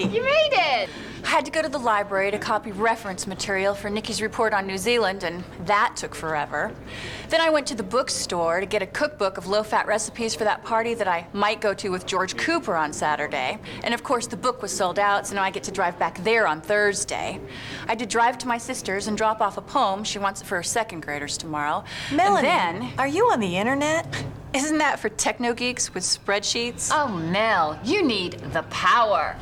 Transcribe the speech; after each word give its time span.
You 0.00 0.24
made 0.24 0.50
it! 0.52 0.90
I 1.24 1.28
had 1.28 1.44
to 1.44 1.52
go 1.52 1.62
to 1.62 1.68
the 1.68 1.78
library 1.78 2.30
to 2.32 2.38
copy 2.38 2.72
reference 2.72 3.26
material 3.26 3.74
for 3.74 3.88
Nikki's 3.88 4.20
report 4.20 4.52
on 4.52 4.66
New 4.66 4.76
Zealand, 4.76 5.22
and 5.22 5.42
that 5.66 5.96
took 5.96 6.14
forever. 6.14 6.72
Then 7.28 7.40
I 7.40 7.48
went 7.48 7.66
to 7.68 7.74
the 7.74 7.82
bookstore 7.82 8.60
to 8.60 8.66
get 8.66 8.82
a 8.82 8.86
cookbook 8.86 9.38
of 9.38 9.46
low 9.46 9.62
fat 9.62 9.86
recipes 9.86 10.34
for 10.34 10.44
that 10.44 10.64
party 10.64 10.94
that 10.94 11.06
I 11.06 11.26
might 11.32 11.60
go 11.60 11.72
to 11.74 11.90
with 11.90 12.06
George 12.06 12.36
Cooper 12.36 12.74
on 12.74 12.92
Saturday. 12.92 13.58
And 13.84 13.94
of 13.94 14.02
course, 14.02 14.26
the 14.26 14.36
book 14.36 14.62
was 14.62 14.70
sold 14.70 14.98
out, 14.98 15.28
so 15.28 15.36
now 15.36 15.42
I 15.42 15.50
get 15.50 15.62
to 15.64 15.72
drive 15.72 15.98
back 15.98 16.22
there 16.24 16.46
on 16.46 16.60
Thursday. 16.60 17.40
I 17.84 17.88
had 17.88 17.98
to 18.00 18.06
drive 18.06 18.36
to 18.38 18.48
my 18.48 18.58
sister's 18.58 19.06
and 19.06 19.16
drop 19.16 19.40
off 19.40 19.56
a 19.56 19.62
poem. 19.62 20.02
She 20.04 20.18
wants 20.18 20.42
it 20.42 20.46
for 20.46 20.56
her 20.56 20.62
second 20.62 21.02
graders 21.02 21.38
tomorrow. 21.38 21.84
Melanie, 22.12 22.48
And 22.48 22.82
then, 22.82 22.92
are 22.98 23.08
you 23.08 23.26
on 23.30 23.38
the 23.38 23.56
internet? 23.56 24.24
isn't 24.54 24.78
that 24.78 25.00
for 25.00 25.08
techno 25.08 25.54
geeks 25.54 25.94
with 25.94 26.04
spreadsheets? 26.04 26.90
Oh, 26.92 27.08
Mel, 27.08 27.78
you 27.82 28.02
need 28.04 28.32
the 28.52 28.62
power. 28.64 29.36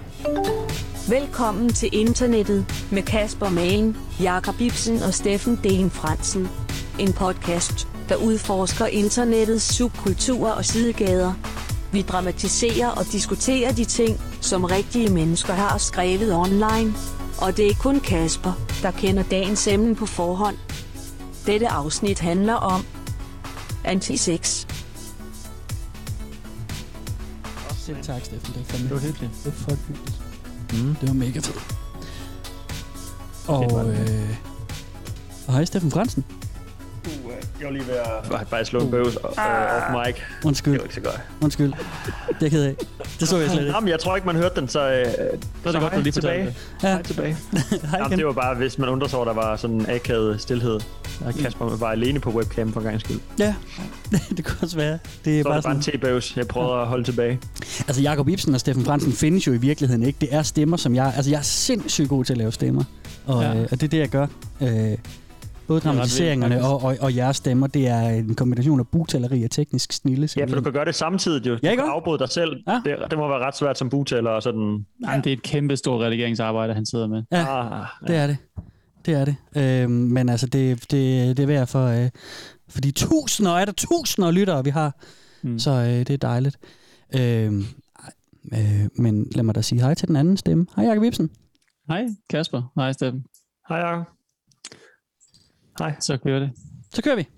Velkommen 1.09 1.69
til 1.69 1.89
internettet 1.93 2.89
med 2.93 3.03
Kasper 3.03 3.51
Magen, 3.51 3.97
Jakob 4.21 4.61
Ibsen 4.61 5.03
og 5.03 5.15
Steffen 5.15 5.61
Dehn 5.65 5.91
Fransen. 5.91 6.49
En 7.01 7.13
podcast, 7.13 7.89
der 8.09 8.17
udforsker 8.17 8.87
internettets 8.87 9.75
subkulturer 9.75 10.53
og 10.53 10.65
sidegader. 10.65 11.33
Vi 11.93 12.03
dramatiserer 12.03 12.89
og 12.89 13.05
diskuterer 13.13 13.73
de 13.73 13.85
ting, 13.85 14.21
som 14.41 14.65
rigtige 14.65 15.13
mennesker 15.13 15.53
har 15.53 15.79
skrevet 15.79 16.35
online. 16.35 16.95
Og 17.41 17.57
det 17.57 17.67
er 17.67 17.75
kun 17.75 18.01
Kasper, 18.01 18.53
der 18.83 18.91
kender 18.91 19.23
dagens 19.23 19.67
emne 19.67 19.95
på 19.95 20.07
forhånd. 20.07 20.57
Dette 21.47 21.69
afsnit 21.69 22.19
handler 22.19 22.55
om 22.55 22.85
antisex. 23.85 24.67
Selv 27.93 28.05
tak, 28.05 28.25
Steffen. 28.25 28.55
Det 28.55 28.59
var 28.59 28.65
fandme 28.65 28.89
Det 28.89 28.95
var 28.95 29.01
hyggeligt. 29.01 29.33
Det 29.45 29.47
var 29.47 29.53
fucking 29.53 29.87
hyggeligt. 29.89 30.21
Mm. 30.73 30.95
Det 31.01 31.09
var 31.09 31.15
mega 31.15 31.41
fedt. 31.41 31.77
Og, 33.47 33.89
øh, 33.89 34.37
og 35.47 35.53
hej 35.53 35.65
Steffen 35.65 35.91
Fransen. 35.91 36.25
Jeg 37.61 37.67
var 37.67 37.71
lige 37.73 37.87
ved 37.87 37.95
at 38.41 38.47
bare 38.51 38.65
slå 38.65 38.81
en 38.81 38.91
bøvs 38.91 39.17
uh, 39.17 39.25
off 39.25 40.07
mic. 40.07 40.15
Undskyld, 40.45 40.73
Det 40.73 40.81
var 40.81 40.85
ikke 40.85 40.95
så 40.95 41.01
godt. 41.01 41.21
undskyld. 41.43 41.73
Det 41.73 41.75
er 42.29 42.35
jeg 42.41 42.51
ked 42.51 42.65
af. 42.65 42.75
Det 43.21 43.29
så 43.29 43.37
jeg 43.39 43.51
slet 43.51 43.61
ikke. 43.61 43.73
Jamen, 43.75 43.89
jeg 43.89 44.01
tror 44.01 44.17
ikke, 44.17 44.27
man 44.27 44.37
hørte 44.37 44.61
den, 44.61 44.69
så, 44.69 44.91
øh, 44.93 45.07
så, 45.65 45.73
det 45.73 45.81
godt, 45.81 45.95
du 45.95 46.01
lige 46.01 46.13
tilbage. 46.13 46.55
Ja, 46.83 46.89
Hej 46.93 47.03
tilbage. 47.03 47.37
hej 47.91 47.99
Jamen, 47.99 48.19
det 48.19 48.27
var 48.27 48.33
bare, 48.33 48.55
hvis 48.55 48.79
man 48.79 48.89
undrer 48.89 49.09
sig 49.09 49.19
over, 49.19 49.27
der 49.27 49.35
var 49.35 49.57
sådan 49.57 49.77
en 49.77 49.91
akavet 49.91 50.41
stillhed. 50.41 50.81
Og 51.25 51.35
Kasper 51.35 51.77
var 51.77 51.87
alene 51.91 52.21
på 52.21 52.31
webcam 52.31 52.73
for 52.73 52.81
en 52.81 52.87
gang 52.87 53.01
skyld. 53.01 53.21
Ja, 53.39 53.55
det 54.37 54.45
kunne 54.45 54.59
også 54.63 54.77
være. 54.77 54.99
Det 55.25 55.39
er 55.39 55.43
Så 55.43 55.49
bare 55.49 55.57
det 55.57 55.63
bare 55.63 55.63
sådan, 55.63 55.77
en 55.77 55.83
tebøvs, 55.83 56.37
jeg 56.37 56.47
prøvede 56.49 56.81
at 56.81 56.87
holde 56.87 57.05
tilbage. 57.05 57.41
altså 57.89 58.03
Jakob 58.03 58.29
Ibsen 58.29 58.55
og 58.55 58.61
Steffen 58.61 58.85
Fransen 58.85 59.13
findes 59.13 59.47
jo 59.47 59.53
i 59.53 59.57
virkeligheden 59.57 60.03
ikke. 60.03 60.17
Det 60.21 60.29
er 60.35 60.43
stemmer, 60.43 60.77
som 60.77 60.95
jeg... 60.95 61.13
Altså 61.17 61.31
jeg 61.31 61.39
er 61.39 61.43
sindssygt 61.43 62.09
god 62.09 62.25
til 62.25 62.33
at 62.33 62.39
lave 62.39 62.53
stemmer. 62.53 62.85
Og, 63.27 63.43
Ja. 63.43 63.55
øh, 63.55 63.63
og 63.63 63.71
det 63.71 63.83
er 63.83 63.89
det, 63.89 63.99
jeg 63.99 64.09
gør. 64.09 64.27
Øh, 64.61 64.99
både 65.73 65.81
dramatiseringerne 65.81 66.65
og, 66.65 66.83
og, 66.83 66.97
og 67.01 67.17
jeres 67.17 67.37
stemmer, 67.37 67.67
det 67.67 67.89
er 67.89 68.09
en 68.09 68.35
kombination 68.35 68.81
af 68.81 68.89
bugtaleri 68.89 69.43
og 69.45 69.51
teknisk 69.51 69.93
snille. 69.93 70.29
Ja, 70.37 70.45
for 70.45 70.55
du 70.55 70.61
kan 70.63 70.73
gøre 70.73 70.85
det 70.85 70.95
samtidig 70.95 71.47
jo. 71.47 71.55
Du 71.55 71.59
Ja, 71.63 71.71
ikke 71.71 71.83
kan 71.83 71.91
afbryde 71.93 72.19
dig 72.19 72.29
selv. 72.29 72.57
Ja. 72.69 72.81
Det, 72.85 72.97
det 73.11 73.19
må 73.19 73.29
være 73.29 73.39
ret 73.47 73.57
svært 73.57 73.79
som 73.79 73.89
bugtaler 73.91 74.31
og 74.31 74.43
sådan. 74.43 74.87
Jamen, 75.07 75.25
det 75.25 75.33
er 75.33 75.37
et 75.37 75.43
kæmpe 75.43 75.77
stort 75.77 76.01
redigeringsarbejde, 76.01 76.75
han 76.75 76.87
sidder 76.87 77.07
med. 77.07 77.23
Ja. 77.33 77.65
Ah, 77.81 77.87
Det 78.07 78.17
er 78.17 78.27
det. 78.27 78.37
Det 79.07 79.15
er 79.15 79.25
det. 79.25 79.37
Øhm, 79.57 79.91
men 79.93 80.29
altså, 80.29 80.47
det, 80.47 80.81
det, 80.91 81.37
det 81.37 81.43
er 81.43 81.47
værd 81.47 81.67
for, 81.67 81.87
øh, 81.87 82.11
for 82.69 82.81
de 82.81 82.91
tusinder, 82.91 83.53
er 83.53 83.65
der 83.65 83.73
tusinder 83.73 84.29
af 84.29 84.35
lyttere, 84.35 84.65
vi 84.65 84.71
har. 84.71 85.01
Mm. 85.43 85.59
Så 85.59 85.71
øh, 85.71 85.87
det 85.87 86.11
er 86.11 86.17
dejligt. 86.17 86.59
Øhm, 87.17 87.65
øh, 88.53 88.89
men 88.99 89.27
lad 89.35 89.43
mig 89.45 89.55
da 89.55 89.63
sige 89.63 89.81
hej 89.81 89.95
til 89.95 90.09
den 90.09 90.17
anden 90.17 90.37
stemme. 90.37 90.67
Hej 90.77 90.85
Jakob 90.85 91.05
Ibsen. 91.05 91.31
Hej, 91.89 92.07
Kasper. 92.31 92.63
Hej, 92.77 92.93
Steffen. 92.93 93.25
Hej, 93.69 93.79
Jacob. 93.79 94.07
Hej. 95.79 95.95
Så 96.01 96.17
kører 96.17 96.41
det. 96.41 96.51
Så 96.95 97.03
kører 97.03 97.17
vi. 97.17 97.29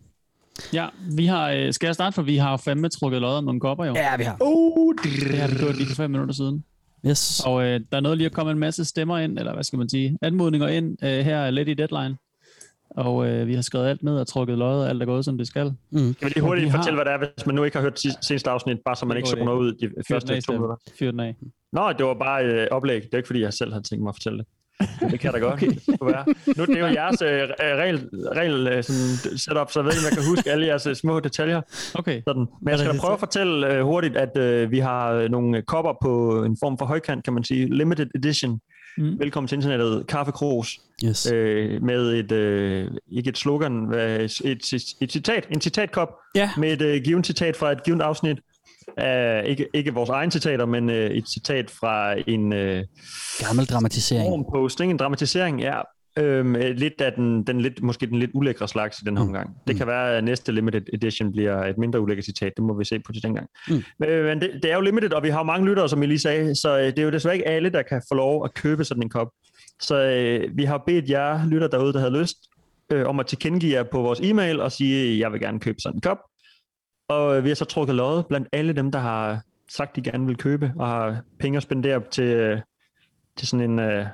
Ja, 0.72 0.88
vi 1.16 1.26
har, 1.26 1.50
øh, 1.50 1.72
skal 1.72 1.86
jeg 1.86 1.94
starte, 1.94 2.14
for 2.14 2.22
vi 2.22 2.36
har 2.36 2.56
fandme 2.56 2.88
trukket 2.88 3.20
lod 3.20 3.34
om 3.36 3.44
nogle 3.44 3.60
kopper, 3.60 3.84
jo. 3.84 3.94
Ja, 3.94 4.16
vi 4.16 4.22
har. 4.24 4.36
Uh, 4.40 4.94
Det 5.04 5.38
har 5.38 5.48
vi 5.48 5.54
gjort 5.58 5.76
lige 5.76 5.86
for 5.88 5.94
fem 5.94 6.10
minutter 6.10 6.34
siden. 6.34 6.64
Yes. 7.06 7.42
Og 7.46 7.64
øh, 7.64 7.80
der 7.90 7.96
er 7.96 8.00
noget 8.00 8.18
lige 8.18 8.26
at 8.26 8.32
komme 8.32 8.52
en 8.52 8.58
masse 8.58 8.84
stemmer 8.84 9.18
ind, 9.18 9.38
eller 9.38 9.54
hvad 9.54 9.64
skal 9.64 9.78
man 9.78 9.88
sige, 9.88 10.18
anmodninger 10.22 10.68
ind 10.68 11.04
øh, 11.04 11.24
her 11.24 11.50
lidt 11.50 11.68
i 11.68 11.74
deadline. 11.74 12.16
Og 12.90 13.26
øh, 13.28 13.46
vi 13.46 13.54
har 13.54 13.62
skrevet 13.62 13.86
alt 13.88 14.02
ned 14.02 14.18
og 14.18 14.26
trukket 14.26 14.62
og 14.62 14.88
alt 14.88 15.02
er 15.02 15.06
gået, 15.06 15.24
som 15.24 15.38
det 15.38 15.46
skal. 15.46 15.72
Mm. 15.90 15.98
Kan 15.98 16.14
vi 16.20 16.28
lige 16.28 16.40
hurtigt 16.42 16.64
Vi 16.64 16.68
har- 16.70 16.78
fortælle, 16.78 16.96
hvad 16.96 17.04
det 17.04 17.12
er, 17.12 17.18
hvis 17.36 17.46
man 17.46 17.54
nu 17.54 17.64
ikke 17.64 17.76
har 17.76 17.82
hørt 17.82 18.00
sidste- 18.00 18.26
seneste 18.26 18.50
afsnit, 18.50 18.78
bare 18.84 18.96
så 18.96 19.06
man 19.06 19.16
ikke 19.16 19.28
zoner 19.28 19.52
ud 19.52 19.72
de 19.72 19.90
første 20.08 20.34
af, 20.34 20.42
to 20.42 20.52
minutter? 20.52 20.76
Fyr 20.98 21.10
den 21.10 21.20
af. 21.20 21.36
Nå, 21.72 21.92
det 21.92 22.06
var 22.06 22.14
bare 22.14 22.44
øh, 22.44 22.66
oplæg. 22.70 23.02
Det 23.02 23.08
er 23.12 23.16
ikke, 23.16 23.26
fordi 23.26 23.40
jeg 23.40 23.52
selv 23.52 23.72
havde 23.72 23.82
tænkt 23.88 24.02
mig 24.02 24.08
at 24.08 24.14
fortælle 24.14 24.38
det. 24.38 24.46
Det 25.10 25.20
kan 25.20 25.32
da 25.32 25.38
godt 25.38 25.54
okay. 25.62 25.68
være. 26.02 26.24
Nu 26.56 26.64
det 26.64 26.76
er 26.76 26.88
jo 26.88 26.94
jeres 26.94 27.22
øh, 27.22 27.28
regel, 27.28 28.08
regel 28.36 28.66
øh, 28.68 28.84
sådan 28.84 29.38
setup, 29.38 29.70
så 29.70 29.80
jeg 29.80 29.84
ved 29.84 29.92
ikke, 29.92 30.00
om 30.00 30.10
jeg 30.10 30.18
kan 30.18 30.28
huske 30.28 30.50
alle 30.50 30.66
jeres 30.66 30.86
øh, 30.86 30.94
små 30.96 31.20
detaljer. 31.20 31.60
Okay. 31.94 32.22
Sådan. 32.28 32.46
Men 32.62 32.68
jeg 32.70 32.78
skal 32.78 32.92
da 32.94 32.98
prøve 32.98 33.12
at 33.12 33.18
fortælle 33.18 33.74
øh, 33.74 33.82
hurtigt, 33.84 34.16
at 34.16 34.36
øh, 34.36 34.70
vi 34.70 34.78
har 34.78 35.10
øh, 35.12 35.30
nogle 35.30 35.62
kopper 35.62 35.92
på 36.02 36.44
en 36.44 36.56
form 36.62 36.78
for 36.78 36.86
højkant, 36.86 37.24
kan 37.24 37.32
man 37.32 37.44
sige. 37.44 37.76
Limited 37.76 38.06
edition. 38.14 38.60
Mm. 38.98 39.18
Velkommen 39.18 39.48
til 39.48 39.56
internettet. 39.56 40.06
Kaffekros. 40.06 40.80
Yes. 41.04 41.32
Øh, 41.32 41.82
med 41.82 42.12
et, 42.12 42.32
øh, 42.32 42.90
ikke 43.12 43.28
et 43.30 43.38
slogan, 43.38 43.94
et, 43.94 44.40
et, 44.44 44.72
et 45.00 45.12
citat. 45.12 45.46
En 45.50 45.60
citatkop 45.60 46.08
Ja. 46.34 46.50
med 46.56 46.72
et 46.72 46.82
øh, 46.82 47.02
givet 47.04 47.26
citat 47.26 47.56
fra 47.56 47.72
et 47.72 47.84
givet 47.84 48.00
afsnit. 48.02 48.38
Uh, 49.02 49.48
ikke, 49.48 49.68
ikke 49.74 49.94
vores 49.94 50.10
egne 50.10 50.32
citater, 50.32 50.66
men 50.66 50.88
uh, 50.88 50.94
et 50.94 51.28
citat 51.28 51.70
fra 51.70 52.14
en 52.26 52.52
uh, 52.52 52.84
Gammel 53.46 53.66
dramatisering. 53.66 54.28
formposting, 54.28 54.90
en 54.90 54.96
dramatisering, 54.96 55.60
ja. 55.60 55.80
Øhm, 56.18 56.56
øh, 56.56 56.76
lidt 56.76 57.00
af 57.00 57.12
den, 57.12 57.42
den 57.46 57.60
lidt, 57.60 57.82
måske 57.82 58.06
den 58.06 58.18
lidt 58.18 58.30
ulækre 58.34 58.68
slags 58.68 58.98
i 58.98 59.04
den 59.04 59.16
her 59.16 59.24
Mm. 59.24 59.28
omgang. 59.28 59.50
Det 59.66 59.76
kan 59.76 59.86
være, 59.86 60.16
at 60.16 60.24
næste 60.24 60.52
limited 60.52 60.82
edition 60.92 61.32
bliver 61.32 61.64
et 61.64 61.78
mindre 61.78 62.00
ulækkert 62.00 62.24
citat. 62.24 62.52
Det 62.56 62.64
må 62.64 62.78
vi 62.78 62.84
se 62.84 62.98
på 62.98 63.12
til 63.12 63.22
dengang. 63.22 63.46
Mm. 63.68 63.82
Men, 63.98 64.08
øh, 64.08 64.24
men 64.24 64.40
det, 64.40 64.50
det 64.62 64.70
er 64.70 64.74
jo 64.74 64.80
limited, 64.80 65.12
og 65.12 65.22
vi 65.22 65.28
har 65.28 65.38
jo 65.38 65.44
mange 65.44 65.66
lyttere, 65.68 65.88
som 65.88 66.02
I 66.02 66.06
lige 66.06 66.18
sagde, 66.18 66.54
så 66.54 66.78
øh, 66.78 66.86
det 66.86 66.98
er 66.98 67.02
jo 67.02 67.10
desværre 67.10 67.34
ikke 67.34 67.48
alle, 67.48 67.70
der 67.70 67.82
kan 67.82 68.02
få 68.08 68.14
lov 68.14 68.44
at 68.44 68.54
købe 68.54 68.84
sådan 68.84 69.02
en 69.02 69.08
kop. 69.10 69.28
Så 69.82 69.96
øh, 69.96 70.56
vi 70.56 70.64
har 70.64 70.82
bedt 70.86 71.10
jer 71.10 71.46
lytter 71.46 71.68
derude, 71.68 71.92
der 71.92 71.98
havde 71.98 72.18
lyst, 72.20 72.36
øh, 72.92 73.06
om 73.06 73.20
at 73.20 73.26
tilkendegive 73.26 73.72
jer 73.76 73.82
på 73.82 74.02
vores 74.02 74.20
e-mail 74.20 74.60
og 74.60 74.72
sige, 74.72 75.18
jeg 75.20 75.32
vil 75.32 75.40
gerne 75.40 75.60
købe 75.60 75.80
sådan 75.80 75.96
en 75.96 76.00
kop. 76.00 76.18
Og 77.08 77.36
øh, 77.36 77.44
vi 77.44 77.48
har 77.48 77.54
så 77.54 77.64
trukket 77.64 77.94
lod 77.94 78.22
blandt 78.22 78.48
alle 78.52 78.72
dem, 78.72 78.92
der 78.92 78.98
har 78.98 79.40
sagt, 79.70 79.96
de 79.96 80.02
gerne 80.02 80.26
vil 80.26 80.36
købe, 80.36 80.72
og 80.76 80.86
har 80.86 81.20
penge 81.38 81.56
at 81.56 81.62
spendere 81.62 82.02
til, 82.10 82.24
øh, 82.24 82.60
til 83.36 83.48
sådan 83.48 83.70
en 83.70 83.78
øh, 83.78 84.06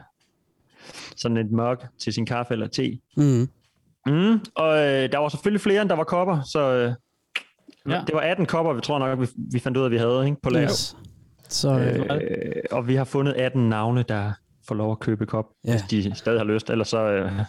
sådan 1.17 1.37
et 1.37 1.51
mug 1.51 1.77
til 2.01 2.13
sin 2.13 2.27
kaffe 2.27 2.53
eller 2.55 2.67
te. 2.67 2.99
Mm. 3.17 3.49
Mm, 4.07 4.41
og 4.57 4.79
øh, 4.79 5.13
der 5.13 5.19
var 5.19 5.29
selvfølgelig 5.29 5.61
flere, 5.61 5.83
end 5.83 5.89
der 5.91 5.97
var 5.97 6.05
kopper, 6.05 6.43
så 6.43 6.61
øh, 6.73 6.93
Ja. 7.89 8.03
det 8.07 8.15
var 8.15 8.21
18 8.21 8.47
kopper, 8.47 8.73
vi 8.73 8.81
tror 8.81 8.99
nok, 8.99 9.21
vi, 9.21 9.27
vi 9.53 9.59
fandt 9.59 9.77
ud 9.77 9.83
af, 9.83 9.87
at 9.87 9.93
vi 9.93 9.97
havde 9.97 10.25
ikke, 10.27 10.41
på 10.43 10.51
lager. 10.51 10.65
Yes. 10.69 10.97
Så 11.49 11.79
øh, 11.79 12.07
og 12.71 12.89
vi 12.89 12.95
har 12.95 13.05
fundet 13.05 13.33
18 13.33 13.69
navne, 13.69 14.03
der 14.03 14.33
får 14.69 14.75
lov 14.75 14.93
at 14.93 14.99
købe 15.01 15.27
kop, 15.27 15.45
Ja. 15.65 15.71
hvis 15.71 15.83
de 15.83 16.15
stadig 16.15 16.41
har 16.41 16.45
lyst, 16.45 16.71
ellers 16.71 16.89
så 16.89 16.99
øh, 16.99 17.33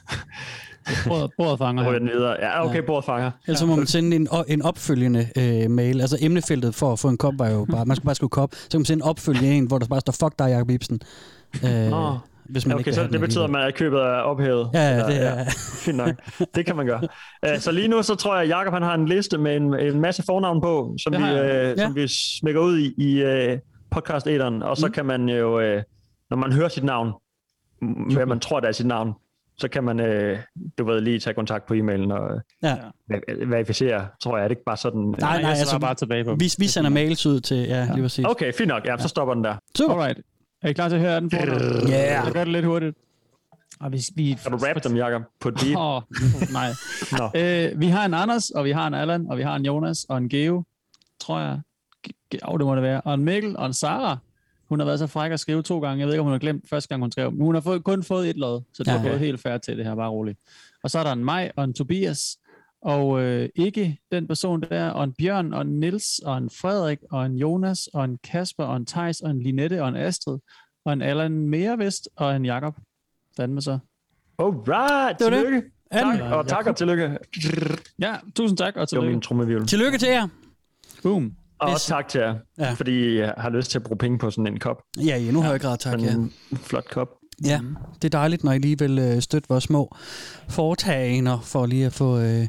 Bordet, 1.07 1.31
bordet 1.37 1.57
fanger 1.57 1.91
den 1.99 2.07
videre. 2.09 2.35
Ja, 2.39 2.65
okay, 2.65 2.75
Ja. 2.75 2.81
bordet 2.81 3.05
fanger. 3.05 3.31
ellers 3.47 3.59
så 3.59 3.65
må 3.65 3.75
man 3.75 3.85
sende 3.87 4.15
en, 4.15 4.27
en 4.47 4.61
opfølgende 4.61 5.27
øh, 5.37 5.71
mail. 5.71 6.01
Altså 6.01 6.17
emnefeltet 6.21 6.75
for 6.75 6.93
at 6.93 6.99
få 6.99 7.07
en 7.09 7.17
kop 7.17 7.33
var 7.37 7.49
jo 7.49 7.65
bare, 7.71 7.85
man 7.85 7.95
skulle 7.95 8.05
bare 8.05 8.15
skrive 8.15 8.29
kop. 8.29 8.49
Så 8.55 8.67
kan 8.71 8.79
man 8.79 8.85
sende 8.85 9.03
en 9.03 9.09
opfølgende 9.09 9.49
en, 9.49 9.65
hvor 9.65 9.77
der 9.79 9.87
bare 9.87 9.99
står, 9.99 10.11
fuck 10.13 10.39
dig, 10.39 10.49
Jacob 10.49 10.69
Ibsen. 10.69 11.01
Øh, 11.55 11.61
hvis 11.61 11.65
man 11.65 11.91
Ja, 11.91 11.91
ikke 12.51 12.73
okay, 12.73 12.85
vil 12.85 12.93
så 12.93 13.07
det 13.11 13.19
betyder, 13.19 13.43
at 13.43 13.49
man 13.49 13.61
er 13.61 13.71
købet 13.71 13.99
er 13.99 14.05
ophævet. 14.05 14.69
Ja, 14.73 14.89
ja, 14.97 15.07
det 15.07 15.23
er... 15.27 15.45
Fint 15.85 15.97
nok. 15.97 16.09
Det 16.55 16.65
kan 16.65 16.75
man 16.75 16.85
gøre. 16.85 17.01
Uh, 17.47 17.59
så 17.59 17.71
lige 17.71 17.87
nu, 17.87 18.03
så 18.03 18.15
tror 18.15 18.35
jeg, 18.35 18.43
at 18.43 18.49
Jacob 18.49 18.73
han 18.73 18.81
har 18.83 18.93
en 18.93 19.05
liste 19.05 19.37
med 19.37 19.55
en, 19.55 19.79
en 19.79 20.01
masse 20.01 20.23
fornavn 20.25 20.61
på, 20.61 20.95
som, 21.03 21.13
Det 21.13 21.21
vi, 21.21 21.25
uh, 21.27 21.37
Ja. 21.39 21.75
som 21.77 21.95
vi 21.95 22.07
smækker 22.39 22.61
ud 22.61 22.77
i, 22.79 22.93
i 22.97 23.23
uh, 23.53 23.59
podcast 23.91 24.27
æderen 24.27 24.63
og 24.63 24.77
så 24.77 24.85
Mm. 24.87 24.91
kan 24.93 25.05
man 25.05 25.29
jo, 25.29 25.57
uh, 25.75 25.81
når 26.29 26.37
man 26.37 26.53
hører 26.53 26.67
sit 26.69 26.83
navn, 26.83 27.11
hvad 28.13 28.25
man 28.25 28.39
tror, 28.39 28.59
der 28.59 28.67
er 28.67 28.71
sit 28.71 28.85
navn, 28.85 29.13
så 29.61 29.67
kan 29.67 29.83
man, 29.83 29.99
uh, 29.99 30.37
du 30.77 30.83
ved, 30.85 31.01
lige 31.01 31.19
tage 31.19 31.33
kontakt 31.33 31.65
på 31.65 31.73
e-mailen 31.73 32.11
og 32.11 32.41
Ja. 32.63 32.75
ver- 33.13 33.45
verificere, 33.45 34.07
tror 34.23 34.37
jeg. 34.37 34.43
Er 34.43 34.47
det 34.47 34.51
ikke 34.51 34.63
bare 34.65 34.77
sådan? 34.77 35.01
Nej, 35.01 35.15
Nej, 35.19 35.41
nej, 35.41 35.49
jeg 35.49 35.59
altså, 35.59 35.79
bare 35.79 35.95
tilbage 35.95 36.23
på. 36.23 36.35
Vi, 36.39 36.51
vi 36.57 36.67
sender 36.67 36.89
mails 36.89 37.25
ud 37.25 37.39
til, 37.39 37.57
ja, 37.57 37.87
lige 37.93 38.01
præcis. 38.03 38.25
Okay, 38.25 38.53
fint 38.57 38.67
nok. 38.67 38.85
Ja, 38.85 38.97
så 38.97 39.07
stopper 39.07 39.33
den 39.33 39.43
der. 39.43 39.55
Super. 39.77 39.93
Alright. 39.95 40.19
Er 40.61 40.69
I 40.69 40.73
klar 40.73 40.87
til 40.89 40.95
at 40.95 41.01
høre 41.01 41.19
den 41.19 41.31
fornavn? 41.31 41.61
Yeah. 41.91 42.25
Så 42.25 42.33
gør 42.33 42.43
det 42.43 42.53
lidt 42.53 42.65
hurtigt. 42.65 42.97
Og 43.79 43.91
vi, 43.91 44.01
vi, 44.15 44.37
Kan 44.43 44.51
du 44.51 44.57
rappe 44.57 44.89
dem, 44.89 44.97
Jacob, 44.97 45.21
på 45.39 45.51
beat? 45.51 45.75
Åh, 45.77 46.01
nej. 46.59 46.69
Nå. 47.19 47.39
Øh, 47.39 47.79
vi 47.81 47.87
har 47.87 48.05
en 48.05 48.13
Anders, 48.13 48.49
og 48.49 48.65
vi 48.65 48.71
har 48.71 48.87
en 48.87 48.93
Allan, 48.93 49.27
og 49.29 49.37
vi 49.37 49.43
har 49.43 49.55
en 49.55 49.65
Jonas, 49.65 50.05
og 50.09 50.17
en 50.17 50.29
Geo, 50.29 50.63
tror 51.19 51.39
jeg. 51.39 51.59
Ge- 52.35 52.39
Åh, 52.51 52.59
det 52.59 52.65
må 52.67 52.75
det 52.75 52.83
være. 52.83 53.01
Og 53.01 53.13
en 53.13 53.23
Mikkel, 53.23 53.57
og 53.57 53.65
en 53.65 53.73
Sara. 53.73 54.17
Hun 54.71 54.79
har 54.79 54.85
været 54.85 54.99
så 54.99 55.07
fræk 55.07 55.31
at 55.31 55.39
skrive 55.39 55.61
to 55.63 55.79
gange. 55.79 55.99
Jeg 55.99 56.07
ved 56.07 56.13
ikke, 56.13 56.19
om 56.19 56.25
hun 56.25 56.31
har 56.31 56.39
glemt 56.39 56.69
første 56.69 56.89
gang, 56.89 57.01
hun 57.01 57.11
skrev. 57.11 57.31
Men 57.31 57.41
hun 57.41 57.55
har 57.55 57.61
fået, 57.61 57.83
kun 57.83 58.03
fået 58.03 58.29
et 58.29 58.37
lod, 58.37 58.61
så 58.73 58.83
det 58.83 58.91
Ja, 58.91 58.97
er 58.97 59.01
ja. 59.03 59.07
gået 59.07 59.19
helt 59.19 59.39
færdigt 59.41 59.63
til 59.63 59.77
det 59.77 59.85
her, 59.85 59.95
bare 59.95 60.09
roligt. 60.09 60.39
Og 60.83 60.89
så 60.91 60.99
er 60.99 61.03
der 61.03 61.11
en 61.11 61.25
mig 61.25 61.51
og 61.55 61.63
en 61.63 61.73
Tobias, 61.73 62.37
og 62.81 63.21
øh, 63.21 63.49
ikke 63.55 63.97
den 64.11 64.27
person 64.27 64.61
der, 64.61 64.89
og 64.89 65.03
en 65.03 65.13
Bjørn, 65.13 65.53
og 65.53 65.61
en 65.61 65.79
Nils, 65.79 66.19
og 66.19 66.37
en 66.37 66.49
Frederik, 66.49 66.99
og 67.11 67.25
en 67.25 67.35
Jonas, 67.35 67.87
og 67.93 68.05
en 68.05 68.17
Kasper, 68.23 68.63
og 68.63 68.77
en 68.77 68.85
Tejs, 68.85 69.19
og 69.21 69.29
en 69.31 69.39
Linette, 69.41 69.81
og 69.83 69.89
en 69.89 69.95
Astrid, 69.95 70.37
og 70.85 70.93
en 70.93 71.01
Allan 71.01 71.31
mere 71.31 71.77
vist, 71.77 72.09
og 72.15 72.35
en 72.35 72.45
Jakob. 72.45 72.75
Fandme 73.37 73.61
så. 73.61 73.79
Alright, 74.39 75.19
Det 75.19 75.25
var 75.25 75.29
det. 75.29 75.45
tillykke. 75.45 75.61
Anden. 75.91 76.17
Tak, 76.17 76.31
og 76.33 76.47
tak 76.47 76.67
og 76.67 76.75
tillykke. 76.75 77.17
Ja, 77.99 78.15
tusind 78.35 78.57
tak, 78.57 78.75
og 78.75 78.89
Det 78.91 78.97
var 78.97 79.01
tillykke. 79.29 79.53
min. 79.59 79.67
Tillykke 79.67 79.97
til 79.97 80.09
jer. 80.09 80.27
Boom. 81.03 81.35
Og 81.61 81.67
Hvis- 81.67 81.75
også 81.75 81.87
tak 81.87 82.07
til 82.07 82.21
jer, 82.21 82.35
Ja. 82.59 82.71
fordi 82.73 83.17
jeg 83.17 83.33
har 83.37 83.49
lyst 83.49 83.71
til 83.71 83.77
at 83.79 83.83
bruge 83.83 83.97
penge 83.97 84.17
på 84.19 84.31
sådan 84.31 84.47
en 84.47 84.59
kop. 84.59 84.77
Ja, 85.05 85.15
i 85.15 85.27
endnu 85.27 85.41
højere 85.41 85.59
grad, 85.59 85.77
tak. 85.77 85.91
Sådan 85.99 86.05
Ja. 86.05 86.13
en 86.51 86.57
flot 86.57 86.85
kop. 86.91 87.07
ja, 87.45 87.59
det 87.95 88.03
er 88.03 88.09
dejligt, 88.17 88.43
når 88.43 88.51
I 88.51 88.59
lige 88.59 88.79
vil 88.79 88.99
øh, 88.99 89.21
støtte 89.21 89.49
vores 89.49 89.63
små 89.63 89.95
foretagender, 90.49 91.39
for 91.39 91.65
lige 91.65 91.85
at 91.85 91.93
få, 91.93 92.19
øh, 92.19 92.47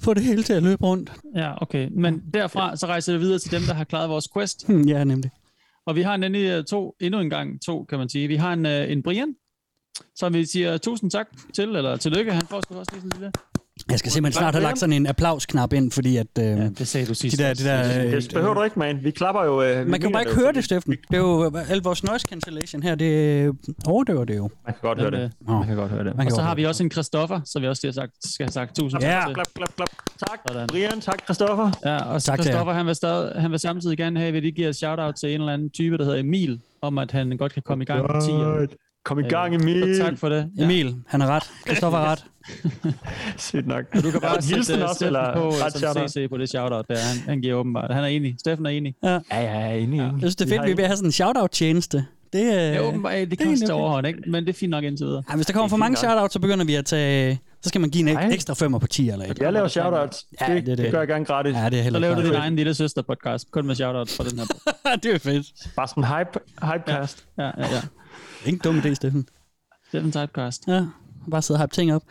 få 0.00 0.14
det 0.14 0.22
hele 0.22 0.42
til 0.42 0.52
at 0.52 0.62
løbe 0.62 0.84
rundt. 0.84 1.12
Ja, 1.36 1.62
okay. 1.62 1.88
Men 1.96 2.22
derfra, 2.34 2.76
så 2.76 2.86
rejser 2.86 3.12
vi 3.12 3.18
videre 3.18 3.38
til 3.38 3.50
dem, 3.52 3.62
der 3.62 3.74
har 3.74 3.84
klaret 3.84 4.08
vores 4.10 4.28
quest. 4.34 4.68
Ja, 4.92 5.04
nemlig. 5.04 5.30
Og 5.86 5.96
vi 5.96 6.02
har 6.02 6.16
nemlig 6.16 6.44
øh, 6.50 6.64
to, 6.64 6.94
endnu 7.00 7.20
en 7.20 7.30
gang 7.30 7.62
to, 7.66 7.84
kan 7.84 7.98
man 7.98 8.08
sige. 8.08 8.28
Vi 8.28 8.36
har 8.36 8.52
en, 8.52 8.66
øh, 8.66 8.92
en 8.92 9.02
Brian, 9.02 9.34
som 10.16 10.34
vi 10.34 10.44
siger 10.46 10.78
tusind 10.78 11.10
tak 11.10 11.26
til, 11.54 11.76
eller 11.76 11.96
tillykke. 11.96 12.32
Han 12.32 12.42
får 12.50 12.60
sgu 12.60 12.78
også 12.78 12.92
lige 12.92 13.00
sådan 13.02 13.16
en 13.16 13.20
lille... 13.20 13.32
Jeg 13.90 13.98
skal 13.98 14.12
simpelthen 14.12 14.38
snart 14.40 14.54
have 14.54 14.62
lagt 14.62 14.78
sådan 14.78 14.92
en 14.92 15.06
applausknap 15.06 15.72
ind, 15.72 15.90
fordi 15.92 16.16
at... 16.16 16.26
Øh, 16.38 16.44
Ja, 16.44 16.68
det 16.68 16.88
sagde 16.88 17.06
du 17.06 17.10
de 17.10 17.14
sidst. 17.14 17.38
der, 17.38 17.54
de 17.54 17.64
der, 17.64 18.04
øh, 18.06 18.12
Det 18.12 18.30
behøver 18.34 18.54
du 18.54 18.62
ikke, 18.62 18.78
man. 18.78 18.98
Vi 19.04 19.10
klapper 19.10 19.44
jo... 19.44 19.62
Øh, 19.62 19.86
man 19.86 20.00
kan 20.00 20.10
jo 20.10 20.12
bare 20.12 20.22
ikke 20.22 20.34
høre 20.34 20.52
det, 20.52 20.64
Steffen. 20.64 20.92
Det 20.92 21.14
er 21.16 21.18
jo 21.18 21.52
al 21.68 21.78
vores 21.82 22.04
noise 22.04 22.26
cancellation 22.28 22.82
her, 22.82 22.94
det 22.94 23.06
øh, 23.46 23.54
overdøver 23.86 24.24
det 24.24 24.36
jo. 24.36 24.50
Man 24.66 24.74
kan 24.74 24.80
godt 24.82 25.00
høre 25.00 25.10
det. 25.10 25.18
øh, 25.48 25.50
Man 25.56 25.66
kan 25.66 25.76
godt 25.76 25.90
høre 25.90 26.04
det. 26.04 26.16
Man 26.16 26.26
Og 26.26 26.32
så 26.32 26.42
har 26.42 26.54
vi 26.54 26.64
også 26.64 26.82
en 26.82 26.90
Christoffer, 26.90 27.40
så 27.44 27.60
vi 27.60 27.66
også 27.68 27.80
lige 27.84 27.90
har 27.92 27.94
sagt, 28.02 28.12
skal 28.32 28.44
have 28.46 28.52
sagt 28.52 28.76
tusind 28.76 29.02
Ja. 29.02 29.08
tak 29.10 29.26
til. 29.26 29.34
Klap, 29.34 29.46
klap, 29.54 29.68
klap. 29.76 29.88
Tak, 30.28 30.38
Sådan. 30.48 30.66
Brian. 30.68 31.00
Tak, 31.00 31.24
Christoffer. 31.24 31.70
Ja, 31.84 31.96
og 31.96 32.22
Tak. 32.22 32.42
Christoffer, 32.42 32.72
han 32.72 32.86
vil, 32.86 32.94
stadig, 32.94 33.40
han 33.40 33.50
vil 33.50 33.58
samtidig 33.58 33.96
gerne 33.98 34.20
have, 34.20 34.36
at 34.36 34.42
vi 34.42 34.50
giver 34.50 34.68
et 34.68 34.76
shout-out 34.76 35.14
til 35.14 35.34
en 35.34 35.40
eller 35.40 35.52
anden 35.52 35.70
type, 35.70 35.98
der 35.98 36.04
hedder 36.04 36.18
Emil, 36.18 36.60
om 36.82 36.98
at 36.98 37.10
han 37.12 37.36
godt 37.36 37.52
kan 37.52 37.62
komme 37.66 37.82
i 37.82 37.86
gang 37.86 38.02
med 38.14 38.22
10. 38.22 38.30
Godt. 38.30 38.70
Kom 39.04 39.18
i 39.18 39.22
gang, 39.22 39.54
Så 39.60 39.60
Emil. 39.68 39.98
tak 39.98 40.18
for 40.18 40.28
det. 40.28 40.50
Ja. 40.58 40.64
Emil, 40.64 40.94
han 41.06 41.20
har 41.20 41.28
ret. 41.28 41.42
Christoffer 41.66 41.98
har 41.98 42.12
ret. 42.12 42.24
Sygt 43.36 43.66
nok. 43.66 43.84
Du 44.02 44.10
kan 44.10 44.20
bare 44.20 44.34
hilsen 44.36 44.64
sætte 44.64 44.82
også, 44.82 44.94
Steffen 44.94 45.06
eller 45.06 45.34
på 45.34 45.52
som? 45.94 46.08
CC 46.08 46.28
på 46.28 46.38
det 46.38 46.48
shout-out 46.48 46.88
der. 46.88 46.98
Han, 46.98 47.16
han 47.28 47.40
giver 47.40 47.54
åbenbart. 47.54 47.94
Han 47.94 48.04
er 48.04 48.08
enig. 48.08 48.34
Steffen 48.38 48.66
er 48.66 48.70
enig. 48.70 48.94
Ja, 49.02 49.08
ja, 49.12 49.18
jeg 49.30 49.70
er 49.70 49.74
enig. 49.74 49.98
Jeg 50.00 50.12
synes, 50.18 50.36
det 50.36 50.52
er 50.52 50.56
fedt, 50.58 50.66
vi 50.76 50.82
at 50.82 50.88
have 50.88 50.96
sådan 50.96 51.08
en 51.08 51.12
shout-out-tjeneste. 51.12 52.04
Det, 52.32 52.42
øh, 52.42 52.48
Ja, 52.52 52.80
åbenbart, 52.88 53.12
det 53.12 53.32
er 53.40 53.56
til 53.56 53.64
okay. 53.64 53.72
overhånd, 53.74 54.06
ikke? 54.06 54.30
Men 54.30 54.44
det 54.46 54.54
er 54.54 54.58
fint 54.58 54.70
nok 54.70 54.84
indtil 54.84 55.06
videre. 55.06 55.22
Ja, 55.30 55.34
hvis 55.36 55.46
der 55.46 55.52
kommer 55.52 55.66
Det 55.66 55.70
for 55.70 55.76
mange 55.76 55.96
fint 55.96 56.02
nok. 56.02 56.10
shout-out, 56.10 56.32
så 56.32 56.38
begynder 56.40 56.64
vi 56.64 56.74
at 56.74 56.84
tage... 56.84 57.40
Så 57.62 57.68
skal 57.68 57.80
man 57.80 57.90
give 57.90 58.08
en 58.08 58.14
Nej. 58.14 58.28
ek- 58.28 58.34
ekstra 58.34 58.54
femmer 58.54 58.78
på 58.78 58.86
10 58.86 59.08
eller 59.10 59.24
et. 59.30 59.38
Jeg 59.38 59.52
laver 59.52 59.68
shoutouts. 59.68 60.26
Ja, 60.40 60.46
det, 60.54 60.56
det 60.56 60.66
det. 60.66 60.78
det 60.78 60.90
gør 60.92 60.98
jeg 60.98 61.08
gerne 61.08 61.24
gratis. 61.24 61.54
Ja, 61.54 61.68
det 61.70 61.80
er 61.80 61.90
Så 61.90 61.98
laver 61.98 62.14
du 62.14 62.22
din 62.26 62.34
egen 62.34 62.56
lille 62.56 62.74
søster 62.74 63.02
podcast, 63.02 63.50
kun 63.50 63.66
med 63.66 63.74
shout-out 63.74 64.10
for 64.10 64.22
den 64.24 64.38
her. 64.38 64.46
det 65.02 65.14
er 65.14 65.18
fedt. 65.18 65.46
Bare 65.76 65.88
sådan 65.88 66.04
hype, 66.04 66.38
hypecast. 66.72 67.24
Ja, 67.38 67.42
ja, 67.44 67.50
ja. 67.58 67.80
Ingen 68.46 68.60
dum 68.64 68.78
idé, 68.78 68.94
Steffen. 68.94 69.26
Steffen 69.88 70.12
Typecast. 70.12 70.62
Ja, 70.68 70.84
bare 71.30 71.42
sidde 71.42 71.58
og 71.58 71.62
hype 71.62 71.74
ting 71.74 71.94
op. 71.94 72.02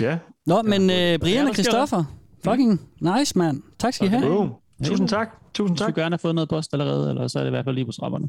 Ja. 0.00 0.18
Nå, 0.46 0.62
men 0.62 0.90
øh, 0.90 1.18
Brian 1.18 1.46
og? 1.46 1.54
Christoffer, 1.54 2.04
fucking 2.44 2.80
nice, 3.00 3.38
mand. 3.38 3.62
Tak 3.78 3.94
skal 3.94 4.06
I 4.06 4.10
have. 4.10 4.22
Boom. 4.22 4.52
Tusind 4.84 5.08
tak. 5.08 5.28
Tusind 5.54 5.76
Du 5.76 5.84
tak. 5.84 5.90
skulle 5.90 6.02
gerne 6.02 6.12
have 6.14 6.18
fået 6.18 6.34
noget 6.34 6.48
post 6.48 6.72
allerede, 6.72 7.10
eller 7.10 7.28
så 7.28 7.38
er 7.38 7.42
det 7.42 7.48
i 7.48 7.50
hvert 7.50 7.64
fald 7.64 7.74
lige 7.74 7.86
på 7.86 7.92
trapperne. 7.92 8.28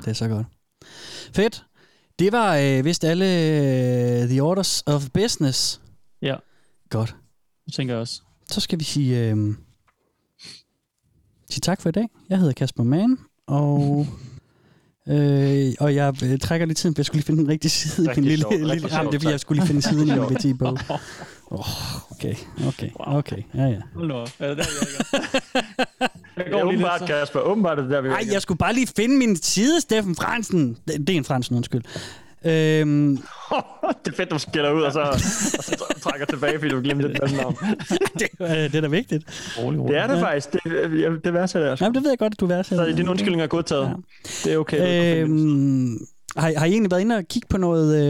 Det 0.00 0.08
er 0.08 0.12
så 0.12 0.28
godt. 0.28 0.46
Fedt. 1.34 1.64
Det 2.18 2.32
var 2.32 2.56
øh, 2.56 2.84
vist 2.84 3.04
alle 3.04 3.24
øh, 3.24 4.28
The 4.28 4.40
Orders 4.42 4.82
of 4.86 5.08
Business. 5.14 5.80
Ja. 6.22 6.36
Godt. 6.90 7.16
Det 7.66 7.74
tænker 7.74 7.94
jeg 7.94 8.00
også. 8.00 8.22
Så 8.50 8.60
skal 8.60 8.78
vi 8.78 8.84
sige, 8.84 9.30
øh, 9.30 9.36
sige 11.50 11.60
tak 11.60 11.80
for 11.80 11.88
i 11.88 11.92
dag. 11.92 12.08
Jeg 12.28 12.38
hedder 12.38 12.52
Kasper 12.52 12.82
Mann, 12.84 13.18
og, 13.46 14.06
øh, 15.08 15.72
og 15.80 15.94
jeg 15.94 16.14
øh, 16.24 16.38
trækker 16.38 16.66
lidt 16.66 16.78
tiden, 16.78 16.94
for 16.94 17.00
jeg 17.00 17.06
skulle 17.06 17.18
lige 17.18 17.26
finde 17.26 17.40
den 17.42 17.48
rigtige 17.48 17.70
side. 17.70 18.06
i 18.06 18.08
Rigtig 18.08 18.22
min 18.22 18.28
lille, 18.28 18.42
sjovt, 18.42 18.54
lille, 18.54 18.72
rigtig 18.72 18.90
jamen, 18.92 19.06
det 19.12 19.14
er 19.14 19.20
fordi, 19.20 19.30
jeg 19.32 19.40
skulle 19.40 19.60
lige 19.60 19.66
finde 19.66 19.82
siden 19.82 20.08
i 20.08 20.12
min 20.12 20.54
BT-bog. 20.54 20.78
Oh, 21.50 21.66
okay, 22.12 22.34
okay, 22.68 22.90
okay. 22.98 23.42
Ja, 23.54 23.62
ja. 23.64 23.76
Hold 23.94 24.08
nu 24.08 24.14
op. 24.14 24.30
Er 24.38 24.48
det 24.48 24.56
der, 24.58 24.64
vi 24.64 25.04
er 25.54 26.08
Jeg 26.36 26.44
Ja, 26.46 26.50
går 26.50 26.58
lige 26.58 26.64
åbenbart, 26.64 27.00
lidt, 27.00 27.10
så. 27.10 27.14
Kasper. 27.14 27.40
Åbenbart 27.40 27.78
er 27.78 27.82
det 27.82 27.90
der, 27.90 28.00
vi 28.00 28.08
Ej, 28.08 28.26
jeg 28.32 28.42
skulle 28.42 28.58
bare 28.58 28.74
lige 28.74 28.86
finde 28.96 29.16
min 29.16 29.36
side, 29.36 29.80
Steffen 29.80 30.14
Fransen. 30.16 30.76
Det, 30.88 30.98
det 31.06 31.10
er 31.10 31.16
en 31.16 31.24
Fransen, 31.24 31.56
undskyld. 31.56 31.82
Øhm, 32.44 33.16
det 34.04 34.12
er 34.12 34.16
fedt, 34.16 34.30
du 34.30 34.38
skiller 34.38 34.72
ud, 34.72 34.82
og 34.82 34.92
så, 34.92 35.00
og 35.00 35.18
så 35.20 35.98
trækker 36.02 36.26
tilbage, 36.26 36.58
fordi 36.58 36.70
du 36.70 36.80
glemte 36.80 37.08
dit 37.08 37.36
navn. 37.36 37.56
det, 38.20 38.28
øh, 38.40 38.48
det 38.48 38.74
er 38.74 38.80
da 38.80 38.88
vigtigt. 38.88 39.26
Det 39.88 39.96
er 39.96 40.06
det 40.06 40.20
faktisk. 40.20 40.52
Det, 40.52 40.60
jeg, 41.00 41.10
det 41.24 41.34
værdsætter 41.34 41.68
jeg. 41.68 41.78
sgu. 41.78 41.84
Jamen, 41.84 41.94
det 41.94 42.02
ved 42.02 42.10
jeg 42.10 42.18
godt, 42.18 42.32
at 42.32 42.40
du 42.40 42.46
værdsætter. 42.46 42.90
Så 42.90 42.96
din 42.96 43.08
undskyldning 43.08 43.42
er 43.42 43.46
godtaget. 43.46 43.84
Ja. 43.84 43.92
Det 44.44 44.52
er 44.52 44.58
okay. 44.58 44.80
det. 44.80 45.22
Øhm, 45.22 45.98
har, 46.36 46.58
har 46.58 46.66
I 46.66 46.70
egentlig 46.70 46.90
været 46.90 47.00
inde 47.00 47.16
og 47.16 47.24
kigge 47.24 47.48
på 47.50 47.56
noget, 47.56 48.04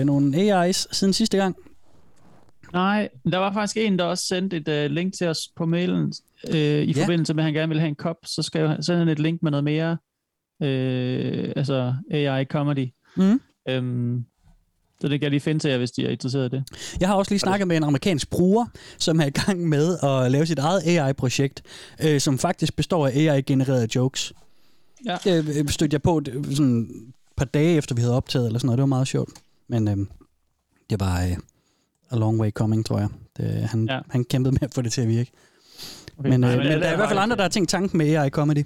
øh, 0.00 0.04
nogle 0.04 0.36
AI's 0.36 0.86
siden 0.92 1.12
sidste 1.12 1.36
gang? 1.36 1.56
Nej, 2.72 3.08
der 3.32 3.38
var 3.38 3.52
faktisk 3.52 3.76
en, 3.76 3.98
der 3.98 4.04
også 4.04 4.24
sendte 4.26 4.56
et 4.56 4.68
uh, 4.86 4.90
link 4.94 5.14
til 5.14 5.26
os 5.26 5.38
på 5.56 5.66
mailen, 5.66 6.12
øh, 6.50 6.56
i 6.82 6.92
Ja. 6.92 7.02
forbindelse 7.02 7.34
med, 7.34 7.42
at 7.42 7.44
han 7.44 7.54
gerne 7.54 7.68
ville 7.68 7.80
have 7.80 7.88
en 7.88 7.94
kop. 7.94 8.16
Så 8.24 8.42
skal 8.42 8.60
jeg 8.60 8.76
sende 8.80 8.98
han 8.98 9.08
et 9.08 9.18
link 9.18 9.42
med 9.42 9.50
noget 9.50 9.64
mere, 9.64 9.96
øh, 10.62 11.52
altså 11.56 11.94
AI-comedy. 12.10 12.90
Mm. 13.16 13.40
Øhm, 13.68 14.24
så 15.00 15.08
det 15.08 15.20
kan 15.20 15.22
jeg 15.22 15.30
lige 15.30 15.40
finde 15.40 15.60
til 15.60 15.70
jer, 15.70 15.78
hvis 15.78 15.90
de 15.90 16.06
er 16.06 16.10
interesseret 16.10 16.52
i 16.52 16.56
det. 16.56 16.64
Jeg 17.00 17.08
har 17.08 17.14
også 17.14 17.30
lige 17.30 17.38
snakket 17.38 17.68
med 17.68 17.76
en 17.76 17.84
amerikansk 17.84 18.30
bruger, 18.30 18.66
som 18.98 19.20
er 19.20 19.26
i 19.26 19.30
gang 19.30 19.68
med 19.68 19.98
at 20.02 20.32
lave 20.32 20.46
sit 20.46 20.58
eget 20.58 20.82
AI-projekt, 20.86 21.62
øh, 22.04 22.20
som 22.20 22.38
faktisk 22.38 22.76
består 22.76 23.06
af 23.06 23.10
AI-genererede 23.16 23.88
jokes. 23.94 24.32
Ja. 25.06 25.16
Det 25.24 25.56
øh, 25.58 25.68
stødte 25.68 25.94
jeg 25.94 26.02
på 26.02 26.20
det, 26.20 26.56
sådan 26.56 26.80
et 26.80 27.14
par 27.36 27.44
dage 27.44 27.76
efter, 27.76 27.94
vi 27.94 28.00
havde 28.00 28.14
optaget, 28.16 28.46
eller 28.46 28.58
sådan 28.58 28.66
noget. 28.66 28.78
Det 28.78 28.82
var 28.82 28.86
meget 28.86 29.08
sjovt. 29.08 29.30
Men 29.68 29.88
øh, 29.88 29.96
det 30.90 31.00
var 31.00 31.22
øh, 31.22 31.36
a 32.10 32.16
long 32.16 32.40
way 32.40 32.50
coming, 32.50 32.86
tror 32.86 32.98
jeg. 32.98 33.08
Det, 33.36 33.46
han, 33.46 33.88
ja. 33.88 34.00
Han 34.10 34.24
kæmpede 34.24 34.52
med 34.52 34.62
at 34.62 34.74
få 34.74 34.82
det 34.82 34.92
til 34.92 35.00
at 35.00 35.08
virke. 35.08 35.30
Okay. 36.18 36.30
Men, 36.30 36.44
øh, 36.44 36.50
Nej, 36.50 36.56
men 36.56 36.66
alle 36.66 36.80
der 36.80 36.86
er 36.86 36.90
i 36.90 36.92
er 36.92 36.96
hvert 36.96 37.08
fald 37.08 37.18
andre, 37.18 37.36
der 37.36 37.42
har 37.42 37.48
tænkt 37.48 37.70
tanken 37.70 37.98
med 37.98 38.16
AI-comedy. 38.16 38.64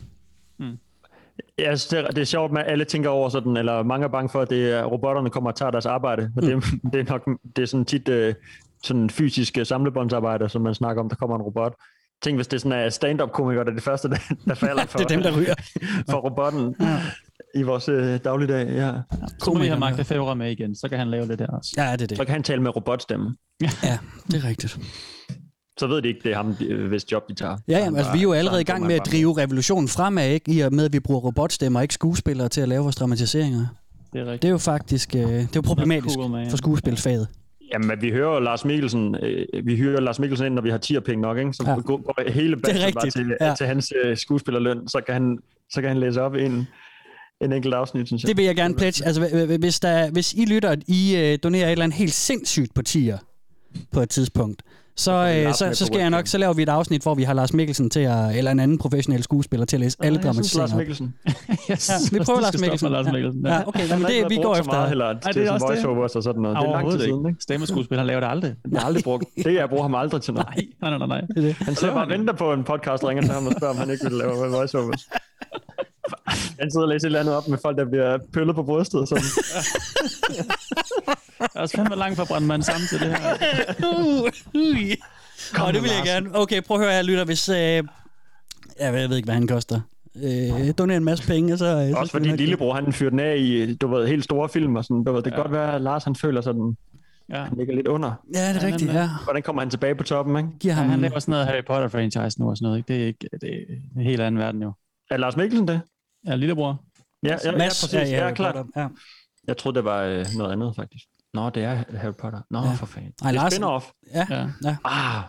Jeg 1.59 1.79
synes, 1.79 1.87
det, 1.87 1.99
er, 1.99 2.07
det 2.07 2.19
er 2.19 2.25
sjovt, 2.25 2.59
at 2.59 2.65
alle 2.67 2.85
tænker 2.85 3.11
over 3.11 3.29
sådan, 3.29 3.57
eller 3.57 3.83
mange 3.83 4.05
er 4.05 4.09
bange 4.09 4.29
for, 4.29 4.41
at 4.41 4.51
det 4.51 4.73
er, 4.73 4.85
robotterne 4.85 5.31
kommer 5.31 5.51
og 5.51 5.57
tager 5.57 5.71
deres 5.71 5.87
arbejde. 5.87 6.33
Men 6.35 6.55
mm. 6.55 6.61
det, 6.61 6.93
det, 6.93 7.01
er 7.01 7.13
nok 7.13 7.29
det 7.57 7.63
er 7.63 7.67
sådan 7.67 7.85
tit 7.85 8.09
øh, 8.09 8.35
sådan 8.85 9.11
fysisk 9.11 9.59
øh, 9.59 9.67
samlebåndsarbejde, 9.67 10.49
som 10.49 10.63
man 10.63 10.75
snakker 10.75 11.03
om, 11.03 11.09
der 11.09 11.17
kommer 11.17 11.37
en 11.37 11.43
robot. 11.43 11.75
Tænk, 12.23 12.39
hvis 12.39 12.47
det 12.47 12.61
sådan 12.61 12.79
er 12.79 12.89
stand-up-komikere, 12.89 13.65
der 13.65 13.71
er 13.71 13.75
det 13.75 13.83
første, 13.83 14.09
der, 14.09 14.17
der 14.45 14.55
falder 14.67 14.87
for, 14.87 14.99
Det 14.99 15.05
er 15.05 15.09
dem, 15.09 15.23
der 15.23 15.37
ryger. 15.41 15.55
for 16.11 16.19
robotten 16.19 16.75
ja. 16.81 17.01
i 17.55 17.63
vores 17.63 17.89
øh, 17.89 18.19
dagligdag. 18.25 18.69
Ja. 18.69 18.93
Så 19.39 19.53
må 19.53 19.61
vi 19.61 19.67
have 19.67 19.81
Magda 19.81 20.03
Fævre 20.03 20.37
med 20.37 20.51
igen, 20.51 20.77
så 20.77 20.89
kan 20.89 20.99
han 20.99 21.09
lave 21.09 21.29
det 21.29 21.39
der 21.39 21.47
også. 21.47 21.75
Ja, 21.77 21.93
det 21.93 21.93
er 21.93 21.99
Så 21.99 22.07
det. 22.07 22.27
kan 22.27 22.29
han 22.33 22.43
tale 22.43 22.63
med 22.63 22.77
robotstemme. 22.77 23.37
Ja, 23.61 23.99
det 24.27 24.45
er 24.45 24.49
rigtigt. 24.49 24.79
Så 25.79 25.87
ved 25.87 26.03
de 26.03 26.09
ikke, 26.09 26.21
det 26.25 26.33
er 26.33 26.37
ham, 26.37 26.55
de- 26.55 26.75
hvis 26.75 27.13
job 27.13 27.29
de 27.29 27.35
tager. 27.35 27.57
Ja, 27.69 27.79
jamen, 27.79 27.97
altså, 27.97 28.13
vi 28.13 28.19
er 28.19 28.23
jo 28.23 28.33
allerede 28.33 28.61
i 28.61 28.65
gang 28.65 28.87
med 28.87 28.95
at 28.95 29.03
drive 29.11 29.37
revolutionen 29.39 29.89
fremad, 29.89 30.31
ikke? 30.31 30.53
I 30.53 30.61
og 30.61 30.73
med, 30.75 30.85
at 30.85 30.93
vi 30.93 31.01
bruger 31.01 31.21
robotstemmer 31.21 31.79
og 31.81 31.85
ikke 31.85 31.95
skuespillere 31.95 32.49
til 32.49 32.61
at 32.61 32.69
lave 32.69 32.83
vores 32.83 32.97
dramatiseringer. 32.97 33.67
Det 34.13 34.21
er 34.21 34.25
rigtigt. 34.25 34.43
Det 34.43 34.49
er 34.49 34.53
jo 34.53 34.59
faktisk 34.59 35.15
øh, 35.15 35.23
det 35.23 35.41
er 35.43 35.47
jo 35.57 35.61
problematisk 35.61 36.15
cool, 36.19 36.31
man. 36.31 36.51
for 36.51 36.57
skuespilfaget. 36.57 37.29
Jamen, 37.73 37.91
vi 38.03 38.11
hører 38.11 38.41
Lars 38.41 38.65
Mikkelsen, 38.65 39.17
øh, 39.23 39.47
vi 39.67 39.77
hører 39.79 40.01
Lars 40.01 40.19
Mikkelsen 40.19 40.47
ind, 40.47 40.55
når 40.55 40.63
vi 40.63 40.71
har 40.71 40.79
10 40.79 41.01
penge 41.01 41.23
nok, 41.23 41.39
ikke? 41.39 41.53
Så 41.53 41.65
Ja. 41.67 41.75
går, 41.75 41.97
går 42.03 42.31
hele 42.31 42.57
bassen 42.57 42.93
bare 42.95 43.11
til, 43.11 43.33
ja. 43.41 43.55
til 43.59 43.67
hans 43.67 43.93
øh, 44.05 44.17
skuespillerløn, 44.17 44.89
så 44.89 45.01
kan 45.07 45.13
han, 45.15 45.39
så 45.71 45.81
kan 45.81 45.89
han 45.89 45.99
læse 46.01 46.23
op 46.23 46.35
en, 46.35 46.67
en 47.41 47.53
enkelt 47.53 47.75
afsnit, 47.75 48.07
synes 48.07 48.23
jeg. 48.23 48.29
Det 48.29 48.37
vil 48.37 48.45
jeg 48.45 48.57
gerne 48.57 48.75
pledge. 48.75 49.07
Altså, 49.07 49.23
hv- 49.23 49.35
hv- 49.53 49.57
hvis, 49.59 49.81
der, 49.81 50.11
hvis 50.11 50.35
I 50.35 50.45
lytter, 50.45 50.69
at 50.71 50.79
I 50.87 51.17
øh, 51.17 51.39
donerer 51.43 51.67
et 51.67 51.73
eller 51.73 51.85
andet 51.85 51.99
helt 51.99 52.13
sindssygt 52.13 52.75
på 52.75 52.83
tier 52.83 53.19
på 53.93 54.01
et 54.01 54.09
tidspunkt, 54.09 54.63
så, 54.99 55.13
øh, 55.13 55.45
Lars 55.45 55.57
så, 55.57 55.75
så 55.75 55.87
skal 55.87 55.99
jeg 55.99 56.11
nok, 56.11 56.27
så 56.27 56.39
laver 56.39 56.53
vi 56.55 56.63
et 56.63 56.69
afsnit, 56.69 57.03
hvor 57.03 57.15
vi 57.15 57.23
har 57.23 57.35
Lars 57.35 57.53
Mikkelsen 57.53 57.91
til 57.91 58.01
at, 58.01 58.37
eller 58.37 58.51
en 58.51 58.61
anden 58.61 58.79
professionel 58.79 59.23
skuespiller 59.23 59.67
til 59.67 59.77
at 59.77 59.81
læse 59.81 59.97
alle 60.01 60.17
Lars 60.17 60.25
dramatiseringer. 60.25 60.75
op. 60.75 60.79
Mikkelsen. 60.79 61.15
Yes. 61.71 61.89
Ja, 62.13 62.19
vi 62.19 62.25
prøver 62.25 62.41
Lars 62.41 62.61
Mikkelsen. 62.61 62.93
Lars 62.93 63.07
Mikkelsen. 63.13 63.47
Ja, 63.47 63.69
okay, 63.69 63.89
jamen, 63.89 64.07
det, 64.07 64.27
vi 64.31 64.37
går 64.37 64.55
Så 64.55 64.63
meget 64.63 64.81
efter. 64.83 64.89
heller 64.89 65.13
det 65.13 65.23
til 65.33 65.43
er 65.47 65.53
det. 65.53 65.63
voiceovers 65.69 66.17
og 66.17 66.23
sådan 66.23 66.43
noget. 66.43 66.57
Det 66.61 66.65
er 66.69 66.73
lang 66.73 66.91
tid 66.91 67.01
siden, 67.01 67.19
ikke. 67.19 67.29
ikke? 67.29 67.43
Stemmeskuespil, 67.43 67.99
han 67.99 68.07
laver 68.07 68.21
det 68.21 68.29
aldrig. 68.29 68.55
Jeg 68.73 68.81
har 68.81 68.87
aldrig 68.87 69.05
brugt 69.05 69.25
det. 69.45 69.55
Jeg 69.55 69.69
bruger 69.69 69.83
ham 69.83 69.95
aldrig 69.95 70.23
til 70.23 70.35
noget. 70.35 70.49
Nej, 70.83 70.99
nej, 70.99 71.07
nej, 71.07 71.21
nej. 71.37 71.53
Han 71.61 71.75
sidder 71.75 71.95
bare 71.95 72.05
og 72.05 72.11
venter 72.11 72.33
på 72.35 72.53
en 72.53 72.65
podcast, 72.65 73.05
ringer 73.05 73.23
til 73.23 73.33
ham 73.33 73.47
og 73.47 73.53
spørger, 73.59 73.75
om 73.75 73.79
han 73.81 73.91
ikke 73.91 74.05
vil 74.05 74.13
lave 74.13 74.31
voiceovers. 74.51 75.09
Han 76.61 76.71
sidder 76.71 76.87
og 76.87 76.89
læser 76.89 77.07
et 77.07 77.09
eller 77.09 77.21
andet 77.21 77.35
op 77.37 77.49
med 77.49 77.59
folk, 77.63 77.79
der 77.79 77.85
bliver 77.85 78.19
pøllet 78.33 78.55
på 78.55 78.63
brystet. 78.63 79.09
Sådan. 79.09 79.25
Jeg 81.41 81.49
er 81.55 81.61
også 81.61 81.77
fandme 81.77 81.97
langt 81.97 82.17
fra 82.19 82.39
mig 82.39 82.65
sammen 82.65 82.87
til 82.89 83.01
det 83.01 83.09
her. 83.09 83.35
Uh, 83.89 84.29
ui. 84.55 84.95
Nå, 85.59 85.67
det 85.73 85.83
vil 85.83 85.91
jeg 85.99 86.03
gerne. 86.05 86.31
Okay, 86.39 86.63
prøv 86.63 86.77
at 86.77 86.83
høre 86.85 86.93
her, 86.95 87.03
lytter. 87.03 87.25
Hvis, 87.25 87.49
øh, 87.49 87.57
jeg, 87.57 87.83
ved, 88.93 89.01
jeg 89.01 89.09
ved 89.11 89.17
ikke, 89.17 89.27
hvad 89.27 89.35
han 89.35 89.47
koster. 89.47 89.81
Øh, 90.17 90.73
doner 90.79 90.97
en 90.97 91.05
masse 91.05 91.27
penge, 91.27 91.53
og 91.53 91.59
så... 91.59 91.67
øh, 91.67 91.91
så 91.91 91.97
Også 91.97 92.13
vi 92.13 92.19
fordi 92.19 92.29
nok- 92.31 92.39
lillebror, 92.39 92.75
han 92.75 92.93
fyrer 92.93 93.11
den 93.11 93.21
af 93.21 93.37
i, 93.39 93.75
du 93.75 93.89
ved, 93.89 94.07
helt 94.09 94.25
store 94.25 94.49
film 94.49 94.77
og 94.77 94.85
sådan. 94.85 95.05
Du 95.05 95.13
ved, 95.13 95.23
det 95.23 95.33
kan 95.33 95.39
Ja. 95.39 95.43
godt 95.43 95.53
være, 95.53 95.75
at 95.75 95.81
Lars 95.81 96.05
han 96.05 96.15
føler 96.17 96.41
sådan, 96.41 96.77
Ja. 97.33 97.43
han 97.45 97.59
ligger 97.59 97.75
lidt 97.75 97.89
under. 97.89 98.13
Ja, 98.35 98.49
det 98.49 98.57
er 98.63 98.67
Ja, 98.67 98.73
rigtigt, 98.73 98.93
ja. 98.93 99.09
Hvordan 99.25 99.43
kommer 99.43 99.63
han 99.63 99.71
tilbage 99.71 99.95
på 99.95 100.03
toppen, 100.03 100.37
ikke? 100.37 100.49
Giver 100.61 100.75
Ja, 100.75 100.81
ham... 100.81 100.91
han 100.91 101.01
laver 101.01 101.19
sådan 101.19 101.33
noget 101.33 101.47
Harry 101.47 101.63
Potter-franchise 101.71 102.37
nu 102.39 102.51
og 102.51 102.57
sådan 102.57 102.67
noget. 102.67 102.79
Ikke? 102.79 102.89
Det 102.95 103.03
er 103.03 103.07
ikke 103.07 103.29
det 103.41 103.49
er 103.53 103.75
en 103.97 104.03
helt 104.03 104.21
anden 104.21 104.39
verden 104.41 104.63
jo. 104.63 104.73
Er 105.11 105.17
Lars 105.17 105.37
Mikkelsen 105.37 105.69
det? 105.69 105.81
Ja, 106.27 106.35
lillebror. 106.37 106.85
Ja, 107.23 107.29
ja, 107.29 107.51
ja, 107.51 107.59
Mads, 107.59 107.81
præcis. 107.83 107.95
ja, 107.95 108.01
Ja, 108.01 108.17
ja, 108.17 108.27
ja, 108.27 108.35
klart. 108.35 108.67
Ja. 108.77 108.89
Jeg 109.47 109.57
troede, 109.57 109.77
det 109.77 109.85
var 109.85 110.03
øh, 110.03 110.27
noget 110.37 110.53
andet, 110.53 110.77
faktisk. 110.77 111.05
Nå, 111.35 111.51
det 111.51 111.65
er 111.65 111.85
Harry 111.97 112.13
Potter. 112.15 112.41
Nå, 112.51 112.59
Ja. 112.59 112.69
ja. 112.69 112.75
for 112.75 112.87
fanden. 112.87 113.13
Ej, 113.25 113.33
det 113.33 113.41
er 113.41 113.49
spin-off. 113.51 113.93
Ja. 114.15 114.27
Ja. 114.31 114.49
ja. 114.65 114.77
Ah, 114.85 115.23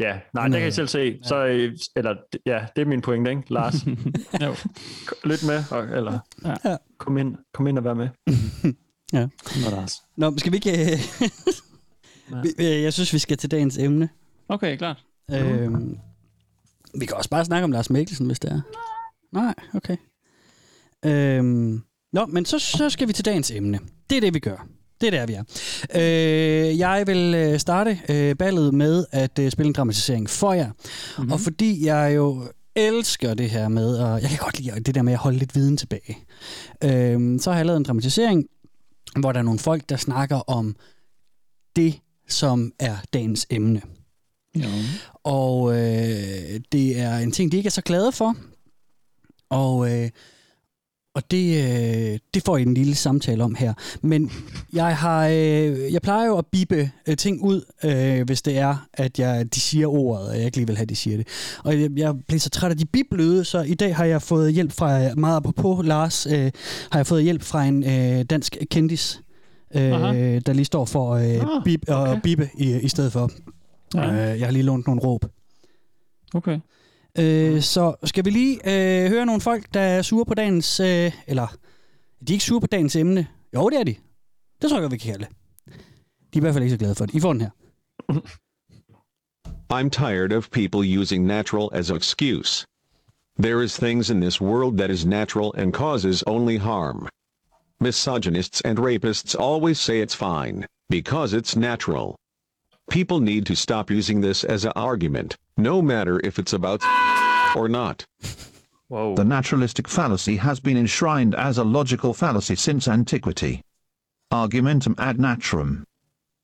ja. 0.00 0.20
Nej, 0.34 0.44
det 0.48 0.52
kan 0.52 0.62
I 0.62 0.66
øh, 0.66 0.72
selv 0.72 0.88
se. 0.88 1.18
Så, 1.24 1.44
øh, 1.46 1.76
eller, 1.96 2.16
ja, 2.46 2.66
det 2.76 2.82
er 2.82 2.86
min 2.86 3.00
pointe, 3.00 3.30
ikke? 3.30 3.42
Lars, 3.54 3.74
Jo. 4.44 4.54
lyt 5.24 5.44
med, 5.46 5.64
og, 5.70 5.84
eller 5.84 6.18
Ja. 6.44 6.54
Ja. 6.70 6.76
kom, 6.98 7.18
ind, 7.18 7.36
kom 7.54 7.66
ind 7.66 7.78
og 7.78 7.84
vær 7.84 7.94
med. 7.94 8.08
Nå, 9.64 9.70
Lars. 9.70 10.02
Nå, 10.16 10.38
skal 10.38 10.52
vi 10.52 10.56
ikke... 10.56 10.72
Øh, 12.58 12.82
jeg 12.82 12.92
synes, 12.92 13.12
vi 13.12 13.18
skal 13.18 13.36
til 13.36 13.50
dagens 13.50 13.78
emne. 13.78 14.08
Okay, 14.48 14.76
klart. 14.76 15.04
Øhm, 15.32 15.98
vi 17.00 17.06
kan 17.06 17.16
også 17.16 17.30
bare 17.30 17.44
snakke 17.44 17.64
om 17.64 17.72
Lars 17.72 17.90
Mikkelsen, 17.90 18.26
hvis 18.26 18.40
det 18.40 18.52
er. 18.52 18.60
Nej, 19.32 19.54
okay. 19.74 19.96
Øhm, 21.06 21.82
nå, 22.12 22.26
men 22.26 22.44
så, 22.44 22.58
så 22.58 22.90
skal 22.90 23.08
vi 23.08 23.12
til 23.12 23.24
dagens 23.24 23.50
emne. 23.50 23.78
Det 24.10 24.16
er 24.16 24.20
det, 24.20 24.34
vi 24.34 24.38
gør. 24.38 24.66
Det 25.00 25.06
er 25.06 25.10
der, 25.10 25.26
vi 25.26 25.32
er. 25.32 25.44
Øh, 25.94 26.78
jeg 26.78 27.06
vil 27.06 27.34
øh, 27.34 27.58
starte 27.58 28.00
øh, 28.08 28.36
ballet 28.36 28.74
med 28.74 29.04
at 29.10 29.38
øh, 29.38 29.50
spille 29.50 29.66
en 29.66 29.72
dramatisering 29.72 30.30
for 30.30 30.52
jer. 30.52 30.70
Mm-hmm. 30.70 31.32
Og 31.32 31.40
fordi 31.40 31.86
jeg 31.86 32.12
jo 32.16 32.44
elsker 32.76 33.34
det 33.34 33.50
her 33.50 33.68
med, 33.68 33.96
og 33.98 34.22
jeg 34.22 34.30
kan 34.30 34.38
godt 34.38 34.60
lide 34.60 34.80
det 34.80 34.94
der 34.94 35.02
med 35.02 35.12
at 35.12 35.18
holde 35.18 35.38
lidt 35.38 35.54
viden 35.54 35.76
tilbage, 35.76 36.18
øh, 36.84 37.40
så 37.40 37.50
har 37.50 37.56
jeg 37.56 37.66
lavet 37.66 37.76
en 37.76 37.84
dramatisering, 37.84 38.46
hvor 39.20 39.32
der 39.32 39.38
er 39.38 39.44
nogle 39.44 39.58
folk, 39.58 39.88
der 39.88 39.96
snakker 39.96 40.36
om 40.36 40.76
det, 41.76 42.00
som 42.28 42.72
er 42.78 42.96
dagens 43.12 43.46
emne. 43.50 43.82
Jo. 44.56 44.68
Og 45.24 45.72
øh, 45.72 46.60
det 46.72 47.00
er 47.00 47.18
en 47.18 47.32
ting, 47.32 47.52
de 47.52 47.56
ikke 47.56 47.66
er 47.66 47.70
så 47.70 47.82
glade 47.82 48.12
for. 48.12 48.36
Og, 49.50 49.92
øh, 49.92 50.10
og 51.14 51.30
det, 51.30 51.64
øh, 51.64 52.18
det 52.34 52.42
får 52.44 52.56
I 52.56 52.62
en 52.62 52.74
lille 52.74 52.94
samtale 52.94 53.44
om 53.44 53.54
her. 53.54 53.74
Men 54.02 54.32
jeg 54.72 54.96
har, 54.96 55.28
øh, 55.28 55.92
jeg 55.92 56.02
plejer 56.02 56.26
jo 56.26 56.38
at 56.38 56.46
bippe 56.46 56.90
øh, 57.08 57.16
ting 57.16 57.42
ud, 57.42 57.62
øh, 57.84 58.26
hvis 58.26 58.42
det 58.42 58.58
er, 58.58 58.86
at 58.92 59.18
jeg, 59.18 59.54
de 59.54 59.60
siger 59.60 59.86
ordet, 59.86 60.28
og 60.28 60.36
jeg 60.36 60.44
ikke 60.44 60.56
lige 60.56 60.66
vil 60.66 60.76
have, 60.76 60.82
at 60.82 60.88
de 60.88 60.96
siger 60.96 61.16
det. 61.16 61.26
Og 61.64 61.80
jeg, 61.80 61.90
jeg 61.96 62.14
blev 62.28 62.40
så 62.40 62.50
træt 62.50 62.70
af 62.70 62.76
de 62.76 62.86
biblyde, 62.86 63.44
så 63.44 63.60
i 63.62 63.74
dag 63.74 63.96
har 63.96 64.04
jeg 64.04 64.22
fået 64.22 64.52
hjælp 64.52 64.72
fra, 64.72 65.14
meget 65.14 65.36
apropos 65.36 65.86
Lars, 65.86 66.26
øh, 66.26 66.50
har 66.90 66.98
jeg 66.98 67.06
fået 67.06 67.22
hjælp 67.22 67.42
fra 67.42 67.64
en 67.64 67.84
øh, 67.84 68.24
dansk 68.24 68.56
kendis, 68.70 69.22
Aha. 69.74 70.14
øh, 70.14 70.40
der 70.46 70.52
lige 70.52 70.64
står 70.64 70.84
for 70.84 71.10
øh, 71.14 71.22
Ah, 71.24 71.64
bip, 71.64 71.88
og 71.88 72.02
okay. 72.02 72.20
bippe 72.20 72.48
i, 72.58 72.80
i 72.80 72.88
stedet 72.88 73.12
for. 73.12 73.30
Ja. 73.94 74.32
Øh, 74.32 74.38
jeg 74.40 74.46
har 74.46 74.52
lige 74.52 74.62
lånt 74.62 74.86
nogle 74.86 75.00
råb. 75.00 75.24
Okay. 76.34 76.58
Øh, 77.18 77.62
så 77.62 77.94
skal 78.04 78.24
vi 78.24 78.30
lige 78.30 78.54
øh, 78.54 79.08
høre 79.10 79.26
nogle 79.26 79.40
folk, 79.40 79.74
der 79.74 79.80
er 79.80 80.02
sure 80.02 80.24
på 80.24 80.34
dagens... 80.34 80.80
Øh, 80.80 81.12
eller, 81.26 81.46
de 82.20 82.32
er 82.32 82.34
ikke 82.34 82.44
sure 82.44 82.60
på 82.60 82.66
dagens 82.66 82.96
emne. 82.96 83.26
Jo, 83.54 83.68
det 83.68 83.80
er 83.80 83.84
de. 83.84 83.94
Det 84.62 84.70
tror 84.70 84.80
jeg 84.80 84.90
vi 84.90 84.96
kan 84.96 85.12
kalde 85.12 85.24
det. 85.24 85.36
De 86.34 86.38
er 86.38 86.40
i 86.40 86.40
hvert 86.40 86.54
fald 86.54 86.64
ikke 86.64 86.74
så 86.74 86.78
glade 86.78 86.94
for 86.94 87.06
det. 87.06 87.14
I 87.14 87.20
får 87.20 87.32
den 87.32 87.40
her. 87.40 87.50
I'm 89.72 89.88
tired 89.88 90.32
of 90.32 90.50
people 90.50 91.00
using 91.00 91.26
natural 91.26 91.68
as 91.72 91.90
an 91.90 91.96
excuse. 91.96 92.66
There 93.38 93.64
is 93.64 93.76
things 93.76 94.10
in 94.10 94.20
this 94.20 94.40
world 94.40 94.78
that 94.78 94.90
is 94.90 95.06
natural 95.06 95.52
and 95.56 95.72
causes 95.72 96.24
only 96.26 96.58
harm. 96.58 97.08
Misogynists 97.80 98.60
and 98.60 98.78
rapists 98.78 99.34
always 99.34 99.78
say 99.78 100.02
it's 100.02 100.14
fine, 100.14 100.66
because 100.88 101.32
it's 101.32 101.56
natural. 101.56 102.16
People 102.90 103.20
need 103.20 103.46
to 103.46 103.54
stop 103.54 103.88
using 103.88 104.20
this 104.20 104.42
as 104.42 104.64
an 104.64 104.72
argument, 104.74 105.36
no 105.56 105.80
matter 105.80 106.20
if 106.24 106.38
it's 106.40 106.52
about 106.52 106.82
or 107.54 107.68
not. 107.68 108.04
Wow. 108.88 109.14
The 109.14 109.24
naturalistic 109.24 109.86
fallacy 109.86 110.36
has 110.38 110.58
been 110.58 110.76
enshrined 110.76 111.36
as 111.36 111.56
a 111.58 111.64
logical 111.64 112.12
fallacy 112.12 112.56
since 112.56 112.88
antiquity. 112.88 113.62
Argumentum 114.32 114.96
ad 114.98 115.18
naturam. 115.18 115.84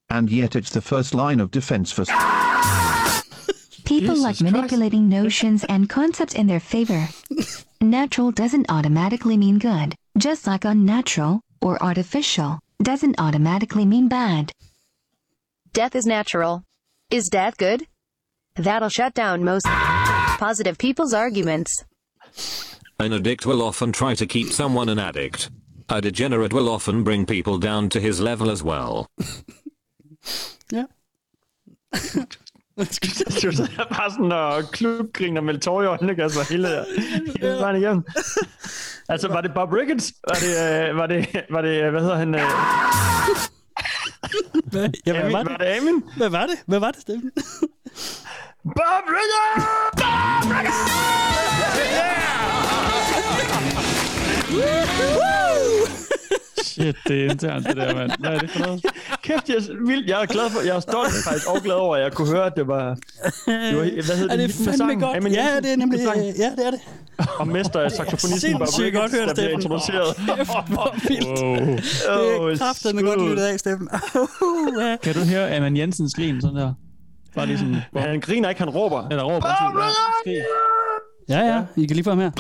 And 0.08 0.30
yet 0.30 0.54
it's 0.54 0.70
the 0.70 0.80
first 0.80 1.14
line 1.14 1.40
of 1.40 1.50
defense 1.50 1.90
for 1.90 2.04
People 3.84 4.14
Jesus 4.14 4.20
like 4.20 4.38
Christ. 4.38 4.52
manipulating 4.52 5.08
notions 5.08 5.64
and 5.64 5.88
concepts 5.88 6.34
in 6.34 6.46
their 6.46 6.60
favor. 6.60 7.08
Natural 7.80 8.30
doesn't 8.30 8.70
automatically 8.70 9.36
mean 9.36 9.58
good, 9.58 9.94
just 10.16 10.46
like 10.46 10.64
unnatural 10.64 11.40
or 11.60 11.82
artificial 11.82 12.58
doesn't 12.82 13.18
automatically 13.18 13.84
mean 13.84 14.08
bad. 14.08 14.52
Death 15.76 15.95
is 15.95 16.06
natural. 16.06 16.64
Is 17.11 17.28
death 17.28 17.59
good? 17.59 17.87
That'll 18.54 18.88
shut 18.88 19.12
down 19.12 19.45
most 19.45 19.66
positive 20.38 20.78
people's 20.78 21.12
arguments. 21.12 21.85
An 22.99 23.12
addict 23.12 23.45
will 23.45 23.61
often 23.61 23.92
try 23.92 24.14
to 24.14 24.25
keep 24.25 24.47
someone 24.47 24.88
an 24.88 24.99
addict. 24.99 25.50
A 25.90 26.00
degenerate 26.00 26.54
will 26.54 26.71
often 26.71 27.04
bring 27.04 27.26
people 27.26 27.59
down 27.59 27.90
to 27.90 28.00
his 28.00 28.21
level 28.21 28.50
as 28.50 28.62
well. 28.62 29.06
Ja. 30.73 30.87
Du 32.76 33.52
sidder 33.52 33.87
bare 33.90 34.11
sådan 34.11 34.33
og 34.33 34.64
klubgriner 34.73 35.40
med 35.40 35.59
tårer 35.61 35.83
i 35.83 35.87
øjnene, 35.87 36.23
altså 36.23 36.52
hele, 36.52 36.85
hele 37.40 37.56
vejen 37.61 37.76
igennem. 37.76 38.04
Altså, 39.09 39.28
var 39.28 39.40
det 39.40 39.54
Bob 39.54 39.73
Ricketts? 39.73 40.12
Var 40.28 40.35
det, 40.35 40.88
øh, 40.90 40.97
var 40.97 41.06
det, 41.06 41.45
var 41.50 41.61
det 41.61 41.83
øh, 41.83 41.90
hvad 41.90 42.00
hedder 42.00 42.16
han? 42.16 42.35
Øh? 42.35 42.40
Hvad, 44.64 44.88
ja, 45.06 45.12
hvad 45.12 45.23
Amin? 45.23 45.33
var 45.33 45.42
Var 45.45 45.56
det? 45.56 45.61
det 45.61 45.66
Amin? 45.80 46.04
Hvad 46.16 46.28
var 46.28 46.47
det? 46.47 46.56
Hvad 46.66 46.78
var 46.78 46.90
det, 46.90 47.00
Steffen? 47.00 47.30
Bob 48.64 49.04
Ricketts! 49.16 49.66
Bob 50.00 50.50
Ricketts! 50.52 52.35
Shit, 56.64 56.96
det 57.08 57.24
er 57.26 57.30
internt, 57.30 57.66
det 57.66 57.76
der, 57.76 57.94
mand. 57.94 58.10
Hvad 58.20 58.30
er 58.30 58.38
det 58.38 58.50
for 58.50 58.58
noget? 58.66 58.84
Kæft, 59.22 59.48
jeg 59.48 59.56
er, 59.56 59.86
vildt. 59.86 60.08
jeg 60.10 60.22
er 60.22 60.26
glad 60.26 60.50
for, 60.50 60.60
jeg 60.60 60.76
er 60.76 60.80
stolt 60.80 61.12
faktisk 61.24 61.48
og 61.48 61.62
glad 61.62 61.74
over, 61.74 61.96
at 61.96 62.02
jeg 62.02 62.12
kunne 62.12 62.28
høre, 62.28 62.46
at 62.46 62.52
det 62.56 62.66
var... 62.66 62.84
Det 63.46 63.76
var 63.76 64.04
hvad 64.06 64.16
hedder 64.16 64.32
Er 64.34 64.36
det 64.36 64.60
med 64.66 64.72
fandme 64.78 65.06
godt? 65.06 65.16
Amin 65.16 65.32
Ja, 65.32 65.56
det 65.62 65.72
er 65.72 65.76
nemlig... 65.76 66.00
øh, 66.00 66.06
Ja, 66.38 66.50
det 66.56 66.66
er 66.66 66.70
det. 66.70 66.80
Og 67.38 67.48
mester 67.48 67.88
saxofonisten 67.88 68.58
Bob 68.58 68.66
Sindssygt 68.66 68.94
godt 68.94 69.10
hørt, 69.12 69.28
der 69.28 69.34
bliver 69.34 69.48
Steffen. 69.48 69.60
introduceret. 69.62 70.16
Hvor 70.74 71.08
vildt. 71.08 71.26
Wow. 71.26 71.76
Det 72.46 72.52
er 72.52 72.56
kraftedeme 72.58 73.02
godt 73.02 73.28
lyttet 73.28 73.44
af, 73.44 73.58
Steffen. 73.58 73.88
Ja. 74.80 74.96
Kan 75.02 75.14
du 75.14 75.20
høre 75.20 75.56
Aman 75.56 75.76
Jensens 75.76 76.14
grin 76.14 76.40
sådan 76.40 76.56
der? 76.56 76.72
Bare 77.34 77.46
lige 77.46 77.58
sådan... 77.58 77.76
Hvor, 77.92 78.00
Han 78.00 78.20
griner 78.20 78.48
ikke, 78.48 78.58
han 78.60 78.70
råber. 78.70 79.08
eller 79.10 79.22
råber 79.24 79.46
til. 80.24 80.32
Ja, 81.28 81.38
ja, 81.38 81.46
ja. 81.54 81.62
I 81.76 81.86
kan 81.86 81.96
lige 81.96 82.04
få 82.04 82.10
ham 82.10 82.18
her. 82.20 82.30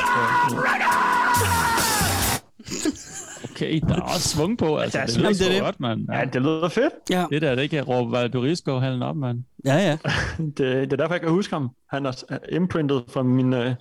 Okay, 3.56 3.80
der 3.88 3.94
er 3.96 4.00
også 4.00 4.28
svung 4.28 4.58
på, 4.58 4.76
altså. 4.76 4.98
Ja, 4.98 5.06
Det 5.06 5.16
jamen, 5.16 5.30
lyder 5.30 5.38
det 5.38 5.40
er 5.40 5.44
sgu 5.44 5.54
det. 5.54 5.62
godt, 5.62 5.80
mand. 5.80 6.00
Ja, 6.12 6.18
Ja. 6.18 6.24
det 6.24 6.42
lyder 6.42 6.68
fedt. 6.68 6.92
Ja, 7.10 7.24
Det 7.30 7.42
der, 7.42 7.54
det 7.54 7.70
kan 7.70 7.82
råbe 7.84 8.12
Valdorisko 8.12 8.78
hallen 8.78 9.02
op, 9.02 9.16
mand. 9.16 9.38
ja. 9.64 9.74
ja. 9.76 9.96
Det, 10.38 10.58
det 10.58 10.92
er 10.92 10.96
derfor, 10.96 11.14
jeg 11.14 11.20
kan 11.20 11.30
huske 11.30 11.54
ham. 11.54 11.70
Han 11.92 12.06
er 12.06 12.12
imprintet 12.52 13.04
fra 13.12 13.22
min... 13.22 13.52
Øh, 13.52 13.74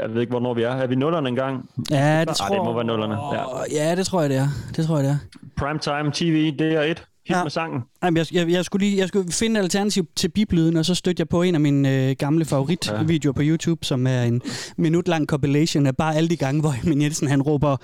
jeg 0.00 0.14
ved 0.14 0.20
ikke, 0.20 0.30
hvornår 0.30 0.54
vi 0.54 0.62
er. 0.62 0.70
Er 0.70 0.86
vi 0.86 0.94
nullerne 0.94 1.28
engang? 1.28 1.68
Ja, 1.90 2.20
det 2.20 2.28
Ah, 2.28 2.34
tror 2.34 2.54
det 2.54 2.64
må 2.64 2.74
være 2.74 2.84
nullerne, 2.84 3.14
ja. 3.14 3.44
Ja, 3.84 3.96
det 3.96 4.06
tror 4.06 4.20
jeg, 4.20 4.30
det 4.30 4.38
er. 4.38 4.48
Det 4.76 4.86
tror 4.86 4.96
jeg, 4.96 5.04
det 5.04 5.12
er. 5.12 5.38
Primetime 5.56 6.10
TV, 6.14 6.56
det 6.58 6.74
er 6.74 6.80
et 6.82 6.88
hit 6.88 7.06
Ja. 7.30 7.36
ja. 7.38 7.42
med 7.44 7.50
sangen. 7.50 7.80
Ej, 8.02 8.10
men 8.10 8.16
jeg, 8.16 8.26
jeg, 8.34 8.48
jeg, 8.50 8.64
skulle 8.64 8.86
lige, 8.86 8.98
jeg 8.98 9.08
skulle 9.08 9.32
finde 9.32 9.60
et 9.60 9.64
alternativ 9.64 10.06
til 10.16 10.28
biblyden, 10.28 10.76
og 10.76 10.84
så 10.84 10.94
stødte 10.94 11.20
jeg 11.20 11.28
på 11.28 11.42
en 11.42 11.54
af 11.54 11.60
mine 11.60 11.94
øh, 12.08 12.16
gamle 12.18 12.44
favoritvideoer 12.44 13.32
på 13.32 13.42
YouTube, 13.44 13.84
som 13.84 14.06
er 14.06 14.22
en 14.22 14.42
minut 14.76 15.08
lang 15.08 15.26
compilation 15.26 15.86
af 15.86 15.96
bare 15.96 16.16
alle 16.16 16.28
de 16.28 16.36
gange, 16.36 16.60
hvor 16.60 16.74
Emil 16.84 16.98
Jensen 16.98 17.28
han 17.28 17.42
råber, 17.42 17.76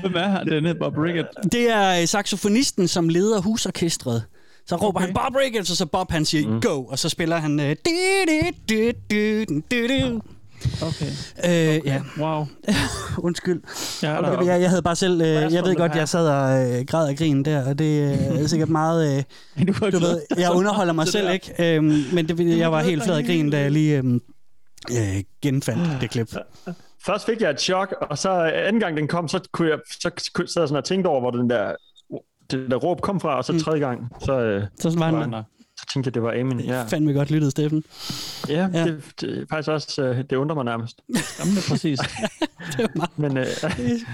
Hvem 0.00 0.14
er 0.14 0.28
han, 0.28 0.46
denne 0.46 0.74
Bob 0.74 0.98
Rickett? 0.98 1.28
det 1.52 1.70
er 1.70 2.00
øh, 2.00 2.06
saxofonisten, 2.06 2.88
som 2.88 3.08
leder 3.08 3.40
husorkestret. 3.40 4.24
Så 4.66 4.76
råber 4.76 5.00
okay. 5.00 5.06
han 5.06 5.14
Bob 5.14 5.34
Ricketts, 5.36 5.70
og 5.70 5.76
så 5.76 5.86
Bob 5.86 6.10
han 6.10 6.24
siger 6.24 6.48
mm. 6.48 6.60
go, 6.60 6.84
og 6.84 6.98
så 6.98 7.08
spiller 7.08 7.36
han... 7.36 7.60
Øh, 7.60 7.76
du, 7.86 7.90
du, 8.28 8.40
du, 8.68 8.92
du, 9.48 9.54
du, 9.70 9.88
du. 9.88 10.20
Okay. 10.82 11.06
Øh, 11.44 11.80
ja, 11.86 12.02
Wow. 12.18 12.46
undskyld. 13.26 13.62
Ja, 14.02 14.08
der. 14.08 14.30
Jeg, 14.30 14.46
jeg, 14.46 14.60
jeg 14.60 14.68
havde 14.68 14.82
bare 14.82 14.96
selv... 14.96 15.20
Øh, 15.20 15.26
jeg 15.26 15.64
ved 15.64 15.76
godt, 15.76 15.94
jeg 15.94 16.08
sad 16.08 16.28
og 16.28 16.70
øh, 16.70 16.84
græd 16.86 17.08
af 17.08 17.16
grin 17.16 17.44
der, 17.44 17.68
og 17.68 17.78
det 17.78 18.12
øh, 18.12 18.40
er 18.42 18.46
sikkert 18.46 18.68
meget... 18.68 19.16
Øh, 19.16 19.22
Du, 19.66 19.98
ved, 19.98 20.20
jeg 20.38 20.50
underholder 20.52 20.92
mig 20.92 21.08
selv 21.08 21.32
ikke, 21.32 21.74
øhm, 21.76 22.04
men 22.12 22.28
det, 22.28 22.58
jeg 22.58 22.72
var 22.72 22.82
helt 22.82 23.04
flad 23.04 23.16
af 23.16 23.24
grin, 23.24 23.50
da 23.50 23.60
jeg 23.60 23.70
lige 23.70 23.96
øhm, 23.96 24.20
øh, 24.90 25.22
genfandt 25.42 26.00
det 26.00 26.10
klip. 26.10 26.28
Først 27.06 27.26
fik 27.26 27.40
jeg 27.40 27.50
et 27.50 27.60
chok, 27.60 27.94
og 28.10 28.18
så 28.18 28.30
anden 28.54 28.80
gang 28.80 28.96
den 28.96 29.08
kom, 29.08 29.28
så 29.28 29.40
kunne 29.52 29.68
jeg 29.70 29.78
så 29.90 30.10
sad 30.18 30.62
jeg 30.62 30.68
sådan 30.68 30.76
og 30.76 30.84
tænkte 30.84 31.08
over, 31.08 31.20
hvor 31.20 31.30
den 31.30 31.50
der, 31.50 31.74
det 32.50 32.70
der 32.70 32.76
råb 32.76 33.00
kom 33.00 33.20
fra, 33.20 33.36
og 33.36 33.44
så 33.44 33.60
tredje 33.60 33.80
gang, 33.80 34.08
så, 34.24 34.32
øh, 34.40 34.62
Så 34.80 34.98
var 34.98 35.04
han. 35.20 35.32
der? 35.32 35.42
så 35.78 35.86
tænkte 35.92 36.08
jeg, 36.08 36.14
det 36.14 36.22
var 36.22 36.32
Amin. 36.40 36.60
Ja, 36.60 36.82
Fandme 36.84 37.12
godt 37.12 37.30
lyttet, 37.30 37.50
Steffen. 37.50 37.84
ja, 38.48 38.68
Ja. 38.74 38.84
Det, 38.84 39.02
det, 39.20 39.38
er 39.38 39.44
faktisk 39.50 39.68
også, 39.70 40.02
øh, 40.02 40.16
det 40.30 40.32
undrer 40.36 40.54
mig 40.54 40.64
nærmest. 40.64 41.00
Jamen, 41.38 41.54
det 41.54 41.64
er 41.64 41.68
præcis. 41.70 41.98
Det 42.76 42.78
var 42.78 42.90
meget 42.94 43.18
Men, 43.18 43.36
øh, 43.36 43.46
det 43.46 43.54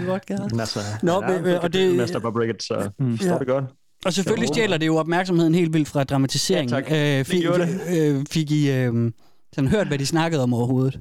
er 0.01 0.07
godt 0.07 0.27
galt. 0.27 0.51
men 0.51 0.61
altså, 0.61 0.81
Nå, 1.03 1.21
er 1.21 1.29
men, 1.41 1.47
øh, 1.47 1.57
og 1.63 1.73
det- 1.73 1.89
det, 1.89 1.97
Mester 1.97 2.19
Bob 2.19 2.37
Rickett, 2.37 2.63
så 2.63 2.91
Mm. 2.99 3.07
mm. 3.07 3.15
Ja. 3.23 3.39
det 3.39 3.47
godt. 3.47 3.65
Og 4.05 4.13
selvfølgelig 4.13 4.49
stjæler 4.49 4.77
det 4.79 4.87
jo 4.87 4.97
opmærksomheden 4.97 5.55
helt 5.55 5.73
vildt 5.73 5.89
fra 5.89 6.05
dramatiseringen. 6.05 6.75
Ja, 6.75 6.81
tak. 6.81 6.93
Øh, 6.93 6.99
Det 6.99 7.27
fik, 7.27 7.41
gjorde 7.43 7.69
øh, 7.97 8.27
fik 8.31 8.51
I 8.51 8.71
øh, 8.71 9.13
sådan 9.53 9.71
hørt, 9.71 9.87
hvad 9.87 9.99
de 9.99 10.07
snakkede 10.07 10.43
om 10.43 10.55
overhovedet? 10.55 11.01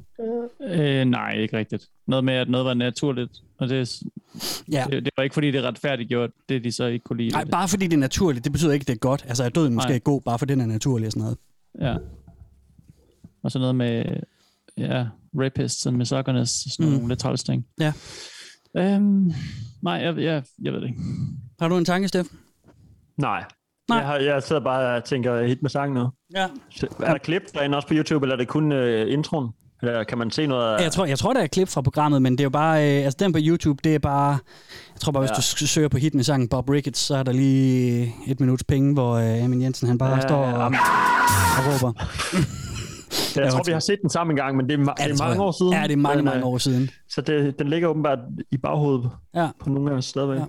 Øh, 0.63 1.05
nej, 1.05 1.31
ikke 1.33 1.57
rigtigt. 1.57 1.87
Noget 2.07 2.23
med, 2.25 2.33
at 2.33 2.49
noget 2.49 2.65
var 2.65 2.73
naturligt, 2.73 3.31
og 3.59 3.69
det, 3.69 4.01
Ja. 4.71 4.85
det, 4.91 5.05
det 5.05 5.11
var 5.17 5.23
ikke, 5.23 5.33
fordi 5.33 5.51
det 5.51 5.55
er 5.63 5.67
retfærdiggjort, 5.67 6.29
det 6.49 6.63
de 6.63 6.71
så 6.71 6.85
ikke 6.85 7.03
kunne 7.03 7.17
lide. 7.17 7.29
Nej, 7.29 7.45
bare 7.45 7.67
fordi 7.67 7.85
det 7.87 7.93
er 7.93 7.97
naturligt, 7.97 8.43
det 8.43 8.51
betyder 8.51 8.73
ikke, 8.73 8.83
det 8.83 8.93
er 8.93 8.97
godt. 8.97 9.25
Altså, 9.27 9.43
er 9.43 9.49
døden 9.49 9.73
måske 9.73 9.87
Nej. 9.89 9.93
ikke 9.95 10.03
god, 10.03 10.21
bare 10.21 10.39
fordi 10.39 10.53
den 10.53 10.61
er 10.61 10.65
naturlig 10.65 11.05
og 11.05 11.11
sådan 11.11 11.21
noget. 11.21 11.37
Ja. 11.81 11.95
Og 13.43 13.51
så 13.51 13.59
noget 13.59 13.75
med, 13.75 14.05
ja, 14.77 15.05
rapists 15.35 15.85
og 15.85 15.93
misogynists, 15.93 16.73
sådan 16.75 16.85
Mm. 16.85 16.91
mm. 16.91 16.95
nogle 16.97 17.09
lidt 17.11 17.19
træls 17.19 17.43
ting. 17.43 17.65
Ja. 17.79 17.93
Øhm, 18.77 19.31
nej, 19.81 19.93
jeg, 19.93 20.17
jeg, 20.17 20.43
jeg 20.61 20.73
ved 20.73 20.81
det 20.81 20.87
ikke. 20.87 21.01
Har 21.59 21.67
du 21.67 21.77
en 21.77 21.85
tanke, 21.85 22.07
Steff? 22.07 22.29
Nej. 23.17 23.43
Nej. 23.89 23.97
Jeg, 23.97 24.07
har, 24.07 24.15
jeg 24.17 24.43
sidder 24.43 24.61
bare 24.61 24.95
og 24.97 25.03
tænker 25.03 25.43
hit 25.47 25.61
med 25.61 25.69
sang 25.69 25.93
nu. 25.93 26.09
Ja. 26.35 26.47
Er 26.99 27.11
der 27.11 27.17
klip 27.17 27.41
derinde 27.53 27.75
også 27.77 27.87
på 27.87 27.93
YouTube, 27.93 28.25
eller 28.25 28.35
er 28.35 28.37
det 28.37 28.47
kun 28.47 28.71
uh, 28.71 29.11
introen? 29.11 29.49
Eller 29.81 30.03
kan 30.03 30.17
man 30.17 30.31
se 30.31 30.47
noget 30.47 30.75
af... 30.77 30.83
Jeg 30.83 30.91
tror, 30.91 31.05
jeg 31.05 31.19
tror, 31.19 31.33
der 31.33 31.39
er 31.39 31.43
et 31.43 31.51
klip 31.51 31.67
fra 31.69 31.81
programmet, 31.81 32.21
men 32.21 32.31
det 32.33 32.39
er 32.39 32.43
jo 32.43 32.49
bare... 32.49 32.77
Øh, 32.97 33.03
altså, 33.05 33.17
den 33.19 33.33
på 33.33 33.39
YouTube, 33.41 33.79
det 33.83 33.95
er 33.95 33.99
bare... 33.99 34.29
Jeg 34.93 34.99
tror 35.01 35.11
bare, 35.11 35.21
hvis 35.21 35.29
Ja. 35.31 35.35
du 35.35 35.41
s- 35.41 35.69
søger 35.69 35.87
på 35.89 35.97
hit 35.97 36.13
med 36.15 36.23
sangen 36.23 36.49
Bob 36.49 36.69
Ricketts, 36.69 36.99
så 36.99 37.15
er 37.15 37.23
der 37.23 37.31
lige 37.31 38.13
et 38.27 38.39
minuts 38.39 38.63
penge, 38.63 38.93
hvor 38.93 39.13
øh, 39.13 39.43
Amin 39.43 39.61
Jensen, 39.61 39.87
han 39.87 39.97
bare 39.97 40.15
Ja, 40.15 40.21
står 40.21 40.47
ja, 40.47 40.53
og, 40.53 40.65
og 40.65 40.71
råber. 41.67 41.93
Jeg 43.35 43.51
tror, 43.51 43.63
vi 43.65 43.71
har 43.71 43.79
set 43.79 43.99
den 44.01 44.09
sammen 44.09 44.31
en 44.31 44.35
gang, 44.37 44.57
men 44.57 44.69
det 44.69 44.79
er, 44.79 44.83
ma- 44.83 44.93
Ja, 44.99 45.03
det 45.07 45.13
det 45.13 45.19
er 45.21 45.23
mange 45.23 45.31
jeg. 45.33 45.41
år 45.41 45.51
siden. 45.51 45.73
Ja, 45.73 45.83
det 45.83 45.91
er 45.91 45.97
mange, 45.97 46.15
Den, 46.17 46.25
mange 46.25 46.39
øh, 46.39 46.47
år 46.47 46.57
siden. 46.57 46.89
Så 47.09 47.21
det, 47.21 47.59
den 47.59 47.67
ligger 47.67 47.87
åbenbart 47.87 48.19
i 48.51 48.57
baghovedet 48.57 49.09
Ja. 49.35 49.47
på 49.63 49.69
nogle 49.69 49.91
af 49.91 49.95
os 49.95 50.05
stadigvæk. 50.05 50.39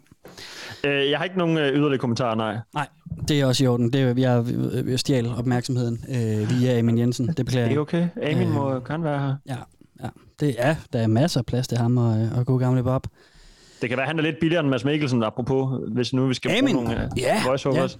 Ja. 0.85 0.89
Øh, 0.91 1.11
jeg 1.11 1.19
har 1.19 1.25
ikke 1.25 1.39
nogen 1.39 1.59
øh, 1.59 1.69
yderligere 1.75 1.99
kommentarer, 1.99 2.35
nej. 2.35 2.57
Nej, 2.75 2.87
det 3.29 3.41
er 3.41 3.47
også 3.47 3.65
i 3.65 3.67
orden. 3.67 3.93
Det 3.93 4.01
er, 4.03 4.15
jeg, 4.17 4.45
jeg 4.89 4.99
stjal 5.01 5.27
opmærksomheden 5.39 6.05
øh, 6.09 6.51
via 6.61 6.79
Amin 6.79 6.99
Jensen. 6.99 7.27
Det 7.29 7.37
beklager 7.47 7.69
Det 7.69 7.73
er 7.73 7.75
jeg. 7.75 7.81
okay. 7.81 8.33
Amin 8.35 8.49
Øh, 8.49 8.55
må 8.55 8.71
gerne 8.81 9.05
være 9.05 9.19
her. 9.21 9.35
Ja, 9.49 9.57
ja. 10.03 10.09
Det 10.41 10.55
er, 10.59 10.75
der 10.93 10.99
er 10.99 11.07
masser 11.07 11.41
af 11.41 11.47
plads 11.47 11.69
til 11.69 11.79
ham 11.79 11.97
og, 11.97 12.29
og 12.37 12.47
god 12.47 12.61
gamle 12.61 12.83
Bob. 12.83 13.07
Det 13.83 13.89
kan 13.89 13.97
være, 13.99 14.05
at 14.05 14.09
han 14.11 14.19
er 14.19 14.23
lidt 14.23 14.37
billigere 14.41 14.61
end 14.63 14.69
Mads 14.71 14.85
Mikkelsen, 14.85 15.23
apropos, 15.23 15.81
hvis 15.93 16.13
nu 16.13 16.27
vi 16.27 16.35
skal 16.35 16.51
Amin. 16.51 16.75
bruge 16.75 16.89
nogle 16.89 17.09
uh, 17.13 17.21
Ja, 17.21 17.43
voiceovers. 17.47 17.99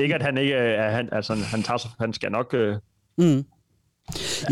ikke, 0.00 0.14
at 0.14 0.22
han 0.22 0.38
ikke 0.38 0.52
er... 0.54 0.90
Han, 0.90 1.08
altså, 1.12 1.34
han, 1.34 1.62
tager, 1.62 1.94
han 2.00 2.12
skal 2.12 2.30
nok... 2.32 2.54
Uh, 2.58 2.76
Mm. 3.18 3.44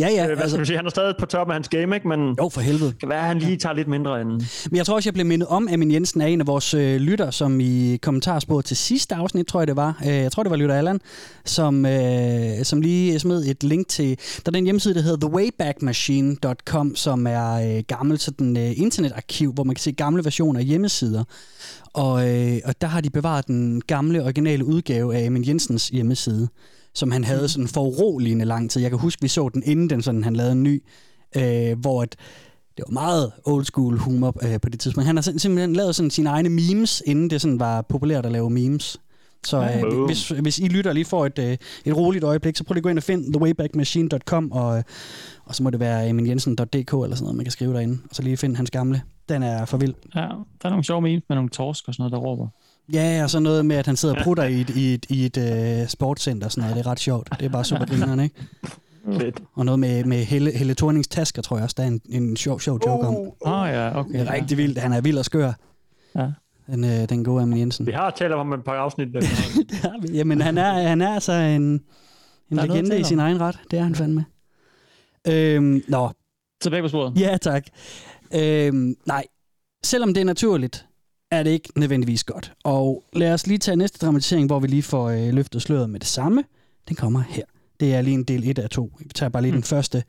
Ja, 0.00 0.08
ja. 0.08 0.28
øh, 0.28 0.36
hvad 0.38 0.48
skal 0.48 0.60
vi 0.60 0.66
sige? 0.66 0.76
Han 0.76 0.86
er 0.86 0.90
stadig 0.90 1.14
på 1.18 1.26
toppen 1.26 1.52
af 1.52 1.54
hans 1.54 1.68
game, 1.68 1.94
ikke? 1.96 2.08
Men 2.08 2.36
jo, 2.38 2.48
for 2.48 2.60
helvede. 2.60 2.90
Det 2.90 3.00
kan 3.00 3.08
være, 3.08 3.20
at 3.20 3.26
han 3.26 3.38
lige 3.38 3.56
tager 3.56 3.74
lidt 3.74 3.88
mindre 3.88 4.20
end... 4.20 4.30
Men 4.70 4.76
jeg 4.76 4.86
tror 4.86 4.94
også, 4.94 5.08
jeg 5.08 5.14
blev 5.14 5.26
mindet 5.26 5.48
om, 5.48 5.68
at 5.68 5.74
Amin 5.74 5.90
Jensen 5.90 6.20
er 6.20 6.26
en 6.26 6.40
af 6.40 6.46
vores 6.46 6.74
øh, 6.74 6.96
lytter, 6.96 7.30
som 7.30 7.60
i 7.60 7.96
kommentarsporet 8.02 8.64
til 8.64 8.76
sidste 8.76 9.14
afsnit, 9.14 9.46
tror 9.46 9.60
jeg 9.60 9.66
det 9.66 9.76
var, 9.76 9.98
øh, 10.02 10.14
jeg 10.14 10.32
tror 10.32 10.42
det 10.42 10.50
var 10.50 10.56
lytter 10.56 10.74
Allan, 10.74 11.00
som, 11.44 11.86
øh, 11.86 12.64
som 12.64 12.80
lige 12.80 13.18
smed 13.18 13.44
et 13.46 13.64
link 13.64 13.88
til, 13.88 14.18
der 14.36 14.42
er 14.46 14.50
den 14.50 14.64
hjemmeside, 14.64 14.94
der 14.94 15.00
hedder 15.00 15.28
thewaybackmachine.com, 15.28 16.96
som 16.96 17.26
er 17.26 17.76
øh, 17.76 17.82
gammelt 17.86 18.20
sådan, 18.20 18.56
øh, 18.56 18.78
internetarkiv, 18.78 19.52
hvor 19.52 19.64
man 19.64 19.74
kan 19.74 19.82
se 19.82 19.92
gamle 19.92 20.24
versioner 20.24 20.60
af 20.60 20.66
hjemmesider. 20.66 21.24
Og, 21.92 22.28
øh, 22.28 22.58
og 22.64 22.80
der 22.80 22.86
har 22.86 23.00
de 23.00 23.10
bevaret 23.10 23.46
den 23.46 23.80
gamle, 23.80 24.22
originale 24.24 24.64
udgave 24.64 25.16
af 25.16 25.26
Amin 25.26 25.48
Jensens 25.48 25.88
hjemmeside, 25.88 26.48
som 26.94 27.10
han 27.10 27.24
havde 27.24 27.48
sådan 27.48 27.68
for 27.68 27.80
uroligende 27.80 28.44
lang 28.44 28.70
tid. 28.70 28.82
Jeg 28.82 28.90
kan 28.90 28.98
huske, 28.98 29.22
vi 29.22 29.28
så 29.28 29.48
den, 29.48 29.62
inden 29.66 29.90
den 29.90 30.02
sådan, 30.02 30.24
han 30.24 30.36
lavede 30.36 30.52
en 30.52 30.62
ny, 30.62 30.82
øh, 31.36 31.78
hvor 31.78 32.02
at, 32.02 32.16
det 32.76 32.84
var 32.88 32.92
meget 32.92 33.32
old 33.44 33.64
school 33.64 33.98
humor 33.98 34.34
øh, 34.42 34.60
på 34.60 34.68
det 34.68 34.80
tidspunkt. 34.80 35.06
Han 35.06 35.16
har 35.16 35.22
sim- 35.22 35.38
simpelthen 35.38 35.72
lavet 35.72 35.94
sådan 35.94 36.10
sine 36.10 36.30
egne 36.30 36.48
memes, 36.48 37.02
inden 37.06 37.30
det 37.30 37.40
sådan 37.40 37.60
var 37.60 37.82
populært 37.82 38.26
at 38.26 38.32
lave 38.32 38.50
memes. 38.50 39.00
Så 39.46 39.62
øh, 39.62 39.80
Boom. 39.80 40.06
hvis, 40.06 40.28
hvis 40.28 40.58
I 40.58 40.68
lytter 40.68 40.92
lige 40.92 41.04
får 41.04 41.26
et, 41.26 41.38
øh, 41.38 41.56
et 41.84 41.96
roligt 41.96 42.24
øjeblik, 42.24 42.56
så 42.56 42.64
prøv 42.64 42.72
lige 42.74 42.80
at 42.80 42.82
gå 42.82 42.88
ind 42.88 42.98
og 42.98 43.02
find 43.04 43.32
thewaybackmachine.com, 43.32 44.52
og, 44.52 44.78
øh, 44.78 44.82
og 45.44 45.54
så 45.54 45.62
må 45.62 45.70
det 45.70 45.80
være 45.80 46.08
eminjensen.dk 46.08 46.72
eller 46.72 46.86
sådan 46.90 47.22
noget, 47.22 47.36
man 47.36 47.44
kan 47.44 47.52
skrive 47.52 47.72
derinde, 47.74 47.98
og 48.10 48.16
så 48.16 48.22
lige 48.22 48.36
finde 48.36 48.56
hans 48.56 48.70
gamle. 48.70 49.02
Den 49.28 49.42
er 49.42 49.64
for 49.64 49.76
vild. 49.76 49.94
Ja, 50.14 50.20
der 50.20 50.64
er 50.64 50.68
nogle 50.68 50.84
sjove 50.84 51.02
memes 51.02 51.22
med 51.28 51.36
nogle 51.36 51.50
torsk 51.50 51.88
og 51.88 51.94
sådan 51.94 52.02
noget, 52.02 52.12
der 52.12 52.18
råber. 52.18 52.48
Ja, 52.92 53.20
og 53.22 53.30
så 53.30 53.40
noget 53.40 53.66
med, 53.66 53.76
at 53.76 53.86
han 53.86 53.96
sidder 53.96 54.14
og 54.16 54.24
prutter 54.24 54.44
i 54.44 54.60
et, 54.60 54.70
i 54.70 54.94
et, 54.94 55.06
i 55.08 55.24
et 55.26 55.36
øh, 55.36 55.88
sportscenter 55.88 56.46
og 56.46 56.52
sådan 56.52 56.62
noget. 56.62 56.76
Det 56.76 56.86
er 56.86 56.90
ret 56.90 57.00
sjovt. 57.00 57.28
Det 57.40 57.46
er 57.46 57.48
bare 57.48 57.64
super 57.64 57.86
grineren, 57.86 58.20
ikke? 58.20 58.34
Fedt. 59.18 59.42
Og 59.54 59.64
noget 59.64 59.78
med, 59.78 60.04
med 60.04 60.24
Helle, 60.24 60.50
Helle 60.52 60.74
Thornings 60.74 61.08
tasker, 61.08 61.42
tror 61.42 61.56
jeg 61.56 61.64
også, 61.64 61.74
der 61.78 61.82
er 61.82 61.86
en, 61.86 62.00
en 62.08 62.36
sjov, 62.36 62.60
sjov 62.60 62.80
joke 62.86 63.06
om. 63.06 63.16
Ah 63.46 63.72
ja, 63.72 63.98
okay. 63.98 64.12
Det 64.12 64.20
er 64.20 64.32
rigtig 64.32 64.56
vildt. 64.58 64.78
Han 64.78 64.92
er 64.92 65.00
vild 65.00 65.18
og 65.18 65.24
skør. 65.24 65.52
Ja. 66.16 66.26
Den, 66.66 66.84
øh, 66.84 67.08
den 67.08 67.24
gode 67.24 67.42
Amin 67.42 67.58
Jensen. 67.58 67.86
Vi 67.86 67.92
har 67.92 68.10
talt 68.10 68.32
om 68.32 68.38
ham 68.38 68.52
et 68.58 68.64
par 68.64 68.72
afsnit. 68.72 69.08
øh, 69.16 69.22
Jamen, 70.16 70.40
han 70.40 70.58
er, 70.58 70.72
han 70.88 71.00
er 71.00 71.14
altså 71.14 71.32
en, 71.32 71.62
en 71.62 71.80
Der 72.50 72.62
er 72.62 72.66
legende 72.66 73.00
i 73.00 73.04
sin 73.04 73.18
egen 73.18 73.40
ret. 73.40 73.58
Det 73.70 73.78
er 73.78 73.82
han 73.82 73.94
fandme. 73.94 74.24
Øhm, 75.28 75.82
nå, 75.88 76.10
Tilbage 76.60 76.82
på 76.82 76.88
sporet. 76.88 77.12
ja 77.20 77.36
tak. 77.36 77.66
Øhm, 78.34 78.94
nej, 79.06 79.24
selvom 79.84 80.14
det 80.14 80.20
er 80.20 80.24
naturligt, 80.24 80.86
er 81.30 81.42
det 81.42 81.50
ikke 81.50 81.68
nødvendigvis 81.76 82.24
godt. 82.24 82.52
Og 82.64 83.04
lad 83.12 83.32
os 83.32 83.46
lige 83.46 83.58
tage 83.58 83.76
næste 83.76 84.06
dramatisering, 84.06 84.46
hvor 84.46 84.60
vi 84.60 84.66
lige 84.66 84.82
får 84.82 85.08
øh, 85.08 85.34
løftet 85.34 85.62
sløret 85.62 85.90
med 85.90 86.00
det 86.00 86.08
samme. 86.08 86.44
Den 86.88 86.96
kommer 86.96 87.20
her. 87.28 87.44
Det 87.80 87.94
er 87.94 88.02
lige 88.02 88.14
en 88.14 88.24
del 88.24 88.50
1 88.50 88.58
af 88.58 88.70
2. 88.70 88.92
Vi 88.98 89.04
tager 89.14 89.30
bare 89.30 89.42
lige 89.42 89.52
den 89.52 89.62
første, 89.62 90.04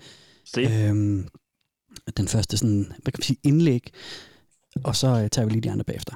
Se. 0.45 0.61
øhm, 0.61 1.27
den 2.17 2.27
første 2.27 2.57
sådan, 2.57 2.85
hvad 3.03 3.11
kan 3.11 3.17
vi 3.17 3.23
sige, 3.23 3.37
indlæg, 3.43 3.91
og 4.83 4.95
så 4.95 5.07
øh, 5.07 5.29
tager 5.29 5.45
vi 5.45 5.51
lige 5.51 5.61
de 5.61 5.71
andre 5.71 5.83
bagefter. 5.85 6.13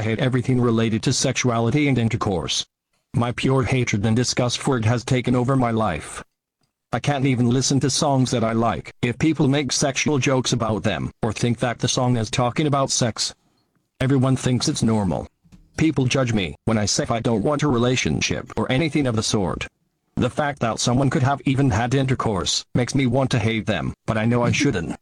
I 0.00 0.02
hate 0.02 0.22
everything 0.22 0.64
related 0.66 1.00
to 1.00 1.12
sexuality 1.12 1.88
and 1.88 1.98
intercourse. 1.98 2.66
My 3.14 3.32
pure 3.36 3.64
hatred 3.64 4.04
and 4.04 4.16
disgust 4.16 4.58
for 4.58 4.76
it 4.76 4.84
has 4.84 5.04
taken 5.04 5.34
over 5.34 5.54
my 5.56 5.72
life. 5.94 6.22
I 6.96 6.98
can't 7.08 7.26
even 7.26 7.52
listen 7.52 7.80
to 7.80 7.88
songs 7.88 8.30
that 8.30 8.42
I 8.42 8.54
like 8.54 8.92
if 9.02 9.18
people 9.18 9.48
make 9.48 9.72
sexual 9.72 10.18
jokes 10.18 10.52
about 10.52 10.82
them 10.84 11.10
or 11.22 11.32
think 11.32 11.58
that 11.58 11.78
the 11.78 11.88
song 11.88 12.16
is 12.18 12.30
talking 12.30 12.66
about 12.66 12.90
sex. 12.90 13.34
Everyone 13.98 14.36
thinks 14.36 14.68
it's 14.68 14.82
normal. 14.82 15.26
People 15.78 16.04
judge 16.04 16.34
me 16.34 16.54
when 16.66 16.76
I 16.76 16.84
say 16.84 17.06
I 17.08 17.20
don't 17.20 17.42
want 17.42 17.62
a 17.62 17.68
relationship 17.68 18.52
or 18.54 18.70
anything 18.70 19.06
of 19.06 19.16
the 19.16 19.22
sort. 19.22 19.66
The 20.16 20.28
fact 20.28 20.60
that 20.60 20.80
someone 20.80 21.08
could 21.08 21.22
have 21.22 21.40
even 21.46 21.70
had 21.70 21.94
intercourse 21.94 22.62
makes 22.74 22.94
me 22.94 23.06
want 23.06 23.30
to 23.30 23.38
hate 23.38 23.64
them, 23.64 23.94
but 24.04 24.18
I 24.18 24.26
know 24.26 24.42
I 24.42 24.52
shouldn't. 24.52 24.96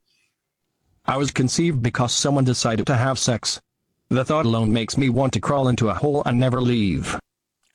I 1.06 1.16
was 1.16 1.32
conceived 1.32 1.82
because 1.82 2.12
someone 2.12 2.44
decided 2.44 2.86
to 2.86 2.94
have 2.94 3.18
sex. 3.18 3.60
The 4.10 4.24
thought 4.24 4.46
alone 4.46 4.72
makes 4.72 4.96
me 4.96 5.08
want 5.08 5.32
to 5.32 5.40
crawl 5.40 5.66
into 5.66 5.88
a 5.88 5.94
hole 5.94 6.22
and 6.24 6.38
never 6.38 6.60
leave. 6.60 7.18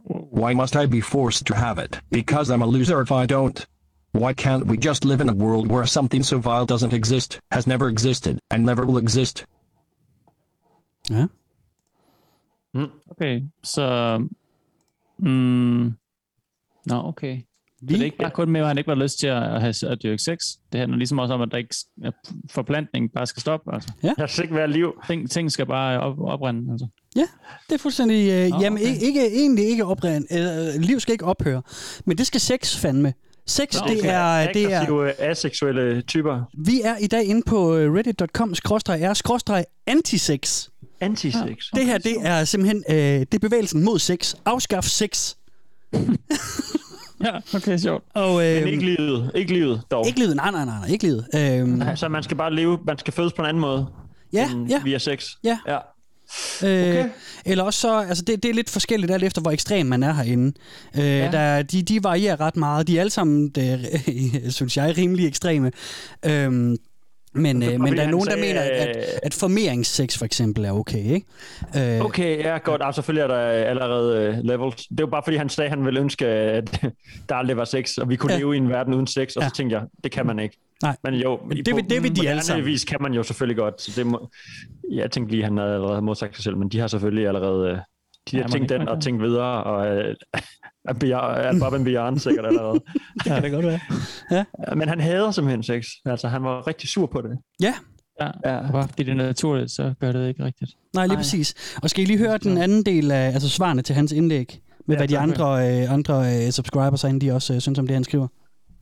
Why 0.05 0.53
must 0.53 0.77
I 0.77 0.85
be 0.85 1.01
forced 1.01 1.45
to 1.47 1.55
have 1.55 1.79
it? 1.79 1.99
Because 2.11 2.49
I'm 2.49 2.61
a 2.61 2.65
loser 2.65 3.01
if 3.01 3.11
I 3.11 3.25
don't. 3.25 3.67
Why 4.13 4.31
can't 4.31 4.67
we 4.67 4.77
just 4.77 5.03
live 5.03 5.19
in 5.19 5.27
a 5.27 5.33
world 5.33 5.69
where 5.69 5.85
something 5.85 6.23
so 6.23 6.39
vile 6.39 6.65
doesn't 6.65 6.93
exist, 6.93 7.41
has 7.51 7.67
never 7.67 7.89
existed, 7.89 8.39
and 8.49 8.65
never 8.65 8.85
will 8.85 8.97
exist? 8.97 9.45
Ja. 11.09 11.25
Okay, 13.11 13.41
så... 13.63 14.17
Mm, 15.17 15.93
Nå, 16.85 16.95
okay. 17.03 17.37
Så 17.79 17.85
det 17.85 17.99
er 17.99 18.05
ikke 18.05 18.17
bare 18.17 18.31
kun 18.31 18.49
med, 18.49 18.61
at 18.61 18.67
han 18.67 18.77
ikke 18.77 18.87
var 18.87 18.95
lyst 18.95 19.19
til 19.19 19.27
at, 19.27 19.61
have, 19.61 19.73
at 19.89 20.03
dyrke 20.03 20.23
sex. 20.23 20.37
Det 20.71 20.79
handler 20.79 20.97
ligesom 20.97 21.19
også 21.19 21.33
om, 21.33 21.41
at 21.41 21.51
der 21.51 21.57
ikke 21.57 21.75
at 22.03 22.13
forplantning 22.49 23.11
bare 23.11 23.27
skal 23.27 23.41
stoppe. 23.41 23.73
Altså. 23.73 23.91
Ja. 24.03 24.13
Der 24.17 24.27
skal 24.27 24.43
ikke 24.43 24.55
være 24.55 24.67
liv. 24.71 24.93
Ting, 25.07 25.29
ting 25.29 25.51
skal 25.51 25.65
bare 25.65 25.99
op, 25.99 26.19
oprinde. 26.19 26.71
Altså. 26.71 26.87
Ja, 27.15 27.27
det 27.69 27.75
er 27.75 27.79
fuldstændig... 27.79 28.31
Øh, 28.31 28.57
oh, 28.57 28.63
jamen, 28.63 28.79
okay. 28.79 28.93
ikke, 28.93 29.05
ikke, 29.05 29.39
egentlig 29.39 29.65
ikke 29.65 29.85
oprend. 29.85 30.25
Øh, 30.31 30.81
liv 30.81 30.99
skal 30.99 31.11
ikke 31.11 31.25
ophøre. 31.25 31.61
Men 32.05 32.17
det 32.17 32.27
skal 32.27 32.41
sex 32.41 32.77
fandme. 32.77 33.13
Sex, 33.45 33.81
Nå, 33.81 33.87
det, 33.87 33.99
okay. 33.99 34.09
er, 34.09 34.51
det 34.53 34.73
er... 34.73 35.13
Aseksuelle 35.19 36.01
typer. 36.01 36.43
Vi 36.57 36.81
er 36.83 36.97
i 36.97 37.07
dag 37.07 37.25
inde 37.25 37.41
på 37.47 37.75
øh, 37.75 37.93
antisex. 41.01 41.41
Antisex. 41.41 41.65
Det 41.75 41.85
her, 41.85 41.97
det 41.97 42.15
er 42.21 42.43
simpelthen 42.43 42.83
øh, 42.89 42.95
det 42.97 43.33
er 43.33 43.39
bevægelsen 43.39 43.83
mod 43.83 43.99
sex. 43.99 44.35
Afskaf 44.45 44.83
sex. 44.83 45.35
Ja, 47.23 47.31
okay, 47.55 47.77
sjovt. 47.77 48.03
Og, 48.13 48.45
øh, 48.47 48.63
Men 48.63 48.67
ikke 48.67 48.85
livet. 48.85 49.31
Ikke 49.35 49.53
livet, 49.53 49.81
dog. 49.91 50.07
Ikke 50.07 50.19
livet, 50.19 50.35
nej, 50.35 50.51
nej, 50.51 50.65
nej, 50.65 50.79
nej 50.79 50.89
ikke 50.89 51.03
livet. 51.03 51.27
Øhm, 51.35 51.81
Så 51.95 52.07
man 52.09 52.23
skal 52.23 52.37
bare 52.37 52.53
leve, 52.55 52.79
man 52.87 52.97
skal 52.97 53.13
fødes 53.13 53.33
på 53.33 53.41
en 53.41 53.47
anden 53.47 53.61
måde. 53.61 53.85
Ja, 54.33 54.51
end 54.51 54.69
ja. 54.69 54.81
Via 54.83 54.97
sex. 54.97 55.25
Ja. 55.43 55.57
ja. 55.67 55.77
Øh, 56.63 56.89
Okay. 56.89 57.09
Eller 57.45 57.63
også 57.63 57.79
så, 57.79 57.97
altså 57.99 58.23
det, 58.23 58.43
det 58.43 58.49
er 58.49 58.53
lidt 58.53 58.69
forskelligt 58.69 59.11
alt 59.11 59.23
efter, 59.23 59.41
hvor 59.41 59.51
ekstrem 59.51 59.85
man 59.85 60.03
er 60.03 60.13
herinde. 60.13 60.53
Øh, 60.95 61.03
ja. 61.05 61.31
der, 61.31 61.61
de, 61.61 61.81
de 61.81 62.03
varierer 62.03 62.39
ret 62.39 62.55
meget. 62.55 62.87
De 62.87 62.95
er 62.97 62.99
alle 62.99 63.09
sammen, 63.09 63.49
det, 63.49 63.87
synes 64.55 64.77
jeg, 64.77 64.97
rimelig 64.97 65.27
ekstreme. 65.27 65.71
Øhm, 66.25 66.77
men, 67.33 67.63
øh, 67.63 67.81
men 67.81 67.97
der 67.97 68.03
er 68.03 68.09
nogen, 68.09 68.27
der 68.27 68.37
mener, 68.37 68.61
at, 68.61 68.97
øh, 68.97 69.03
at 69.23 69.33
formeringssex 69.33 70.17
for 70.17 70.25
eksempel 70.25 70.65
er 70.65 70.71
okay, 70.71 71.03
ikke? 71.03 71.25
Øh, 71.95 72.05
Okay, 72.05 72.37
ja, 72.39 72.57
godt. 72.57 72.81
Altså, 72.85 72.97
selvfølgelig 73.01 73.21
er 73.23 73.27
der 73.27 73.39
allerede 73.49 74.29
uh, 74.29 74.45
levels. 74.45 74.75
Det 74.87 74.99
er 74.99 75.03
jo 75.03 75.07
bare 75.07 75.21
fordi, 75.25 75.37
han 75.37 75.49
sagde, 75.49 75.65
at 75.65 75.77
han 75.77 75.85
ville 75.85 75.99
ønske, 75.99 76.25
at 76.27 76.81
der 77.29 77.35
aldrig 77.35 77.57
var 77.57 77.65
sex, 77.65 77.97
og 77.97 78.09
vi 78.09 78.15
kunne 78.15 78.33
Ja. 78.33 78.39
leve 78.39 78.53
i 78.55 78.57
en 78.57 78.69
verden 78.69 78.93
uden 78.93 79.07
sex, 79.07 79.35
og 79.35 79.41
Ja. 79.43 79.49
så 79.49 79.55
tænkte 79.55 79.75
jeg, 79.77 79.85
det 80.03 80.11
kan 80.11 80.25
man 80.25 80.39
ikke. 80.39 80.57
Nej. 80.83 80.95
Men 81.03 81.13
jo, 81.13 81.39
Men 81.47 81.57
det 81.57 81.73
på 81.73 81.79
det 81.89 82.03
vil 82.03 82.15
de 82.15 82.29
alle 82.29 82.41
sammen. 82.43 82.65
vis 82.65 82.85
kan 82.85 82.97
man 83.01 83.13
jo 83.13 83.23
selvfølgelig 83.23 83.57
godt. 83.57 83.81
Så 83.81 83.91
det 83.95 84.07
må, 84.07 84.29
jeg 84.91 85.11
tænkte 85.11 85.31
lige, 85.31 85.43
at 85.43 85.49
han 85.49 85.57
havde 85.57 85.73
allerede 85.73 86.01
modsagt 86.01 86.35
sig 86.35 86.43
selv, 86.43 86.57
men 86.57 86.69
de 86.69 86.79
har 86.79 86.87
selvfølgelig 86.87 87.27
allerede, 87.27 87.79
Ja, 88.33 88.47
tænkt 88.47 88.69
man- 88.71 88.79
den 88.79 88.87
og 88.89 89.01
tænkt 89.01 89.23
videre, 89.23 89.63
og 89.63 89.87
øh, 89.87 90.15
er 90.89 90.93
Beyond- 90.93 91.59
Bob 91.59 91.73
and 91.73 91.85
Beyond 91.85 92.19
sikkert 92.19 92.45
allerede. 92.45 92.73
Det 93.15 93.23
kan 93.23 93.43
det 93.43 93.51
godt 93.51 93.65
være. 93.65 93.79
Ja. 94.31 94.43
Men 94.75 94.89
han 94.89 94.99
hader 94.99 95.31
simpelthen 95.31 95.63
sex. 95.63 95.85
Altså, 96.05 96.27
han 96.27 96.43
var 96.43 96.67
rigtig 96.67 96.89
sur 96.89 97.05
på 97.05 97.21
det. 97.21 97.37
Ja. 97.61 97.73
Ja, 98.21 98.27
ja. 98.45 98.71
bare 98.71 98.87
fordi 98.87 99.03
det 99.03 99.11
er 99.11 99.15
naturligt, 99.15 99.71
så 99.71 99.93
gør 99.99 100.11
det 100.11 100.27
ikke 100.27 100.43
rigtigt. 100.45 100.71
Nej, 100.93 101.05
lige 101.05 101.13
Nej. 101.15 101.19
præcis. 101.21 101.75
Og 101.83 101.89
skal 101.89 102.03
I 102.03 102.05
lige 102.05 102.17
høre 102.19 102.37
den 102.37 102.57
anden 102.57 102.83
del 102.85 103.11
af 103.11 103.25
altså 103.27 103.49
svarene 103.49 103.81
til 103.81 103.95
hans 103.95 104.11
indlæg? 104.11 104.59
Med 104.87 104.95
Ja, 104.95 104.99
hvad 104.99 105.07
de 105.07 105.17
andre, 105.19 105.81
øh, 105.83 105.93
andre 105.93 106.45
øh, 106.45 106.51
subscribers 106.51 107.01
herinde, 107.01 107.25
de 107.25 107.31
også 107.31 107.53
øh, 107.53 107.59
synes 107.61 107.79
om 107.79 107.87
det, 107.87 107.93
han 107.93 108.03
skriver. 108.03 108.27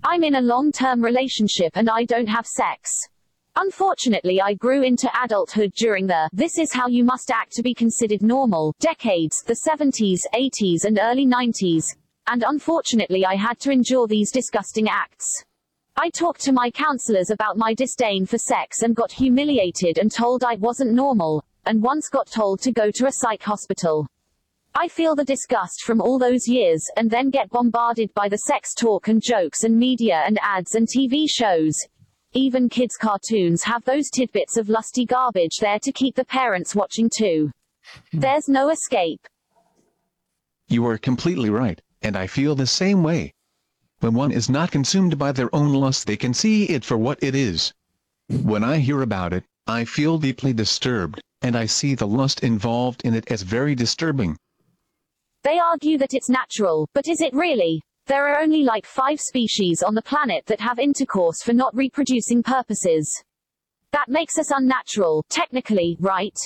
I'm 0.08 0.26
in 0.26 0.36
a 0.36 0.40
long 0.40 0.74
term 0.74 1.04
relationship 1.04 1.72
and 1.74 1.88
I 2.02 2.14
don't 2.14 2.30
have 2.30 2.44
sex. 2.46 3.10
Unfortunately, 3.60 4.40
I 4.40 4.54
grew 4.54 4.84
into 4.84 5.10
adulthood 5.20 5.74
during 5.74 6.06
the 6.06 6.30
this 6.32 6.60
is 6.60 6.72
how 6.72 6.86
you 6.88 7.04
must 7.04 7.32
act 7.32 7.54
to 7.54 7.64
be 7.64 7.74
considered 7.74 8.22
normal 8.22 8.76
decades, 8.80 9.42
the 9.48 9.62
70s, 9.68 10.20
80s, 10.32 10.86
and 10.86 11.00
early 11.02 11.26
90s. 11.26 11.86
And 12.28 12.44
unfortunately, 12.48 13.26
I 13.26 13.36
had 13.36 13.60
to 13.62 13.72
endure 13.72 14.06
these 14.06 14.32
disgusting 14.32 14.88
acts. 14.88 15.44
I 15.96 16.12
talked 16.12 16.42
to 16.42 16.52
my 16.52 16.70
counselors 16.70 17.32
about 17.32 17.58
my 17.58 17.74
disdain 17.74 18.28
for 18.28 18.38
sex 18.38 18.84
and 18.84 18.96
got 18.96 19.12
humiliated 19.12 19.98
and 19.98 20.12
told 20.12 20.44
I 20.44 20.54
wasn't 20.58 20.94
normal, 20.94 21.44
and 21.66 21.82
once 21.82 22.10
got 22.10 22.28
told 22.28 22.62
to 22.62 22.72
go 22.72 22.92
to 22.92 23.08
a 23.08 23.12
psych 23.12 23.42
hospital. 23.42 24.06
I 24.76 24.88
feel 24.88 25.16
the 25.16 25.26
disgust 25.26 25.82
from 25.82 26.00
all 26.00 26.20
those 26.20 26.48
years 26.48 26.86
and 26.96 27.10
then 27.10 27.32
get 27.32 27.50
bombarded 27.50 28.14
by 28.14 28.30
the 28.30 28.38
sex 28.38 28.76
talk 28.76 29.08
and 29.08 29.20
jokes 29.20 29.64
and 29.64 29.76
media 29.76 30.22
and 30.28 30.38
ads 30.44 30.76
and 30.76 30.88
TV 30.88 31.26
shows. 31.28 31.76
Even 32.34 32.68
kids' 32.70 32.98
cartoons 32.98 33.64
have 33.64 33.84
those 33.86 34.10
tidbits 34.10 34.58
of 34.58 34.70
lusty 34.70 35.06
garbage 35.06 35.58
there 35.58 35.80
to 35.80 35.92
keep 35.92 36.16
the 36.16 36.26
parents 36.26 36.76
watching 36.76 37.10
too. 37.10 37.52
Hmm. 38.12 38.20
There's 38.20 38.50
no 38.50 38.70
escape. 38.70 39.26
You 40.68 40.86
are 40.88 40.98
completely 40.98 41.50
right, 41.50 41.82
and 42.02 42.18
I 42.18 42.28
feel 42.28 42.54
the 42.54 42.68
same 42.68 43.02
way. 43.02 43.34
When 44.02 44.14
one 44.14 44.32
is 44.32 44.50
not 44.50 44.72
consumed 44.72 45.18
by 45.18 45.32
their 45.32 45.54
own 45.56 45.74
lust, 45.74 46.06
they 46.06 46.18
can 46.18 46.34
see 46.34 46.66
it 46.66 46.84
for 46.84 46.98
what 46.98 47.24
it 47.24 47.34
is. 47.34 47.74
When 48.28 48.64
I 48.64 48.80
hear 48.80 49.02
about 49.02 49.32
it, 49.32 49.46
I 49.66 49.86
feel 49.86 50.18
deeply 50.18 50.52
disturbed, 50.52 51.22
and 51.42 51.56
I 51.56 51.66
see 51.66 51.96
the 51.96 52.08
lust 52.08 52.42
involved 52.44 53.02
in 53.06 53.14
it 53.14 53.32
as 53.32 53.42
very 53.42 53.74
disturbing. 53.74 54.38
They 55.44 55.60
argue 55.60 55.98
that 56.00 56.14
it's 56.14 56.30
natural, 56.30 56.90
but 56.94 57.08
is 57.08 57.22
it 57.22 57.34
really? 57.34 57.82
There 58.08 58.30
are 58.30 58.40
only 58.40 58.64
like 58.64 58.86
five 58.86 59.20
species 59.20 59.84
on 59.84 59.94
the 59.94 60.02
planet 60.02 60.46
that 60.46 60.62
have 60.62 60.80
intercourse 60.80 61.44
for 61.44 61.52
not 61.52 61.76
reproducing 61.76 62.42
purposes. 62.42 63.24
That 63.92 64.08
makes 64.08 64.38
us 64.38 64.50
unnatural, 64.50 65.26
technically, 65.30 65.98
right? 66.00 66.38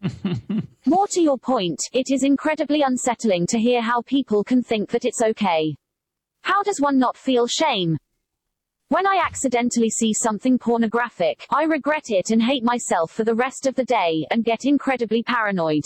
More 0.86 1.08
to 1.08 1.20
your 1.20 1.36
point, 1.36 1.80
it 1.92 2.12
is 2.12 2.22
incredibly 2.22 2.82
unsettling 2.82 3.48
to 3.48 3.58
hear 3.58 3.82
how 3.82 4.02
people 4.02 4.44
can 4.44 4.62
think 4.62 4.90
that 4.90 5.04
it's 5.04 5.20
okay. 5.20 5.74
How 6.42 6.62
does 6.62 6.80
one 6.80 6.98
not 7.00 7.16
feel 7.16 7.48
shame? 7.48 7.96
When 8.86 9.04
I 9.04 9.20
accidentally 9.22 9.90
see 9.90 10.14
something 10.14 10.56
pornographic, 10.56 11.46
I 11.50 11.64
regret 11.64 12.10
it 12.10 12.30
and 12.30 12.40
hate 12.40 12.62
myself 12.62 13.10
for 13.10 13.24
the 13.24 13.34
rest 13.34 13.66
of 13.66 13.74
the 13.74 13.84
day 13.84 14.24
and 14.30 14.44
get 14.44 14.64
incredibly 14.64 15.24
paranoid. 15.24 15.84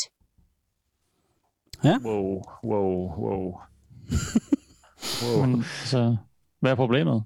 Ja. 1.83 1.99
Wow, 2.03 2.43
wow, 2.63 3.15
wow. 3.17 3.63
Wow. 5.23 5.47
Men, 5.47 5.65
så, 5.85 6.17
hvad 6.61 6.71
er 6.71 6.75
problemet? 6.75 7.23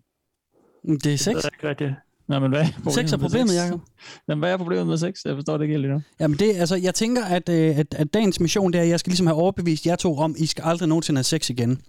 Det 1.05 1.15
er 1.15 1.19
sex. 1.19 1.35
Det 1.35 1.45
er 1.45 1.49
ikke 1.55 1.69
rigtigt. 1.69 1.93
Nej, 2.29 2.39
men 2.39 2.51
hvad 2.51 2.61
er 2.61 2.67
problemet 2.67 2.95
Sex 2.95 3.13
er 3.13 3.17
med 3.17 3.25
problemet, 3.25 3.51
sex? 3.51 3.59
Jacob. 3.59 3.81
Jamen, 4.29 4.39
hvad 4.41 4.53
er 4.53 4.57
problemet 4.57 4.87
med 4.87 4.97
sex? 4.99 5.25
Jeg 5.25 5.35
forstår 5.35 5.57
det 5.57 5.65
ikke 5.65 5.75
helt 5.75 5.85
endnu. 5.85 6.03
Jamen 6.21 6.39
det, 6.39 6.57
altså, 6.57 6.77
jeg 6.77 6.95
tænker, 6.95 7.25
at, 7.25 7.49
øh, 7.49 7.79
at, 7.79 7.95
at 7.95 8.15
dagens 8.15 8.41
mission, 8.41 8.73
det 8.73 8.79
er, 8.79 8.83
at 8.83 8.89
jeg 8.89 9.01
skal 9.01 9.11
ligesom 9.11 9.27
have 9.27 9.37
overbevist 9.37 9.87
jer 9.87 9.97
to 9.97 10.19
om, 10.19 10.35
I 10.39 10.47
skal 10.47 10.65
aldrig 10.67 10.89
nogensinde 10.89 11.19
have 11.19 11.25
sex 11.25 11.51
igen. 11.51 11.83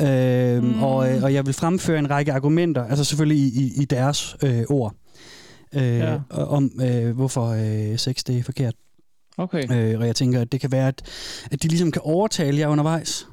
Øh, 0.00 0.62
mm. 0.62 0.82
og, 0.82 1.10
øh, 1.10 1.22
og 1.22 1.34
jeg 1.34 1.46
vil 1.46 1.54
fremføre 1.54 1.98
en 1.98 2.10
række 2.10 2.32
argumenter, 2.32 2.84
altså 2.84 3.04
selvfølgelig 3.04 3.38
i, 3.38 3.64
i, 3.64 3.82
i 3.82 3.84
deres 3.84 4.36
øh, 4.44 4.64
ord, 4.70 4.94
øh, 5.74 5.82
ja. 5.82 6.18
om 6.30 6.70
øh, 6.80 7.16
hvorfor 7.16 7.46
øh, 7.46 7.98
sex 7.98 8.24
det 8.24 8.38
er 8.38 8.42
forkert. 8.42 8.74
Okay. 9.36 9.92
Øh, 9.92 10.00
og 10.00 10.06
jeg 10.06 10.16
tænker, 10.16 10.40
at 10.40 10.52
det 10.52 10.60
kan 10.60 10.72
være, 10.72 10.88
at, 10.88 11.02
at 11.50 11.62
de 11.62 11.68
ligesom 11.68 11.90
kan 11.90 12.02
overtale 12.02 12.58
jer 12.58 12.68
undervejs. 12.68 13.26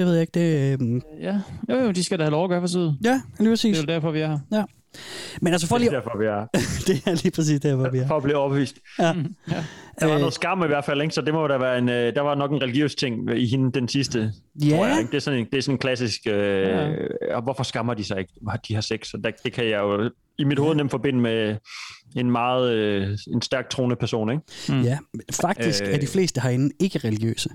Det 0.00 0.06
ved 0.08 0.14
jeg 0.14 0.20
ikke, 0.20 0.40
det... 0.40 0.80
Øh, 0.82 1.00
Ja, 1.22 1.40
jo, 1.70 1.76
jo, 1.84 1.90
de 1.90 2.04
skal 2.04 2.18
da 2.18 2.24
have 2.24 2.30
lov 2.30 2.44
at 2.44 2.50
gøre 2.50 2.60
for 2.60 2.66
siden. 2.66 2.96
Ja, 3.04 3.20
lige 3.38 3.50
præcis. 3.50 3.78
Det 3.78 3.88
er 3.88 3.92
jo 3.92 3.94
derfor, 3.96 4.10
vi 4.10 4.20
er 4.20 4.28
her. 4.28 4.38
Ja. 4.52 4.64
Men 5.42 5.52
altså 5.52 5.68
for 5.68 5.74
Det 5.76 5.80
lige... 5.80 5.90
er 5.96 6.00
derfor, 6.00 6.18
vi 6.18 6.24
er. 6.26 6.46
det 6.86 7.02
er 7.06 7.22
lige 7.22 7.30
præcis 7.30 7.60
derfor, 7.60 7.90
vi 7.90 7.98
er. 7.98 8.06
For 8.06 8.16
at 8.16 8.22
blive 8.22 8.36
overbevist. 8.36 8.76
Ja. 8.98 9.04
Der 10.00 10.06
var 10.06 10.14
Øh. 10.14 10.18
noget 10.18 10.34
skam 10.34 10.62
i 10.64 10.66
hvert 10.66 10.84
fald, 10.84 11.02
ikke? 11.02 11.14
så 11.14 11.20
det 11.20 11.34
må 11.34 11.46
da 11.46 11.58
være 11.58 11.78
en, 11.78 11.88
øh, 11.88 12.14
der 12.14 12.20
var 12.20 12.34
nok 12.34 12.50
en 12.52 12.62
religiøs 12.62 12.94
ting 12.94 13.30
i 13.36 13.46
hende, 13.46 13.72
den 13.72 13.88
sidste. 13.88 14.32
Ja. 14.64 14.76
Tror 14.76 14.86
jeg, 14.86 14.98
ikke? 14.98 15.10
Det, 15.10 15.16
er 15.16 15.20
sådan 15.20 15.38
en, 15.40 15.46
det 15.52 15.58
er 15.58 15.62
sådan 15.62 15.74
en 15.74 15.78
klassisk, 15.78 16.20
øh, 16.26 16.32
Ja. 16.34 16.90
og 17.36 17.42
hvorfor 17.42 17.62
skammer 17.62 17.94
de 17.94 18.04
sig 18.04 18.18
ikke, 18.18 18.32
de 18.68 18.74
har 18.74 18.80
sex? 18.80 19.14
Og 19.14 19.24
der, 19.24 19.30
det 19.44 19.52
kan 19.52 19.64
jeg 19.64 19.78
jo 19.78 20.10
i 20.38 20.44
mit 20.44 20.58
hoved 20.58 20.76
nemt 20.76 20.90
forbinde 20.90 21.20
med 21.20 21.56
en 22.16 22.30
meget, 22.30 22.72
øh, 22.72 23.18
en 23.34 23.42
stærk 23.42 23.70
troende 23.70 23.96
person, 23.96 24.30
ikke? 24.30 24.42
Mm. 24.68 24.80
Ja, 24.82 24.98
faktisk 25.42 25.82
Øh. 25.82 25.88
er 25.94 25.98
de 25.98 26.06
fleste 26.06 26.40
herinde 26.40 26.70
ikke 26.80 26.98
religiøse. 26.98 27.50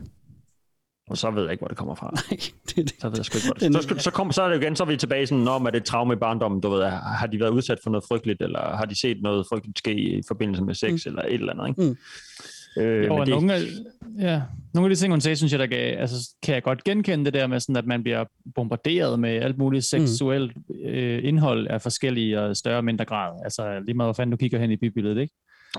Og 1.10 1.18
så 1.18 1.32
ved 1.32 1.44
jeg 1.44 1.52
ikke, 1.52 1.62
hvor 1.62 1.68
det 1.68 1.78
kommer 1.78 1.96
fra. 1.96 2.12
Nej, 2.16 2.40
det, 2.76 2.96
Så 3.00 3.10
ved 3.10 3.18
jeg 3.18 3.26
sgu 3.26 3.38
ikke, 3.38 3.48
hvor 3.48 3.54
det 3.54 3.74
så, 3.76 3.82
skal, 3.82 4.00
så, 4.00 4.12
kom, 4.12 4.32
så 4.32 4.42
er 4.42 4.48
det 4.48 4.56
jo 4.56 4.62
igen, 4.62 4.76
så 4.76 4.84
er 4.84 4.88
vi 4.88 4.98
tilbage 4.98 5.28
sådan, 5.28 5.48
om, 5.48 5.66
er 5.66 5.70
det 5.70 5.78
et 5.78 5.86
traume 5.86 6.14
i 6.14 6.18
barndommen, 6.18 6.62
du 6.62 6.70
ved, 6.70 6.86
har 6.90 7.28
de 7.28 7.40
været 7.40 7.50
udsat 7.50 7.78
for 7.84 7.90
noget 7.90 8.04
frygteligt, 8.08 8.42
eller 8.42 8.76
har 8.76 8.86
de 8.86 9.00
set 9.00 9.22
noget 9.22 9.46
frygteligt 9.50 9.78
ske 9.78 9.94
i 9.94 10.22
forbindelse 10.28 10.64
med 10.64 10.74
sex, 10.76 10.92
mm. 10.92 11.10
eller 11.10 11.22
et 11.22 11.34
eller 11.34 11.54
andet, 11.54 11.68
ikke? 11.68 11.82
Mm. 11.82 11.98
Øh, 12.78 13.06
Jo, 13.06 13.16
men 13.16 13.26
det, 13.26 13.30
nogle, 13.30 13.54
af, 13.54 13.60
ja, 14.20 14.42
nogle 14.74 14.90
af 14.90 14.96
de 14.96 15.02
ting, 15.02 15.14
hun 15.14 15.22
sagde, 15.22 15.36
synes 15.36 15.52
jeg, 15.52 15.60
der 15.60 15.68
gav, 15.68 16.00
altså, 16.00 16.30
kan 16.44 16.56
jeg 16.56 16.64
godt 16.64 16.84
genkende 16.84 17.26
det 17.26 17.34
der 17.34 17.48
med, 17.48 17.60
sådan, 17.60 17.76
at 17.76 17.86
man 17.86 18.04
bliver 18.04 18.26
bombarderet 18.56 19.20
med 19.20 19.30
alt 19.30 19.58
muligt 19.58 19.86
seksuelt 19.86 20.52
øh, 20.86 21.20
indhold 21.24 21.68
af 21.68 21.82
forskellige 21.82 22.42
og 22.42 22.56
større 22.58 22.78
og 22.78 22.86
mindre 22.86 23.06
grad. 23.06 23.32
Altså 23.44 23.80
lige 23.86 23.96
meget, 23.96 24.08
hvor 24.08 24.14
fanden 24.14 24.32
du 24.32 24.38
kigger 24.38 24.60
hen 24.60 24.72
i 24.72 24.76
bybilledet, 24.76 25.22
ikke? 25.22 25.34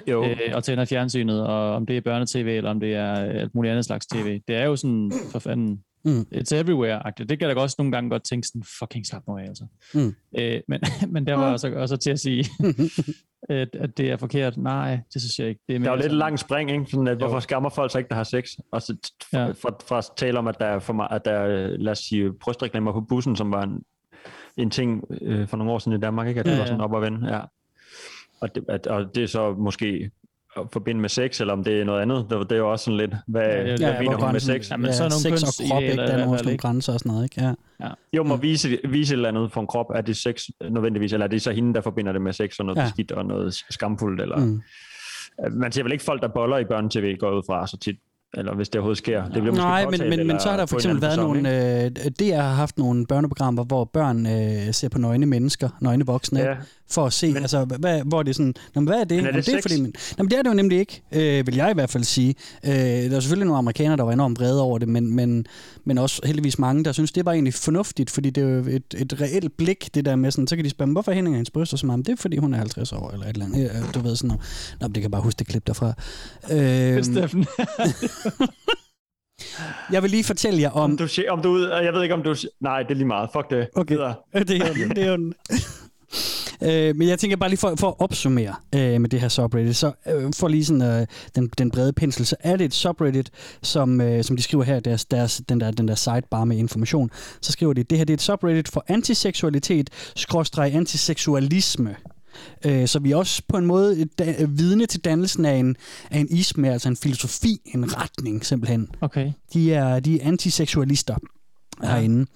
Jo. 0.07 0.25
Øh, 0.25 0.37
og 0.55 0.65
tænder 0.65 0.85
fjernsynet, 0.85 1.47
og 1.47 1.75
om 1.75 1.87
det 1.87 1.97
er 1.97 2.01
børnetv, 2.01 2.47
eller 2.47 2.71
om 2.71 2.81
det 2.81 2.95
er 2.95 3.13
alt 3.15 3.55
muligt 3.55 3.71
andet 3.73 3.85
slags 3.85 4.07
tv. 4.07 4.41
Det 4.49 4.57
er 4.57 4.65
jo 4.65 4.77
sådan, 4.77 5.13
for 5.33 5.39
fanden, 5.39 5.83
Mm. 6.05 6.21
it's 6.35 6.55
everywhere-agtigt. 6.55 7.29
Det 7.29 7.39
kan 7.39 7.49
jeg 7.49 7.57
da 7.57 7.61
også 7.61 7.75
nogle 7.79 7.93
gange 7.93 8.11
godt 8.11 8.25
tænke 8.25 8.47
sådan, 8.49 8.63
fucking 8.79 9.07
slap 9.07 9.23
nu 9.29 9.39
af, 9.39 9.43
altså. 9.43 9.65
Mm. 9.95 10.15
Øh, 10.39 10.61
men, 10.69 10.81
men 11.15 11.27
der 11.27 11.35
var 11.35 11.53
også, 11.53 11.73
også 11.77 11.97
til 11.97 12.11
at 12.11 12.21
sige, 12.21 12.45
at, 13.49 13.69
at 13.77 13.97
det 13.99 14.11
er 14.11 14.17
forkert. 14.17 14.57
Nej, 14.57 15.01
det 15.15 15.23
synes 15.23 15.39
jeg 15.39 15.49
ikke. 15.49 15.61
Det 15.69 15.75
er 15.77 15.81
Der 15.81 15.87
er 15.91 15.95
jo 15.97 16.03
lidt 16.03 16.13
langt 16.13 16.41
spring, 16.41 16.71
ikke? 16.71 16.87
Sådan, 16.91 17.07
at, 17.09 17.17
hvorfor 17.17 17.41
skammer 17.41 17.69
folk 17.71 17.93
sig 17.93 17.99
ikke, 17.99 18.09
der 18.09 18.15
har 18.15 18.25
sex? 18.25 18.49
Og 18.73 18.83
så 18.83 18.97
t- 19.07 19.29
Ja. 19.33 19.47
fra, 19.47 19.53
fra, 19.53 19.77
fra 19.89 19.99
at 19.99 20.07
tale 20.17 20.39
om, 20.39 20.47
at 20.47 20.57
der 20.61 20.67
er, 20.67 20.79
for 20.79 20.93
meget, 20.93 21.13
at 21.17 21.25
der 21.25 21.33
er, 21.33 21.77
lad 21.77 21.93
os 21.93 21.99
sige, 21.99 22.33
brystreklamer 22.41 22.93
på 22.93 23.01
bussen, 23.01 23.37
som 23.37 23.53
var 23.53 23.63
en, 23.63 23.83
en 24.57 24.71
ting 24.71 25.05
øh, 25.23 25.47
for 25.49 25.57
nogle 25.57 25.73
år 25.73 25.79
siden 25.79 25.99
i 25.99 26.01
Danmark, 26.01 26.29
ikke? 26.29 26.41
At 26.41 26.47
det 26.47 26.53
Ja, 26.53 26.59
var 26.59 26.67
sådan 26.67 26.81
op 26.81 26.93
og 26.93 27.03
vende, 27.03 27.35
ja. 27.35 27.41
Og 28.41 28.55
det, 28.55 28.65
at, 28.69 28.87
og 28.87 29.15
det 29.15 29.23
er 29.23 29.27
så 29.27 29.55
måske 29.59 30.11
at 30.57 30.63
forbinde 30.73 31.01
med 31.01 31.09
sex, 31.09 31.41
eller 31.41 31.53
om 31.53 31.65
det 31.65 31.81
er 31.81 31.85
noget 31.85 32.03
andet. 32.03 32.27
Det, 32.31 32.39
det 32.51 32.53
er 32.53 32.57
jo 32.57 32.71
også 32.73 32.85
sådan 32.85 32.97
lidt, 32.99 33.15
hvad, 33.27 33.43
Ja, 33.43 33.49
ja, 33.57 33.63
ja, 33.71 33.77
hvad 33.77 33.91
Ja, 33.91 34.01
mener 34.01 34.17
hun 34.17 34.33
med 34.33 34.41
sex? 34.41 34.71
Ja, 34.71 34.77
men 34.77 34.87
ja, 34.87 34.93
så 34.93 35.05
er 35.05 35.09
nogle 35.09 35.39
sex 35.39 35.43
og 35.61 35.69
krop, 35.71 35.83
ikke? 35.83 35.97
Der 35.97 36.03
er 36.03 36.25
nogle 36.25 36.39
ikke? 36.51 36.57
grænser 36.63 36.93
og 36.93 36.99
sådan 36.99 37.13
noget, 37.13 37.25
ikke? 37.37 37.55
Ja. 37.81 37.89
Jo, 38.13 38.23
må 38.25 38.37
vise, 38.37 38.79
vise 38.89 39.13
et 39.15 39.17
eller 39.17 39.29
andet 39.29 39.53
for 39.53 39.61
en 39.61 39.67
krop. 39.67 39.87
Er 39.95 40.01
det 40.01 40.17
sex 40.17 40.43
nødvendigvis, 40.71 41.13
eller 41.13 41.27
er 41.27 41.31
det 41.31 41.43
så 41.43 41.53
hende, 41.53 41.75
der 41.75 41.81
forbinder 41.81 42.13
det 42.13 42.23
med 42.23 42.33
sex 42.33 42.59
og 42.59 42.65
noget 42.65 42.77
Ja. 42.77 42.83
ja. 42.83 42.89
skidt 42.89 43.13
og 43.13 43.27
noget 43.27 43.55
skamfuldt? 43.71 44.21
Eller, 44.23 44.37
Mm. 44.37 44.43
mm. 44.45 44.63
Man 45.53 45.73
ser 45.73 45.83
vel 45.83 45.93
ikke 45.93 46.05
folk, 46.05 46.23
der 46.23 46.29
boller 46.29 46.59
i 46.59 46.65
børnetv, 46.65 47.17
går 47.17 47.31
ud 47.31 47.43
fra 47.47 47.67
så 47.67 47.77
tit. 47.77 47.97
Eller 48.35 48.55
hvis 48.55 48.69
det 48.69 48.79
overhovedet 48.79 48.99
sker. 48.99 49.23
Det 49.25 49.33
bliver 49.33 49.45
måske 49.47 49.63
Nej, 49.63 49.87
men, 49.91 50.01
men, 50.11 50.27
men 50.27 50.41
så 50.41 50.49
har 50.51 50.57
der 50.57 50.67
for 50.67 50.77
eksempel 50.77 51.03
været 51.03 51.13
anden 51.13 51.27
nogle... 51.27 51.85
Øh, 51.85 51.91
DR 52.21 52.41
har 52.41 52.55
haft 52.55 52.79
nogle 52.79 53.07
børneprogrammer, 53.07 53.65
hvor 53.65 53.85
børn 53.85 54.27
øh, 54.27 54.73
ser 54.75 54.89
på 54.89 54.99
nøgne 54.99 55.27
mennesker, 55.27 55.69
nøgne 55.81 56.07
voksne, 56.07 56.41
Ja. 56.41 56.55
For 56.91 57.07
at 57.07 57.13
se, 57.13 57.33
men, 57.33 57.43
altså, 57.43 57.65
hvad, 57.65 58.03
hvor 58.05 58.23
det 58.23 58.31
er 58.31 58.35
sådan, 58.35 58.55
Nå, 58.75 58.81
men 58.81 58.89
hvad 58.89 59.01
er 59.01 59.05
det? 59.05 59.17
Men 59.17 59.27
er 59.27 59.29
Jamen, 59.29 59.43
det 59.43 59.47
det 59.47 59.55
er 59.55 59.63
fordi, 59.63 59.81
men, 59.81 59.93
jamen, 60.19 60.31
det 60.31 60.39
er 60.39 60.43
det 60.43 60.51
jo 60.51 60.55
nemlig 60.55 60.79
ikke, 60.79 61.03
øh, 61.13 61.47
vil 61.47 61.55
jeg 61.55 61.71
i 61.71 61.75
hvert 61.75 61.91
fald 61.91 62.05
sige. 62.05 62.35
Øh, 62.65 62.73
der 62.73 63.17
er 63.17 63.21
selvfølgelig 63.21 63.47
nogle 63.47 63.59
amerikanere, 63.59 63.97
der 63.97 64.03
var 64.03 64.13
enormt 64.13 64.39
vrede 64.39 64.63
over 64.63 64.79
det, 64.79 64.89
men, 64.89 65.17
men, 65.17 65.47
men 65.85 65.99
også 65.99 66.21
heldigvis 66.25 66.59
mange, 66.59 66.85
der 66.85 66.93
synes, 66.93 67.13
det 67.13 67.25
var 67.25 67.33
egentlig 67.33 67.55
fornuftigt, 67.55 68.11
fordi 68.11 68.31
det 68.31 68.45
er 68.45 68.49
jo 68.49 68.59
et, 68.59 68.95
et 68.97 69.21
reelt 69.21 69.57
blik, 69.57 69.95
det 69.95 70.05
der 70.05 70.17
med 70.17 70.31
sådan, 70.31 70.47
så 70.47 70.57
kan 70.57 70.65
de 70.65 70.71
spørge, 70.71 70.93
hvorfor 70.93 71.13
hænger 71.13 71.31
hendes 71.31 71.51
bryster 71.51 71.77
så 71.77 71.87
meget? 71.87 71.99
Men 71.99 72.05
det 72.05 72.13
er, 72.13 72.17
fordi 72.17 72.37
hun 72.37 72.55
er 72.55 72.59
50 72.59 72.93
år, 72.93 73.11
eller 73.11 73.27
et 73.27 73.33
eller 73.33 73.47
andet. 73.47 73.71
Øh, 73.71 73.95
Du 73.95 74.01
ved 74.01 74.17
sådan 74.17 74.29
noget. 74.29 74.43
Nå, 74.81 74.87
men 74.87 74.95
det 74.95 74.95
kan 74.95 75.03
jeg 75.03 75.11
bare 75.11 75.23
huske 75.23 75.39
det 75.39 75.47
klip 75.47 75.67
derfra. 75.67 75.93
Øh, 76.51 77.05
Steffen. 77.05 77.47
jeg 79.93 80.03
vil 80.03 80.11
lige 80.11 80.25
fortælle 80.25 80.61
jer 80.61 80.71
om... 80.71 80.91
Om 80.91 80.97
du, 80.97 81.09
om 81.29 81.43
du, 81.43 81.69
jeg 81.69 81.93
ved 81.93 82.03
ikke, 82.03 82.15
om 82.15 82.23
du... 82.23 82.35
Nej, 82.61 82.83
det 82.83 82.91
er 82.91 82.95
lige 82.95 83.07
meget. 83.07 83.29
Fuck 83.33 83.51
det. 83.51 83.69
Okay. 83.75 83.95
Det 83.95 84.03
er 84.35 84.45
det 84.95 84.99
er 84.99 85.11
jo 85.11 85.17
den. 85.17 85.35
Øh, 86.63 86.97
men 86.97 87.09
jeg 87.09 87.19
tænker 87.19 87.37
bare 87.37 87.49
lige 87.49 87.59
for, 87.59 87.75
for 87.77 87.89
at 87.89 87.95
opsummere 87.99 88.55
øh, 88.75 89.01
med 89.01 89.09
det 89.09 89.21
her 89.21 89.29
subreddit, 89.29 89.77
så 89.77 89.93
øh, 90.07 90.33
for 90.35 90.49
lige 90.49 90.65
sådan 90.65 90.83
øh, 90.83 91.07
den, 91.35 91.51
den 91.59 91.71
brede 91.71 91.93
pensel, 91.93 92.27
så 92.27 92.37
er 92.41 92.57
det 92.57 92.65
et 92.65 92.75
subreddit, 92.75 93.31
som, 93.63 94.01
øh, 94.01 94.25
som 94.25 94.37
de 94.37 94.43
skriver 94.43 94.65
her, 94.65 94.81
deres, 94.81 95.05
deres, 95.05 95.43
den, 95.49 95.61
der, 95.61 95.71
den 95.71 95.89
der 95.89 95.95
sidebar 95.95 96.45
med 96.45 96.57
information, 96.57 97.11
så 97.41 97.53
skriver 97.53 97.73
de, 97.73 97.83
det 97.83 97.99
her 97.99 98.05
det 98.05 98.13
er 98.13 98.17
et 98.17 98.23
subreddit 98.23 98.69
for 98.69 98.85
antiseksualitet, 98.89 99.91
skråstreg 100.17 100.75
antiseksualisme. 100.75 101.97
Øh, 102.65 102.89
så 102.89 102.99
vi 102.99 103.11
er 103.13 103.17
også 103.17 103.43
på 103.49 103.57
en 103.57 103.67
måde 103.67 104.05
da- 104.19 104.45
vidne 104.49 104.87
til 104.87 105.01
dannelsen 105.01 105.45
af 105.45 105.55
en, 105.55 105.77
af 106.11 106.19
en 106.19 106.29
isme, 106.31 106.73
altså 106.73 106.89
en 106.89 106.97
filosofi, 106.97 107.61
en 107.75 107.97
retning 107.97 108.47
simpelthen. 108.47 108.89
Okay. 109.01 109.33
De 109.53 109.75
er, 109.75 110.01
de 110.01 110.21
er 110.21 110.29
antiseksualister 110.29 111.17
herinde. 111.83 112.27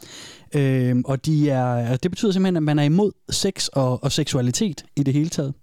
Øhm, 0.55 1.03
og 1.05 1.27
de 1.27 1.51
er, 1.51 1.65
altså, 1.65 1.97
det 2.03 2.11
betyder 2.11 2.33
simpelthen, 2.33 2.57
at 2.57 2.63
man 2.63 2.79
er 2.79 2.83
imod 2.83 3.13
sex 3.31 3.69
og, 3.69 4.05
og 4.05 4.13
seksualitet 4.13 4.85
i 4.97 5.03
det 5.03 5.15
hele 5.15 5.29
taget. 5.29 5.55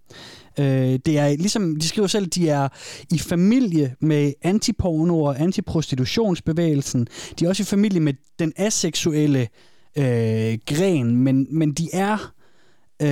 Øh, 0.59 0.99
det 1.05 1.17
er 1.17 1.29
ligesom, 1.29 1.75
de 1.75 1.87
skriver 1.87 2.07
selv, 2.07 2.25
de 2.27 2.49
er 2.49 2.67
i 3.11 3.19
familie 3.19 3.95
med 4.01 4.33
antiporno 4.41 5.23
og 5.23 5.41
antiprostitutionsbevægelsen. 5.41 7.07
De 7.39 7.45
er 7.45 7.49
også 7.49 7.63
i 7.63 7.65
familie 7.65 7.99
med 7.99 8.13
den 8.39 8.53
aseksuelle 8.55 9.47
øh, 9.97 10.57
gren, 10.65 11.15
men, 11.17 11.47
men 11.51 11.71
de 11.73 11.89
er 11.93 12.33
øh, 13.01 13.07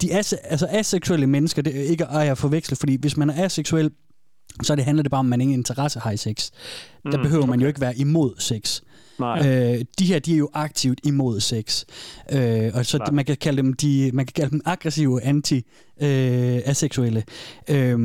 de 0.00 0.12
er 0.12 0.34
altså 0.44 0.66
aseksuelle 0.70 1.26
mennesker, 1.26 1.62
det 1.62 1.76
er 1.76 1.82
ikke 1.82 2.06
at 2.06 2.26
jeg 2.26 2.38
forveksle, 2.38 2.76
fordi 2.76 2.96
hvis 3.00 3.16
man 3.16 3.30
er 3.30 3.44
aseksuel, 3.44 3.90
så 4.62 4.74
det 4.74 4.84
handler 4.84 5.02
det 5.02 5.10
bare 5.10 5.18
om, 5.18 5.26
at 5.26 5.30
man 5.30 5.40
ingen 5.40 5.58
interesse 5.58 6.00
har 6.00 6.10
i 6.10 6.16
sex. 6.16 6.50
Der 7.12 7.16
Mm, 7.16 7.22
behøver 7.22 7.46
man 7.46 7.60
jo 7.60 7.66
ikke 7.66 7.80
være 7.80 7.98
imod 7.98 8.34
sex. 8.38 8.80
Nej. 9.18 9.48
Øh, 9.48 9.84
de 9.98 10.04
her, 10.04 10.18
de 10.18 10.32
er 10.32 10.36
jo 10.36 10.50
aktivt 10.54 11.00
imod 11.04 11.40
sex. 11.40 11.84
Øh, 12.32 12.70
og 12.74 12.86
så 12.86 12.98
Klart. 12.98 13.14
man 13.14 13.24
kan 13.24 13.36
kalde 13.36 13.62
dem 13.62 13.72
de, 13.72 14.10
man 14.14 14.26
kan 14.26 14.32
kalde 14.32 14.50
dem 14.50 14.60
aggressive 14.64 15.22
anti 15.22 15.56
øh, 16.00 16.60
aseksuelle. 16.64 17.24
Øh, 17.68 17.98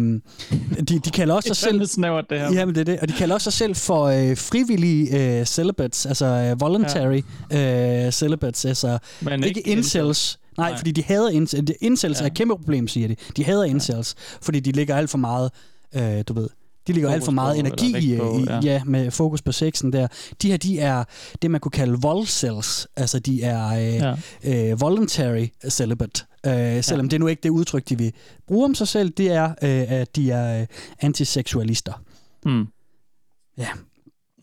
de, 0.90 1.00
de 1.00 1.12
kalder 1.14 1.36
også 1.36 1.48
sig 1.48 1.56
selv 1.56 1.86
snævert, 1.86 2.26
det 2.30 2.40
her. 2.40 2.54
Jamen, 2.54 2.76
det 2.76 2.82
er 2.82 2.86
det. 2.86 3.00
Og 3.00 3.08
de 3.08 3.14
kalder 3.14 3.36
også 3.36 3.52
sig 3.52 3.54
selv 3.54 3.76
for 3.76 4.04
øh, 4.04 4.38
frivillige 4.38 5.40
øh, 5.40 5.46
celibates, 5.46 6.06
altså 6.06 6.26
øh, 6.26 6.62
voluntary 6.62 7.22
ja. 7.52 8.06
øh, 8.06 8.12
celibates, 8.12 8.66
altså 8.66 8.98
Men 9.22 9.44
ikke 9.44 9.60
ikke 9.60 9.72
incels. 9.72 10.40
Nej, 10.58 10.70
Nej. 10.70 10.78
fordi 10.78 10.92
de 10.92 11.04
hader 11.04 11.30
incels. 11.30 11.72
Incels 11.82 12.20
ja. 12.20 12.24
er 12.24 12.28
et 12.28 12.34
kæmpe 12.34 12.56
problem, 12.56 12.88
siger 12.88 13.08
de. 13.08 13.16
De 13.38 13.44
hader 13.44 13.64
incels, 13.64 14.16
fordi 14.42 14.60
de 14.60 14.72
ligger 14.72 14.96
alt 14.96 15.10
for 15.10 15.18
meget, 15.18 15.52
øh, 15.96 16.24
du 16.28 16.34
ved, 16.34 16.50
de 16.88 16.94
ligger 16.94 17.10
Fokus 17.10 17.16
alt 17.16 17.26
for 17.26 17.32
meget 17.32 17.56
på, 17.56 17.60
energi 17.60 18.18
på, 18.18 18.38
i, 18.38 18.44
ja. 18.44 18.60
ja. 18.64 18.84
med 18.86 19.12
fokus 19.12 19.42
på 19.42 19.52
sexen 19.52 19.94
der. 19.94 20.08
De 20.42 20.50
her, 20.50 20.58
de 20.58 20.80
er 20.80 21.04
det, 21.42 21.52
man 21.52 21.62
kunne 21.62 21.72
kalde 21.72 22.02
volcels. 22.02 22.88
Altså, 22.96 23.20
de 23.20 23.44
er 23.44 23.68
øh, 23.68 24.16
ja. 24.44 24.72
øh, 24.72 24.82
voluntary 24.82 25.48
celibate. 25.70 26.26
Øh, 26.46 26.84
selvom 26.84 27.06
ja. 27.06 27.10
det 27.10 27.20
nu 27.20 27.28
ikke 27.28 27.40
det 27.44 27.50
udtryk, 27.50 27.90
de 27.90 27.98
vil 27.98 28.14
bruge 28.48 28.66
om 28.66 28.76
sig 28.76 28.88
selv, 28.88 29.10
det 29.10 29.32
er, 29.32 29.50
øh, 29.50 29.92
at 29.92 30.16
de 30.16 30.32
er 30.32 30.62
øh, 30.62 30.68
antiseksualister. 31.00 31.94
Mm. 32.46 32.68
Ja. 33.58 33.68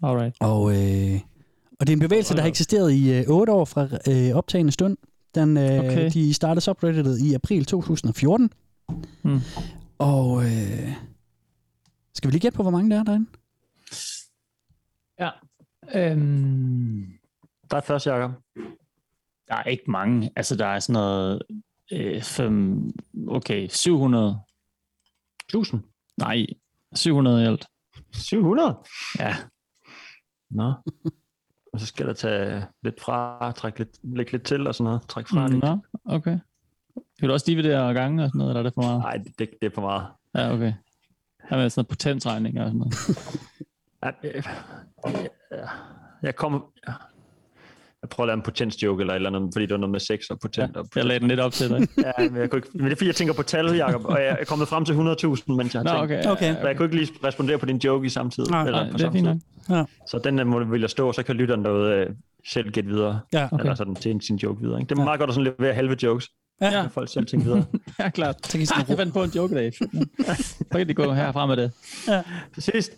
Alright. 0.02 0.36
Og, 0.40 0.70
øh, 0.70 1.20
og 1.80 1.86
det 1.86 1.92
er 1.92 1.96
en 1.96 2.00
bevægelse, 2.00 2.34
der 2.34 2.40
har 2.40 2.48
eksisteret 2.48 2.92
i 2.92 3.12
øh, 3.12 3.24
8 3.28 3.52
år 3.52 3.64
fra 3.64 3.88
øh, 4.08 4.36
optagende 4.36 4.72
stund. 4.72 4.96
Den, 5.34 5.56
øh, 5.56 5.78
okay. 5.78 6.10
De 6.10 6.34
startede 6.34 6.60
subredditet 6.60 7.18
i 7.20 7.34
april 7.34 7.64
2014. 7.64 8.50
Mm. 9.22 9.40
Og 9.98 10.44
øh, 10.44 10.92
skal 12.20 12.28
vi 12.28 12.32
lige 12.32 12.40
gætte 12.40 12.56
på, 12.56 12.62
hvor 12.62 12.70
mange 12.70 12.90
der 12.90 13.00
er 13.00 13.04
derinde? 13.04 13.26
Ja. 15.18 15.30
Øhm, 15.94 17.18
Der 17.70 17.76
er 17.76 17.80
først, 17.80 18.06
Jacob. 18.06 18.30
der 19.48 19.54
er 19.54 19.62
ikke 19.64 19.90
mange. 19.90 20.30
Altså, 20.36 20.56
der 20.56 20.66
er 20.66 20.78
sådan 20.78 20.92
noget... 20.92 21.42
Øh, 21.92 22.22
fem, 22.22 22.82
okay, 23.28 23.68
700. 23.68 24.40
1000? 25.48 25.82
Nej, 26.16 26.46
700 26.94 27.42
i 27.42 27.46
alt. 27.46 27.66
700? 28.12 28.76
Ja. 29.18 29.36
Nå. 30.50 30.72
Og 31.72 31.80
så 31.80 31.86
skal 31.86 32.06
der 32.06 32.12
tage 32.12 32.66
lidt 32.82 33.00
fra, 33.00 33.52
trække 33.52 33.78
lidt, 33.78 33.98
lægge 34.16 34.32
lidt 34.32 34.42
til 34.44 34.66
og 34.66 34.74
sådan 34.74 34.84
noget. 34.84 35.02
Trække 35.08 35.30
fra 35.30 35.48
lidt. 35.48 35.62
Nå, 35.64 35.78
okay. 36.04 36.38
Kan 37.18 37.28
du 37.28 37.32
også 37.32 37.46
dividere 37.48 37.94
gange 37.94 38.22
og 38.24 38.28
sådan 38.28 38.38
noget, 38.38 38.50
eller 38.50 38.58
er 38.60 38.62
det 38.62 38.74
for 38.74 38.82
meget? 38.82 38.98
Nej, 38.98 39.16
det, 39.38 39.50
det 39.60 39.66
er 39.66 39.74
for 39.74 39.80
meget. 39.82 40.08
Ja, 40.34 40.52
okay. 40.52 40.72
Her 41.50 41.56
med 41.56 41.70
sådan 41.70 41.78
noget 41.80 41.88
potensregning 41.88 42.60
og 42.60 42.66
sådan 42.66 42.78
noget. 42.78 42.94
Ja, 44.04 44.10
øh, 44.24 44.42
ja, 45.52 45.68
jeg 46.22 46.36
kommer... 46.36 46.60
ja. 46.88 46.92
Jeg 48.02 48.10
prøver 48.10 48.24
at 48.24 48.28
lave 48.28 48.34
en 48.36 48.42
potensjoke 48.42 49.00
eller 49.00 49.12
et 49.14 49.16
eller 49.16 49.30
andet, 49.30 49.50
fordi 49.54 49.66
det 49.66 49.72
var 49.72 49.78
noget 49.78 49.90
med 49.90 50.00
sex 50.00 50.20
og 50.30 50.40
potent. 50.40 50.76
Og 50.76 50.86
Jeg 50.96 51.04
lagde 51.04 51.20
den 51.20 51.28
lidt 51.28 51.40
op 51.40 51.52
til 51.52 51.70
dig. 51.70 51.78
ja, 52.18 52.28
men, 52.30 52.36
jeg 52.36 52.50
kunne 52.50 52.58
ikke, 52.58 52.68
men 52.74 52.84
det 52.84 52.92
er 52.92 52.96
fordi, 52.96 53.06
jeg 53.06 53.14
tænker 53.14 53.34
på 53.34 53.42
tal, 53.42 53.66
Jacob, 53.76 54.04
og 54.04 54.20
jeg 54.20 54.36
er 54.40 54.44
kommet 54.44 54.68
frem 54.68 54.84
til 54.84 54.92
100.000, 54.92 54.98
mens 55.52 55.74
jeg 55.74 55.82
har 55.82 55.84
Nå, 55.84 55.90
tænkt. 55.90 56.02
okay, 56.02 56.24
ja, 56.24 56.32
Okay. 56.32 56.54
Så 56.60 56.66
jeg 56.66 56.76
kunne 56.76 56.86
ikke 56.86 56.96
lige 56.96 57.12
respondere 57.24 57.58
på 57.58 57.66
din 57.66 57.76
joke 57.76 58.06
i 58.06 58.08
samtidig. 58.08 58.50
Nej, 58.50 58.64
eller 58.66 58.82
nej, 58.82 58.90
på 58.90 58.98
det 58.98 59.04
er 59.06 59.12
fint. 59.12 59.42
Ja. 59.68 59.84
Så 60.06 60.20
den 60.24 60.38
der 60.38 60.44
må 60.44 60.64
vil 60.64 60.80
jeg 60.80 60.90
stå, 60.90 61.12
så 61.12 61.22
kan 61.22 61.36
lytteren 61.36 61.64
derude 61.64 61.92
øh, 61.92 62.06
selv 62.48 62.70
gætte 62.70 62.90
videre. 62.90 63.20
Ja. 63.32 63.48
Okay. 63.52 63.58
Eller 63.62 63.74
sådan 63.74 63.94
til 63.94 64.20
sin 64.20 64.36
joke 64.36 64.60
videre. 64.60 64.80
Ikke? 64.80 64.88
Det 64.88 64.98
er 64.98 65.04
meget 65.04 65.18
godt 65.20 65.30
at 65.30 65.34
sådan 65.34 65.54
levere 65.58 65.74
halve 65.74 65.96
jokes. 66.02 66.28
Ja. 66.60 66.70
Ja. 66.80 66.86
folk 66.86 67.12
selv 67.12 67.26
tænke 67.26 67.44
videre. 67.44 67.64
Ja, 67.98 68.10
klart. 68.10 68.46
Så 68.46 68.52
kan 68.52 68.60
I 68.60 68.66
sådan 68.66 68.82
Ah, 68.82 68.88
jeg 68.88 68.98
fandt 68.98 69.12
på 69.12 69.22
en 69.22 69.30
joke 69.30 69.52
i 69.54 69.56
dag. 69.56 69.72
Så 69.76 70.64
kan 70.72 70.88
de 70.88 70.94
gå 70.94 71.12
herfra 71.12 71.46
med 71.46 71.56
det. 71.56 71.72
Præcis. 72.54 72.90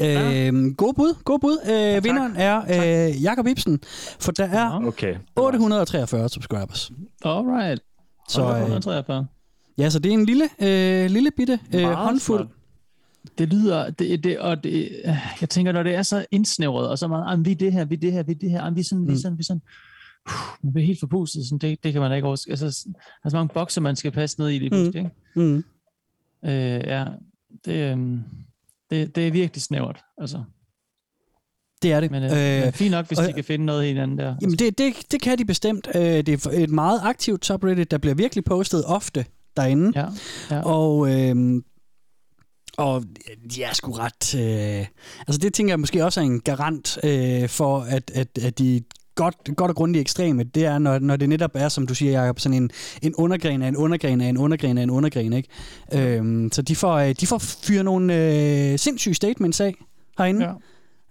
Øh, 0.00 0.74
god 0.76 0.94
bud, 0.94 1.14
god 1.24 1.38
bud. 1.38 1.58
Øh, 1.70 2.04
vinderen 2.04 2.36
er 2.36 2.62
øh, 3.08 3.22
Jakob 3.22 3.46
Ibsen, 3.46 3.80
for 4.20 4.32
der 4.32 4.44
er 4.44 4.86
Okay. 4.86 5.16
843 5.36 6.28
subscribers. 6.28 6.90
Alright. 7.24 7.80
Så, 8.28 8.42
øh, 8.42 8.60
143. 8.62 9.26
ja, 9.78 9.90
så 9.90 9.98
det 9.98 10.08
er 10.08 10.14
en 10.14 10.24
lille, 10.26 10.44
øh, 10.62 11.10
lille 11.10 11.30
bitte 11.36 11.58
øh, 11.74 11.80
Meget 11.80 11.96
håndfuld. 11.96 12.38
smart. 12.40 12.52
Det 13.38 13.48
lyder, 13.48 13.90
det, 13.90 14.24
det, 14.24 14.38
og 14.38 14.64
det, 14.64 14.88
øh, 15.04 15.16
jeg 15.40 15.48
tænker, 15.48 15.72
når 15.72 15.82
det 15.82 15.94
er 15.94 16.02
så 16.02 16.26
indsnævret, 16.30 16.88
og 16.88 16.98
så 16.98 17.08
meget, 17.08 17.24
"Ah, 17.32 17.38
men 17.38 17.44
vi 17.44 17.50
er 17.50 17.54
det 17.56 17.72
her, 17.72 17.84
vi 17.84 17.94
er 17.94 17.98
det 17.98 18.12
her, 18.12 18.22
vi 18.22 18.32
er 18.32 18.36
det 18.36 18.50
her, 18.50 18.70
vi 18.70 18.80
er 18.80 18.84
sådan, 18.84 19.06
vi 19.06 19.08
er 19.08 19.12
Mm. 19.14 19.18
sådan, 19.20 19.38
vi 19.38 19.40
er 19.40 19.44
sådan, 19.44 19.62
man 20.62 20.72
bliver 20.72 20.86
helt 20.86 21.00
forpustet, 21.00 21.44
sådan, 21.46 21.58
det, 21.58 21.84
det 21.84 21.92
kan 21.92 22.02
man 22.02 22.10
da 22.10 22.14
ikke 22.14 22.26
overske. 22.28 22.50
Altså, 22.50 22.66
der 22.86 22.92
er 23.24 23.28
så 23.28 23.36
mange 23.36 23.54
bokser, 23.54 23.80
man 23.80 23.96
skal 23.96 24.10
passe 24.12 24.40
ned 24.40 24.48
i 24.50 24.58
lige 24.58 24.70
pludselig, 24.70 24.98
ikke? 24.98 25.10
Mm. 25.36 25.64
Øh, 26.44 26.80
ja, 26.86 27.04
det, 27.64 27.92
øhm, 27.92 28.20
det, 28.90 29.16
det 29.16 29.26
er 29.26 29.30
virkelig 29.32 29.62
snævert, 29.62 30.00
altså. 30.20 30.44
Det 31.82 31.92
er 31.92 32.00
det. 32.00 32.10
Men, 32.10 32.22
øh, 32.22 32.30
øh, 32.30 32.62
men 32.64 32.72
fint 32.72 32.90
nok, 32.90 33.06
hvis 33.06 33.18
og- 33.18 33.28
de 33.28 33.32
kan 33.32 33.44
finde 33.44 33.64
noget 33.64 33.84
i 33.84 33.88
hinanden 33.88 34.18
der. 34.18 34.36
Jamen, 34.42 34.58
det, 34.58 34.78
det, 34.78 34.94
det 35.10 35.22
kan 35.22 35.38
de 35.38 35.44
bestemt. 35.44 35.88
Øh, 35.94 36.02
det 36.02 36.28
er 36.28 36.50
et 36.52 36.70
meget 36.70 37.00
aktivt 37.02 37.46
subreddit, 37.46 37.90
der 37.90 37.98
bliver 37.98 38.14
virkelig 38.14 38.44
postet 38.44 38.84
ofte 38.84 39.24
derinde. 39.56 39.92
Ja, 40.00 40.06
ja. 40.50 40.62
Og, 40.62 41.10
øh, 41.14 41.62
og 42.76 43.04
de 43.54 43.62
er 43.62 43.72
sgu 43.72 43.92
ret... 43.92 44.34
Øh, 44.34 44.86
altså 45.26 45.38
det 45.42 45.54
tænker 45.54 45.72
jeg 45.72 45.80
måske 45.80 46.04
også 46.04 46.20
er 46.20 46.24
en 46.24 46.40
garant 46.40 46.98
øh, 47.04 47.48
for, 47.48 47.80
at, 47.80 48.10
at, 48.14 48.38
at 48.38 48.58
de 48.58 48.82
godt, 49.16 49.34
godt 49.56 49.70
og 49.70 49.76
grundigt 49.76 50.00
ekstreme, 50.00 50.44
det 50.44 50.64
er, 50.64 50.78
når, 50.78 50.98
når 50.98 51.16
det 51.16 51.28
netop 51.28 51.50
er, 51.54 51.68
som 51.68 51.86
du 51.86 51.94
siger, 51.94 52.20
Jacob, 52.22 52.40
sådan 52.40 52.62
en, 52.62 52.70
en 53.02 53.14
undergren 53.14 53.62
af 53.62 53.68
en 53.68 53.76
undergren 53.76 54.20
af 54.20 54.26
en 54.28 54.38
undergren 54.38 54.78
af 54.78 54.82
en 54.82 54.90
undergren, 54.90 55.32
ikke? 55.32 55.48
Øhm, 55.94 56.52
så 56.52 56.62
de 56.62 56.76
får, 56.76 56.94
øh, 56.94 57.14
de 57.20 57.26
får 57.26 57.38
fyret 57.38 57.84
nogle 57.84 58.14
øh, 58.72 58.78
sindssyge 58.78 59.14
statements 59.14 59.60
af 59.60 59.74
herinde. 60.18 60.46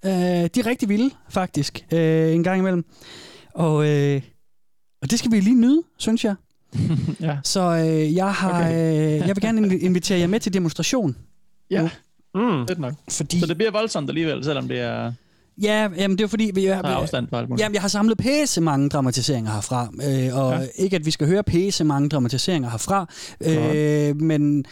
Ja. 0.04 0.44
Øh, 0.44 0.50
de 0.56 0.60
er 0.60 0.66
rigtig 0.66 0.90
vilde, 0.90 1.10
faktisk, 1.30 1.86
øh, 1.92 2.34
en 2.36 2.44
gang 2.44 2.60
imellem. 2.60 2.86
Og, 3.54 3.88
øh, 3.90 4.22
og 5.02 5.12
det 5.12 5.20
skal 5.20 5.32
vi 5.32 5.40
lige 5.40 5.56
nyde, 5.62 5.82
synes 5.98 6.26
jeg. 6.26 6.36
ja. 7.22 7.38
Så 7.44 7.62
øh, 7.62 8.16
jeg 8.16 8.34
har, 8.34 8.50
Okay. 8.60 9.14
øh, 9.22 9.28
jeg 9.28 9.36
vil 9.36 9.42
gerne 9.42 9.68
invi- 9.68 9.86
invitere 9.86 10.20
jer 10.20 10.28
med 10.28 10.40
til 10.40 10.54
demonstration. 10.54 11.16
Ja, 11.72 11.90
Mm. 12.36 12.68
fedt 12.68 12.80
nok. 12.80 12.94
Fordi, 13.12 13.40
Så 13.40 13.46
det 13.46 13.58
bliver 13.58 13.72
voldsomt 13.72 14.10
alligevel, 14.10 14.44
selvom 14.44 14.68
det 14.68 14.80
er 14.80 15.14
ja, 15.62 15.90
jamen, 15.98 16.18
det 16.18 16.24
er 16.24 16.28
fordi, 16.28 16.52
vi, 16.54 16.62
tager 16.62 16.84
afstand 16.84 17.28
fra 17.30 17.40
alt 17.40 17.50
muligt. 17.50 17.64
Jamen, 17.64 17.74
jeg 17.74 17.82
har 17.82 17.88
samlet 17.90 18.18
pæse 18.18 18.62
mange 18.62 18.90
dramatiseringer 18.90 19.52
herfra, 19.52 19.90
øh, 20.04 20.38
og 20.38 20.52
Ja. 20.62 20.68
ikke 20.76 20.96
at 20.96 21.06
vi 21.06 21.12
skal 21.12 21.28
høre 21.28 21.44
pæse 21.44 21.84
mange 21.84 22.10
dramatiseringer 22.10 22.70
herfra, 22.70 23.10
øh, 23.42 24.22
men 24.22 24.66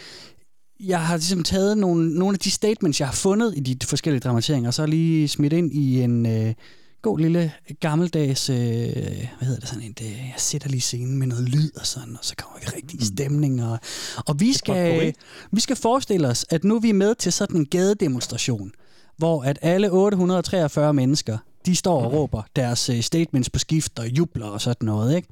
jeg 0.80 1.00
har 1.00 1.16
ligesom 1.16 1.42
taget 1.42 1.78
nogle, 1.78 2.18
nogle 2.18 2.34
af 2.34 2.38
de 2.38 2.50
statements, 2.50 3.00
jeg 3.00 3.08
har 3.08 3.14
fundet 3.14 3.54
i 3.56 3.60
de 3.60 3.86
forskellige 3.86 4.20
dramatiseringer, 4.20 4.68
og 4.68 4.74
så 4.74 4.86
lige 4.86 5.28
smidt 5.28 5.52
ind 5.52 5.72
i 5.72 6.02
en 6.02 6.26
øh, 6.26 6.54
god 7.02 7.18
lille 7.18 7.52
gammeldags, 7.80 8.50
øh, 8.50 8.56
hvad 8.56 9.40
hedder 9.40 9.60
det 9.60 9.68
sådan 9.68 9.84
en, 9.84 9.92
det, 9.92 10.04
jeg 10.04 10.34
sætter 10.36 10.68
lige 10.68 10.80
scenen 10.80 11.18
med 11.18 11.26
noget 11.26 11.48
lyd 11.48 11.70
og 11.76 11.86
sådan, 11.86 12.12
og 12.18 12.24
så 12.24 12.34
kommer 12.36 12.58
vi 12.60 12.66
rigtig 12.76 13.00
i 13.00 13.04
stemning, 13.04 13.64
og, 13.64 13.78
og 14.26 14.40
vi, 14.40 14.52
skal, 14.52 15.14
vi 15.52 15.60
skal 15.60 15.76
forestille 15.76 16.28
os, 16.28 16.46
at 16.50 16.64
nu 16.64 16.76
er 16.76 16.80
vi 16.80 16.92
med 16.92 17.14
til 17.14 17.32
sådan 17.32 17.56
en 17.56 17.66
gadedemonstration, 17.66 18.72
hvor 19.16 19.42
at 19.42 19.58
alle 19.62 19.90
843 19.90 20.94
mennesker, 20.94 21.38
de 21.66 21.76
står 21.76 22.04
og 22.04 22.12
råber 22.12 22.42
deres 22.56 22.88
øh, 22.88 23.00
statements 23.00 23.50
på 23.50 23.58
skift 23.58 23.98
og 23.98 24.06
jubler 24.06 24.46
og 24.46 24.60
sådan 24.60 24.86
noget, 24.86 25.16
ikke? 25.16 25.28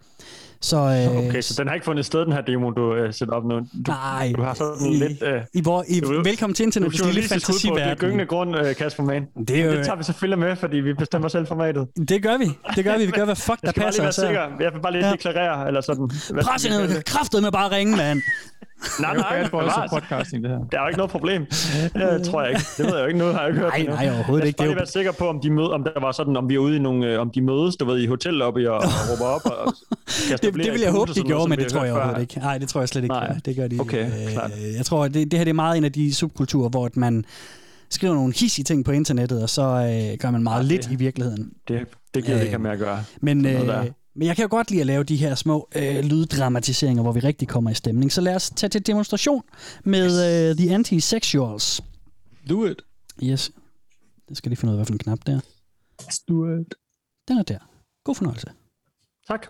Så, 0.62 0.76
øh, 0.76 1.28
Okay, 1.28 1.40
så 1.40 1.54
den 1.58 1.68
har 1.68 1.74
ikke 1.74 1.84
fundet 1.84 2.06
sted, 2.06 2.20
den 2.24 2.32
her 2.32 2.40
demo, 2.40 2.70
du 2.70 2.94
øh, 2.94 3.14
sætter 3.14 3.34
op 3.34 3.44
nu. 3.44 3.56
Du, 3.58 3.64
Nej, 3.88 4.32
du 4.36 4.42
har 4.42 4.54
sådan 4.54 4.86
i- 4.92 4.96
lidt... 4.98 5.22
Øh, 5.22 5.40
i, 5.54 5.60
hvor, 5.62 5.84
i, 5.88 6.00
du- 6.00 6.22
velkommen 6.24 6.54
til 6.54 6.64
du 6.64 6.64
er 6.64 6.68
internettets 6.68 7.02
lille 7.14 7.28
på 7.28 7.34
det 7.34 7.42
fantasiverden. 7.44 7.96
gyngende 7.96 8.26
grund, 8.26 8.56
øh, 8.56 8.74
Kasper 8.76 9.02
Mann. 9.02 9.24
Det 9.48 9.60
er 9.60 9.64
jo- 9.64 9.72
det 9.72 9.84
tager 9.84 9.96
vi 9.96 10.04
selvfølgelig 10.04 10.38
med, 10.38 10.56
fordi 10.56 10.76
vi 10.76 10.92
bestemmer 10.94 11.28
selv 11.28 11.46
formatet. 11.46 11.88
Det 12.08 12.22
gør 12.22 12.36
vi. 12.38 12.44
Det 12.76 12.84
gør 12.84 12.98
vi. 12.98 13.06
Vi 13.06 13.10
gør, 13.10 13.24
hvad 13.24 13.36
fuck 13.36 13.46
der 13.48 13.56
Jeg 13.62 13.70
skal 13.70 13.82
bare 13.82 13.90
lige 13.92 14.02
passer 14.02 14.02
være 14.02 14.08
os 14.08 14.14
sikker. 14.48 14.64
Jeg 14.64 14.74
vil 14.74 14.80
bare 14.80 14.92
lige 14.92 15.06
Ja. 15.06 15.12
deklarere, 15.12 15.66
eller 15.66 15.80
sådan. 15.80 16.10
Presse 16.42 16.68
ned. 16.70 16.88
det? 16.88 17.04
Kræftet 17.04 17.42
med 17.42 17.52
bare 17.52 17.70
ringe, 17.70 17.96
mand. 17.96 18.20
Nej, 19.00 19.12
Det 19.14 19.20
er 19.20 19.30
nej, 19.30 19.40
også 19.40 19.50
bevares. 19.50 19.90
podcasting, 19.92 20.42
det 20.44 20.50
her. 20.50 20.58
Der 20.72 20.78
er 20.78 20.82
jo 20.82 20.88
ikke 20.88 20.96
noget 20.98 21.10
problem. 21.10 21.46
Det 21.94 22.22
tror 22.30 22.40
jeg 22.42 22.50
ikke. 22.50 22.62
Det 22.78 22.86
ved 22.86 22.94
jeg 22.94 23.02
jo 23.02 23.06
ikke. 23.06 23.18
Nu 23.18 23.24
har 23.24 23.40
jeg 23.40 23.48
ikke 23.48 23.60
hørt 23.60 23.68
Nej, 23.72 23.78
det 23.78 23.88
nej, 23.88 24.14
overhovedet 24.14 24.42
jeg 24.42 24.46
ikke. 24.46 24.46
Jeg 24.46 24.46
Det 24.46 24.52
skal 24.52 24.64
er 24.66 24.70
bare 24.70 24.76
være 24.76 24.86
sikker 24.86 25.12
på, 25.12 25.28
om, 25.28 25.40
de 25.40 25.50
mød, 25.50 25.70
om 25.72 25.84
der 25.84 26.00
var 26.00 26.12
sådan, 26.12 26.36
om 26.36 26.48
vi 26.48 26.54
er 26.54 26.58
ude 26.58 26.76
i 26.76 26.78
nogle, 26.78 27.06
øh, 27.06 27.20
om 27.20 27.30
de 27.30 27.40
mødes, 27.42 27.76
du 27.76 27.84
ved, 27.84 27.98
i 27.98 28.06
hotellobby 28.06 28.66
og, 28.66 28.76
og 28.76 28.82
råber 29.10 29.24
op 29.34 29.44
og 29.44 29.74
det, 30.30 30.42
det 30.42 30.54
vil 30.54 30.80
i 30.80 30.82
jeg 30.82 30.92
håbe, 30.92 31.12
de 31.14 31.22
gjorde, 31.22 31.48
men 31.48 31.58
det 31.58 31.68
tror 31.68 31.84
jeg 31.84 31.92
overhovedet 31.94 32.20
ikke. 32.20 32.38
Nej, 32.38 32.58
det 32.58 32.68
tror 32.68 32.80
jeg 32.80 32.88
slet 32.88 33.02
ikke. 33.04 33.12
Nej. 33.14 33.38
Det 33.44 33.56
gør 33.56 33.68
de 33.68 33.80
Okay, 33.80 34.20
ikke. 34.20 34.32
klart. 34.32 34.52
Øh, 34.58 34.72
Jeg 34.74 34.86
tror, 34.86 35.08
det, 35.08 35.30
det 35.30 35.38
her 35.38 35.44
det 35.44 35.50
er 35.50 35.54
meget 35.54 35.76
en 35.78 35.84
af 35.84 35.92
de 35.92 36.14
subkulturer, 36.14 36.68
hvor 36.68 36.86
at 36.86 36.96
man 36.96 37.24
skriver 37.90 38.14
nogle 38.14 38.34
hissige 38.36 38.64
ting 38.64 38.84
på 38.84 38.90
internettet, 38.92 39.42
og 39.42 39.50
så 39.50 39.62
øh, 39.62 40.18
gør 40.18 40.30
man 40.30 40.42
meget 40.42 40.64
lidt 40.64 40.90
i 40.90 40.94
virkeligheden. 40.94 41.52
Det, 41.68 41.86
det 42.14 42.24
gider 42.24 42.36
Øh, 42.36 42.40
det 42.40 42.46
ikke 42.46 42.50
have 42.52 42.62
med 42.62 42.70
at 42.70 42.78
gøre. 42.78 43.04
Men, 43.20 43.46
øh, 43.46 43.86
men 44.16 44.26
jeg 44.26 44.36
kan 44.36 44.42
jo 44.42 44.48
godt 44.50 44.70
lide 44.70 44.80
at 44.80 44.86
lave 44.86 45.04
de 45.04 45.16
her 45.16 45.34
små 45.34 45.68
øh, 45.76 46.04
lyddramatiseringer, 46.04 47.02
hvor 47.02 47.12
vi 47.12 47.20
rigtig 47.20 47.48
kommer 47.48 47.70
i 47.70 47.74
stemning. 47.74 48.12
Så 48.12 48.20
lad 48.20 48.34
os 48.36 48.50
tage 48.56 48.70
til 48.70 48.86
demonstration 48.86 49.42
med 49.84 50.50
øh, 50.50 50.56
The 50.56 50.76
Anti-Sexuals. 50.76 51.80
Do 52.48 52.64
it. 52.66 52.82
Yes. 53.22 53.50
Det 54.28 54.36
skal 54.36 54.50
lige 54.50 54.56
finde 54.56 54.72
ud 54.72 54.74
af, 54.74 54.78
hvad 54.78 54.86
for 54.86 54.92
en 54.92 54.98
knap 54.98 55.18
der. 55.26 55.40
Do 56.28 56.46
it. 56.60 56.74
Den 57.28 57.38
er 57.38 57.42
der. 57.42 57.58
God 58.04 58.14
fornøjelse. 58.14 58.46
Tak. 59.28 59.46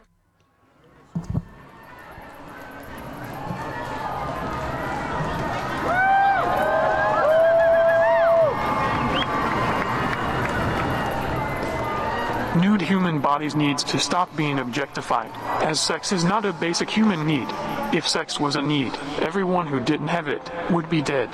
Nude 12.54 12.82
human 12.82 13.18
bodies 13.18 13.54
needs 13.56 13.82
to 13.84 13.98
stop 13.98 14.34
being 14.36 14.58
objectified, 14.58 15.30
as 15.62 15.80
sex 15.80 16.12
is 16.12 16.22
not 16.22 16.44
a 16.44 16.52
basic 16.52 16.88
human 16.88 17.26
need. 17.26 17.48
If 17.94 18.06
sex 18.08 18.38
was 18.38 18.56
a 18.56 18.62
need, 18.62 18.94
everyone 19.20 19.66
who 19.66 19.80
didn't 19.80 20.08
have 20.08 20.28
it 20.28 20.42
would 20.70 20.88
be 20.88 21.02
dead. 21.02 21.30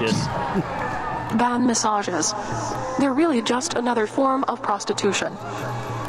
Yes. 0.00 0.26
Ban 1.36 1.66
massages. 1.66 2.32
They're 2.98 3.12
really 3.12 3.42
just 3.42 3.74
another 3.74 4.06
form 4.08 4.44
of 4.48 4.60
prostitution. 4.60 5.36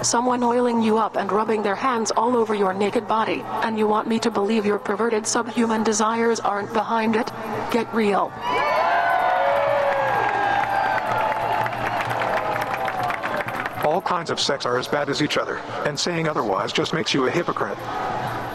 Someone 0.02 0.42
oiling 0.44 0.82
you 0.82 0.98
up 0.98 1.18
and 1.18 1.32
rubbing 1.32 1.62
their 1.62 1.76
hands 1.76 2.10
all 2.10 2.36
over 2.36 2.56
your 2.56 2.74
naked 2.74 3.08
body, 3.08 3.44
and 3.64 3.78
you 3.78 3.86
want 3.88 4.08
me 4.08 4.18
to 4.20 4.32
believe 4.32 4.66
your 4.66 4.80
perverted 4.80 5.28
subhuman 5.28 5.84
desires 5.84 6.40
aren't 6.40 6.74
behind 6.74 7.16
it? 7.16 7.32
Get 7.72 7.94
real. 7.94 8.32
All 13.86 14.02
kinds 14.02 14.32
of 14.32 14.40
sex 14.40 14.66
are 14.66 14.78
as 14.78 14.88
bad 14.88 15.10
as 15.10 15.22
each 15.22 15.38
other, 15.38 15.58
and 15.86 16.00
saying 16.00 16.28
otherwise 16.28 16.74
just 16.74 16.94
makes 16.94 17.14
you 17.14 17.28
a 17.28 17.32
hypocrite. 17.32 17.78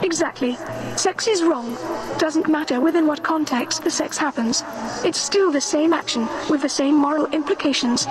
Exactly. 0.05 0.57
Sex 0.97 1.27
is 1.27 1.43
wrong. 1.43 1.79
Doesn't 2.19 2.47
matter 2.47 2.79
within 2.79 3.07
what 3.07 3.23
context 3.23 3.83
the 3.83 3.91
sex 3.91 4.19
happens. 4.19 4.63
It's 5.03 5.19
still 5.19 5.51
the 5.51 5.63
same 5.63 5.95
action, 5.95 6.29
with 6.51 6.61
the 6.61 6.69
same 6.69 6.95
moral 6.95 7.25
implications. 7.29 8.07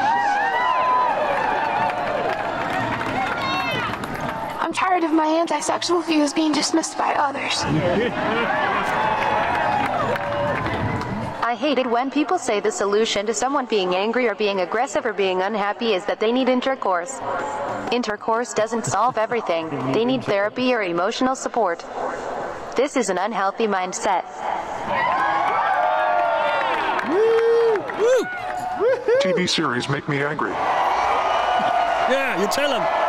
I'm 4.59 4.73
tired 4.73 5.03
of 5.03 5.13
my 5.13 5.27
anti-sexual 5.27 6.01
views 6.01 6.33
being 6.33 6.51
dismissed 6.51 6.97
by 6.97 7.13
others. 7.13 7.63
I 11.53 11.55
hate 11.55 11.77
it 11.77 11.85
when 11.85 12.09
people 12.09 12.39
say 12.39 12.61
the 12.61 12.71
solution 12.71 13.27
to 13.27 13.33
someone 13.35 13.67
being 13.67 13.93
angry 13.93 14.27
or 14.27 14.33
being 14.33 14.61
aggressive 14.61 15.05
or 15.05 15.13
being 15.13 15.43
unhappy 15.43 15.93
is 15.93 16.03
that 16.05 16.19
they 16.19 16.31
need 16.31 16.49
intercourse. 16.49 17.19
Intercourse 17.91 18.55
doesn't 18.55 18.87
solve 18.87 19.19
everything. 19.19 19.69
They 19.93 20.03
need 20.03 20.23
therapy 20.23 20.73
or 20.73 20.81
emotional 20.81 21.35
support. 21.35 21.85
This 22.75 22.97
is 22.97 23.09
an 23.09 23.19
unhealthy 23.19 23.67
mindset. 23.67 24.23
TV 29.21 29.47
series 29.47 29.87
make 29.87 30.09
me 30.09 30.23
angry. 30.23 30.53
Yeah, 32.09 32.41
you 32.41 32.47
tell 32.47 32.81
him. 32.81 33.02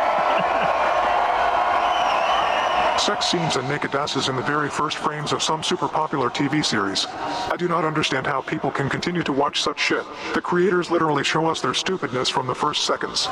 Sex 3.05 3.27
scenes 3.27 3.55
and 3.55 3.69
naked 3.69 3.93
asses 3.93 4.29
in 4.29 4.35
the 4.35 4.41
very 4.41 4.67
first 4.67 4.97
frames 4.97 5.31
of 5.31 5.43
some 5.43 5.61
super 5.61 5.87
popular 5.87 6.31
TV 6.31 6.65
series. 6.65 7.05
I 7.05 7.55
do 7.55 7.67
not 7.67 7.85
understand 7.85 8.25
how 8.25 8.41
people 8.41 8.71
can 8.71 8.89
continue 8.89 9.21
to 9.21 9.31
watch 9.31 9.61
such 9.61 9.79
shit. 9.79 10.03
The 10.33 10.41
creators 10.41 10.89
literally 10.89 11.23
show 11.23 11.45
us 11.45 11.61
their 11.61 11.75
stupidness 11.75 12.29
from 12.29 12.47
the 12.47 12.55
first 12.55 12.83
seconds. 12.87 13.27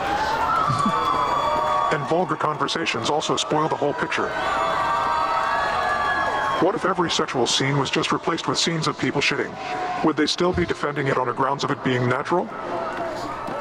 and 1.92 2.08
vulgar 2.08 2.36
conversations 2.36 3.10
also 3.10 3.36
spoil 3.36 3.68
the 3.68 3.76
whole 3.76 3.94
picture. 3.94 4.30
What 6.64 6.76
if 6.76 6.86
every 6.86 7.10
sexual 7.10 7.48
scene 7.48 7.80
was 7.80 7.90
just 7.90 8.12
replaced 8.12 8.48
with 8.48 8.60
scenes 8.60 8.86
of 8.86 8.96
people 9.00 9.22
shitting? 9.22 9.52
Would 10.06 10.18
they 10.18 10.28
still 10.28 10.54
be 10.54 10.68
defending 10.68 11.08
it 11.08 11.18
on 11.18 11.26
the 11.26 11.34
grounds 11.34 11.64
of 11.64 11.72
it 11.72 11.84
being 11.84 12.08
natural? 12.08 12.48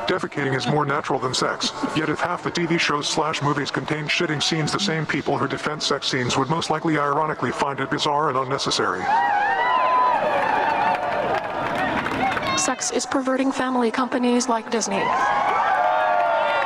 Defecating 0.07 0.57
is 0.57 0.67
more 0.67 0.85
natural 0.85 1.19
than 1.19 1.33
sex, 1.33 1.73
yet 1.97 2.09
if 2.09 2.19
half 2.19 2.43
the 2.43 2.51
TV 2.51 2.79
shows 2.79 3.09
slash 3.09 3.41
movies 3.41 3.71
contain 3.71 4.07
shitting 4.07 4.43
scenes, 4.43 4.73
the 4.73 4.81
same 4.81 5.07
people 5.07 5.38
who 5.38 5.47
defend 5.47 5.83
sex 5.83 6.09
scenes 6.09 6.37
would 6.37 6.51
most 6.51 6.71
likely 6.71 6.99
ironically 6.99 7.53
find 7.53 7.79
it 7.81 7.91
bizarre 7.91 8.29
and 8.29 8.37
unnecessary. 8.37 9.01
Sex 12.59 12.91
is 12.91 13.07
perverting 13.07 13.53
family 13.53 13.91
companies 13.91 14.49
like 14.49 14.71
Disney. 14.71 15.03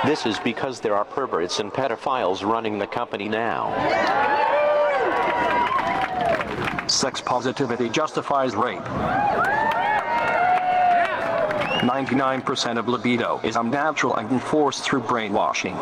This 0.05 0.25
is 0.25 0.39
because 0.41 0.81
there 0.81 0.95
are 0.95 1.05
perverts 1.05 1.59
and 1.59 1.73
pedophiles 1.73 2.43
running 2.43 2.79
the 2.79 2.87
company 2.87 3.29
now. 3.29 3.73
Sex 6.87 7.21
positivity 7.21 7.89
justifies 7.89 8.55
rape. 8.55 8.85
99% 11.87 12.79
of 12.79 12.89
libido 12.89 13.41
is 13.45 13.55
unnatural 13.55 14.17
and 14.17 14.29
enforced 14.33 14.83
through 14.83 15.01
brainwashing. 15.01 15.77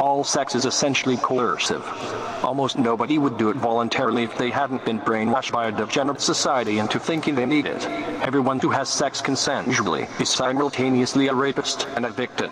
All 0.00 0.24
sex 0.24 0.54
is 0.54 0.64
essentially 0.64 1.18
coercive. 1.18 1.84
Almost 2.42 2.78
nobody 2.78 3.18
would 3.18 3.36
do 3.36 3.50
it 3.50 3.56
voluntarily 3.56 4.22
if 4.22 4.36
they 4.38 4.50
hadn't 4.50 4.84
been 4.86 4.98
brainwashed 5.00 5.52
by 5.52 5.68
a 5.68 5.72
degenerate 5.72 6.22
society 6.22 6.78
into 6.78 6.98
thinking 6.98 7.34
they 7.34 7.44
need 7.44 7.66
it. 7.66 7.84
Everyone 8.22 8.58
who 8.60 8.70
has 8.70 8.88
sex 8.88 9.20
consensually 9.20 10.08
is 10.20 10.30
simultaneously 10.30 11.28
a 11.28 11.34
rapist 11.34 11.86
and 11.96 12.06
a 12.06 12.10
victim. 12.10 12.50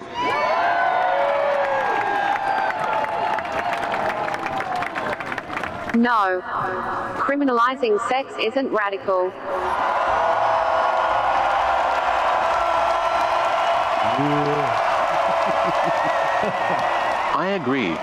No. 5.95 6.43
Criminalizing 7.17 7.99
sex 8.09 8.33
isn't 8.39 8.71
radical. 8.71 9.33
I 15.72 17.59
agree. 17.61 17.96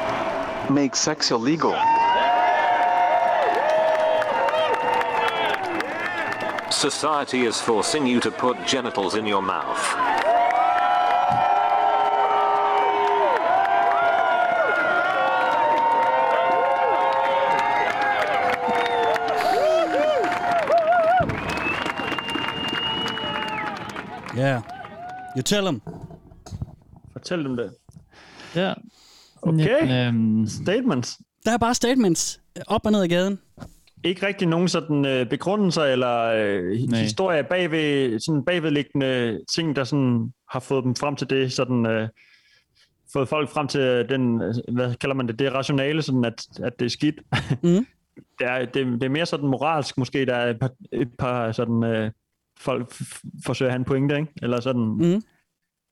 Make 0.74 0.96
sex 0.96 1.32
illegal. 1.32 1.76
Society 6.72 7.46
is 7.46 7.60
forcing 7.60 8.06
you 8.06 8.20
to 8.20 8.32
put 8.32 8.66
genitals 8.66 9.16
in 9.16 9.26
your 9.26 9.42
mouth. 9.42 9.78
Yeah. 24.36 24.62
You 25.36 25.42
tell 25.42 25.66
them. 25.66 25.82
Fortæl 27.28 27.44
dem 27.46 27.58
det. 27.58 27.72
Ja. 28.56 28.74
Okay. 29.42 29.88
Ja, 29.88 30.08
øhm, 30.08 30.48
Statements. 30.48 31.20
Der 31.46 31.52
er 31.54 31.58
bare 31.58 31.74
statements 31.74 32.42
op 32.68 32.86
og 32.86 32.92
ned 32.92 33.02
ad 33.02 33.08
gaden. 33.08 33.40
Ikke 34.04 34.28
rigtig 34.28 34.48
nogen 34.48 34.68
sådan 34.68 35.06
øh, 35.06 35.30
begrundelser 35.30 35.84
eller 35.84 36.18
øh, 36.24 36.80
Nej. 36.90 37.00
historie 37.02 37.44
bagved, 37.44 38.20
sådan 38.20 38.44
bagvedliggende 38.46 39.40
ting, 39.56 39.76
der 39.76 39.84
sådan 39.84 40.34
har 40.52 40.60
fået 40.60 40.84
dem 40.84 40.96
frem 40.96 41.16
til 41.16 41.30
det, 41.30 41.54
sådan 41.54 41.86
øh, 41.86 42.10
fået 43.14 43.30
folk 43.30 43.50
frem 43.50 43.68
til 43.68 44.06
den, 44.10 44.42
øh, 44.42 44.54
hvad 44.74 44.96
kalder 44.96 45.16
man 45.16 45.28
det, 45.28 45.40
det 45.40 45.54
rationale, 45.54 46.02
sådan 46.02 46.26
at, 46.26 46.48
at 46.64 46.80
det 46.80 46.86
er 46.86 46.90
skidt. 46.90 47.16
Mm. 47.64 47.70
det, 48.40 48.48
er, 48.48 48.66
det, 48.66 48.86
det 48.86 49.04
er 49.04 49.10
mere 49.10 49.26
sådan 49.26 49.48
moralsk 49.50 49.98
måske, 49.98 50.26
der 50.26 50.36
er 50.36 50.50
et 50.50 50.60
par, 50.60 50.72
et 50.94 51.10
par 51.20 51.52
sådan, 51.52 51.84
øh, 51.84 52.12
folk 52.60 52.92
f- 52.92 53.30
forsøger 53.46 53.70
at 53.70 53.74
have 53.74 53.80
en 53.80 53.86
pointe, 53.86 54.16
ikke? 54.16 54.32
Eller 54.42 54.60
sådan. 54.60 54.82
Mm. 54.82 55.22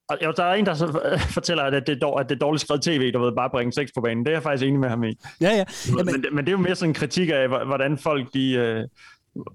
Og 0.10 0.18
jo, 0.26 0.34
der 0.38 0.44
er 0.44 0.54
en, 0.54 0.66
der 0.66 1.02
øh, 1.14 1.20
fortæller, 1.20 1.64
at 1.64 1.88
det, 1.88 2.04
er, 2.04 2.08
at 2.20 2.30
det 2.30 2.36
er 2.36 2.40
dårligt 2.40 2.62
skrevet 2.62 2.82
tv, 2.82 3.12
der 3.12 3.20
ved 3.20 3.32
bare 3.36 3.50
bringe 3.50 3.72
sex 3.74 3.90
på 3.96 4.02
banen. 4.02 4.26
Det 4.26 4.32
er 4.32 4.36
jeg 4.36 4.44
faktisk 4.44 4.68
enig 4.68 4.80
med 4.80 4.90
ham 4.90 5.04
i. 5.04 5.14
Ja, 5.42 5.50
ja. 5.50 5.64
Men, 5.96 6.06
men, 6.06 6.26
men 6.32 6.46
det 6.46 6.48
er 6.48 6.58
jo 6.58 6.58
mere 6.64 6.76
sådan 6.76 6.90
en 6.90 6.94
kritik 6.94 7.30
af, 7.34 7.48
hvor- 7.48 7.66
hvordan 7.66 7.98
folk 7.98 8.34
de... 8.34 8.52
Øh, 8.54 8.84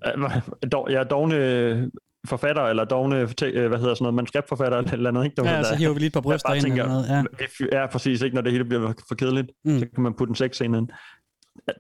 øh, 0.07 0.93
ja, 0.93 1.03
dogne 1.05 1.91
forfatter, 2.29 2.63
eller 2.63 2.85
dogne, 2.85 3.17
øh, 3.21 3.69
hvad 3.69 3.79
hedder 3.79 3.95
sådan 3.95 3.97
noget, 4.01 4.15
manuskriptforfatter 4.15 4.79
eller 4.79 4.93
eller 4.93 5.11
andet, 5.11 5.25
ikke? 5.25 5.37
Der, 5.37 5.51
Ja, 5.51 5.63
så 5.63 5.75
hiver 5.75 5.93
vi 5.93 5.99
lige 5.99 6.07
et 6.07 6.13
par 6.13 6.21
bryster 6.21 6.53
ind 6.55 6.63
tænker, 6.65 6.83
eller 6.83 6.95
noget, 7.09 7.27
ja. 7.73 7.81
Ja, 7.81 7.87
præcis, 7.87 8.23
ikke? 8.23 8.35
Når 8.35 8.43
det 8.43 8.53
hele 8.53 8.65
bliver 8.65 8.93
for 9.09 9.15
kedeligt, 9.15 9.51
mm. 9.65 9.79
så 9.79 9.87
kan 9.95 10.03
man 10.03 10.15
putte 10.15 10.31
en 10.31 10.35
sexscene 10.35 10.79
ind. 10.79 10.89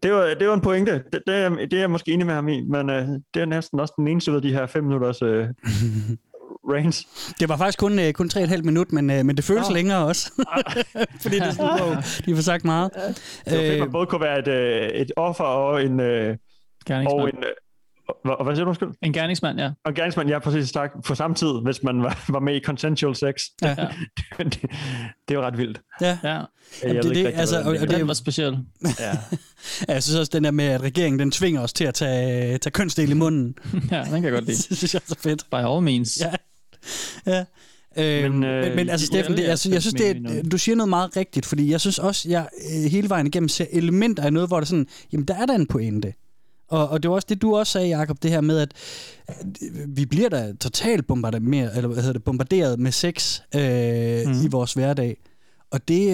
Det 0.03 0.13
var, 0.13 0.35
det 0.41 0.49
var 0.49 0.55
en 0.55 0.61
pointe. 0.61 0.93
Det, 1.13 1.23
det, 1.27 1.35
er, 1.37 1.49
det 1.49 1.73
er 1.73 1.79
jeg 1.79 1.91
måske 1.91 2.13
enig 2.13 2.27
med 2.27 2.35
ham 2.35 2.49
i, 2.49 2.61
men 2.69 2.91
øh, 2.91 3.09
det 3.35 3.43
er 3.43 3.45
næsten 3.45 3.81
også 3.81 3.95
den 3.97 4.09
eneste 4.09 4.31
ud 4.31 4.37
af 4.37 4.43
de 4.43 4.53
her 4.53 4.67
fem 4.67 4.85
minutters 4.85 5.23
øh, 5.23 5.47
range. 6.73 7.07
Det 7.41 7.49
var 7.49 7.57
faktisk 7.57 7.79
kun, 7.79 7.99
øh, 7.99 8.13
kun 8.13 8.31
3,5 8.35 8.63
minut, 8.63 8.93
men, 8.93 9.11
øh, 9.11 9.25
men 9.25 9.37
det 9.37 9.45
føles 9.45 9.69
Nå. 9.69 9.75
længere 9.75 10.07
også. 10.07 10.33
Fordi 11.23 11.39
det 11.39 11.47
er 11.47 11.51
sådan, 11.51 11.83
wow, 11.83 11.95
de 12.27 12.35
får 12.35 12.43
sagt 12.43 12.65
meget. 12.65 12.91
Det 13.45 13.53
var 13.53 13.59
fedt, 13.59 13.81
man 13.81 13.93
både 13.93 14.07
kunne 14.07 14.21
være 14.21 14.39
et, 14.39 14.49
øh, 14.49 14.89
et 14.89 15.13
offer 15.17 15.45
og 15.45 15.85
en... 15.85 16.01
Øh, 16.01 16.37
Gerningsmand. 16.87 17.21
og 17.21 17.29
en 17.29 17.39
øh, 17.39 17.51
hvad, 18.25 18.45
hvad 18.45 18.55
siger 18.55 18.65
du, 18.65 18.69
undskyld? 18.69 18.89
En 19.03 19.13
gerningsmand, 19.13 19.59
ja. 19.59 19.71
Og 19.85 19.95
gerningsmand, 19.95 20.29
ja, 20.29 20.39
præcis, 20.39 20.73
tak. 20.73 20.91
På 21.07 21.15
samme 21.15 21.35
tid, 21.35 21.53
hvis 21.63 21.83
man 21.83 22.03
var, 22.03 22.25
var 22.29 22.41
med 22.41 22.57
i 22.57 22.61
consensual 22.61 23.17
sex. 23.17 23.35
Ja. 23.63 23.75
det, 24.39 24.63
det, 24.63 24.69
er 25.29 25.35
jo 25.35 25.43
ret 25.43 25.59
vildt. 25.59 25.81
Ja. 26.01 26.19
ja. 26.23 26.29
Jeg 26.29 26.45
Jamen, 26.83 26.97
det, 26.97 27.05
det, 27.05 27.11
rigtig, 27.11 27.35
altså, 27.35 27.59
og, 27.59 27.65
det 27.65 27.81
og 27.81 27.87
er. 27.93 27.99
det, 27.99 28.09
var 28.09 28.15
speciel. 28.15 28.59
Ja. 29.01 29.11
Ja, 29.89 29.93
jeg 29.93 30.03
synes 30.03 30.19
også, 30.19 30.31
den 30.35 30.45
der 30.45 30.51
med, 30.51 30.65
at 30.65 30.83
regeringen 30.83 31.19
den 31.19 31.31
tvinger 31.31 31.61
os 31.61 31.73
til 31.73 31.85
at 31.85 31.95
tage, 31.95 32.59
tage 32.59 32.71
kønsdel 32.71 33.11
i 33.11 33.15
munden. 33.15 33.55
ja, 33.91 34.05
den 34.05 34.13
kan 34.13 34.25
jeg 34.25 34.33
godt 34.33 34.45
lide. 34.45 34.57
det 34.57 34.77
synes 34.77 34.95
jeg 34.95 35.01
er 35.01 35.15
så 35.15 35.21
fedt. 35.21 35.45
By 35.51 35.55
all 35.55 35.83
means. 35.83 36.19
Ja. 36.21 36.31
Ja. 37.27 37.45
Øhm, 37.97 38.33
men, 38.35 38.45
øh, 38.45 38.65
men, 38.65 38.77
men 38.77 38.89
altså, 38.89 39.07
Steffen, 39.07 39.37
det, 39.37 39.45
altså, 39.45 39.71
jeg 39.71 39.83
synes, 39.83 39.95
det, 39.95 40.11
er- 40.39 40.43
du 40.43 40.59
siger 40.59 40.77
noget 40.77 40.89
meget 40.89 41.17
rigtigt, 41.17 41.47
fordi 41.47 41.71
jeg 41.71 41.81
synes 41.81 41.99
også, 41.99 42.29
jeg 42.29 42.49
øh, 42.71 42.91
hele 42.91 43.09
vejen 43.09 43.27
igennem 43.27 43.49
ser 43.49 43.67
elementer 43.73 44.23
af 44.23 44.33
noget, 44.33 44.49
hvor 44.49 44.61
der 44.61 44.67
sådan, 44.67 44.87
jamen 45.13 45.25
der 45.29 45.35
er 45.35 45.47
der 45.47 45.55
en 45.55 45.67
pointe. 45.67 46.13
Og, 46.69 46.89
og 46.89 47.03
det 47.03 47.09
var 47.09 47.15
også 47.15 47.27
det, 47.29 47.43
du 47.43 47.57
også 47.57 47.73
sagde, 47.73 47.89
Jacob, 47.99 48.23
det 48.23 48.31
her 48.31 48.41
med, 48.41 48.59
at 48.59 48.73
øh, 49.63 49.97
vi 49.97 50.07
bliver 50.07 50.29
da 50.29 50.53
totalt 50.61 51.07
bombarderet, 51.07 51.77
eller 51.77 51.89
hvad 51.89 51.97
hedder 51.97 52.13
det, 52.13 52.25
bombarderet 52.25 52.79
med 52.81 52.93
sex 52.93 53.41
øh, 53.55 54.27
mm. 54.27 54.45
i 54.45 54.49
vores 54.51 54.73
hverdag. 54.73 55.17
Og 55.71 55.89
det, 55.89 56.11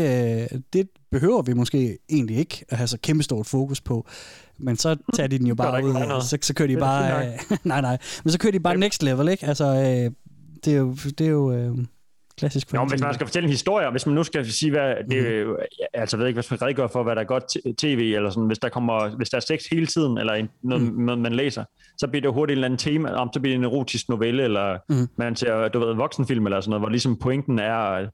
øh, 0.52 0.58
det 0.72 0.88
behøver 1.10 1.42
vi 1.42 1.52
måske 1.52 1.98
egentlig 2.10 2.36
ikke 2.36 2.64
at 2.68 2.76
have 2.76 2.86
så 2.88 2.98
kæmpestort 3.02 3.46
fokus 3.46 3.80
på. 3.80 4.06
Men 4.58 4.76
så 4.76 4.96
tager 5.14 5.26
de 5.26 5.38
den 5.38 5.46
jo 5.46 5.54
bare 5.64 5.84
ud, 5.84 6.22
så, 6.22 6.38
så 6.42 6.54
kører 6.54 6.68
de 6.68 6.76
bare... 6.76 7.26
Øh, 7.26 7.32
nej, 7.64 7.80
nej. 7.80 7.98
Men 8.24 8.32
så 8.32 8.38
kører 8.38 8.52
de 8.52 8.60
bare 8.60 8.76
next 8.76 9.02
level, 9.02 9.28
ikke? 9.28 9.46
Altså, 9.46 9.64
øh, 9.64 10.10
det 10.66 10.74
er 10.74 10.78
jo, 10.78 10.94
det 11.18 11.20
er 11.26 11.30
jo 11.30 11.52
øh, 11.52 11.76
klassisk 12.38 12.72
men 12.72 12.88
hvis 12.88 13.02
man 13.02 13.14
skal 13.14 13.26
fortælle 13.26 13.44
en 13.46 13.50
historie, 13.50 13.90
hvis 13.90 14.06
man 14.06 14.14
nu 14.14 14.22
skal 14.24 14.46
sige, 14.46 14.70
hvad, 14.70 14.94
det 15.10 15.40
jo, 15.42 15.58
altså 15.94 16.16
ved 16.16 16.26
ikke, 16.26 16.36
hvis 16.40 16.50
man 16.50 16.62
redegør 16.62 16.86
for, 16.86 17.02
hvad 17.02 17.14
der 17.16 17.20
er 17.22 17.26
godt 17.26 17.76
tv, 17.78 18.12
eller 18.16 18.30
sådan, 18.30 18.46
hvis 18.46 18.58
der 18.58 18.68
kommer, 18.68 19.16
hvis 19.16 19.30
der 19.30 19.36
er 19.36 19.40
sex 19.40 19.64
hele 19.70 19.86
tiden, 19.86 20.18
eller 20.18 20.32
en, 20.32 20.48
noget, 20.62 20.92
noget, 20.98 21.20
man 21.20 21.32
læser, 21.32 21.64
så 21.98 22.06
bliver 22.08 22.20
det 22.20 22.26
jo 22.26 22.32
hurtigt 22.32 22.54
en 22.54 22.58
eller 22.58 22.66
anden 22.66 22.78
tema, 22.78 23.10
om 23.10 23.30
så 23.34 23.40
bliver 23.40 23.52
det 23.56 23.58
en 23.58 23.64
erotisk 23.64 24.08
novelle, 24.08 24.42
eller 24.42 24.78
Mhm. 24.88 25.08
man 25.18 25.36
ser, 25.36 25.68
du 25.68 25.78
ved, 25.78 25.90
en 25.92 25.98
voksenfilm, 25.98 26.46
eller 26.46 26.60
sådan 26.60 26.70
noget, 26.70 26.80
hvor 26.80 26.88
ligesom 26.88 27.18
pointen 27.18 27.58
er 27.58 28.06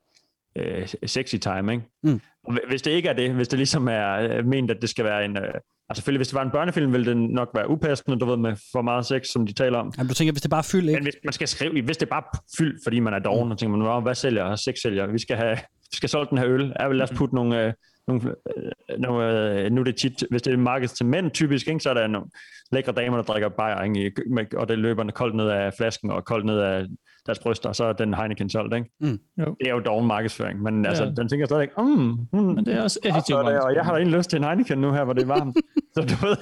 øh, 0.59 0.89
sexy 1.07 1.37
time, 1.37 1.73
ikke? 1.73 1.85
Mm. 2.03 2.21
Hvis 2.69 2.83
det 2.83 2.91
ikke 2.91 3.09
er 3.09 3.13
det, 3.13 3.31
hvis 3.31 3.49
det 3.49 3.59
ligesom 3.59 3.89
er 3.89 4.13
øh, 4.15 4.47
ment, 4.47 4.71
at 4.71 4.77
det 4.81 4.91
skal 4.91 5.05
være 5.05 5.25
en, 5.25 5.37
øh, 5.37 5.55
altså 5.93 6.01
selvfølgelig, 6.01 6.19
hvis 6.19 6.29
det 6.29 6.35
var 6.35 6.43
en 6.43 6.51
børnefilm, 6.51 6.93
ville 6.93 7.07
det 7.07 7.17
nok 7.17 7.51
være 7.55 7.71
upassende, 7.71 8.19
du 8.19 8.25
ved, 8.25 8.37
med 8.37 8.57
for 8.73 8.83
meget 8.83 9.07
sex, 9.07 9.27
som 9.27 9.47
de 9.47 9.53
taler 9.53 9.79
om. 9.79 9.93
Jamen, 9.99 10.09
du 10.09 10.15
tænker, 10.15 10.33
hvis 10.33 10.43
det 10.43 10.51
bare 10.51 10.59
er 10.59 10.71
fyld, 10.73 10.89
ikke? 10.89 10.93
Men 10.99 11.03
hvis 11.03 11.15
man 11.25 11.33
skal 11.33 11.49
skrive, 11.49 11.83
hvis 11.83 11.97
det 11.97 12.07
er 12.07 12.11
bare 12.11 12.23
fyld, 12.59 12.79
fordi 12.85 13.01
man 13.01 13.15
er 13.15 13.19
doven, 13.19 13.45
Mm. 13.47 13.51
og 13.51 13.59
tænker 13.59 13.77
man, 13.77 13.87
"Nå, 13.87 14.01
hvad 14.01 14.15
sælger? 14.15 14.57
Sex 14.57 14.75
sælger. 14.83 15.07
Vi 15.07 15.19
skal 15.19 15.37
have, 15.37 15.57
vi 15.91 15.97
skal 15.97 16.09
solgt 16.09 16.31
den 16.31 16.39
her 16.39 16.49
øl. 16.49 16.73
Jeg 16.81 16.89
vil 16.89 16.97
lad 16.97 17.11
os 17.11 17.17
putte 17.19 17.35
nogle, 17.35 17.67
øh, 17.67 17.73
nogle, 18.09 18.35
øh, 18.57 18.99
nogle 18.99 19.51
øh, 19.61 19.73
nu 19.73 19.81
er 19.81 19.85
det 19.85 19.97
tit, 19.97 20.25
hvis 20.31 20.43
det 20.43 20.53
er 20.53 20.57
marked 20.57 20.89
til 20.89 21.07
mænd 21.07 21.31
typisk, 21.31 21.69
ikke, 21.69 21.81
så 21.81 21.91
er 21.91 21.95
der 21.95 22.07
nogle 22.07 22.29
lækre 22.73 22.93
damer, 22.93 23.17
der 23.17 23.25
drikker 23.25 23.49
bajer, 23.49 23.83
ikke, 23.83 24.13
og 24.59 24.69
det 24.69 24.79
løber 24.79 25.11
koldt 25.11 25.35
ned 25.37 25.49
af 25.49 25.73
flasken 25.79 26.11
og 26.11 26.25
koldt 26.25 26.47
ned 26.47 26.59
af 26.59 26.85
deres 27.27 27.39
bryster, 27.39 27.69
og 27.69 27.77
så 27.77 27.85
er 27.85 27.93
den 27.93 28.15
Heineken 28.15 28.51
solgt, 28.51 28.75
ikke? 28.75 28.91
Mm. 29.01 29.19
Jo. 29.39 29.57
Det 29.61 29.67
er 29.69 29.71
jo 29.75 29.81
doven 29.81 30.07
markedsføring, 30.07 30.63
men 30.63 30.87
altså, 30.87 31.05
Ja. 31.05 31.11
den 31.11 31.29
tænker 31.29 31.47
stadig, 31.47 31.69
mm, 31.79 31.85
mm, 32.33 32.39
Men 32.43 32.67
det 32.67 32.75
er 32.75 32.83
også 32.83 32.99
effektivt 33.05 33.39
og, 33.39 33.45
og 33.45 33.75
jeg 33.75 33.85
har 33.85 33.93
da 33.93 33.99
egentlig 33.99 34.19
lyst 34.19 34.31
til 34.31 34.37
en 34.37 34.45
Heineken 34.45 34.79
nu 34.79 34.93
her, 34.93 35.05
hvor 35.05 35.13
det 35.13 35.23
er 35.23 35.27
varmt. 35.27 35.57
så 35.95 36.01
du 36.01 36.27
ved, 36.27 36.37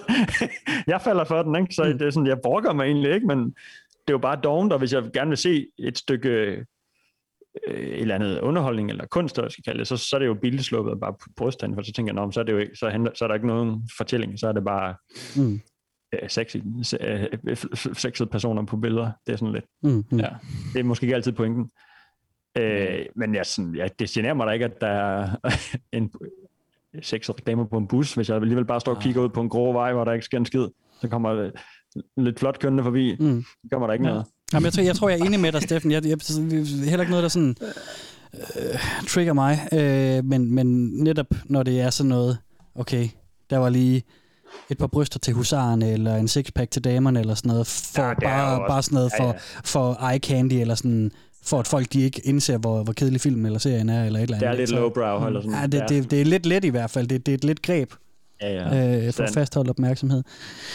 jeg 0.92 1.00
falder 1.00 1.24
for 1.24 1.42
den, 1.42 1.56
ikke? 1.56 1.74
Så 1.74 1.84
Mm. 1.84 1.98
det 1.98 2.06
er 2.06 2.10
sådan, 2.10 2.26
jeg 2.26 2.38
brokker 2.42 2.72
mig 2.72 2.84
egentlig 2.84 3.14
ikke, 3.14 3.26
men 3.26 3.38
det 3.44 4.08
er 4.08 4.12
jo 4.12 4.18
bare 4.18 4.40
dovent, 4.44 4.72
og 4.72 4.78
hvis 4.78 4.92
jeg 4.92 5.02
gerne 5.12 5.28
vil 5.28 5.38
se 5.38 5.66
et 5.78 5.98
stykke 5.98 6.28
øh, 7.68 7.74
et 7.74 8.00
eller 8.00 8.14
andet 8.14 8.40
underholdning 8.40 8.90
eller 8.90 9.06
kunst, 9.06 9.38
eller 9.38 9.50
skal 9.50 9.64
kalde 9.64 9.78
det, 9.78 9.86
så, 9.88 9.96
så 9.96 10.16
er 10.16 10.18
det 10.18 10.26
jo 10.26 10.34
bildsluppet 10.34 11.00
bare 11.00 11.12
på 11.12 11.28
brysthænden, 11.36 11.76
for 11.76 11.82
så 11.82 11.92
tænker 11.92 12.12
jeg, 12.14 12.24
"Nå, 12.24 12.30
så 12.30 12.40
er, 12.40 12.44
det 12.44 12.52
jo 12.52 12.58
ikke, 12.58 12.76
så, 12.76 12.88
handler, 12.90 13.10
så 13.14 13.24
er 13.24 13.28
der 13.28 13.34
ikke 13.34 13.46
nogen 13.46 13.88
fortælling, 13.96 14.38
så 14.38 14.48
er 14.48 14.52
det 14.52 14.64
bare 14.64 14.94
Mm. 15.36 15.60
Øh, 16.12 16.28
sexy, 16.30 16.56
øh, 17.00 17.26
sexede 17.92 18.28
personer 18.28 18.64
på 18.64 18.76
billeder. 18.76 19.10
Det 19.26 19.32
er 19.32 19.36
sådan 19.36 19.52
lidt, 19.54 19.64
Mm, 19.82 20.04
mm. 20.10 20.18
ja, 20.18 20.28
det 20.72 20.80
er 20.80 20.84
måske 20.84 21.04
ikke 21.04 21.14
altid 21.14 21.32
pointen. 21.32 21.70
Øh, 22.58 22.98
men 23.16 23.34
jeg, 23.34 23.46
sådan, 23.46 23.74
ja, 23.74 23.88
det 23.98 24.08
generer 24.10 24.34
mig 24.34 24.46
da 24.46 24.52
ikke, 24.52 24.64
at 24.64 24.80
der 24.80 24.86
er 24.86 25.36
en 25.92 26.10
sexet 27.02 27.36
reklamer 27.36 27.64
på 27.64 27.76
en 27.78 27.86
bus, 27.86 28.14
hvis 28.14 28.28
jeg 28.28 28.36
alligevel 28.36 28.64
bare 28.64 28.80
står 28.80 28.94
og 28.94 29.02
kigger 29.02 29.22
ud 29.22 29.28
på 29.28 29.40
en 29.40 29.48
grå 29.48 29.72
vej, 29.72 29.92
hvor 29.92 30.04
der 30.04 30.12
ikke 30.12 30.24
sker 30.24 30.38
en 30.38 30.46
skid, 30.46 30.66
så 31.00 31.08
kommer 31.08 31.50
lidt 32.16 32.38
flot 32.38 32.58
kønnende 32.58 32.84
forbi. 32.84 33.16
Mm. 33.20 33.42
Så 33.42 33.68
kommer 33.72 33.86
der 33.86 33.94
ikke 33.94 34.04
Ja. 34.06 34.10
noget. 34.10 34.26
Jamen, 34.52 34.64
jeg, 34.64 34.72
tror, 34.72 34.82
jeg 34.82 34.96
tror, 34.96 35.08
jeg 35.08 35.20
er 35.20 35.24
enig 35.24 35.40
med 35.40 35.52
dig, 35.52 35.62
Steffen. 35.62 35.90
Jeg, 35.90 36.04
jeg, 36.04 36.10
jeg, 36.10 36.58
heller 36.90 37.00
ikke 37.00 37.10
noget, 37.10 37.22
der 37.22 37.28
sådan 37.28 37.56
øh, 38.34 39.06
trigger 39.08 39.32
mig. 39.32 39.58
Øh, 39.72 40.24
men, 40.24 40.54
men 40.54 40.90
netop 41.04 41.26
når 41.44 41.62
det 41.62 41.80
er 41.80 41.90
sådan 41.90 42.08
noget, 42.08 42.38
okay, 42.74 43.08
der 43.50 43.58
var 43.58 43.68
lige 43.68 44.02
et 44.70 44.78
par 44.78 44.86
bryster 44.86 45.18
til 45.18 45.34
husarerne, 45.34 45.92
eller 45.92 46.16
en 46.16 46.28
sixpack 46.28 46.70
til 46.70 46.84
damerne, 46.84 47.20
eller 47.20 47.34
sådan 47.34 47.48
noget, 47.48 47.66
for 47.66 48.02
Ja, 48.02 48.08
ja, 48.08 48.14
det 48.14 48.22
bare, 48.22 48.60
også- 48.60 48.68
bare 48.68 48.82
sådan 48.82 48.94
noget 48.94 49.10
ja, 49.18 49.24
for, 49.24 49.28
ja. 49.28 49.38
for 49.64 50.10
eye 50.12 50.18
candy, 50.18 50.52
eller 50.52 50.74
sådan, 50.74 51.10
for 51.44 51.58
at 51.58 51.66
folk 51.66 51.92
de 51.92 52.00
ikke 52.00 52.20
indser, 52.24 52.58
hvor, 52.58 52.82
hvor 52.82 52.92
kedelig 52.92 53.20
filmen 53.20 53.46
eller 53.46 53.58
serien 53.58 53.88
er, 53.88 54.04
eller 54.04 54.18
et 54.18 54.22
eller 54.22 54.38
Det 54.38 54.46
andet. 54.46 54.60
er 54.60 54.66
lidt 54.66 54.70
lowbrow, 54.70 55.26
eller 55.26 55.40
sådan. 55.40 55.56
Ja, 55.60 55.66
det, 55.66 55.78
Ja. 55.78 55.86
det, 55.86 56.10
det 56.10 56.20
er 56.20 56.24
lidt 56.24 56.46
let 56.46 56.64
i 56.64 56.68
hvert 56.68 56.90
fald. 56.90 57.06
Det, 57.06 57.26
det 57.26 57.32
er 57.32 57.36
et 57.36 57.44
lidt 57.44 57.62
greb 57.62 57.92
Ja, 58.42 58.52
ja. 58.78 59.06
øh, 59.06 59.12
for 59.12 59.22
at 59.22 59.30
fastholde 59.34 59.70
opmærksomhed. 59.70 60.22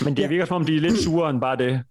Men 0.03 0.17
det 0.17 0.29
virker 0.29 0.45
som 0.45 0.55
om, 0.55 0.65
de 0.65 0.75
er 0.75 0.81
lidt 0.81 0.97
sure 1.03 1.29
end 1.29 1.41
bare 1.41 1.57
det. 1.57 1.81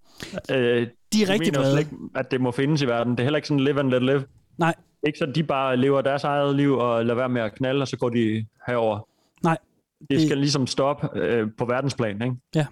Øh, 0.51 0.87
De 1.13 1.23
er 1.23 1.29
rigtig 1.29 1.53
mener 1.53 1.79
ikke, 1.79 1.91
at 2.17 2.31
det 2.31 2.41
må 2.41 2.51
findes 2.51 2.83
i 2.83 2.87
verden. 2.87 3.13
Det 3.13 3.21
er 3.21 3.25
heller 3.25 3.37
ikke 3.37 3.49
sådan 3.49 3.61
live 3.65 3.81
and 3.81 3.91
let 3.91 4.03
live. 4.03 4.25
Nej. 4.59 4.75
Ikke 5.07 5.19
så, 5.19 5.27
de 5.35 5.43
bare 5.43 5.77
lever 5.77 6.01
deres 6.01 6.25
eget 6.25 6.57
liv 6.57 6.73
og 6.73 7.05
lader 7.05 7.15
være 7.19 7.29
med 7.29 7.43
at 7.43 7.55
knalde, 7.55 7.83
og 7.83 7.89
så 7.89 7.97
går 7.97 8.09
de 8.09 8.47
herover. 8.67 9.09
Det 10.11 10.23
skal 10.23 10.39
ligesom 10.39 10.67
stoppe 10.67 11.09
øh, 11.19 11.49
på 11.59 11.65
verdensplan, 11.65 12.23
ikke? 12.23 12.37
Ja, 12.55 12.67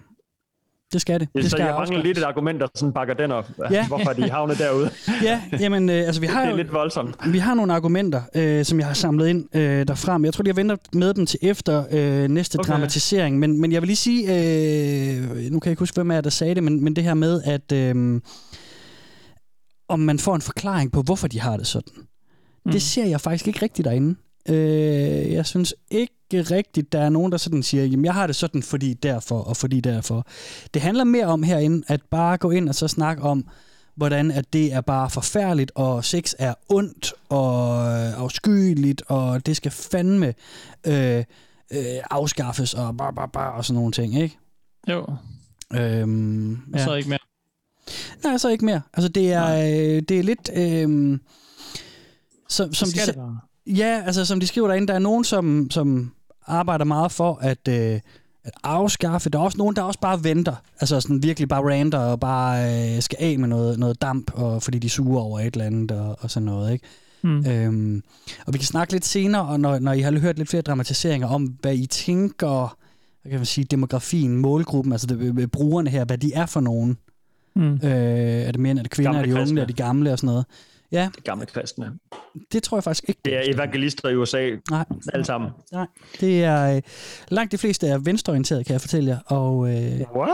det 0.93 1.01
skal 1.01 1.19
det. 1.19 1.27
Det, 1.35 1.43
så 1.43 1.49
skal 1.49 1.63
jeg 1.65 1.75
mangler 1.75 2.03
lidt 2.03 2.17
et 2.17 2.23
argument, 2.23 2.61
der 2.61 2.67
sådan 2.75 2.93
bakker 2.93 3.13
den 3.13 3.31
op. 3.31 3.49
Ja. 3.71 3.87
Hvorfor 3.91 4.09
er 4.09 4.13
de 4.13 4.29
havnet 4.29 4.57
derude? 4.57 4.89
Ja, 5.23 5.41
jamen, 5.59 5.89
øh, 5.89 5.95
altså 5.95 6.21
vi 6.21 6.27
har 6.33 6.39
det 6.41 6.47
er 6.47 6.51
jo, 6.51 6.57
lidt 6.57 6.73
voldsomt. 6.73 7.15
Vi 7.27 7.37
har 7.37 7.53
nogle 7.53 7.73
argumenter, 7.73 8.21
øh, 8.35 8.65
som 8.65 8.79
jeg 8.79 8.87
har 8.87 8.93
samlet 8.93 9.27
ind 9.27 9.55
øh, 9.55 9.87
derfra, 9.87 10.17
men 10.17 10.25
jeg 10.25 10.33
tror, 10.33 10.43
jeg 10.45 10.55
venter 10.55 10.75
med 10.93 11.13
dem 11.13 11.25
til 11.25 11.39
efter 11.41 11.83
øh, 11.91 12.27
næste. 12.29 12.59
Okay. 12.59 12.71
dramatisering. 12.71 13.39
Men, 13.39 13.61
men 13.61 13.71
jeg 13.71 13.81
vil 13.81 13.87
lige 13.87 13.97
sige, 13.97 14.23
øh, 14.23 15.51
nu 15.51 15.59
kan 15.59 15.69
jeg 15.69 15.71
ikke 15.71 15.79
huske, 15.79 15.95
hvem 15.95 16.11
er 16.11 16.21
der 16.21 16.29
sagde 16.29 16.55
det, 16.55 16.63
men, 16.63 16.83
men 16.83 16.95
det 16.95 17.03
her 17.03 17.13
med, 17.13 17.41
at 17.45 17.71
øh, 17.71 18.21
om 19.87 19.99
man 19.99 20.19
får 20.19 20.35
en 20.35 20.41
forklaring 20.41 20.91
på, 20.91 21.01
hvorfor 21.01 21.27
de 21.27 21.39
har 21.39 21.57
det 21.57 21.67
sådan. 21.67 21.93
Mm. 22.65 22.71
Det 22.71 22.81
ser 22.81 23.05
jeg 23.05 23.21
faktisk 23.21 23.47
ikke 23.47 23.61
rigtigt 23.61 23.85
derinde. 23.85 24.15
Øh, 24.49 25.31
jeg 25.31 25.45
synes 25.45 25.75
ikke 25.91 26.13
rigtigt, 26.31 26.91
der 26.91 26.99
er 26.99 27.09
nogen, 27.09 27.31
der 27.31 27.37
sådan 27.37 27.63
siger, 27.63 27.85
jamen 27.85 28.05
jeg 28.05 28.13
har 28.13 28.27
det 28.27 28.35
sådan, 28.35 28.63
fordi 28.63 28.93
derfor 28.93 29.39
og 29.39 29.57
fordi 29.57 29.79
derfor. 29.79 30.27
Det 30.73 30.81
handler 30.81 31.03
mere 31.03 31.25
om 31.25 31.43
herinde, 31.43 31.83
at 31.87 32.01
bare 32.11 32.37
gå 32.37 32.51
ind 32.51 32.69
og 32.69 32.75
så 32.75 32.87
snakke 32.87 33.23
om, 33.23 33.47
hvordan 33.95 34.31
at 34.31 34.53
det 34.53 34.73
er 34.73 34.81
bare 34.81 35.09
forfærdeligt, 35.09 35.71
og 35.75 36.05
sex 36.05 36.33
er 36.39 36.53
ondt 36.69 37.13
og 37.29 37.85
øh, 37.91 38.19
afskyeligt, 38.19 39.03
og 39.07 39.45
det 39.45 39.57
skal 39.57 39.71
fandme 39.71 40.33
øh, 40.87 41.23
øh, 41.71 41.83
afskaffes 42.11 42.73
og 42.73 42.97
bar, 42.97 43.11
bar, 43.11 43.25
bar, 43.25 43.49
og 43.49 43.65
sådan 43.65 43.75
nogle 43.75 43.91
ting, 43.91 44.15
ikke? 44.15 44.37
Jo. 44.89 45.05
Øhm, 45.73 46.73
Og 46.73 46.79
så 46.79 46.93
ikke 46.93 47.09
mere. 47.09 47.19
Nej, 48.23 48.37
så 48.37 48.49
ikke 48.49 48.65
mere. 48.65 48.81
Altså 48.93 49.09
det 49.09 49.33
er, 49.33 49.55
øh, 49.55 50.01
det 50.01 50.19
er 50.19 50.23
lidt... 50.23 50.49
Øh, 50.55 51.19
som, 52.49 52.73
som 52.73 52.89
de, 52.89 53.11
det. 53.11 53.39
Ja, 53.67 54.03
altså 54.05 54.25
som 54.25 54.39
de 54.39 54.47
skriver 54.47 54.67
derinde, 54.67 54.87
der 54.87 54.93
er 54.93 54.99
nogen, 54.99 55.23
som, 55.23 55.67
som 55.71 56.11
arbejder 56.47 56.85
meget 56.85 57.11
for 57.11 57.39
at, 57.41 57.67
øh, 57.69 57.99
at 58.43 58.53
afskaffe. 58.63 59.29
Der 59.29 59.39
er 59.39 59.43
også 59.43 59.57
nogen, 59.57 59.75
der 59.75 59.81
også 59.81 59.99
bare 59.99 60.23
venter. 60.23 60.55
Altså 60.79 61.01
sådan 61.01 61.23
virkelig 61.23 61.49
bare 61.49 61.73
ranter 61.73 61.99
og 61.99 62.19
bare 62.19 62.95
øh, 62.95 63.01
skal 63.01 63.17
af 63.21 63.39
med 63.39 63.47
noget, 63.47 63.79
noget 63.79 64.01
damp, 64.01 64.31
og, 64.33 64.63
fordi 64.63 64.79
de 64.79 64.89
suger 64.89 65.21
over 65.21 65.39
et 65.39 65.53
eller 65.53 65.65
andet 65.65 65.91
og, 65.91 66.17
og 66.19 66.31
sådan 66.31 66.45
noget. 66.45 66.73
Ikke? 66.73 66.85
Mm. 67.21 67.45
Øhm, 67.47 68.03
og 68.45 68.53
vi 68.53 68.57
kan 68.57 68.65
snakke 68.65 68.93
lidt 68.93 69.05
senere, 69.05 69.45
og 69.45 69.59
når, 69.59 69.79
når 69.79 69.93
I 69.93 70.01
har 70.01 70.19
hørt 70.19 70.37
lidt 70.37 70.49
flere 70.49 70.61
dramatiseringer 70.61 71.27
om, 71.27 71.43
hvad 71.61 71.75
I 71.75 71.85
tænker, 71.85 72.77
hvad 73.21 73.29
kan 73.29 73.39
man 73.39 73.45
sige, 73.45 73.65
demografien, 73.65 74.37
målgruppen, 74.37 74.91
altså 74.91 75.07
det, 75.07 75.39
øh, 75.39 75.47
brugerne 75.47 75.89
her, 75.89 76.05
hvad 76.05 76.17
de 76.17 76.33
er 76.33 76.45
for 76.45 76.59
nogen. 76.59 76.97
Mm. 77.55 77.73
Øh, 77.73 77.81
er 77.83 78.51
det 78.51 78.59
mænd, 78.59 78.79
er 78.79 78.83
det 78.83 78.91
kvinder, 78.91 79.11
Gamle 79.11 79.19
er 79.21 79.25
det 79.25 79.33
unge, 79.33 79.43
kristne. 79.43 79.61
er 79.61 79.65
det 79.65 79.75
gamle 79.75 80.11
og 80.11 80.17
sådan 80.17 80.27
noget. 80.27 80.45
Ja, 80.93 81.09
De 81.17 81.21
gamle 81.21 81.45
kristne. 81.45 81.91
det 82.51 82.63
tror 82.63 82.77
jeg 82.77 82.83
faktisk 82.83 83.09
ikke. 83.09 83.21
Det 83.25 83.35
er 83.35 83.53
evangelister 83.53 84.09
i 84.09 84.15
USA. 84.15 84.49
Nej. 84.69 84.85
Alle 85.13 85.25
sammen. 85.25 85.49
Nej, 85.71 85.87
det 86.19 86.43
er 86.43 86.75
øh, 86.75 86.81
langt 87.29 87.51
de 87.51 87.57
fleste 87.57 87.87
er 87.87 87.97
venstreorienteret, 87.97 88.65
kan 88.65 88.73
jeg 88.73 88.81
fortælle 88.81 89.09
jer, 89.09 89.17
og 89.25 89.69
øh, 89.69 90.01
What? 90.15 90.29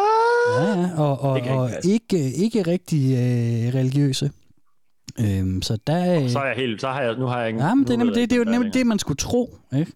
ja, 0.59 0.89
og, 0.97 1.19
og, 1.21 1.35
Det 1.35 1.41
ikke 1.45 1.53
og 1.53 1.69
ikke 1.83 2.33
ikke 2.43 2.61
rigtig 2.61 3.13
øh, 3.13 3.73
religiøse. 3.79 4.31
Øhm, 5.19 5.61
så 5.61 5.77
der 5.87 6.21
øh, 6.23 6.29
Så 6.29 6.39
er 6.39 6.45
jeg 6.45 6.55
helt, 6.55 6.81
så 6.81 6.87
har 6.87 7.01
jeg, 7.01 7.15
nu 7.15 7.25
har 7.25 7.39
jeg 7.39 7.47
ikke... 7.47 7.63
ja, 7.65 7.75
men 7.75 7.85
det 7.87 7.93
er 7.93 7.97
nemlig 7.97 8.15
det, 8.15 8.29
det 8.29 8.35
er 8.35 8.39
jo 8.45 8.51
nemlig 8.51 8.73
det, 8.73 8.87
man 8.87 8.99
skulle 8.99 9.17
tro, 9.17 9.57
ikke? 9.77 9.91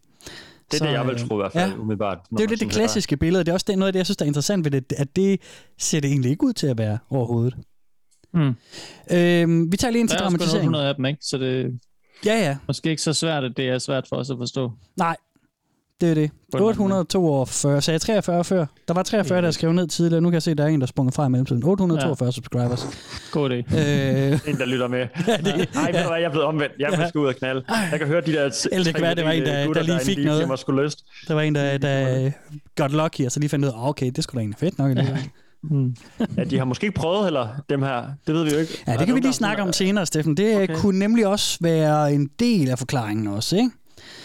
Det 0.72 0.74
er 0.74 0.78
Så, 0.78 0.86
det, 0.86 0.91
jeg 0.91 1.07
vil 1.07 1.28
tro 1.28 1.36
i 1.36 1.38
hvert 1.41 1.51
fald, 1.51 1.72
ja. 1.72 1.78
umiddelbart. 1.78 2.18
Det 2.30 2.39
er 2.39 2.43
jo 2.43 2.49
lidt 2.49 2.59
det 2.59 2.70
klassiske 2.70 3.18
billede. 3.18 3.43
Det 3.43 3.49
er 3.49 3.53
også 3.53 3.66
det, 3.70 3.78
noget 3.78 3.88
af 3.88 3.93
det, 3.93 3.97
jeg 3.97 4.05
synes, 4.05 4.18
der 4.18 4.26
er 4.26 4.28
interessant 4.28 4.66
ved 4.66 4.72
det, 4.72 4.93
at 4.97 5.16
det 5.16 5.41
ser 5.80 5.99
det 5.99 6.09
egentlig 6.09 6.32
ikke 6.32 6.43
ud 6.43 6.53
til 6.53 6.68
at 6.68 6.78
være 6.78 6.97
overhovedet. 7.09 7.55
Mm. 8.34 8.56
Øhm, 9.12 9.72
vi 9.72 9.78
tager 9.78 9.92
lige 9.92 10.00
ind 10.00 10.10
til 10.10 10.18
Der 10.18 10.24
er 10.24 10.26
også 10.26 10.38
kun 10.38 10.40
dramatisering. 10.40 10.68
800 10.68 10.88
af 10.88 10.96
dem, 10.96 11.06
ikke? 11.06 11.20
Så 11.22 11.38
det 11.38 11.80
Ja, 12.26 12.36
ja. 12.40 12.58
måske 12.68 12.90
ikke 12.90 13.02
så 13.02 13.14
svært, 13.14 13.44
at 13.44 13.52
det 13.58 13.70
er 13.70 13.80
svært 13.80 14.06
for 14.10 14.16
os 14.16 14.30
at 14.30 14.38
forstå. 14.38 14.72
Nej, 14.98 15.16
det 16.02 16.10
er 16.10 16.14
det. 16.14 16.32
På 16.52 16.58
en 16.58 16.64
842. 16.64 17.82
Sagde 17.82 17.94
jeg 17.96 18.02
43 18.02 18.44
før? 18.44 18.66
Der 18.88 18.94
var 18.94 19.04
43, 19.04 19.42
der 19.42 19.52
skrev 19.52 19.74
ned 19.74 19.88
tidligere. 19.88 20.22
Nu 20.22 20.30
kan 20.30 20.34
jeg 20.34 20.42
se, 20.44 20.52
at 20.52 20.58
der 20.58 20.64
er 20.64 20.68
en, 20.68 20.80
der 20.82 20.86
er 20.86 20.88
sprunget 20.88 21.14
fra 21.16 21.26
i 21.26 21.30
mellemtiden. 21.30 21.64
842 21.64 22.26
ja. 22.28 22.32
subscribers. 22.32 22.88
God 23.32 23.50
idé. 23.52 23.54
Øh, 23.54 24.40
En, 24.50 24.58
der 24.58 24.66
lytter 24.66 24.88
med. 24.88 25.00
Nej, 25.76 25.92
ved 25.92 26.02
du 26.04 26.08
hvad, 26.10 26.18
jeg 26.18 26.24
er 26.24 26.30
blevet 26.30 26.48
omvendt. 26.48 26.74
Jeg 26.80 26.86
er 26.94 27.00
Ja. 27.00 27.10
ja. 27.16 27.20
ud 27.20 27.28
og 27.28 27.36
knalde. 27.36 27.64
Jeg 27.92 28.00
kan 28.00 28.08
høre 28.08 28.22
de 28.22 28.34
der... 28.34 28.68
Eller 28.72 28.84
det 28.84 28.96
kan 28.96 29.04
være, 29.04 29.16
det 29.16 29.26
var 29.26 29.32
en, 29.32 29.46
der, 29.46 29.66
gutter, 29.66 29.82
der 29.84 29.94
lige 29.94 30.06
fik 30.06 30.18
lige 30.18 30.28
noget. 30.28 30.66
Der 31.28 31.34
var 31.34 31.42
en, 31.42 31.56
der, 31.56 31.78
der 31.78 32.32
got 32.76 32.92
lucky, 32.92 33.26
og 33.26 33.32
så 33.32 33.40
lige 33.40 33.50
fandt 33.50 33.66
ud 33.66 33.70
af, 33.70 33.74
ah, 33.78 33.88
okay, 33.90 34.12
det 34.16 34.24
skulle 34.24 34.40
da 34.40 34.42
egentlig 34.42 34.60
fedt 34.60 34.78
nok. 34.78 34.98
Ja. 34.98 35.18
Mm. 35.64 35.95
Ja, 36.38 36.43
de 36.43 36.57
har 36.57 36.66
måske 36.66 36.86
ikke 36.86 36.99
prøvet 36.99 37.24
heller, 37.24 37.47
dem 37.70 37.82
her. 37.82 38.03
Det 38.28 38.36
ved 38.36 38.43
vi 38.43 38.51
jo 38.51 38.57
ikke. 38.57 38.84
Ja, 38.88 38.97
det 38.97 39.05
kan 39.05 39.16
vi 39.16 39.20
lige 39.20 39.34
snakke 39.34 39.64
om 39.64 39.74
senere, 39.74 40.05
Steffen. 40.05 40.38
Det 40.38 40.55
okay. 40.55 40.76
kunne 40.76 40.99
nemlig 40.99 41.28
også 41.28 41.57
være 41.61 42.14
en 42.14 42.30
del 42.39 42.70
af 42.70 42.80
forklaringen 42.80 43.28
også, 43.28 43.55
ikke? 43.55 43.70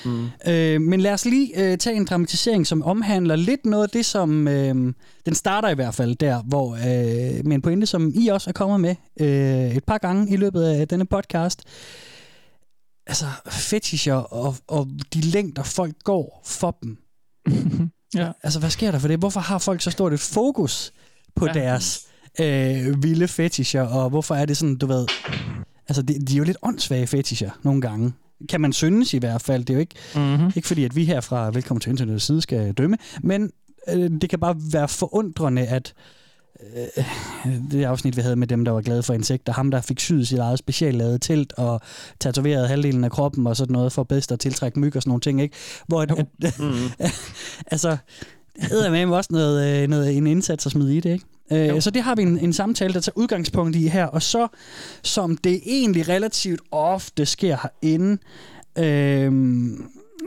Mm. 0.05 0.29
Øh, 0.49 0.81
men 0.81 1.01
lad 1.01 1.13
os 1.13 1.25
lige 1.25 1.63
øh, 1.63 1.79
tage 1.79 1.97
en 1.97 2.05
dramatisering, 2.05 2.67
som 2.67 2.83
omhandler 2.83 3.37
lidt 3.37 3.67
noget 3.67 3.83
af 3.83 3.91
det, 3.91 4.07
som... 4.07 4.49
Øh, 4.49 4.95
den 5.27 5.35
starter 5.35 5.69
i 5.69 5.75
hvert 5.75 5.95
fald 5.95 6.17
der, 6.17 6.43
hvor 6.43 6.75
øh, 6.75 7.47
med 7.47 7.55
en 7.55 7.63
pointe, 7.63 7.87
som 7.87 8.13
I 8.15 8.29
også 8.29 8.51
er 8.51 8.53
kommet 8.53 8.81
med 8.81 8.95
øh, 9.21 9.77
et 9.77 9.85
par 9.85 9.99
gange 9.99 10.33
i 10.33 10.37
løbet 10.37 10.63
af 10.63 10.89
denne 10.89 11.07
podcast. 11.07 11.65
Altså, 13.07 13.27
fetischer 13.51 14.15
og, 14.15 14.57
og 14.69 14.89
de 15.15 15.21
længder, 15.21 15.63
folk 15.63 15.95
går 16.05 16.43
for 16.45 16.79
dem. 16.83 16.99
ja. 18.15 18.33
Altså, 18.43 18.59
hvad 18.61 18.71
sker 18.71 18.91
der 18.91 18.99
for 18.99 19.09
det? 19.09 19.19
Hvorfor 19.19 19.41
har 19.41 19.59
folk 19.59 19.81
så 19.81 19.91
stort 19.91 20.13
et 20.13 20.21
fokus 20.21 20.93
på 21.39 21.47
ja. 21.47 21.53
Deres 21.53 22.07
øh, 22.41 23.03
vilde 23.03 23.29
fetischer, 23.29 23.83
og 23.83 24.11
hvorfor 24.11 24.35
er 24.35 24.45
det 24.45 24.57
sådan, 24.57 24.77
du 24.77 24.87
ved... 24.87 25.07
Altså, 25.89 26.03
de, 26.03 26.19
de 26.19 26.35
er 26.35 26.39
jo 26.39 26.45
lidt 26.45 26.57
åndssvage 26.63 27.07
fetischer 27.07 27.51
nogle 27.63 27.81
gange. 27.81 28.13
Kan 28.49 28.61
man 28.61 28.73
synes 28.73 29.15
i 29.15 29.19
hvert 29.19 29.43
fald. 29.43 29.65
Det 29.65 29.71
er 29.71 29.75
jo 29.75 29.81
ikke, 29.81 29.95
mm-hmm. 30.15 30.53
ikke 30.57 30.69
fordi, 30.69 30.85
at 30.85 30.97
vi 30.97 31.05
her 31.05 31.21
fra 31.21 31.51
Velkommen 31.51 31.81
til 31.81 31.91
Internetets 31.91 32.25
side 32.25 32.43
skal 32.43 32.73
dømme, 32.73 32.97
men 33.23 33.51
øh, 33.89 34.11
det 34.21 34.31
kan 34.31 34.39
bare 34.39 34.57
være 34.73 34.89
forundrende, 34.89 35.67
at 35.67 35.95
øh, 36.77 37.05
det 37.71 37.85
afsnit, 37.85 38.17
vi 38.17 38.23
havde 38.23 38.37
med 38.37 38.47
dem, 38.47 38.65
der 38.65 38.73
var 38.73 38.81
glade 38.81 39.03
for 39.03 39.15
insekter, 39.15 39.53
ham, 39.53 39.71
der 39.71 39.81
fik 39.81 40.01
syet 40.01 40.29
sit 40.29 40.39
eget 40.39 40.59
speciallavede 40.59 41.19
telt 41.19 41.53
og 41.53 41.81
tatoveret 42.21 42.69
halvdelen 42.69 43.05
af 43.05 43.11
kroppen 43.11 43.47
og 43.47 43.57
sådan 43.57 43.73
noget 43.73 43.93
for 43.93 44.03
bedst 44.03 44.33
at 44.33 44.41
tiltrække 44.41 44.81
myg 44.81 44.97
og 44.97 45.03
sådan 45.03 45.11
nogle 45.11 45.21
ting, 45.21 45.43
ikke? 45.43 45.57
Hvor 45.87 46.03
at, 46.03 46.11
at, 46.11 46.59
Mm. 46.59 46.75
altså, 47.73 47.97
det 48.61 48.87
er 48.87 48.91
med 49.07 49.17
også 49.17 49.31
noget, 49.33 49.83
øh, 49.83 49.89
noget, 49.89 50.17
en 50.17 50.27
indsats 50.27 50.67
at 50.67 50.73
smide 50.73 50.97
i 50.97 51.01
det, 51.01 51.13
ikke? 51.13 51.75
Øh, 51.75 51.83
så 51.83 51.91
det 51.91 52.03
har 52.03 52.15
vi 52.15 52.23
en, 52.23 52.39
en 52.39 52.53
samtale, 52.53 52.95
der 52.95 53.01
tager 53.01 53.19
udgangspunkt 53.19 53.77
i 53.77 53.89
her, 53.89 54.07
og 54.07 54.23
så, 54.23 54.49
som 55.03 55.37
det 55.37 55.61
egentlig 55.67 56.09
relativt 56.09 56.61
ofte 56.71 57.27
sker 57.27 57.57
herinde, 57.63 58.19
øh, 58.79 59.33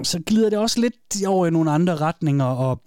så 0.04 0.20
glider 0.26 0.50
det 0.50 0.60
også 0.60 0.80
lidt 0.80 1.26
over 1.28 1.48
i 1.48 1.50
nogle 1.50 1.72
andre 1.72 1.96
retninger, 1.96 2.46
og 2.46 2.82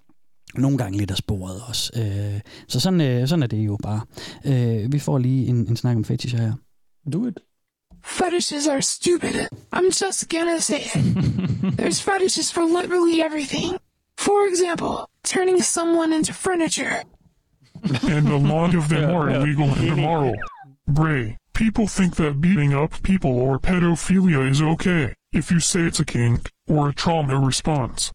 nogle 0.57 0.77
gange 0.77 0.97
lidt 0.97 1.11
af 1.11 1.17
sporet 1.17 1.61
også. 1.67 1.91
Øh, 1.95 2.41
så 2.67 2.79
sådan, 2.79 3.01
øh, 3.01 3.27
sådan 3.27 3.43
er 3.43 3.47
det 3.47 3.57
jo 3.57 3.77
bare. 3.83 4.01
Øh, 4.45 4.91
vi 4.91 4.99
får 4.99 5.17
lige 5.17 5.47
en, 5.47 5.55
en 5.55 5.77
snak 5.77 5.95
om 5.95 6.03
fetischer 6.03 6.39
her. 6.39 6.53
Do 7.13 7.27
it. 7.27 7.39
Fetishes 8.05 8.67
are 8.67 8.81
stupid. 8.81 9.47
I'm 9.75 10.05
just 10.05 10.29
gonna 10.29 10.59
say 10.59 10.79
it. 10.79 11.05
There's 11.79 12.01
fetishes 12.01 12.53
for 12.53 12.81
literally 12.81 13.21
everything. 13.21 13.77
For 14.25 14.47
example, 14.47 15.07
turning 15.23 15.61
someone 15.61 16.11
into 16.11 16.33
furniture. 16.33 17.03
and 18.03 18.27
a 18.27 18.37
lot 18.37 18.73
of 18.73 18.89
them 18.89 19.03
Yeah, 19.09 19.15
are 19.15 19.29
yeah. 19.29 19.37
illegal 19.37 19.69
and 19.69 19.87
immoral. 19.99 20.35
Bray, 20.87 21.37
people 21.53 21.85
think 21.87 22.15
that 22.15 22.41
beating 22.41 22.73
up 22.73 23.03
people 23.03 23.37
or 23.37 23.59
pedophilia 23.59 24.49
is 24.49 24.61
okay 24.63 25.13
if 25.31 25.51
you 25.51 25.59
say 25.59 25.81
it's 25.81 25.99
a 25.99 26.05
kink 26.05 26.51
or 26.67 26.89
a 26.89 26.93
trauma 26.93 27.37
response. 27.37 28.11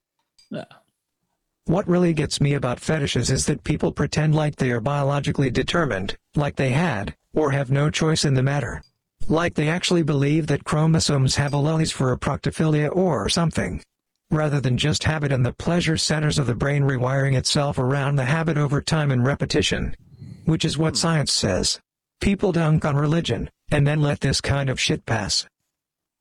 What 1.67 1.87
really 1.87 2.13
gets 2.15 2.41
me 2.41 2.55
about 2.55 2.81
fetishes 2.81 3.31
is 3.31 3.47
that 3.47 3.63
people 3.63 3.93
pretend 3.93 4.35
like 4.35 4.57
they 4.57 4.73
are 4.73 4.81
biologically 4.81 5.51
determined, 5.51 6.17
like 6.35 6.57
they 6.57 6.71
had, 6.71 7.15
or 7.33 7.53
have 7.53 7.71
no 7.71 7.91
choice 7.91 8.25
in 8.25 8.35
the 8.35 8.43
matter. 8.43 8.83
Like 9.29 9.55
they 9.55 9.69
actually 9.69 10.03
believe 10.03 10.49
that 10.49 10.65
chromosomes 10.65 11.37
have 11.37 11.53
alleles 11.53 11.93
for 11.93 12.11
a 12.11 12.19
proctophilia 12.19 12.91
or 12.97 13.29
something. 13.29 13.85
Rather 14.31 14.61
than 14.61 14.79
just 14.79 15.05
habit 15.05 15.33
and 15.33 15.45
the 15.45 15.53
pleasure 15.53 15.97
centers 15.97 16.39
of 16.39 16.47
the 16.47 16.55
brain 16.55 16.83
rewiring 16.85 17.37
itself 17.37 17.79
around 17.79 18.17
the 18.17 18.25
habit 18.25 18.57
over 18.57 18.81
time 18.81 19.11
and 19.11 19.27
repetition. 19.27 19.97
Which 20.45 20.65
is 20.65 20.79
what 20.79 20.97
science 20.97 21.33
says. 21.33 21.81
People 22.21 22.53
dunk 22.53 22.85
on 22.85 22.97
religion, 22.97 23.51
and 23.71 23.87
then 23.87 24.01
let 24.01 24.21
this 24.21 24.41
kind 24.41 24.71
of 24.71 24.79
shit 24.79 25.05
pass. 25.05 25.47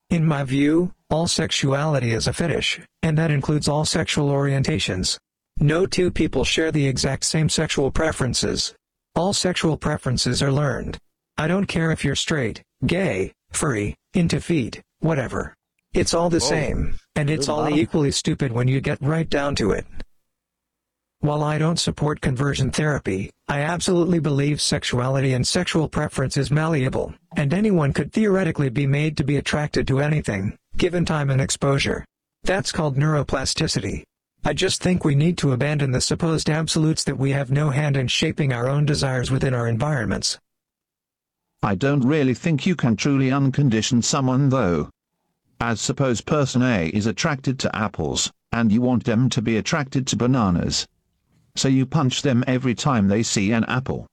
In 0.09 0.25
my 0.25 0.43
view, 0.43 0.93
all 1.09 1.27
sexuality 1.27 2.11
is 2.11 2.25
a 2.25 2.33
fetish, 2.33 2.79
and 3.03 3.17
that 3.17 3.31
includes 3.31 3.67
all 3.67 3.85
sexual 3.85 4.29
orientations. 4.29 5.17
No 5.59 5.85
two 5.85 6.09
people 6.09 6.43
share 6.43 6.71
the 6.71 6.87
exact 6.87 7.25
same 7.25 7.49
sexual 7.49 7.91
preferences. 7.91 8.73
All 9.13 9.33
sexual 9.33 9.77
preferences 9.77 10.41
are 10.41 10.51
learned. 10.51 10.97
I 11.37 11.47
don't 11.47 11.65
care 11.65 11.91
if 11.91 12.03
you're 12.03 12.15
straight, 12.15 12.63
gay, 12.85 13.33
furry, 13.51 13.95
into 14.13 14.39
feet, 14.39 14.81
whatever. 14.99 15.53
It's 15.93 16.13
all 16.13 16.29
the 16.29 16.39
Whoa. 16.39 16.49
same, 16.49 16.95
and 17.15 17.29
it's 17.29 17.47
Good 17.47 17.51
all 17.51 17.63
bottom. 17.63 17.79
equally 17.79 18.11
stupid 18.11 18.51
when 18.51 18.67
you 18.67 18.79
get 18.79 19.01
right 19.01 19.27
down 19.27 19.55
to 19.55 19.71
it. 19.71 19.85
While 21.21 21.43
I 21.43 21.57
don't 21.57 21.79
support 21.79 22.21
conversion 22.21 22.69
therapy, 22.71 23.31
I 23.47 23.61
absolutely 23.61 24.19
believe 24.19 24.61
sexuality 24.61 25.33
and 25.33 25.45
sexual 25.45 25.89
preference 25.89 26.37
is 26.37 26.51
malleable, 26.51 27.13
and 27.35 27.53
anyone 27.53 27.91
could 27.91 28.13
theoretically 28.13 28.69
be 28.69 28.85
made 28.87 29.17
to 29.17 29.23
be 29.23 29.37
attracted 29.37 29.87
to 29.87 29.99
anything, 29.99 30.55
given 30.77 31.05
time 31.05 31.29
and 31.29 31.41
exposure. 31.41 32.05
That's 32.43 32.71
called 32.71 32.95
neuroplasticity. 32.95 34.03
I 34.45 34.53
just 34.53 34.81
think 34.81 35.03
we 35.03 35.15
need 35.15 35.37
to 35.39 35.51
abandon 35.51 35.91
the 35.91 35.99
supposed 35.99 36.49
absolutes 36.49 37.03
that 37.03 37.17
we 37.17 37.31
have 37.31 37.51
no 37.51 37.71
hand 37.71 37.97
in 37.97 38.07
shaping 38.07 38.53
our 38.53 38.69
own 38.69 38.85
desires 38.85 39.31
within 39.31 39.53
our 39.53 39.67
environments. 39.67 40.39
I 41.61 41.75
don't 41.75 42.01
really 42.01 42.33
think 42.35 42.65
you 42.65 42.75
can 42.75 42.95
truly 42.95 43.29
uncondition 43.31 44.01
someone 44.01 44.47
though. 44.47 44.89
As 45.61 45.81
suppose 45.81 46.21
person 46.21 46.61
A 46.61 46.87
is 46.87 47.05
attracted 47.05 47.59
to 47.59 47.75
apples, 47.75 48.31
and 48.53 48.71
you 48.71 48.81
want 48.81 49.03
them 49.03 49.29
to 49.29 49.41
be 49.41 49.57
attracted 49.57 50.07
to 50.07 50.15
bananas. 50.15 50.87
So 51.55 51.67
you 51.67 51.85
punch 51.85 52.21
them 52.21 52.45
every 52.47 52.73
time 52.73 53.07
they 53.07 53.23
see 53.23 53.51
an 53.51 53.65
apple. 53.65 54.07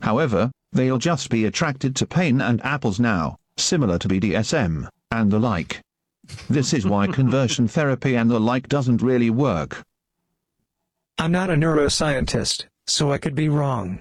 However, 0.00 0.50
they'll 0.72 0.98
just 0.98 1.30
be 1.30 1.44
attracted 1.44 1.94
to 1.96 2.06
pain 2.06 2.40
and 2.40 2.64
apples 2.64 2.98
now, 2.98 3.36
similar 3.56 3.96
to 4.00 4.08
BDSM, 4.08 4.88
and 5.12 5.30
the 5.30 5.38
like. 5.38 5.80
This 6.50 6.72
is 6.72 6.84
why 6.84 7.06
conversion 7.12 7.68
therapy 7.68 8.16
and 8.16 8.28
the 8.28 8.40
like 8.40 8.68
doesn't 8.68 9.02
really 9.02 9.30
work. 9.30 9.82
I'm 11.18 11.30
not 11.30 11.50
a 11.50 11.54
neuroscientist, 11.54 12.64
so 12.88 13.12
I 13.12 13.18
could 13.18 13.36
be 13.36 13.48
wrong. 13.48 14.00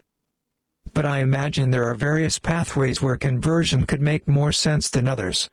But 0.93 1.05
I 1.05 1.19
imagine 1.19 1.69
there 1.69 1.87
are 1.89 1.95
various 1.95 2.39
pathways 2.39 3.03
where 3.03 3.17
conversion 3.17 3.85
could 3.85 4.01
make 4.01 4.27
more 4.27 4.51
sense 4.51 4.89
than 4.89 5.07
others. 5.07 5.47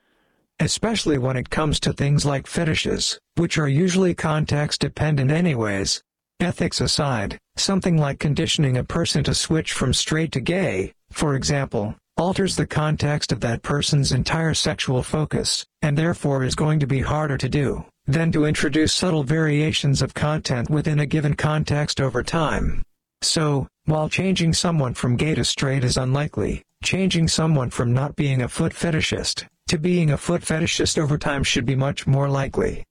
Especially 0.61 1.19
when 1.19 1.37
it 1.37 1.51
comes 1.51 1.79
to 1.79 1.93
things 1.93 2.25
like 2.25 2.49
fetishes, 2.49 3.17
which 3.37 3.59
are 3.59 3.69
usually 3.69 4.13
context 4.13 4.81
dependent 4.81 5.31
anyways. 5.31 6.03
Ethics 6.41 6.81
aside, 6.81 7.39
something 7.57 7.97
like 7.97 8.19
conditioning 8.19 8.77
a 8.77 8.83
person 8.83 9.23
to 9.23 9.35
switch 9.35 9.73
from 9.73 9.95
straight 9.95 10.33
to 10.33 10.41
gay, 10.41 10.93
for 11.13 11.37
example, 11.37 11.95
alters 12.17 12.57
the 12.57 12.67
context 12.67 13.31
of 13.31 13.39
that 13.41 13.63
person's 13.63 14.11
entire 14.11 14.53
sexual 14.53 15.05
focus, 15.05 15.65
and 15.83 15.97
therefore 15.97 16.43
is 16.43 16.57
going 16.57 16.81
to 16.81 16.89
be 16.89 17.01
harder 17.01 17.39
to 17.39 17.49
do 17.49 17.85
than 18.09 18.33
to 18.33 18.45
introduce 18.45 18.93
subtle 18.93 19.23
variations 19.23 20.03
of 20.03 20.15
content 20.15 20.69
within 20.71 20.99
a 20.99 21.07
given 21.07 21.35
context 21.35 22.01
over 22.01 22.25
time. 22.25 22.83
So, 23.23 23.69
while 23.85 24.09
changing 24.09 24.55
someone 24.55 24.95
from 24.95 25.17
gay 25.17 25.37
to 25.37 25.45
straight 25.45 25.85
is 25.85 25.97
unlikely, 25.97 26.63
changing 26.83 27.29
someone 27.29 27.71
from 27.71 27.93
not 27.93 28.17
being 28.17 28.43
a 28.43 28.49
foot 28.49 28.73
fetishist 28.73 29.47
to 29.69 29.79
being 29.79 30.11
a 30.11 30.19
foot 30.19 30.43
fetishist 30.43 30.99
over 30.99 31.17
time 31.17 31.43
should 31.43 31.65
be 31.65 31.77
much 31.77 32.07
more 32.07 32.29
likely. 32.29 32.85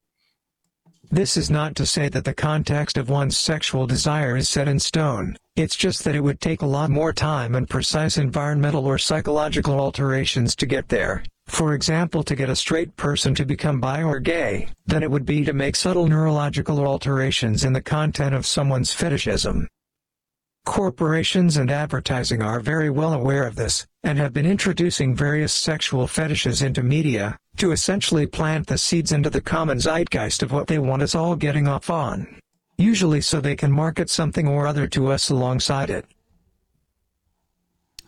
This 1.10 1.36
is 1.36 1.50
not 1.50 1.74
to 1.76 1.86
say 1.86 2.08
that 2.10 2.24
the 2.24 2.34
context 2.34 2.98
of 2.98 3.08
one's 3.08 3.36
sexual 3.38 3.86
desire 3.86 4.36
is 4.36 4.48
set 4.48 4.68
in 4.68 4.78
stone, 4.78 5.36
it's 5.56 5.74
just 5.74 6.04
that 6.04 6.14
it 6.14 6.20
would 6.20 6.40
take 6.40 6.62
a 6.62 6.66
lot 6.66 6.90
more 6.90 7.12
time 7.12 7.54
and 7.54 7.68
precise 7.68 8.18
environmental 8.18 8.86
or 8.86 8.98
psychological 8.98 9.80
alterations 9.80 10.54
to 10.54 10.66
get 10.66 10.88
there. 10.88 11.24
For 11.46 11.72
example, 11.72 12.22
to 12.24 12.36
get 12.36 12.50
a 12.50 12.54
straight 12.54 12.94
person 12.96 13.34
to 13.36 13.46
become 13.46 13.80
bi 13.80 14.02
or 14.02 14.20
gay, 14.20 14.68
than 14.86 15.02
it 15.02 15.10
would 15.10 15.24
be 15.24 15.44
to 15.46 15.52
make 15.54 15.76
subtle 15.76 16.06
neurological 16.06 16.86
alterations 16.86 17.64
in 17.64 17.72
the 17.72 17.80
content 17.80 18.34
of 18.34 18.46
someone's 18.46 18.92
fetishism. 18.92 19.66
Corporations 20.68 21.56
and 21.56 21.70
advertising 21.70 22.42
are 22.42 22.60
very 22.60 22.90
well 22.90 23.14
aware 23.14 23.46
of 23.46 23.56
this, 23.56 23.86
and 24.04 24.18
have 24.18 24.34
been 24.34 24.44
introducing 24.44 25.14
various 25.16 25.52
sexual 25.52 26.06
fetishes 26.06 26.60
into 26.60 26.82
media, 26.82 27.38
to 27.56 27.72
essentially 27.72 28.26
plant 28.26 28.66
the 28.66 28.76
seeds 28.76 29.10
into 29.12 29.30
the 29.30 29.40
common 29.40 29.78
zeitgeist 29.80 30.42
of 30.42 30.52
what 30.52 30.66
they 30.66 30.78
want 30.78 31.02
us 31.02 31.14
all 31.14 31.34
getting 31.36 31.66
off 31.66 31.88
on. 31.90 32.26
Usually 32.76 33.22
so 33.22 33.40
they 33.40 33.56
can 33.56 33.72
market 33.72 34.10
something 34.10 34.46
or 34.46 34.66
other 34.66 34.86
to 34.88 35.10
us 35.10 35.30
alongside 35.30 35.88
it. 35.90 36.04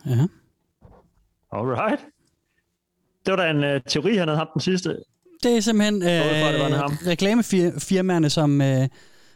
Ja. 0.05 0.27
Alright. 1.53 1.99
Det 3.25 3.31
var 3.31 3.37
da 3.37 3.49
en 3.49 3.63
uh, 3.63 3.81
teori, 3.87 4.15
han 4.17 4.27
havde 4.27 4.37
haft 4.37 4.53
den 4.53 4.61
sidste. 4.61 4.97
Det 5.43 5.57
er 5.57 5.61
simpelthen 5.61 6.01
Går 6.01 6.07
ud 6.07 6.41
fra, 6.41 6.51
det 6.51 6.59
var 6.59 6.67
en 6.67 6.73
øh, 6.73 6.79
ham. 6.79 6.97
reklamefirmaerne 7.07 8.29
som, 8.29 8.61
øh, 8.61 8.87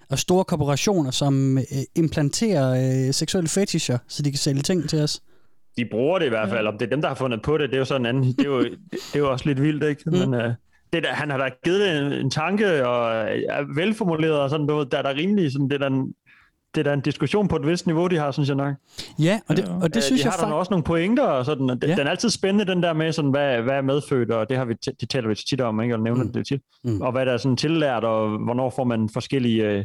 og 0.09 0.19
store 0.19 0.43
korporationer, 0.43 1.11
som 1.11 1.57
øh, 1.57 1.63
implanterer 1.95 2.71
øh, 3.07 3.13
seksuelle 3.13 3.47
fetischer, 3.47 3.97
så 4.07 4.23
de 4.23 4.31
kan 4.31 4.37
sælge 4.37 4.61
ting 4.61 4.89
til 4.89 5.01
os. 5.01 5.21
De 5.77 5.85
bruger 5.91 6.19
det 6.19 6.25
i 6.25 6.29
hvert 6.29 6.49
fald. 6.49 6.67
Om 6.67 6.77
det 6.77 6.85
er 6.85 6.89
dem, 6.89 7.01
der 7.01 7.07
har 7.07 7.15
fundet 7.15 7.41
på 7.41 7.57
det, 7.57 7.69
det 7.69 7.75
er 7.75 7.79
jo 7.79 7.85
sådan 7.85 8.01
en 8.01 8.05
anden. 8.05 8.23
Det 8.23 8.39
er 8.39 8.49
jo, 8.49 8.63
det 8.91 9.15
er 9.15 9.19
jo 9.19 9.31
også 9.31 9.45
lidt 9.45 9.61
vildt, 9.61 9.83
ikke? 9.83 10.01
Mm. 10.05 10.11
Men, 10.11 10.33
uh, 10.33 10.51
det 10.93 11.03
der, 11.03 11.13
han 11.13 11.29
har 11.29 11.37
da 11.37 11.49
givet 11.63 11.79
det 11.79 11.97
en, 11.97 12.11
en 12.13 12.29
tanke, 12.29 12.87
og 12.87 13.11
er 13.49 13.75
velformuleret, 13.75 14.39
og 14.39 14.49
sådan 14.49 14.65
noget. 14.65 14.91
Der 14.91 14.97
er 14.97 15.01
der 15.01 15.15
rimelig 15.15 15.51
sådan, 15.51 15.69
det 15.69 15.81
er 15.81 15.89
der 15.89 16.05
det 16.75 16.81
er 16.81 16.83
da 16.83 16.93
en 16.93 17.01
diskussion 17.01 17.47
på 17.47 17.55
et 17.55 17.67
vist 17.67 17.85
niveau, 17.87 18.07
de 18.07 18.17
har, 18.17 18.31
synes 18.31 18.49
jeg 18.49 18.55
nok. 18.55 18.75
Ja, 19.19 19.39
og 19.47 19.57
det, 19.57 19.65
og 19.81 19.89
det 19.89 19.95
Øh, 19.97 20.01
synes 20.03 20.21
de 20.21 20.25
jeg 20.25 20.31
har 20.33 20.37
der 20.39 20.45
fakt- 20.45 20.53
også 20.55 20.69
nogle 20.71 20.83
pointer, 20.83 21.23
og 21.23 21.45
sådan, 21.45 21.69
og 21.69 21.81
det, 21.81 21.87
Ja. 21.87 21.95
den 21.95 22.07
er 22.07 22.11
altid 22.11 22.29
spændende, 22.29 22.73
den 22.73 22.83
der 22.83 22.93
med, 22.93 23.11
sådan, 23.11 23.31
hvad, 23.31 23.61
hvad 23.61 23.73
er 23.73 23.81
medfødt, 23.81 24.31
og 24.31 24.49
det 24.49 24.57
har 24.57 24.65
vi 24.65 24.73
t- 24.87 24.95
det 25.01 25.09
taler 25.09 25.27
vi 25.27 25.35
tit 25.35 25.61
om, 25.61 25.81
ikke? 25.81 25.95
og 25.95 26.01
nævner 26.01 26.23
mm. 26.23 26.33
det 26.33 26.47
tit. 26.47 26.61
Mm. 26.83 27.01
Og 27.01 27.11
hvad 27.11 27.25
der 27.25 27.31
er 27.33 27.37
sådan 27.37 27.57
tillært, 27.57 28.03
og 28.03 28.29
hvornår 28.43 28.69
får 28.69 28.83
man 28.83 29.09
forskellige 29.09 29.63
øh, 29.71 29.83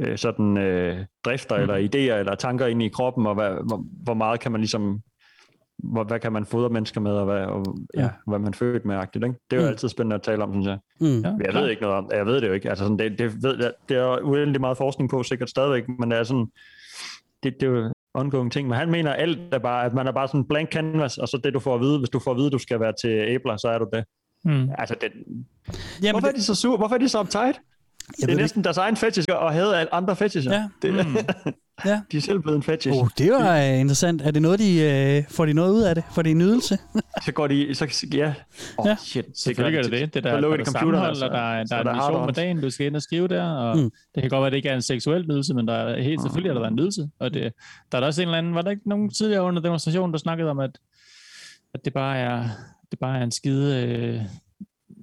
øh, 0.00 0.18
sådan, 0.18 0.56
øh, 0.56 0.96
drifter, 1.24 1.56
mm. 1.56 1.62
eller 1.62 1.74
idéer, 1.76 2.18
eller 2.18 2.34
tanker 2.34 2.66
ind 2.66 2.82
i 2.82 2.88
kroppen, 2.88 3.26
og 3.26 3.34
hvad, 3.34 3.50
hvor, 3.66 3.84
hvor 4.04 4.14
meget 4.14 4.40
kan 4.40 4.52
man 4.52 4.60
ligesom, 4.60 5.00
hvor, 5.92 6.04
hvad 6.04 6.20
kan 6.20 6.32
man 6.32 6.46
fodre 6.46 6.68
mennesker 6.70 7.00
med, 7.00 7.12
og 7.12 7.24
hvad, 7.24 7.40
og, 7.46 7.76
ja, 7.96 8.02
Ja. 8.02 8.08
hvad 8.26 8.38
man 8.38 8.54
født 8.54 8.84
med, 8.84 8.96
agtigt, 8.96 9.24
ikke? 9.24 9.36
Det 9.50 9.56
er 9.56 9.60
jo 9.60 9.66
Mm. 9.66 9.68
altid 9.72 9.88
spændende 9.88 10.14
at 10.16 10.22
tale 10.22 10.42
om, 10.42 10.52
synes 10.52 10.66
jeg. 10.66 10.78
Mm. 11.00 11.20
Ja, 11.20 11.32
jeg 11.44 11.54
ved 11.62 11.68
ikke 11.70 11.82
noget 11.82 11.96
om 11.96 12.10
Jeg 12.12 12.26
ved 12.26 12.40
det 12.40 12.48
jo 12.48 12.52
ikke. 12.52 12.68
Altså, 12.68 12.84
sådan, 12.84 12.98
det, 12.98 13.18
det, 13.18 13.42
ved, 13.42 13.56
jeg- 13.62 13.72
det 13.88 13.96
er 13.96 14.18
uendelig 14.22 14.60
meget 14.60 14.76
forskning 14.76 15.10
på, 15.10 15.22
sikkert 15.22 15.50
stadigvæk, 15.50 15.84
men 15.98 16.10
det 16.10 16.18
er 16.18 16.22
sådan, 16.22 16.46
det, 17.42 17.54
det 17.60 17.66
er 17.66 17.70
jo 17.70 17.92
ongoing 18.14 18.52
ting. 18.52 18.68
Men 18.68 18.78
han 18.78 18.90
mener 18.90 19.12
alt 19.12 19.38
er 19.54 19.58
bare, 19.58 19.84
at 19.84 19.94
man 19.94 20.06
er 20.06 20.12
bare 20.12 20.28
sådan 20.28 20.40
en 20.40 20.48
blank 20.48 20.72
canvas, 20.72 21.18
og 21.18 21.28
så 21.28 21.40
det, 21.44 21.54
du 21.54 21.60
får 21.60 21.74
at 21.74 21.80
vide, 21.80 21.98
hvis 21.98 22.10
du 22.10 22.18
får 22.18 22.30
at 22.30 22.36
vide, 22.36 22.46
at 22.46 22.52
du 22.52 22.58
skal 22.58 22.80
være 22.80 22.92
til 23.02 23.10
æbler, 23.10 23.56
så 23.56 23.68
er 23.68 23.78
du 23.78 23.86
det. 23.92 24.04
Mm. 24.44 24.68
Altså, 24.78 24.94
det, 25.00 25.08
Jamen, 26.02 26.12
hvorfor 26.12 26.28
er 26.28 26.32
de 26.32 26.42
så 26.42 26.54
sur? 26.54 26.76
Hvorfor 26.76 26.94
er 26.94 26.98
de 26.98 27.08
så 27.08 27.20
uptight? 27.20 27.60
Det 28.20 28.30
er 28.30 28.36
næsten 28.36 28.64
deres 28.64 28.76
egen 28.78 28.96
fetish 28.96 29.28
og 29.32 29.52
havde 29.52 29.76
alle 29.78 29.94
andre 29.94 30.16
fetisher. 30.16 30.52
Ja. 30.52 30.68
Det, 30.82 30.92
Mm. 30.94 31.16
Ja. 31.84 32.00
de 32.12 32.16
er 32.16 32.20
selv 32.20 32.38
blevet 32.40 32.56
en 32.56 32.62
fetish. 32.62 32.98
Oh, 33.00 33.08
det 33.18 33.30
var 33.32 33.56
øh, 33.58 33.80
interessant. 33.80 34.22
Er 34.22 34.30
det 34.30 34.42
noget, 34.42 34.58
de 34.58 34.80
øh, 34.82 35.24
får 35.30 35.46
de 35.46 35.52
noget 35.52 35.72
ud 35.72 35.82
af 35.82 35.94
det? 35.94 36.04
Får 36.14 36.22
de 36.22 36.30
en 36.30 36.38
nydelse? 36.38 36.78
Så 37.24 37.32
går 37.32 37.46
de, 37.46 37.74
så, 37.74 38.06
ja. 38.14 38.34
Oh, 38.78 38.86
Ja. 38.88 38.96
shit. 39.04 39.24
Selvfølgelig 39.34 39.78
er 39.78 39.82
det 39.82 39.92
det. 39.92 40.14
Det 40.14 40.26
er 40.26 40.30
der, 40.30 40.40
der, 40.40 40.48
de 40.50 40.58
der 40.58 40.64
sammenhold, 40.70 41.22
og 41.22 41.30
der, 41.30 41.52
er- 41.54 41.64
så 41.66 41.74
der 41.74 41.78
er 41.80 41.82
der 41.82 41.90
en 41.90 41.96
mission 41.96 42.26
med 42.26 42.34
dagen, 42.34 42.60
du 42.60 42.70
skal 42.70 42.86
ind 42.86 42.96
og 42.96 43.02
skrive 43.02 43.28
der, 43.28 43.44
og 43.50 43.76
Mm. 43.76 43.82
mm. 43.82 43.90
det 44.14 44.22
kan 44.22 44.30
godt 44.30 44.40
være, 44.40 44.46
at 44.46 44.52
det 44.52 44.56
ikke 44.56 44.68
er 44.68 44.74
en 44.74 44.82
seksuel 44.82 45.28
nydelse, 45.28 45.54
men 45.54 45.68
der 45.68 45.74
er 45.74 46.02
helt 46.02 46.20
selvfølgelig 46.22 46.50
er 46.50 46.54
der 46.54 46.68
en 46.68 46.74
nydelse, 46.76 47.08
og 47.18 47.34
det, 47.34 47.52
der 47.92 47.98
er 47.98 48.00
der 48.00 48.06
også 48.06 48.22
en 48.22 48.28
eller 48.28 48.38
anden, 48.38 48.54
var 48.54 48.62
der 48.62 48.70
ikke 48.70 48.88
nogen 48.88 49.10
tidligere 49.10 49.42
under 49.42 49.62
demonstrationen, 49.62 50.12
der 50.12 50.18
snakkede 50.18 50.50
om, 50.50 50.58
at, 50.58 50.78
at 51.74 51.84
det 51.84 51.92
bare 51.94 52.18
er, 52.18 52.48
det 52.90 52.98
bare 52.98 53.18
er 53.18 53.22
en 53.24 53.30
skide 53.32 53.82
øh, 53.86 54.20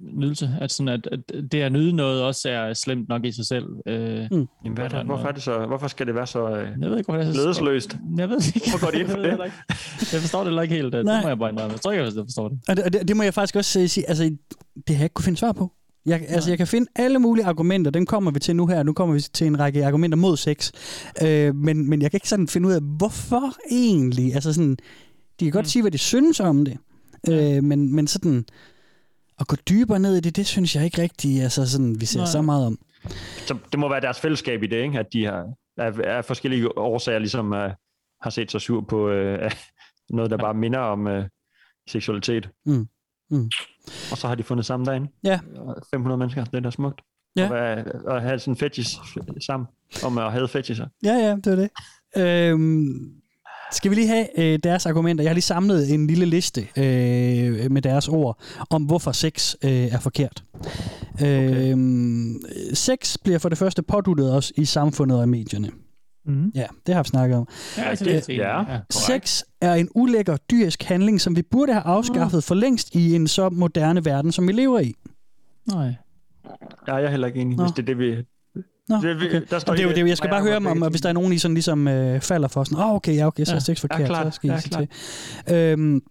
nydelse, 0.02 0.50
at, 0.60 0.72
sådan, 0.72 0.88
at, 0.88 1.08
at 1.12 1.52
det 1.52 1.62
at 1.62 1.72
nyde 1.72 1.92
noget 1.92 2.22
også 2.22 2.48
er 2.48 2.74
slemt 2.74 3.08
nok 3.08 3.24
i 3.24 3.32
sig 3.32 3.46
selv. 3.46 3.66
Øh, 3.86 4.18
mm. 4.30 4.48
Jamen, 4.64 4.74
hvad 4.74 4.84
er 4.84 4.88
det, 4.88 5.06
hvorfor, 5.06 5.28
er 5.28 5.32
det 5.32 5.42
så, 5.42 5.66
hvorfor 5.66 5.88
skal 5.88 6.06
det 6.06 6.14
være 6.14 6.26
så 6.26 6.48
øh, 6.48 6.68
jeg 6.80 6.90
ved 6.90 6.98
ikke, 6.98 7.12
hvorfor 7.12 7.22
det 7.22 7.28
er 7.28 7.32
så 7.32 7.40
ledesløst? 7.40 7.96
Jeg 8.16 8.28
ved 8.28 8.36
ikke. 8.46 8.70
Hvorfor 8.70 8.86
går 8.86 8.90
de 8.90 9.00
ind 9.00 9.08
for 9.14 9.16
det? 9.16 9.52
Jeg 10.12 10.20
forstår 10.20 10.38
det 10.38 10.46
heller 10.46 10.62
ikke 10.62 10.74
helt. 10.74 10.92
Det 10.92 11.04
Nej. 11.04 11.22
må 11.22 11.28
jeg 11.28 11.38
bare 11.38 11.50
indrømme. 11.50 11.72
Jeg 11.72 11.80
tror 11.80 11.92
ikke, 11.92 12.04
jeg 12.04 12.12
forstår 12.12 12.48
det. 12.48 12.58
Og 12.68 12.76
det, 12.76 12.84
og 12.84 12.92
det, 12.92 13.08
det 13.08 13.16
må 13.16 13.22
jeg 13.22 13.34
faktisk 13.34 13.56
også 13.56 13.80
øh, 13.80 13.88
sige, 13.88 14.08
altså, 14.08 14.24
det 14.74 14.88
har 14.88 14.94
jeg 14.94 15.04
ikke 15.04 15.14
kunne 15.14 15.24
finde 15.24 15.38
svar 15.38 15.52
på. 15.52 15.72
Jeg, 16.06 16.24
altså, 16.28 16.50
jeg 16.50 16.58
kan 16.58 16.66
finde 16.66 16.90
alle 16.96 17.18
mulige 17.18 17.44
argumenter, 17.44 17.90
dem 17.90 18.06
kommer 18.06 18.30
vi 18.30 18.38
til 18.38 18.56
nu 18.56 18.66
her. 18.66 18.82
Nu 18.82 18.92
kommer 18.92 19.14
vi 19.14 19.20
til 19.20 19.46
en 19.46 19.58
række 19.58 19.86
argumenter 19.86 20.18
mod 20.18 20.36
sex. 20.36 20.72
Øh, 21.22 21.54
men, 21.54 21.90
men 21.90 22.02
jeg 22.02 22.10
kan 22.10 22.16
ikke 22.16 22.28
sådan 22.28 22.48
finde 22.48 22.68
ud 22.68 22.72
af, 22.72 22.80
hvorfor 22.80 23.56
egentlig. 23.70 24.34
Altså 24.34 24.52
sådan, 24.52 24.76
de 25.40 25.44
kan 25.44 25.52
godt 25.52 25.64
mm. 25.64 25.68
sige, 25.68 25.82
hvad 25.82 25.90
de 25.90 25.98
synes 25.98 26.40
om 26.40 26.64
det. 26.64 26.76
Øh, 27.28 27.64
men, 27.64 27.94
men 27.94 28.06
sådan, 28.06 28.44
at 29.42 29.48
gå 29.48 29.56
dybere 29.56 29.98
ned 29.98 30.16
i 30.16 30.20
det, 30.20 30.36
det 30.36 30.46
synes 30.46 30.76
jeg 30.76 30.84
ikke 30.84 31.02
rigtigt, 31.02 31.42
altså 31.42 31.70
sådan, 31.70 32.00
vi 32.00 32.06
ser 32.06 32.18
Nej. 32.18 32.26
så 32.26 32.42
meget 32.42 32.66
om. 32.66 32.78
Så 33.46 33.58
det 33.72 33.78
må 33.78 33.88
være 33.88 34.00
deres 34.00 34.20
fællesskab 34.20 34.62
i 34.62 34.66
det, 34.66 34.82
ikke? 34.82 34.98
at 34.98 35.06
de 35.12 35.24
har, 35.24 35.46
af, 35.76 35.92
af 36.04 36.24
forskellige 36.24 36.78
årsager 36.78 37.18
ligesom 37.18 37.52
uh, 37.52 37.70
har 38.20 38.30
set 38.30 38.50
sig 38.50 38.60
sur 38.60 38.80
på 38.80 39.10
uh, 39.10 39.50
noget, 40.16 40.30
der 40.30 40.36
bare 40.36 40.54
minder 40.54 40.78
om 40.78 41.06
uh, 41.06 41.24
seksualitet. 41.88 42.48
Mm. 42.66 42.88
Mm. 43.30 43.50
Og 44.10 44.18
så 44.18 44.28
har 44.28 44.34
de 44.34 44.42
fundet 44.42 44.66
sammen 44.66 44.86
derinde. 44.86 45.08
Ja. 45.24 45.40
500 45.90 46.18
mennesker, 46.18 46.44
det 46.44 46.54
er 46.54 46.60
da 46.60 46.70
smukt. 46.70 47.00
Ja. 47.36 47.44
At, 47.44 47.50
være, 47.50 48.16
at 48.16 48.22
have 48.22 48.38
sådan 48.38 48.52
en 48.52 48.56
fetish 48.56 48.98
sammen, 49.46 49.68
om 50.04 50.18
at 50.18 50.32
have 50.32 50.48
fetisher. 50.48 50.86
Ja, 51.04 51.12
ja, 51.12 51.36
det 51.44 51.46
var 51.46 51.56
det. 51.56 51.70
Øhm, 52.16 53.21
skal 53.72 53.90
vi 53.90 53.94
lige 53.96 54.08
have 54.08 54.40
øh, 54.40 54.58
deres 54.64 54.86
argumenter? 54.86 55.24
Jeg 55.24 55.30
har 55.30 55.34
lige 55.34 55.42
samlet 55.42 55.94
en 55.94 56.06
lille 56.06 56.24
liste 56.24 56.60
øh, 56.60 57.70
med 57.70 57.82
deres 57.82 58.08
ord 58.08 58.38
om, 58.70 58.82
hvorfor 58.82 59.12
sex 59.12 59.54
øh, 59.64 59.70
er 59.70 59.98
forkert. 60.00 60.44
Okay. 61.14 61.72
Øhm, 61.72 62.42
sex 62.74 63.16
bliver 63.24 63.38
for 63.38 63.48
det 63.48 63.58
første 63.58 63.82
påduttet 63.82 64.34
os 64.34 64.52
i 64.56 64.64
samfundet 64.64 65.18
og 65.18 65.24
i 65.24 65.26
medierne. 65.26 65.70
Mm. 66.26 66.52
Ja, 66.54 66.66
det 66.86 66.94
har 66.94 67.02
vi 67.02 67.08
snakket 67.08 67.38
om. 67.38 67.48
Ja, 67.78 67.90
det 67.94 68.16
er 68.16 68.20
til- 68.20 68.34
ja. 68.34 68.62
Sex 68.90 69.42
er 69.60 69.74
en 69.74 69.88
ulækker 69.94 70.36
dyrisk 70.50 70.82
handling, 70.82 71.20
som 71.20 71.36
vi 71.36 71.42
burde 71.42 71.72
have 71.72 71.82
afskaffet 71.82 72.44
for 72.44 72.54
længst 72.54 72.94
i 72.94 73.14
en 73.14 73.26
så 73.28 73.48
moderne 73.48 74.04
verden, 74.04 74.32
som 74.32 74.48
vi 74.48 74.52
lever 74.52 74.78
i. 74.80 74.94
Nej. 75.72 75.94
Ja, 76.88 76.94
jeg 76.94 77.04
er 77.04 77.10
heller 77.10 77.26
ikke 77.26 77.40
enig, 77.40 77.56
Nå. 77.56 77.62
hvis 77.62 77.72
det 77.72 77.82
er 77.82 77.86
det, 77.86 77.98
vi... 77.98 78.16
Nå, 78.88 78.96
det, 78.96 79.16
okay. 79.16 79.42
der 79.50 79.58
står 79.58 79.72
Og 79.72 79.76
det 79.78 79.84
er 79.84 79.88
det, 79.88 79.96
er 79.96 80.00
jo- 80.00 80.06
jeg 80.06 80.16
skal 80.16 80.30
bare 80.30 80.42
høre, 80.42 80.56
om, 80.56 80.66
om 80.66 80.90
hvis 80.90 81.00
der 81.00 81.08
er 81.08 81.12
nogen, 81.12 81.32
I 81.32 81.38
sådan 81.38 81.54
ligesom 81.54 81.88
øh, 81.88 82.20
falder 82.20 82.48
for 82.48 82.64
sådan, 82.64 82.78
åh, 82.78 82.86
oh, 82.86 82.94
okay, 82.94 83.16
ja, 83.16 83.26
okay, 83.26 83.44
så 83.44 83.50
er 83.50 83.54
Ja, 83.56 83.60
sex 83.60 83.82
ja, 83.82 83.88
forkert, 83.88 84.06
klart, 84.08 84.34
så 84.34 84.36
skal 84.36 84.50
I 84.50 84.52
ja, 84.52 84.60
sige 84.60 84.88
til. 85.46 85.54
Øhm, 85.54 86.02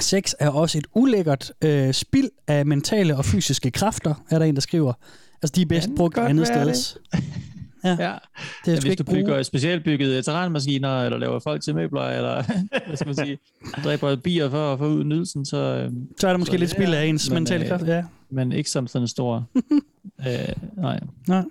sex 0.00 0.32
er 0.38 0.48
også 0.48 0.78
et 0.78 0.86
ulækkert 0.94 1.52
øh, 1.64 1.94
spild 1.94 2.28
af 2.48 2.66
mentale 2.66 3.16
og 3.16 3.24
fysiske 3.24 3.70
kræfter, 3.70 4.14
er 4.30 4.38
der 4.38 4.46
en, 4.46 4.54
der 4.54 4.60
skriver. 4.60 4.92
Altså, 5.42 5.52
de 5.56 5.62
er 5.62 5.66
bedst 5.66 5.88
brugt 5.96 6.18
andet 6.18 6.46
sted. 6.46 6.74
Ja. 7.84 7.88
ja. 7.90 7.94
Det 8.64 8.70
er 8.70 8.72
ja, 8.72 8.80
hvis 8.80 8.96
du 8.96 9.04
bygger 9.04 9.26
bruge. 9.32 9.44
specialbyggede 9.44 10.22
terrænmaskiner, 10.22 11.02
eller 11.02 11.18
laver 11.18 11.38
folk 11.38 11.62
til 11.62 11.74
møbler, 11.74 12.02
eller 12.02 12.42
hvad 12.86 12.96
skal 12.96 13.06
man 13.06 13.16
sige, 13.16 13.38
dræber 13.84 14.16
bier 14.16 14.50
for 14.50 14.72
at 14.72 14.78
få 14.78 14.86
ud 14.86 15.04
nydelsen, 15.04 15.44
så... 15.44 15.56
Øh, 15.56 15.90
Så 16.20 16.28
er 16.28 16.32
der 16.32 16.38
måske 16.38 16.56
lidt 16.56 16.70
spild 16.70 16.94
af 16.94 17.04
ens 17.04 17.30
mentale 17.30 17.62
øh, 17.64 17.68
kraft, 17.70 17.86
ja. 17.86 18.04
Men 18.30 18.52
ikke 18.52 18.70
som 18.70 18.86
sådan 18.86 19.02
en 19.04 19.08
stor... 19.08 19.44
øh, 20.28 20.48
nej. 20.76 21.00
Nej. 21.28 21.42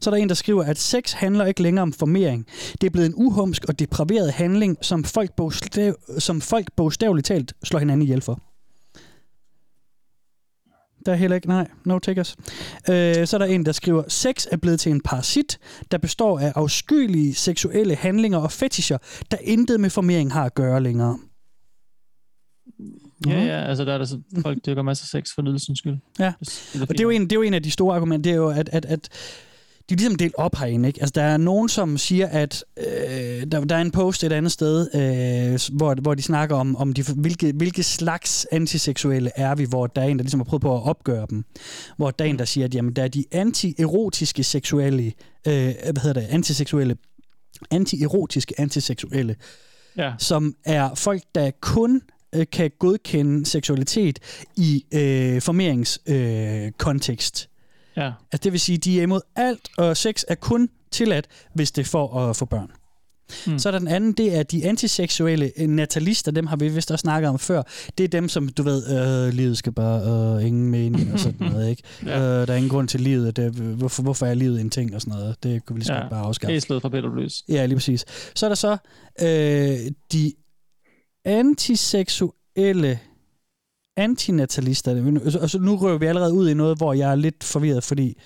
Så 0.00 0.10
er 0.10 0.14
der 0.14 0.22
en, 0.22 0.28
der 0.28 0.34
skriver, 0.34 0.64
at 0.64 0.78
sex 0.78 1.12
handler 1.12 1.44
ikke 1.44 1.62
længere 1.62 1.82
om 1.82 1.92
formering. 1.92 2.46
Det 2.80 2.86
er 2.86 2.90
blevet 2.90 3.06
en 3.06 3.14
uhumsk 3.16 3.64
og 3.64 3.78
depraveret 3.78 4.32
handling, 4.32 4.76
som 4.82 5.04
folk, 5.04 5.36
bogstav, 5.36 5.94
som 6.18 6.40
folk 6.40 6.72
bogstaveligt 6.76 7.26
talt 7.26 7.52
slår 7.64 7.78
hinanden 7.78 8.02
ihjel 8.02 8.20
for. 8.20 8.40
Der 11.06 11.12
er 11.12 11.16
heller 11.16 11.34
ikke, 11.34 11.48
nej, 11.48 11.68
no 11.84 11.98
takers. 11.98 12.36
Øh, 12.90 13.26
så 13.26 13.36
er 13.36 13.38
der 13.38 13.44
en, 13.44 13.66
der 13.66 13.72
skriver, 13.72 14.02
sex 14.08 14.46
er 14.50 14.56
blevet 14.56 14.80
til 14.80 14.92
en 14.92 15.00
parasit, 15.00 15.58
der 15.90 15.98
består 15.98 16.38
af 16.38 16.52
afskyelige 16.54 17.34
seksuelle 17.34 17.94
handlinger 17.94 18.38
og 18.38 18.52
fetischer, 18.52 18.98
der 19.30 19.36
intet 19.42 19.80
med 19.80 19.90
formering 19.90 20.32
har 20.32 20.44
at 20.44 20.54
gøre 20.54 20.82
længere. 20.82 21.18
Ja, 23.26 23.44
ja, 23.44 23.64
altså 23.64 23.84
der 23.84 23.94
er 23.94 23.98
der 23.98 24.04
så, 24.04 24.20
folk 24.42 24.66
dyrker 24.66 24.82
masser 24.82 25.04
af 25.04 25.08
sex 25.08 25.34
for 25.34 25.42
nydelsens 25.42 25.78
skyld. 25.78 25.96
Ja, 26.18 26.32
og 26.80 26.88
det 26.88 27.00
er, 27.00 27.04
jo 27.04 27.10
en, 27.10 27.22
det 27.22 27.32
er 27.32 27.36
jo 27.36 27.42
en 27.42 27.54
af 27.54 27.62
de 27.62 27.70
store 27.70 27.96
argumenter, 27.96 28.22
det 28.22 28.32
er 28.32 28.36
jo, 28.36 28.48
at, 28.48 28.68
at, 28.72 28.84
at 28.84 29.08
de 29.88 29.94
er 29.94 29.98
ligesom 29.98 30.16
delt 30.16 30.34
op 30.38 30.56
herinde. 30.56 30.88
Ikke? 30.88 31.00
Altså, 31.00 31.12
der 31.14 31.22
er 31.22 31.36
nogen, 31.36 31.68
som 31.68 31.98
siger, 31.98 32.26
at 32.26 32.64
øh, 32.76 33.46
der, 33.52 33.64
der 33.64 33.76
er 33.76 33.80
en 33.80 33.90
post 33.90 34.24
et 34.24 34.32
andet 34.32 34.52
sted, 34.52 34.88
øh, 34.94 35.76
hvor, 35.76 35.94
hvor 35.94 36.14
de 36.14 36.22
snakker 36.22 36.56
om, 36.56 36.76
om 36.76 36.92
de, 36.92 37.02
hvilke, 37.16 37.52
hvilke 37.52 37.82
slags 37.82 38.46
antiseksuelle 38.52 39.30
er 39.36 39.54
vi, 39.54 39.64
hvor 39.64 39.86
der 39.86 40.02
er 40.02 40.06
en, 40.06 40.18
der 40.18 40.22
ligesom 40.22 40.40
har 40.40 40.44
prøvet 40.44 40.62
på 40.62 40.76
at 40.76 40.82
opgøre 40.82 41.26
dem. 41.30 41.44
Hvor 41.96 42.10
der 42.10 42.24
er 42.24 42.28
en, 42.28 42.38
der 42.38 42.44
siger, 42.44 42.64
at 42.64 42.74
jamen, 42.74 42.92
der 42.92 43.02
er 43.02 43.08
de 43.08 43.24
antierotiske 43.32 44.44
seksuelle, 44.44 45.12
øh, 45.46 45.74
hvad 45.92 46.02
hedder 46.02 46.20
det, 46.20 46.26
antiseksuelle, 46.30 46.96
antierotiske 47.70 48.60
antiseksuelle, 48.60 49.36
Ja. 49.96 50.12
som 50.18 50.54
er 50.64 50.94
folk, 50.94 51.22
der 51.34 51.50
kun 51.60 52.02
øh, 52.34 52.46
kan 52.52 52.70
godkende 52.78 53.46
seksualitet 53.46 54.18
i 54.56 54.84
øh, 54.94 55.42
formeringskontekst. 55.42 56.66
Øh, 56.66 56.72
kontekst. 56.78 57.48
Ja. 57.98 58.12
Altså 58.32 58.44
det 58.44 58.52
vil 58.52 58.60
sige, 58.60 58.78
de 58.78 58.98
er 58.98 59.02
imod 59.02 59.20
alt, 59.36 59.68
og 59.78 59.96
sex 59.96 60.22
er 60.28 60.34
kun 60.34 60.68
tilladt, 60.90 61.26
hvis 61.54 61.72
det 61.72 61.82
er 61.82 61.86
for 61.86 62.20
at 62.20 62.36
få 62.36 62.44
børn. 62.44 62.70
Mm. 63.46 63.58
Så 63.58 63.68
er 63.68 63.70
der 63.70 63.78
den 63.78 63.88
anden, 63.88 64.12
det 64.12 64.36
er 64.38 64.42
de 64.42 64.66
antiseksuelle 64.66 65.52
øh, 65.56 65.68
natalister, 65.68 66.32
dem 66.32 66.46
har 66.46 66.56
vi 66.56 66.68
vist 66.68 66.90
også 66.90 67.02
snakket 67.02 67.28
om 67.28 67.38
før. 67.38 67.62
Det 67.98 68.04
er 68.04 68.08
dem, 68.08 68.28
som 68.28 68.48
du 68.48 68.62
ved, 68.62 69.26
øh, 69.26 69.34
livet 69.34 69.58
skal 69.58 69.72
bare, 69.72 70.36
øh, 70.38 70.46
ingen 70.46 70.70
mening 70.70 71.12
og 71.12 71.18
sådan 71.18 71.46
noget, 71.46 71.70
ikke? 71.70 71.82
Ja. 72.06 72.10
ja. 72.18 72.40
øh, 72.40 72.46
der 72.46 72.52
er 72.52 72.56
ingen 72.56 72.70
grund 72.70 72.88
til 72.88 73.00
livet, 73.00 73.36
det, 73.36 73.52
hvorfor, 73.52 74.02
hvorfor 74.02 74.26
er 74.26 74.34
livet 74.34 74.60
en 74.60 74.70
ting 74.70 74.94
og 74.94 75.00
sådan 75.00 75.18
noget. 75.18 75.36
Det 75.42 75.64
kunne 75.64 75.74
vi 75.76 75.80
lige 75.80 76.00
godt 76.00 76.10
bare 76.10 76.24
afskaffe. 76.24 76.54
Æslet 76.54 76.82
fra 76.82 76.88
Peter 76.88 77.14
Løs. 77.14 77.44
Ja, 77.48 77.66
lige 77.66 77.76
præcis. 77.76 78.04
Så 78.34 78.46
er 78.46 78.50
der 78.50 78.54
så 78.54 78.76
øh, 79.20 79.92
de 80.12 80.32
antiseksuelle 81.24 82.98
antinatalister. 83.98 85.40
Og 85.40 85.50
så 85.50 85.58
nu 85.58 85.76
rører 85.76 85.98
vi 85.98 86.06
allerede 86.06 86.32
ud 86.32 86.48
i 86.48 86.54
noget, 86.54 86.76
hvor 86.76 86.92
jeg 86.92 87.10
er 87.10 87.14
lidt 87.14 87.44
forvirret, 87.44 87.84
fordi 87.84 88.16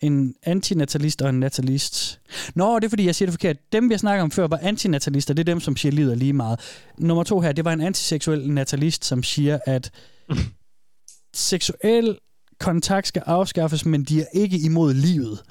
En 0.00 0.34
antinatalist 0.42 1.22
og 1.22 1.28
en 1.30 1.40
natalist. 1.40 2.20
Nå, 2.54 2.78
det 2.78 2.84
er 2.84 2.88
fordi, 2.88 3.06
jeg 3.06 3.14
siger 3.14 3.26
det 3.26 3.32
forkert. 3.32 3.56
Dem, 3.72 3.90
vi 3.90 3.98
snakker 3.98 4.22
om 4.22 4.30
før, 4.30 4.46
var 4.46 4.58
antinatalister. 4.62 5.34
Det 5.34 5.42
er 5.42 5.52
dem, 5.52 5.60
som 5.60 5.76
siger, 5.76 5.92
livet 5.92 6.12
er 6.12 6.16
lige 6.16 6.32
meget. 6.32 6.60
Nummer 6.98 7.24
to 7.24 7.40
her, 7.40 7.52
det 7.52 7.64
var 7.64 7.72
en 7.72 7.80
antiseksuel 7.80 8.50
natalist, 8.50 9.04
som 9.04 9.22
siger, 9.22 9.58
at 9.66 9.90
seksuel 11.34 12.18
kontakt 12.60 13.06
skal 13.08 13.22
afskaffes, 13.26 13.86
men 13.86 14.04
de 14.04 14.20
er 14.20 14.26
ikke 14.32 14.58
imod 14.58 14.94
livet. 14.94 15.42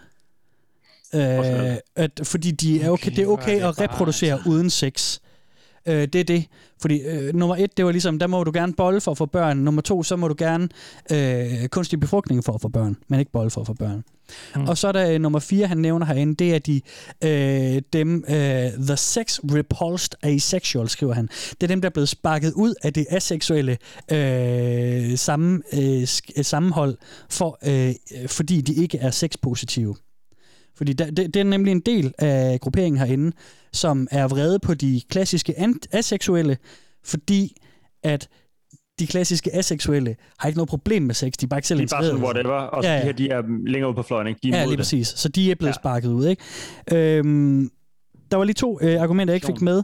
Øh, 1.15 1.77
at, 1.95 2.19
fordi 2.23 2.51
de 2.51 2.81
er 2.81 2.89
okay, 2.89 3.11
det 3.11 3.19
er 3.19 3.27
okay 3.27 3.61
at 3.61 3.79
reproducere 3.79 4.39
uden 4.45 4.69
sex. 4.69 5.19
Øh, 5.87 6.07
det 6.07 6.15
er 6.15 6.23
det. 6.23 6.45
Fordi 6.81 7.01
øh, 7.01 7.35
nummer 7.35 7.55
et, 7.55 7.77
det 7.77 7.85
var 7.85 7.91
ligesom, 7.91 8.19
der 8.19 8.27
må 8.27 8.43
du 8.43 8.51
gerne 8.53 8.73
bolle 8.73 9.01
for 9.01 9.11
at 9.11 9.17
få 9.17 9.25
børn. 9.25 9.57
Nummer 9.57 9.81
to, 9.81 10.03
så 10.03 10.15
må 10.15 10.27
du 10.27 10.35
gerne 10.37 10.69
øh, 11.11 11.67
kunstig 11.67 11.99
befrugtning 11.99 12.43
for 12.43 12.53
at 12.53 12.61
få 12.61 12.67
børn, 12.67 12.97
men 13.07 13.19
ikke 13.19 13.31
bolle 13.31 13.51
for 13.51 13.61
at 13.61 13.67
få 13.67 13.73
børn. 13.73 14.03
Mm. 14.55 14.63
Og 14.63 14.77
så 14.77 14.87
er 14.87 14.91
der 14.91 15.11
øh, 15.11 15.19
nummer 15.19 15.39
fire, 15.39 15.67
han 15.67 15.77
nævner 15.77 16.05
herinde, 16.05 16.35
det 16.35 16.55
er 16.55 16.59
de, 16.59 16.81
øh, 17.23 17.81
dem, 17.93 18.23
øh, 18.29 18.85
the 18.87 18.97
sex 18.97 19.39
repulsed 19.43 20.11
asexual, 20.23 20.89
skriver 20.89 21.13
han. 21.13 21.29
Det 21.51 21.63
er 21.63 21.67
dem, 21.67 21.81
der 21.81 21.89
er 21.89 21.93
blevet 21.93 22.09
sparket 22.09 22.53
ud 22.53 22.73
af 22.83 22.93
det 22.93 23.05
aseksuelle 23.09 23.77
øh, 24.11 25.17
sammen, 25.17 25.63
øh, 25.73 26.03
sk- 26.03 26.41
sammenhold, 26.41 26.97
for, 27.29 27.59
øh, 27.67 27.95
fordi 28.27 28.61
de 28.61 28.73
ikke 28.73 28.97
er 28.97 29.11
sexpositive. 29.11 29.95
Fordi 30.77 30.93
der, 30.93 31.05
det, 31.05 31.33
det 31.33 31.39
er 31.39 31.43
nemlig 31.43 31.71
en 31.71 31.79
del 31.79 32.13
af 32.17 32.59
grupperingen 32.59 32.99
herinde, 32.99 33.31
som 33.73 34.07
er 34.11 34.27
vrede 34.27 34.59
på 34.59 34.73
de 34.73 35.01
klassiske 35.09 35.53
aseksuelle, 35.91 36.57
fordi 37.05 37.57
at 38.03 38.29
de 38.99 39.07
klassiske 39.07 39.55
aseksuelle 39.55 40.15
har 40.39 40.47
ikke 40.47 40.57
noget 40.57 40.69
problem 40.69 41.03
med 41.03 41.15
sex, 41.15 41.33
de 41.33 41.45
er 41.45 41.47
bare 41.47 41.57
ikke 41.57 41.67
selv 41.67 41.79
De 41.79 41.83
er 41.83 41.87
bare 41.91 42.05
sådan 42.05 42.23
whatever, 42.23 42.53
og 42.53 42.83
så 42.83 42.89
Ja, 42.89 42.95
de 42.95 42.99
ja. 42.99 43.05
her, 43.05 43.11
de 43.13 43.29
er 43.29 43.41
længere 43.67 43.89
ude 43.89 43.95
på 43.95 44.03
fløjen, 44.03 44.27
ikke? 44.27 44.39
De 44.43 44.49
er 44.49 44.57
Ja, 44.57 44.63
lige 44.63 44.71
det. 44.71 44.77
præcis. 44.79 45.07
Så 45.07 45.29
de 45.29 45.51
er 45.51 45.55
blevet 45.55 45.69
ja. 45.71 45.73
sparket 45.81 46.09
ud, 46.09 46.27
ikke? 46.27 46.43
Øhm, 46.91 47.69
der 48.31 48.37
var 48.37 48.43
lige 48.43 48.53
to 48.53 48.79
øh, 48.81 49.01
argumenter, 49.01 49.33
jeg 49.33 49.35
ikke 49.35 49.47
fik 49.47 49.61
med. 49.61 49.83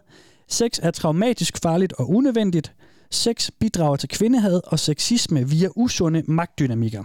Sex 0.49 0.79
er 0.81 0.91
traumatisk, 0.91 1.57
farligt 1.61 1.93
og 1.93 2.09
unødvendigt. 2.09 2.73
Sex 3.11 3.49
bidrager 3.59 3.95
til 3.95 4.09
kvindehad 4.09 4.61
og 4.67 4.79
sexisme 4.79 5.49
via 5.49 5.67
usunde 5.75 6.23
magtdynamikker. 6.27 7.03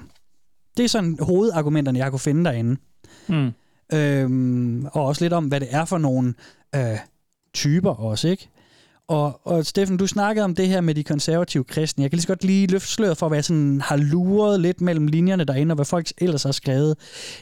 Det 0.77 0.85
er 0.85 0.89
sådan 0.89 1.17
hovedargumenterne, 1.21 1.99
jeg 1.99 2.11
kunne 2.11 2.21
finde 2.21 2.45
derinde. 2.45 2.77
Mm. 3.29 3.51
Øhm, 3.93 4.87
og 4.93 5.05
også 5.07 5.25
lidt 5.25 5.33
om, 5.33 5.45
hvad 5.45 5.61
det 5.61 5.69
er 5.71 5.85
for 5.85 5.99
nogle 5.99 6.35
øh, 6.77 6.99
typer 7.55 7.91
også, 7.91 8.29
ikke? 8.29 8.49
Og, 9.09 9.47
og 9.47 9.67
Steffen, 9.67 9.97
du 9.97 10.07
snakkede 10.07 10.45
om 10.45 10.55
det 10.55 10.69
her 10.69 10.81
med 10.81 10.95
de 10.95 11.05
konservative 11.05 11.65
kristne. 11.65 12.03
Jeg 12.03 12.11
kan 12.11 12.17
lige 12.17 12.23
så 12.23 12.29
godt 12.29 12.45
lige 12.45 12.67
løfte 12.67 12.89
sløret 12.89 13.19
for, 13.19 13.29
hvad 13.29 13.39
jeg 13.39 13.45
sådan 13.45 13.81
har 13.81 13.97
luret 13.97 14.61
lidt 14.61 14.81
mellem 14.81 15.07
linjerne 15.07 15.45
derinde, 15.45 15.73
og 15.73 15.75
hvad 15.75 15.85
folk 15.85 16.07
ellers 16.19 16.43
har 16.43 16.53
skrevet. 16.53 16.97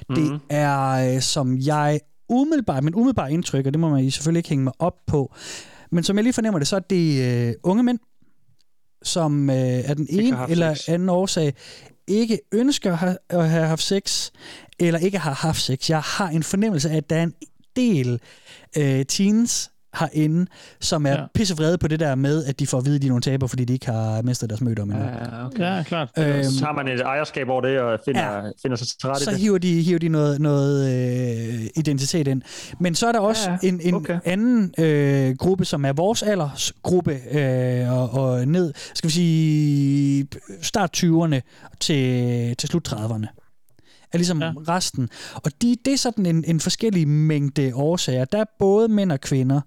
Mm. 0.08 0.14
Det 0.14 0.40
er, 0.48 1.14
øh, 1.14 1.20
som 1.20 1.58
jeg 1.58 2.00
umiddelbart, 2.28 2.84
men 2.84 2.94
umiddelbart 2.94 3.30
indtryk, 3.30 3.66
og 3.66 3.72
det 3.72 3.80
må 3.80 3.88
man 3.88 4.10
selvfølgelig 4.10 4.38
ikke 4.38 4.48
hænge 4.48 4.64
mig 4.64 4.72
op 4.78 4.94
på, 5.06 5.34
men 5.90 6.04
som 6.04 6.16
jeg 6.16 6.22
lige 6.22 6.32
fornemmer 6.32 6.58
det, 6.58 6.68
så 6.68 6.76
er 6.76 6.80
det 6.80 7.22
øh, 7.22 7.54
unge 7.62 7.82
mænd, 7.82 7.98
som 9.02 9.50
øh, 9.50 9.56
af 9.56 9.96
den 9.96 10.06
ene 10.10 10.38
eller 10.48 10.74
sex. 10.74 10.88
anden 10.88 11.08
årsag 11.08 11.54
ikke 12.06 12.38
ønsker 12.52 12.92
at 12.92 12.98
have, 12.98 13.16
at 13.28 13.50
have 13.50 13.66
haft 13.66 13.82
sex, 13.82 14.30
eller 14.78 15.00
ikke 15.00 15.18
har 15.18 15.34
haft 15.34 15.60
sex. 15.60 15.90
Jeg 15.90 16.00
har 16.00 16.28
en 16.28 16.42
fornemmelse 16.42 16.90
af, 16.90 16.96
at 16.96 17.10
der 17.10 17.16
er 17.16 17.22
en 17.22 17.34
del 17.76 18.20
øh, 18.78 19.04
teens 19.06 19.68
herinde, 20.00 20.46
som 20.80 21.06
er 21.06 21.10
ja. 21.10 21.24
Pissevrede 21.34 21.78
på 21.78 21.88
det 21.88 22.00
der 22.00 22.14
med, 22.14 22.44
at 22.44 22.60
de 22.60 22.66
får 22.66 22.78
at 22.78 22.84
vide, 22.84 22.96
at 22.96 23.02
de 23.02 23.06
er 23.06 23.10
nogle 23.10 23.22
taber, 23.22 23.46
fordi 23.46 23.64
de 23.64 23.72
ikke 23.72 23.86
har 23.86 24.22
mistet 24.22 24.50
deres 24.50 24.60
mødom 24.60 24.90
endnu. 24.90 25.04
Ja, 25.04 25.46
okay. 25.46 25.76
Ja, 25.76 25.82
klart. 25.82 26.08
Øhm, 26.18 26.44
så 26.44 26.64
har 26.64 26.72
man 26.72 26.88
et 26.88 27.00
ejerskab 27.00 27.48
over 27.48 27.60
det, 27.60 27.80
og 27.80 28.00
finder, 28.04 28.32
ja. 28.32 28.40
finder 28.62 28.76
sig 28.76 28.86
til 28.86 29.08
rette 29.08 29.24
så 29.24 29.30
det. 29.30 29.38
hiver 29.38 29.58
de, 29.58 29.82
hiver 29.82 29.98
de 29.98 30.08
noget, 30.08 30.40
noget 30.40 30.90
øh, 31.54 31.66
identitet 31.76 32.28
ind. 32.28 32.42
Men 32.80 32.94
så 32.94 33.06
er 33.08 33.12
der 33.12 33.20
også 33.20 33.50
ja. 33.50 33.56
en, 33.62 33.80
en 33.82 33.94
Okay. 33.94 34.18
anden 34.24 34.74
øh, 34.78 35.36
gruppe, 35.36 35.64
som 35.64 35.84
er 35.84 35.92
vores 35.92 36.22
aldersgruppe, 36.22 37.18
øh, 37.30 37.92
og, 37.92 38.10
og 38.10 38.48
ned, 38.48 38.72
skal 38.94 39.08
vi 39.08 39.12
sige, 39.12 40.26
start 40.62 40.96
20'erne 40.96 41.40
til, 41.80 42.56
til 42.56 42.68
slut 42.68 42.88
30'erne. 42.92 43.41
Er 44.12 44.18
ligesom 44.18 44.42
ja. 44.42 44.52
resten. 44.68 45.08
Og 45.34 45.52
de, 45.62 45.76
det 45.84 45.92
er 45.92 45.98
sådan 45.98 46.26
en, 46.26 46.44
en 46.46 46.60
forskellig 46.60 47.08
mængde 47.08 47.72
årsager. 47.74 48.24
Der 48.24 48.38
er 48.38 48.44
både 48.58 48.88
mænd 48.88 49.12
og 49.12 49.20
kvinder. 49.20 49.60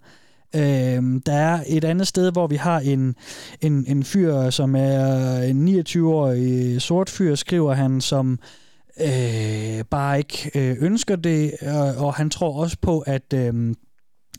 Øhm, 0.55 1.21
der 1.21 1.33
er 1.33 1.63
et 1.67 1.83
andet 1.83 2.07
sted, 2.07 2.31
hvor 2.31 2.47
vi 2.47 2.55
har 2.55 2.79
en, 2.79 3.15
en, 3.61 3.85
en 3.87 4.03
fyr, 4.03 4.49
som 4.49 4.75
er 4.75 5.37
en 5.37 5.79
29-årig 5.79 6.81
sort 6.81 7.09
fyr, 7.09 7.35
skriver 7.35 7.73
han, 7.73 8.01
som 8.01 8.39
øh, 9.01 9.83
bare 9.89 10.17
ikke 10.17 10.51
øh, 10.55 10.77
ønsker 10.79 11.15
det, 11.15 11.53
og, 11.61 11.95
og 12.05 12.13
han 12.13 12.29
tror 12.29 12.61
også 12.61 12.77
på, 12.81 12.99
at... 12.99 13.33
Øh, 13.33 13.75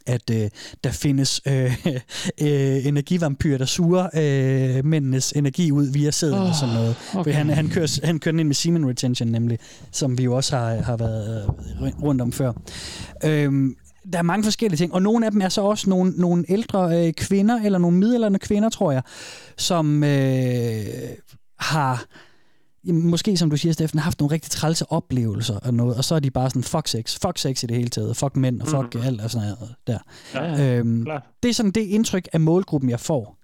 at 0.07 0.31
øh, 0.31 0.51
der 0.85 0.91
findes 0.91 1.41
øh, 1.47 1.87
øh, 2.41 2.87
energivampyrer, 2.87 3.59
der 3.59 3.65
suger 3.65 4.09
øh, 4.15 4.85
mændenes 4.85 5.33
energi 5.33 5.73
ud 5.73 5.93
via 5.93 6.11
sæden 6.11 6.39
oh, 6.39 6.49
og 6.49 6.55
sådan 6.55 6.75
noget. 6.75 6.97
Okay. 7.15 7.33
Han, 7.33 7.51
han, 7.51 7.69
kører, 7.69 8.01
han 8.05 8.19
kører 8.19 8.33
den 8.33 8.41
ind 8.41 8.49
med 8.49 8.55
semen 8.55 8.89
retention 8.89 9.29
nemlig, 9.29 9.59
som 9.93 10.19
vi 10.19 10.25
jo 10.25 10.37
også 10.37 10.57
har, 10.57 10.75
har 10.75 10.97
været 10.97 11.45
øh, 11.83 12.03
rundt 12.03 12.21
om 12.21 12.33
før. 12.33 12.53
Øhm, 13.25 13.77
der 14.13 14.19
er 14.19 14.23
mange 14.23 14.45
forskellige 14.45 14.79
ting, 14.79 14.95
og 14.95 15.03
nogle 15.03 15.27
af 15.27 15.33
dem 15.33 15.41
er 15.41 15.49
så 15.49 15.61
også 15.61 15.91
nogle, 15.91 16.13
nogle 16.17 16.45
ældre 16.49 17.07
øh, 17.07 17.13
kvinder, 17.13 17.61
eller 17.65 17.79
nogle 17.79 17.97
middelalderne 17.97 18.39
kvinder, 18.39 18.69
tror 18.69 18.93
jeg, 18.93 19.03
som 19.57 20.05
øh, 20.05 20.85
har 21.59 22.05
måske 22.93 23.37
som 23.37 23.51
du 23.51 23.57
siger, 23.57 23.73
Steffen, 23.73 23.99
haft 23.99 24.21
nogle 24.21 24.35
rigtig 24.35 24.51
trælse 24.51 24.93
oplevelser 24.93 25.59
og 25.59 25.75
noget, 25.75 25.97
og 25.97 26.05
så 26.05 26.15
er 26.15 26.21
de 26.21 26.31
bare 26.31 26.51
sådan, 26.51 26.63
fuck 26.63 26.89
sex, 26.89 27.19
fuck 27.19 27.39
sex 27.39 27.63
i 27.63 27.67
det 27.67 27.77
hele 27.77 27.89
taget, 27.89 28.17
fuck 28.17 28.37
mænd 28.37 28.61
og 28.61 28.69
fuck 28.69 28.95
mm-hmm. 28.95 29.07
alt 29.07 29.21
og 29.21 29.31
sådan 29.31 29.49
noget 29.49 29.75
der. 29.87 29.99
Ja, 30.35 30.45
ja, 30.45 30.79
øhm, 30.79 31.07
det 31.43 31.49
er 31.49 31.55
sådan 31.55 31.71
det 31.71 31.81
indtryk 31.81 32.29
af 32.33 32.41
målgruppen, 32.41 32.91
jeg 32.91 33.01
får. 33.01 33.39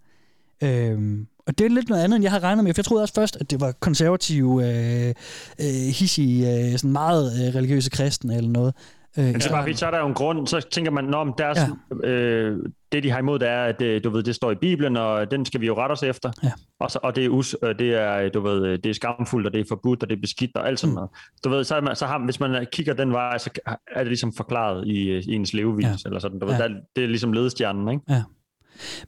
Øhm, 0.62 1.26
og 1.47 1.59
det 1.59 1.64
er 1.64 1.70
lidt 1.70 1.88
noget 1.88 2.03
andet, 2.03 2.16
end 2.16 2.22
jeg 2.22 2.32
havde 2.32 2.45
regnet 2.45 2.64
med, 2.64 2.74
for 2.74 2.78
jeg 2.78 2.84
troede 2.84 3.03
også 3.03 3.14
først, 3.14 3.36
at 3.36 3.51
det 3.51 3.61
var 3.61 3.72
konservative, 3.72 4.68
øh, 4.68 5.14
øh, 5.61 5.66
hissige, 5.66 6.70
øh, 6.72 6.78
sådan 6.78 6.93
meget 6.93 7.32
øh, 7.32 7.55
religiøse 7.55 7.90
kristne 7.90 8.36
eller 8.36 8.51
noget. 8.51 8.74
Øh, 9.18 9.24
Men 9.24 9.34
er 9.34 9.48
bare, 9.50 9.62
fordi 9.62 9.74
så 9.74 9.86
er 9.86 9.90
der 9.90 9.98
jo 9.98 10.06
en 10.06 10.14
grund, 10.14 10.46
så 10.46 10.60
tænker 10.60 10.90
man, 10.90 11.04
når 11.04 11.24
deres, 11.24 11.58
ja. 12.02 12.08
øh, 12.08 12.58
det 12.92 13.02
de 13.02 13.10
har 13.10 13.18
imod, 13.18 13.38
det 13.38 13.48
er, 13.48 13.64
at 13.64 13.82
øh, 13.82 14.04
du 14.04 14.10
ved, 14.10 14.22
det 14.22 14.34
står 14.34 14.50
i 14.50 14.54
Bibelen, 14.54 14.96
og 14.96 15.30
den 15.30 15.46
skal 15.46 15.60
vi 15.60 15.66
jo 15.66 15.76
rette 15.78 15.92
os 15.92 16.02
efter. 16.02 16.30
Ja. 16.42 16.52
Og, 16.80 16.90
så, 16.90 16.98
og 17.02 17.16
det 17.16 17.24
er, 17.24 17.28
us, 17.28 17.56
det 17.78 17.94
er, 17.94 18.28
du 18.28 18.40
ved, 18.40 18.66
øh, 18.66 18.78
det 18.84 18.86
er 18.86 18.94
skamfuldt, 18.94 19.46
og 19.46 19.52
det 19.52 19.60
er 19.60 19.64
forbudt, 19.68 20.02
og 20.02 20.10
det 20.10 20.16
er 20.16 20.20
beskidt, 20.20 20.50
og 20.56 20.68
alt 20.68 20.80
sådan 20.80 20.94
noget. 20.94 21.10
Du 21.44 21.48
ved, 21.48 21.64
så, 21.64 21.80
man, 21.80 21.96
så 21.96 22.06
har, 22.06 22.18
hvis 22.24 22.40
man 22.40 22.66
kigger 22.72 22.94
den 22.94 23.12
vej, 23.12 23.38
så 23.38 23.50
er 23.66 23.98
det 23.98 24.06
ligesom 24.06 24.32
forklaret 24.36 24.86
i, 24.86 25.08
øh, 25.10 25.22
i 25.22 25.34
ens 25.34 25.52
levevis, 25.54 25.84
ja. 25.84 25.94
eller 26.06 26.18
sådan. 26.18 26.38
Du 26.38 26.46
ved, 26.46 26.54
Ja. 26.54 26.62
der, 26.62 26.68
det 26.96 27.04
er 27.04 27.08
ligesom 27.08 27.32
ledestjernen, 27.32 27.88
ikke? 27.88 28.02
Ja. 28.08 28.22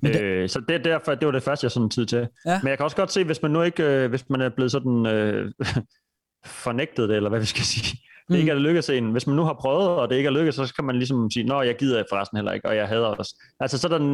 Men 0.00 0.12
det, 0.12 0.20
øh, 0.22 0.48
så 0.48 0.60
det, 0.68 0.74
er 0.74 0.82
derfor, 0.82 1.14
det 1.14 1.26
var 1.26 1.32
det 1.32 1.42
første, 1.42 1.64
jeg 1.64 1.70
sådan 1.70 1.90
tid 1.90 2.06
til. 2.06 2.28
Ja. 2.46 2.58
Men 2.62 2.68
jeg 2.68 2.78
kan 2.78 2.84
også 2.84 2.96
godt 2.96 3.12
se, 3.12 3.24
hvis 3.24 3.42
man 3.42 3.50
nu 3.50 3.62
ikke, 3.62 3.82
øh, 3.82 4.08
hvis 4.10 4.24
man 4.30 4.40
er 4.40 4.48
blevet 4.48 4.72
sådan 4.72 5.06
øh, 5.06 5.52
fornægtet 6.64 7.08
det, 7.08 7.16
eller 7.16 7.30
hvad 7.30 7.40
vi 7.40 7.46
skal 7.46 7.64
sige, 7.64 7.98
det 8.28 8.34
Mm. 8.34 8.40
ikke 8.40 8.52
er 8.52 8.56
lykkedes 8.58 8.90
en. 8.90 9.10
Hvis 9.12 9.26
man 9.26 9.36
nu 9.36 9.42
har 9.42 9.52
prøvet, 9.60 9.88
og 9.88 10.10
det 10.10 10.16
ikke 10.16 10.26
er 10.26 10.30
lykkedes, 10.32 10.54
så 10.54 10.72
kan 10.76 10.84
man 10.84 10.96
ligesom 10.96 11.30
sige, 11.30 11.44
nå, 11.46 11.62
jeg 11.62 11.76
gider 11.76 12.04
forresten 12.10 12.36
heller 12.38 12.52
ikke, 12.52 12.68
og 12.68 12.76
jeg 12.76 12.88
hader 12.88 13.06
også. 13.06 13.44
Altså, 13.60 13.78
så 13.78 13.88
er 13.88 13.98
der 13.98 14.04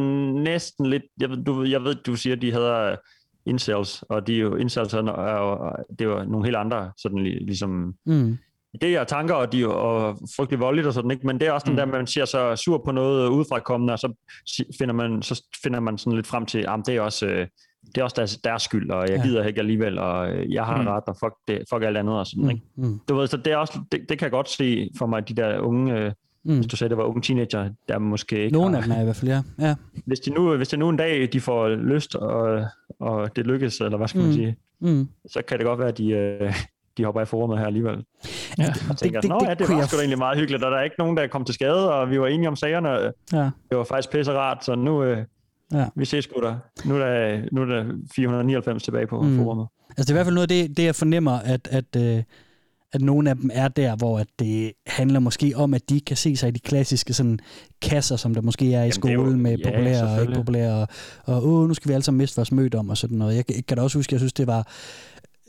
næsten 0.43 0.85
lidt, 0.85 1.03
jeg, 1.21 1.29
ved- 1.29 1.43
du, 1.43 1.63
jeg 1.63 1.83
ved, 1.83 1.95
du 1.95 2.15
siger, 2.15 2.35
de 2.35 2.51
hader 2.51 2.95
incels, 3.45 4.03
og 4.09 4.27
de 4.27 4.33
jo, 4.33 4.55
incels 4.55 4.93
er, 4.93 4.97
jo, 5.37 5.71
det 5.99 6.01
er 6.01 6.09
jo 6.09 6.23
nogle 6.23 6.45
helt 6.45 6.57
andre, 6.57 6.91
sådan 6.97 7.17
lig- 7.19 7.41
ligesom, 7.45 7.93
Mm. 8.05 8.37
idéer 8.83 8.99
og 8.99 9.07
tanker, 9.07 9.33
og 9.33 9.51
de 9.51 9.57
er 9.57 9.61
jo 9.61 9.71
og 9.71 10.17
frygtelig 10.37 10.59
voldeligt 10.59 10.87
og 10.87 10.93
sådan, 10.93 11.11
ikke? 11.11 11.27
Men 11.27 11.39
det 11.39 11.47
er 11.47 11.51
også 11.51 11.65
den 11.65 11.73
Mm. 11.73 11.77
der, 11.77 11.85
man 11.85 12.07
siger 12.07 12.25
så 12.25 12.55
sur 12.55 12.81
på 12.85 12.91
noget 12.91 13.29
udefra 13.29 13.59
kommende, 13.59 13.93
og 13.93 13.99
så 13.99 14.13
finder 14.79 14.93
man, 14.93 15.21
så 15.21 15.43
finder 15.63 15.79
man 15.79 15.97
sådan 15.97 16.15
lidt 16.15 16.27
frem 16.27 16.45
til, 16.45 16.59
at 16.59 16.79
det 16.85 16.95
er 16.95 17.01
også, 17.01 17.25
øh, 17.25 17.47
det 17.95 18.01
er 18.01 18.03
også 18.03 18.15
deres, 18.17 18.37
deres 18.37 18.61
skyld, 18.63 18.89
og 18.91 19.07
jeg 19.09 19.17
Ja. 19.17 19.23
gider 19.23 19.43
ikke 19.43 19.59
alligevel, 19.59 19.99
og 19.99 20.29
øh, 20.31 20.53
jeg 20.53 20.65
har 20.65 20.81
Mm. 20.81 20.87
ret, 20.87 21.03
og 21.07 21.15
fuck, 21.19 21.33
det, 21.47 21.61
fuck 21.69 21.83
alt 21.83 21.97
andet 21.97 22.15
og 22.19 22.27
sådan, 22.27 22.43
Mm. 22.43 22.49
ikke? 22.49 22.61
Mm. 22.75 22.99
Du 23.09 23.15
ved, 23.15 23.27
så 23.27 23.37
det 23.37 23.53
er 23.53 23.57
også, 23.57 23.79
det, 23.91 23.99
det 24.09 24.17
kan 24.19 24.25
jeg 24.25 24.31
godt 24.31 24.49
se 24.49 24.89
for 24.97 25.05
mig, 25.05 25.29
de 25.29 25.33
der 25.33 25.59
unge, 25.59 25.97
øh, 25.99 26.11
Mm. 26.45 26.55
hvis 26.55 26.67
du 26.67 26.75
sagde, 26.75 26.89
det 26.89 26.97
var 26.97 27.03
unge 27.03 27.21
teenager, 27.21 27.69
der 27.89 27.99
måske 27.99 28.43
ikke 28.43 28.53
Nogle 28.57 28.69
har, 28.69 28.77
af 28.77 28.83
dem 28.83 28.91
er 28.91 29.01
i 29.01 29.03
hvert 29.03 29.15
fald, 29.15 29.31
ja. 29.31 29.41
ja. 29.59 29.75
hvis 30.05 30.19
de 30.19 30.31
nu, 30.33 30.55
hvis 30.57 30.67
det 30.67 30.79
nu 30.79 30.89
en 30.89 30.97
dag, 30.97 31.29
de 31.33 31.41
får 31.41 31.69
lyst, 31.69 32.15
og, 32.15 32.65
og 32.99 33.35
det 33.35 33.47
lykkes, 33.47 33.81
eller 33.81 33.97
hvad 33.97 34.07
skal 34.07 34.19
man 34.21 34.27
Mm. 34.29 34.33
sige, 34.33 34.55
Mm. 34.81 35.07
så 35.29 35.41
kan 35.47 35.57
det 35.57 35.65
godt 35.65 35.79
være, 35.79 35.87
at 35.87 35.97
de, 35.97 36.09
øh, 36.11 36.53
de 36.97 37.05
hopper 37.05 37.21
i 37.21 37.25
forummet 37.25 37.59
her 37.59 37.65
alligevel. 37.65 38.05
Ja. 38.57 38.73
Og 38.89 38.97
tænker, 38.97 39.21
det- 39.21 39.29
det, 39.31 39.39
det, 39.39 39.41
det 39.41 39.47
ja, 39.47 39.53
det 39.53 39.69
var 39.69 39.75
jeg 39.75 39.85
sgu 39.87 39.95
da 39.97 40.01
egentlig 40.01 40.17
meget 40.17 40.37
hyggeligt, 40.39 40.63
og 40.63 40.71
der 40.71 40.77
er 40.77 40.83
ikke 40.83 40.95
nogen, 40.99 41.17
der 41.17 41.27
kom 41.27 41.45
til 41.45 41.55
skade, 41.55 41.93
og 41.93 42.09
vi 42.09 42.19
var 42.19 42.27
enige 42.27 42.47
om 42.47 42.55
sagerne. 42.55 42.89
Ja. 43.33 43.49
Det 43.69 43.77
var 43.77 43.83
faktisk 43.83 44.11
pisse 44.11 44.33
rart, 44.33 44.65
så 44.65 44.75
nu, 44.75 45.03
øh, 45.03 45.17
Ja. 45.73 45.85
vi 45.95 46.05
ses 46.05 46.23
sgu 46.25 46.41
da. 46.43 46.53
Nu 46.85 46.95
er 46.95 46.99
der, 46.99 47.41
nu 47.51 47.61
er 47.61 47.65
der 47.65 47.85
499 48.15 48.83
tilbage 48.83 49.07
på 49.07 49.21
Mm. 49.21 49.37
forummet. 49.37 49.67
Altså 49.97 50.03
det 50.03 50.09
er 50.09 50.13
i 50.13 50.17
hvert 50.17 50.25
fald 50.25 50.35
noget 50.35 50.51
af 50.51 50.67
det, 50.67 50.77
det 50.77 50.83
jeg 50.83 50.95
fornemmer, 50.95 51.31
at, 51.31 51.67
at, 51.71 51.95
øh, 51.97 52.23
at 52.93 53.01
nogle 53.01 53.29
af 53.29 53.35
dem 53.35 53.49
er 53.53 53.67
der, 53.67 53.95
hvor 53.95 54.19
at 54.19 54.27
det 54.39 54.71
handler 54.87 55.19
måske 55.19 55.53
om, 55.55 55.73
at 55.73 55.89
de 55.89 55.95
ikke 55.95 56.05
kan 56.05 56.17
se 56.17 56.35
sig 56.35 56.47
i 56.47 56.51
de 56.51 56.59
klassiske 56.59 57.13
sådan, 57.13 57.39
kasser, 57.81 58.15
som 58.15 58.33
der 58.33 58.41
måske 58.41 58.65
er 58.65 58.69
i 58.69 58.71
Jamen, 58.73 58.83
er 58.83 58.85
jo- 59.13 59.21
skolen 59.23 59.41
med 59.41 59.57
ja, 59.57 59.69
populære 59.69 60.03
og 60.15 60.21
ikke 60.21 60.33
populære, 60.33 60.73
og, 60.81 60.87
og 61.35 61.47
åh, 61.47 61.67
nu 61.67 61.73
skal 61.73 61.89
vi 61.89 61.93
alle 61.93 62.03
sammen 62.03 62.17
miste 62.17 62.35
vores 62.35 62.51
mødom 62.51 62.89
og 62.89 62.97
sådan 62.97 63.17
noget. 63.17 63.35
Jeg 63.35 63.45
kan- 63.45 63.63
kan 63.67 63.77
da 63.77 63.83
også 63.83 63.97
huske, 63.97 64.13
jeg 64.13 64.19
synes, 64.19 64.33
det 64.33 64.47
var 64.47 64.67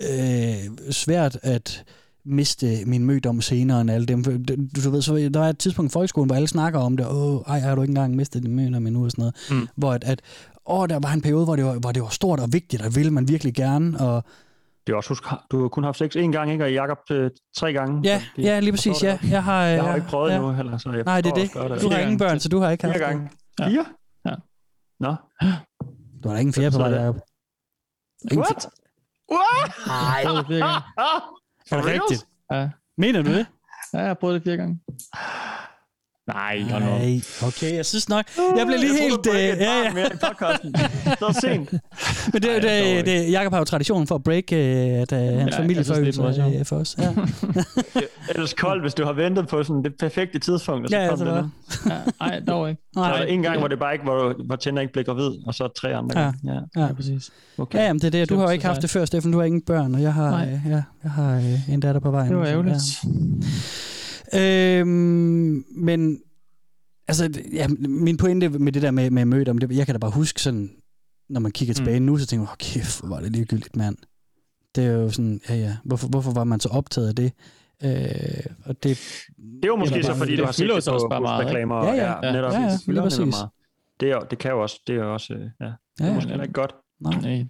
øh, 0.00 0.90
svært 0.90 1.38
at 1.42 1.84
miste 2.24 2.84
min 2.86 3.04
mødom 3.04 3.40
senere 3.40 3.80
end 3.80 3.90
alle 3.90 4.06
dem. 4.06 4.24
For 4.24 4.30
Du, 4.32 4.80
du 4.84 4.90
ved, 4.90 5.02
så 5.02 5.14
der 5.34 5.40
er 5.40 5.48
et 5.48 5.58
tidspunkt 5.58 5.90
i 5.90 5.92
folkeskolen, 5.92 6.26
hvor 6.28 6.36
alle 6.36 6.48
snakker 6.48 6.80
om 6.80 6.96
det. 6.96 7.06
Åh, 7.10 7.40
ej, 7.46 7.58
har 7.58 7.74
du 7.74 7.82
ikke 7.82 7.90
engang 7.90 8.16
mistet 8.16 8.42
din 8.42 8.56
mødom 8.56 8.86
endnu 8.86 9.04
og 9.04 9.10
sådan 9.10 9.22
noget. 9.22 9.34
Mm. 9.62 9.68
Hvor 9.76 9.92
at, 9.92 10.04
at 10.04 10.20
åh, 10.66 10.88
der 10.88 10.98
var 11.02 11.12
en 11.12 11.20
periode, 11.20 11.44
hvor 11.44 11.56
det 11.56 11.64
var, 11.64 11.74
hvor 11.78 11.92
det 11.92 12.02
var 12.02 12.08
stort 12.08 12.40
og 12.40 12.52
vigtigt, 12.52 12.82
og 12.82 12.94
ville 12.96 13.10
man 13.10 13.28
virkelig 13.28 13.54
gerne. 13.54 14.00
Og, 14.00 14.24
Det 14.86 14.92
er 14.92 14.96
også, 14.96 15.08
husk, 15.08 15.22
du 15.50 15.60
har 15.62 15.68
kun 15.68 15.84
haft 15.84 15.98
sex 15.98 16.16
én 16.16 16.20
gang, 16.30 16.52
ikke? 16.52 16.64
Og 16.64 16.72
Jacob 16.72 16.98
øh, 17.10 17.30
tre 17.56 17.72
gange. 17.72 18.00
Ja, 18.04 18.22
det- 18.36 18.42
ja, 18.44 18.60
lige 18.60 18.66
jeg 18.66 18.74
præcis, 18.74 19.02
ja. 19.02 19.18
Jeg 19.30 19.44
har, 19.44 19.64
jeg 19.64 19.82
har 19.82 19.88
ja, 19.88 19.94
ikke 19.94 20.06
prøvet 20.06 20.30
ja. 20.30 20.36
endnu 20.36 20.52
heller, 20.52 20.78
så 20.78 20.90
jeg 20.92 21.02
Nej, 21.04 21.20
det 21.20 21.30
er 21.30 21.34
det. 21.34 21.82
Du 21.82 21.88
har 21.90 21.98
ingen 21.98 22.18
børn, 22.18 22.40
så 22.40 22.48
du 22.48 22.58
har 22.58 22.70
ikke 22.70 22.84
haft 22.84 22.96
Fire 22.98 23.06
gange. 23.08 23.30
Fire? 23.60 23.84
Ja. 24.26 24.34
Nå. 25.00 25.14
Du 26.22 26.28
har 26.28 26.34
da 26.34 26.40
ingen 26.40 26.52
fjerde 26.54 26.76
på 26.78 26.84
det- 26.84 26.92
Jacob. 26.96 27.16
Ingen 28.32 28.38
What? 28.38 28.68
What? 29.32 29.72
Nej. 29.86 30.22
Er 31.72 31.82
det 31.82 31.86
rigtigt? 31.86 32.26
Ja. 32.50 32.68
Mener 32.98 33.22
du 33.22 33.30
det? 33.32 33.46
Ja, 33.92 33.98
jeg 33.98 34.06
har 34.06 34.14
prøvet 34.14 34.34
det 34.34 34.42
fire 34.42 34.56
gange. 34.56 34.78
Nej, 36.26 36.62
hold. 36.70 36.82
Nej, 36.82 37.20
okay, 37.46 37.74
jeg 37.76 37.86
synes 37.86 38.08
nok. 38.08 38.24
Jeg 38.56 38.66
blev 38.66 38.78
lige 38.78 38.92
Jeg 38.94 39.02
helt... 39.02 39.24
troede, 39.24 39.38
øh, 39.52 39.58
ja, 39.58 39.82
ja. 39.84 39.92
mere 39.92 40.06
i 40.06 40.16
podcasten. 40.26 40.74
Så 41.18 41.38
sent. 41.40 41.72
Men 42.32 42.42
det, 42.42 42.50
Ej, 42.50 42.58
det, 42.58 43.06
det, 43.06 43.06
det, 43.06 43.32
Jacob 43.32 43.52
har 43.52 43.58
jo 43.58 43.64
tradition 43.64 44.06
for 44.06 44.14
at 44.14 44.22
break 44.22 44.52
at, 44.52 45.12
øh, 45.12 45.18
hans 45.38 45.52
er 45.52 45.56
familieforøgelse 45.56 46.22
øh, 46.58 46.64
for 46.66 46.76
os. 46.76 46.96
Ja. 46.98 47.08
Det 47.08 47.16
er 48.28 48.32
ellers 48.34 48.54
koldt, 48.54 48.82
hvis 48.82 48.94
du 48.94 49.04
har 49.04 49.12
ventet 49.12 49.48
på 49.48 49.62
sådan 49.62 49.82
det 49.84 49.92
perfekte 50.00 50.38
tidspunkt, 50.38 50.84
og 50.84 50.90
så 50.90 50.96
Ja, 50.96 51.08
kom 51.08 51.18
så 51.18 51.24
det 51.24 51.32
var- 51.32 51.42
nu. 51.42 51.48
Ja, 51.90 51.96
nej, 52.20 52.40
dog 52.48 52.68
ikke. 52.70 52.82
Så 52.94 53.00
er 53.00 53.04
der 53.08 53.16
Nej. 53.18 53.24
en 53.24 53.42
gang, 53.42 53.58
hvor 53.58 53.68
det 53.68 53.78
bare 53.78 53.92
ikke, 53.92 54.04
hvor, 54.04 54.34
hvor 54.46 54.56
Tinder 54.56 54.80
ikke 54.82 54.92
blev 54.92 55.04
gravid, 55.04 55.30
og 55.46 55.54
så 55.54 55.68
tre 55.80 55.94
andre 55.94 56.18
Ja. 56.20 56.24
gange. 56.24 56.38
Ja. 56.76 56.80
Ja. 56.82 56.92
præcis. 56.92 57.30
Okay. 57.58 57.78
Ja, 57.78 57.84
jamen, 57.84 58.00
det 58.00 58.06
er 58.06 58.10
det. 58.10 58.28
Du 58.28 58.36
har 58.36 58.42
jo 58.44 58.50
ikke 58.50 58.64
haft 58.66 58.82
det 58.82 58.90
før, 58.90 59.04
Steffen. 59.04 59.32
Du 59.32 59.38
har 59.38 59.44
ingen 59.44 59.62
børn, 59.62 59.94
og 59.94 60.02
jeg 60.02 60.14
har, 60.14 60.30
Nej. 60.30 60.48
øh, 60.64 60.70
ja, 60.70 60.82
jeg 61.02 61.10
har 61.10 61.36
øh, 61.36 61.68
en 61.74 61.80
datter 61.80 62.00
på 62.00 62.10
vejen. 62.10 62.30
Det 62.30 62.38
var 62.38 62.46
ærgerligt. 62.46 62.76
Ja. 63.04 63.08
Øhm, 64.34 65.64
men 65.70 66.22
altså, 67.08 67.42
ja, 67.52 67.66
min 67.78 68.16
pointe 68.16 68.48
med 68.48 68.72
det 68.72 68.82
der 68.82 68.90
med, 68.90 69.10
med 69.10 69.24
møde 69.24 69.50
om 69.50 69.58
det, 69.58 69.76
jeg 69.76 69.86
kan 69.86 69.94
da 69.94 69.98
bare 69.98 70.10
huske 70.10 70.42
sådan, 70.42 70.70
når 71.28 71.40
man 71.40 71.52
kigger 71.52 71.74
tilbage 71.74 72.00
mm. 72.00 72.06
nu, 72.06 72.18
så 72.18 72.26
tænker 72.26 72.42
man, 72.42 72.50
oh, 72.50 72.56
kæft, 72.56 73.00
hvor 73.00 73.08
var 73.08 73.20
det 73.20 73.32
ligegyldigt, 73.32 73.76
mand. 73.76 73.96
Det 74.74 74.84
er 74.84 74.92
jo 74.92 75.10
sådan, 75.10 75.40
ja 75.48 75.54
ja, 75.54 75.76
hvorfor, 75.84 76.08
hvorfor 76.08 76.32
var 76.32 76.44
man 76.44 76.60
så 76.60 76.68
optaget 76.68 77.08
af 77.08 77.14
det? 77.14 77.32
Øh, 77.84 78.54
og 78.64 78.82
det, 78.82 78.98
Det 79.62 79.70
var 79.70 79.76
måske 79.76 80.02
så, 80.02 80.14
fordi 80.14 80.30
det 80.30 80.38
du 80.38 80.44
har 80.44 80.52
set 80.52 80.68
det 80.68 80.84
på, 80.84 81.08
reklamer. 81.08 81.84
Ja, 81.84 81.92
ja. 81.92 82.26
ja, 82.26 82.32
netop. 82.32 82.52
Ja, 82.52 82.60
ja, 82.60 82.72
Det 82.72 82.80
fylder 82.86 83.02
lige 83.02 83.02
præcis. 83.02 83.18
meget. 83.18 83.48
Det, 84.00 84.10
er, 84.10 84.18
det 84.20 84.38
kan 84.38 84.50
jo 84.50 84.62
også, 84.62 84.80
det 84.86 84.96
er 84.96 85.04
også, 85.04 85.34
øh, 85.34 85.40
ja, 85.40 85.44
det 85.64 85.74
er 86.00 86.06
Ja, 86.06 86.14
måske 86.14 86.28
ja. 86.28 86.32
heller 86.32 86.44
ikke 86.44 86.52
godt. 86.52 86.74
Nej. 87.00 87.12
Nej, 87.20 87.30
det 87.30 87.48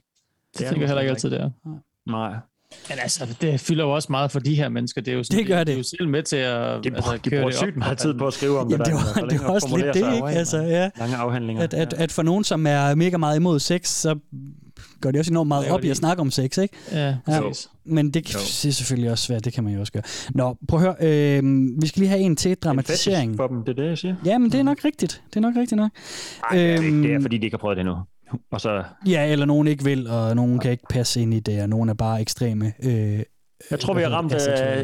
Det 0.58 0.64
er 0.64 0.68
tænker 0.68 0.80
jeg 0.80 0.88
heller 0.88 1.00
ikke 1.00 1.10
altid, 1.10 1.30
det 1.30 1.40
er. 1.40 1.50
Nej. 2.06 2.36
Men 2.88 2.98
altså, 3.02 3.26
det 3.40 3.60
fylder 3.60 3.84
jo 3.84 3.90
også 3.90 4.08
meget 4.10 4.30
for 4.30 4.38
de 4.40 4.54
her 4.54 4.68
mennesker. 4.68 5.00
Det 5.00 5.12
er 5.12 5.16
jo 5.16 5.22
sådan, 5.22 5.38
Det 5.38 5.46
gør 5.46 5.58
De 5.58 5.64
det. 5.64 5.72
er 5.72 5.76
jo 5.76 5.82
selv 5.82 6.08
med 6.08 6.22
til 6.22 6.36
at 6.36 6.84
De 6.84 6.90
bruger, 6.90 6.96
altså, 6.96 7.12
de 7.24 7.30
køre 7.30 7.40
bruger 7.40 7.50
det 7.50 7.58
sygt 7.58 7.70
op. 7.70 7.76
meget 7.76 7.98
tid 7.98 8.14
på 8.14 8.26
at 8.26 8.32
skrive 8.34 8.58
om 8.58 8.70
Jamen, 8.70 8.86
det 8.86 8.86
det 8.86 8.94
der. 8.94 9.00
var- 9.04 9.12
det 9.14 9.22
var 9.22 9.28
længere 9.28 9.52
også 9.54 9.76
lidt 9.76 9.94
det, 9.94 10.14
ikke? 10.14 10.28
Altså, 10.28 10.58
og 10.62 10.68
ja. 10.68 10.90
Lange 10.98 11.16
afhandlinger. 11.16 11.62
at, 11.62 11.74
at, 11.74 11.92
at 11.92 12.12
for 12.12 12.22
nogen, 12.22 12.44
som 12.44 12.66
er 12.66 12.94
mega 12.94 13.16
meget 13.16 13.36
imod 13.36 13.58
sex, 13.60 13.88
så 13.88 14.18
går 15.00 15.10
de 15.10 15.18
også 15.18 15.32
enormt 15.32 15.48
meget 15.48 15.68
op 15.70 15.80
i 15.80 15.86
de- 15.86 15.90
at 15.90 15.96
snakke 15.96 16.20
om 16.20 16.30
sex, 16.30 16.58
ikke? 16.58 16.76
Ja, 16.92 17.16
præcis. 17.26 17.68
Men 17.84 18.06
det, 18.10 18.24
kan, 18.24 18.34
det 18.40 18.64
er 18.68 18.72
selvfølgelig 18.72 19.10
også 19.10 19.24
svært, 19.24 19.44
det 19.44 19.52
kan 19.52 19.64
man 19.64 19.74
jo 19.74 19.80
også 19.80 19.92
gøre. 19.92 20.02
Nå, 20.34 20.56
prøv 20.68 20.78
at 20.80 20.84
høre, 21.00 21.38
øh, 21.38 21.42
vi 21.82 21.86
skal 21.86 22.00
lige 22.00 22.08
have 22.08 22.20
en 22.20 22.36
til 22.36 22.50
En 22.50 22.56
dramatisering. 22.64 23.30
fetish 23.30 23.36
for 23.36 23.46
dem, 23.46 23.64
det 23.64 23.78
er 23.78 23.82
det, 23.82 23.88
jeg 23.88 23.98
siger. 23.98 24.14
Ja, 24.24 24.38
men 24.38 24.52
det 24.52 24.60
er 24.60 24.64
nok 24.64 24.78
rigtigt. 24.84 25.22
Det 25.30 25.36
er 25.36 25.40
nok 25.40 25.54
rigtigt 25.56 25.76
nok. 25.76 25.90
Nej, 26.50 26.58
det 26.62 26.70
er, 26.72 26.76
det 26.76 26.84
ikke. 26.84 27.02
det 27.02 27.10
er, 27.10 27.14
Øhm, 27.14 27.22
fordi 27.22 27.38
de 27.38 27.44
ikke 27.44 27.54
har 27.54 27.58
prøvet 27.58 27.76
det 27.76 27.80
endnu. 27.80 27.96
Og 28.50 28.60
så, 28.60 28.84
Ja, 29.06 29.32
eller 29.32 29.46
nogen 29.46 29.66
ikke 29.68 29.84
vil, 29.84 30.06
og 30.08 30.36
nogen 30.36 30.58
kan 30.58 30.70
ikke 30.70 30.84
passe 30.90 31.20
ind 31.20 31.34
i 31.34 31.40
det, 31.40 31.62
og 31.62 31.68
nogen 31.68 31.88
er 31.88 31.94
bare 31.94 32.20
ekstreme. 32.20 32.72
Øh, 32.84 33.20
jeg 33.70 33.80
tror, 33.80 33.94
vi 33.94 34.02
har 34.02 34.08
ramt 34.10 34.32
øh, 34.34 34.38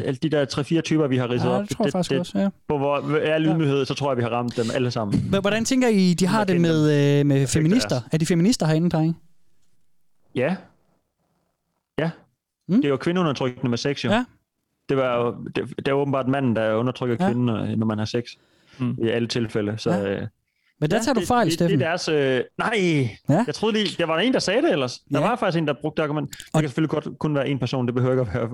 alle 0.05 0.15
de 0.23 0.29
der 0.29 0.45
3-4 0.77 0.81
typer, 0.81 1.07
vi 1.07 1.17
har 1.17 1.29
ridset 1.29 1.47
Ja, 1.49 1.53
op. 1.53 1.61
det 1.61 1.77
tror 1.77 1.85
jeg 1.85 1.91
faktisk 1.91 2.11
også, 2.19 2.39
ja. 2.39 2.49
På 2.67 2.77
hvor 2.77 3.17
er 3.17 3.37
lydnyhed, 3.37 3.85
så 3.85 3.93
tror 3.93 4.11
jeg, 4.11 4.17
vi 4.17 4.23
har 4.23 4.29
ramt 4.29 4.57
dem 4.57 4.65
alle 4.73 4.91
sammen. 4.91 5.29
Men 5.31 5.41
hvordan 5.41 5.65
tænker 5.65 5.87
I, 5.87 6.13
de 6.13 6.27
har 6.27 6.43
det 6.43 6.61
med, 6.61 7.19
øh, 7.19 7.25
med 7.25 7.47
feminister? 7.47 7.95
Er 8.11 8.17
de 8.17 8.25
feminister 8.25 8.65
herinde, 8.65 8.89
drenge? 8.89 9.15
Ja. 10.35 10.55
Ja. 11.99 12.11
Mm. 12.67 12.75
Det 12.75 12.85
er 12.85 12.89
jo 12.89 12.97
kvindeundertrykkende 12.97 13.69
med 13.69 13.77
sex, 13.77 14.05
jo. 14.05 14.09
Ja. 14.11 14.25
Det, 14.89 14.97
var 14.97 15.17
jo, 15.17 15.35
det, 15.55 15.73
det 15.77 15.87
er 15.87 15.93
åbenbart 15.93 16.27
manden, 16.27 16.55
der 16.55 16.73
undertrykker 16.73 17.15
Ja. 17.19 17.25
ja. 17.25 17.31
kvinden, 17.33 17.49
øh, 17.49 17.77
når 17.77 17.85
man 17.85 17.97
har 17.97 18.05
sex. 18.05 18.23
Mm. 18.79 18.97
I 19.03 19.07
alle 19.09 19.27
tilfælde. 19.27 19.77
Så, 19.77 19.91
Ja. 19.91 20.09
øh, 20.21 20.27
Men 20.81 20.89
der 20.91 20.97
ja, 20.97 21.03
tager 21.03 21.13
du 21.13 21.19
det- 21.19 21.27
fejl, 21.27 21.45
det, 21.45 21.53
Steffen. 21.53 21.79
Det 21.79 21.85
er 21.85 21.89
deres... 21.89 22.07
Øh, 22.09 22.43
nej, 22.57 23.09
Ja. 23.29 23.43
jeg 23.47 23.55
troede 23.55 23.73
lige... 23.77 23.95
Der 23.97 24.05
var 24.05 24.19
en, 24.19 24.33
der 24.33 24.39
sagde 24.39 24.61
det 24.61 24.71
ellers. 24.71 24.99
Der 25.11 25.19
var 25.19 25.35
faktisk 25.35 25.57
en, 25.61 25.67
der 25.67 25.73
brugte 25.81 25.97
det 25.97 26.03
argument. 26.03 26.29
Det 26.31 26.37
kan 26.53 26.63
selvfølgelig 26.63 26.89
godt 26.89 27.19
kun 27.19 27.35
være 27.35 27.49
en 27.49 27.59
person. 27.59 27.85
Det 27.85 27.95
behøver 27.95 28.13
ikke 28.13 28.31
at 28.31 28.33
være 28.33 28.49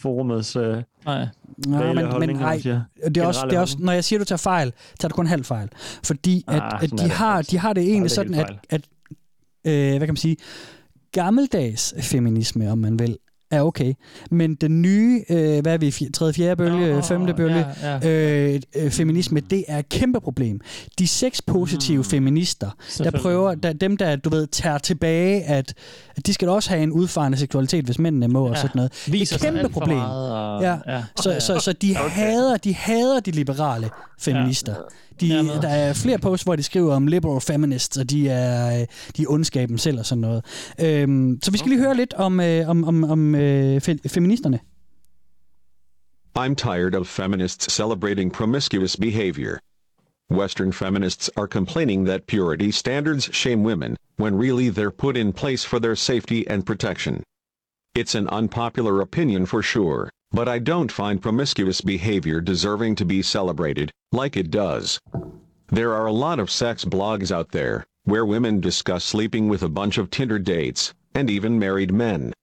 forumets... 0.00 0.56
Øh, 0.56 0.62
Nej. 1.04 1.26
Nej, 1.66 1.80
reelle 1.82 2.08
men, 2.18 2.18
men 2.20 2.36
nej, 2.36 2.58
siger. 2.58 2.80
det 3.04 3.16
er 3.16 3.26
også, 3.26 3.46
det 3.46 3.52
er 3.56 3.60
også, 3.60 3.76
når 3.80 3.92
jeg 3.92 4.04
siger, 4.04 4.18
du 4.18 4.24
tager 4.24 4.36
fejl, 4.36 4.72
tager 5.00 5.08
du 5.08 5.14
kun 5.14 5.26
halv 5.26 5.44
fejl. 5.44 5.68
Fordi 6.04 6.44
at, 6.48 6.62
Ah, 6.62 6.82
at 6.82 6.90
de, 6.90 6.96
det 6.98 7.10
har, 7.10 7.42
de 7.42 7.58
har 7.58 7.72
det 7.72 7.82
egentlig 7.82 8.10
sådan, 8.10 8.34
helt 8.34 8.50
at, 8.70 8.80
at 9.64 9.72
øh, 9.72 9.88
hvad 9.90 10.00
kan 10.00 10.08
man 10.08 10.16
sige, 10.16 10.36
gammeldags 11.12 11.94
feminisme, 12.00 12.70
om 12.70 12.78
man 12.78 12.98
vil, 12.98 13.18
er 13.50 13.62
okay. 13.62 13.94
Men 14.30 14.54
den 14.54 14.82
nye, 14.82 15.22
øh, 15.30 15.60
hvad 15.62 15.72
er 15.74 15.78
vi, 15.78 15.88
fj- 15.88 16.10
tredje, 16.10 16.32
fjerde 16.34 16.56
bølge, 16.56 16.94
Nå, 16.94 17.00
femte 17.00 17.34
bølge, 17.34 17.66
ja, 17.82 18.08
Øh, 18.54 18.60
øh, 18.76 18.90
feminisme, 18.90 19.40
det 19.40 19.64
er 19.68 19.78
et 19.78 19.88
kæmpe 19.88 20.20
problem. 20.20 20.60
De 20.98 21.08
seks 21.08 21.42
positive 21.42 21.96
mm. 21.98 22.04
feminister, 22.04 22.70
der 22.98 23.10
prøver, 23.10 23.54
der, 23.54 23.72
dem 23.72 23.96
der, 23.96 24.16
du 24.16 24.28
ved, 24.30 24.46
tager 24.46 24.78
tilbage, 24.78 25.42
at, 25.44 25.74
at 26.16 26.26
de 26.26 26.34
skal 26.34 26.48
også 26.48 26.70
have 26.70 26.82
en 26.82 26.92
udfarende 26.92 27.38
seksualitet, 27.38 27.84
hvis 27.84 27.98
mændene 27.98 28.28
må, 28.28 28.42
og 28.44 28.50
Ja, 28.54 28.60
sådan 28.60 28.70
noget. 28.74 28.92
viser 29.06 29.36
et 29.36 29.42
kæmpe 29.42 29.68
problem. 29.68 29.96
meget, 29.98 30.32
og- 30.32 30.62
ja. 30.62 30.76
ja. 30.88 31.02
Så, 31.20 31.30
Ja. 31.30 31.40
så, 31.40 31.58
så 31.58 31.72
de, 31.72 31.94
Okay. 32.00 32.10
hader, 32.10 32.56
de 32.56 32.74
hader 32.74 33.20
de 33.20 33.30
liberale 33.30 33.90
feminister. 34.18 34.74
De, 35.20 35.26
Jamen. 35.26 35.62
der 35.62 35.68
er 35.68 35.92
flere 35.92 36.18
posts, 36.18 36.44
hvor 36.44 36.56
de 36.56 36.62
skriver 36.62 36.94
om 36.94 37.06
liberal 37.06 37.40
feminists, 37.40 37.96
og 37.96 38.10
de 38.10 38.28
er, 38.28 38.80
øh, 38.80 38.86
de 39.16 39.22
er 39.22 39.26
ondskaben 39.28 39.78
selv 39.78 39.98
og 39.98 40.06
sådan 40.06 40.20
noget. 40.20 40.44
Øhm, 40.80 41.38
så 41.42 41.50
vi 41.50 41.58
skal 41.58 41.68
lige 41.68 41.80
høre 41.80 41.96
lidt 41.96 42.14
om, 42.14 42.40
øh, 42.40 42.68
om, 42.68 42.84
om, 42.84 43.04
om 43.04 43.34
øh, 43.34 43.80
fe, 43.80 43.98
feministerne. 44.08 44.58
I'm 46.38 46.54
tired 46.54 46.94
of 46.94 47.06
feminists 47.06 47.72
celebrating 47.72 48.32
promiscuous 48.32 48.96
behavior. 48.96 49.58
Western 50.30 50.72
feminists 50.72 51.30
are 51.36 51.46
complaining 51.46 52.06
that 52.06 52.26
purity 52.26 52.70
standards 52.70 53.36
shame 53.36 53.62
women, 53.62 53.96
when 54.18 54.38
really 54.38 54.70
they're 54.70 54.90
put 54.90 55.16
in 55.16 55.32
place 55.32 55.64
for 55.64 55.78
their 55.78 55.94
safety 55.94 56.44
and 56.48 56.66
protection. 56.66 57.22
It's 57.94 58.14
an 58.14 58.28
unpopular 58.28 59.00
opinion 59.00 59.46
for 59.46 59.62
sure, 59.62 60.10
but 60.36 60.50
I 60.50 60.58
don't 60.58 60.92
find 60.92 61.22
promiscuous 61.22 61.80
behavior 61.80 62.42
deserving 62.42 62.96
to 62.96 63.06
be 63.06 63.22
celebrated, 63.22 63.90
like 64.12 64.36
it 64.36 64.50
does. 64.50 65.00
There 65.68 65.94
are 65.94 66.04
a 66.04 66.12
lot 66.12 66.38
of 66.38 66.50
sex 66.50 66.84
blogs 66.84 67.32
out 67.32 67.52
there, 67.52 67.86
where 68.04 68.26
women 68.26 68.60
discuss 68.60 69.02
sleeping 69.02 69.48
with 69.48 69.62
a 69.62 69.70
bunch 69.70 69.96
of 69.96 70.10
Tinder 70.10 70.38
dates, 70.38 70.92
and 71.14 71.30
even 71.30 71.58
married 71.58 71.90
men. 71.90 72.34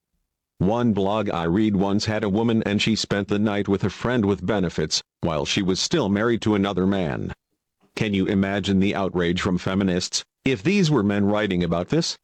One 0.57 0.93
blog 0.93 1.29
I 1.29 1.43
read 1.43 1.75
once 1.75 2.05
had 2.05 2.23
a 2.23 2.29
woman 2.29 2.63
and 2.65 2.81
she 2.81 2.95
spent 2.95 3.27
the 3.27 3.37
night 3.37 3.67
with 3.67 3.83
a 3.83 3.91
friend 3.91 4.25
with 4.25 4.43
benefits, 4.43 5.03
while 5.21 5.45
she 5.45 5.61
was 5.61 5.79
still 5.79 6.09
married 6.09 6.41
to 6.41 6.55
another 6.55 6.87
man. 6.87 7.31
Can 7.95 8.15
you 8.15 8.25
imagine 8.25 8.79
the 8.79 8.95
outrage 8.95 9.39
from 9.39 9.59
feminists, 9.59 10.23
if 10.45 10.63
these 10.63 10.89
were 10.89 11.03
men 11.03 11.25
writing 11.25 11.63
about 11.63 11.89
this? 11.89 12.17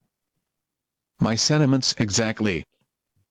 My 1.19 1.35
sentiments 1.35 1.93
exactly. 1.99 2.65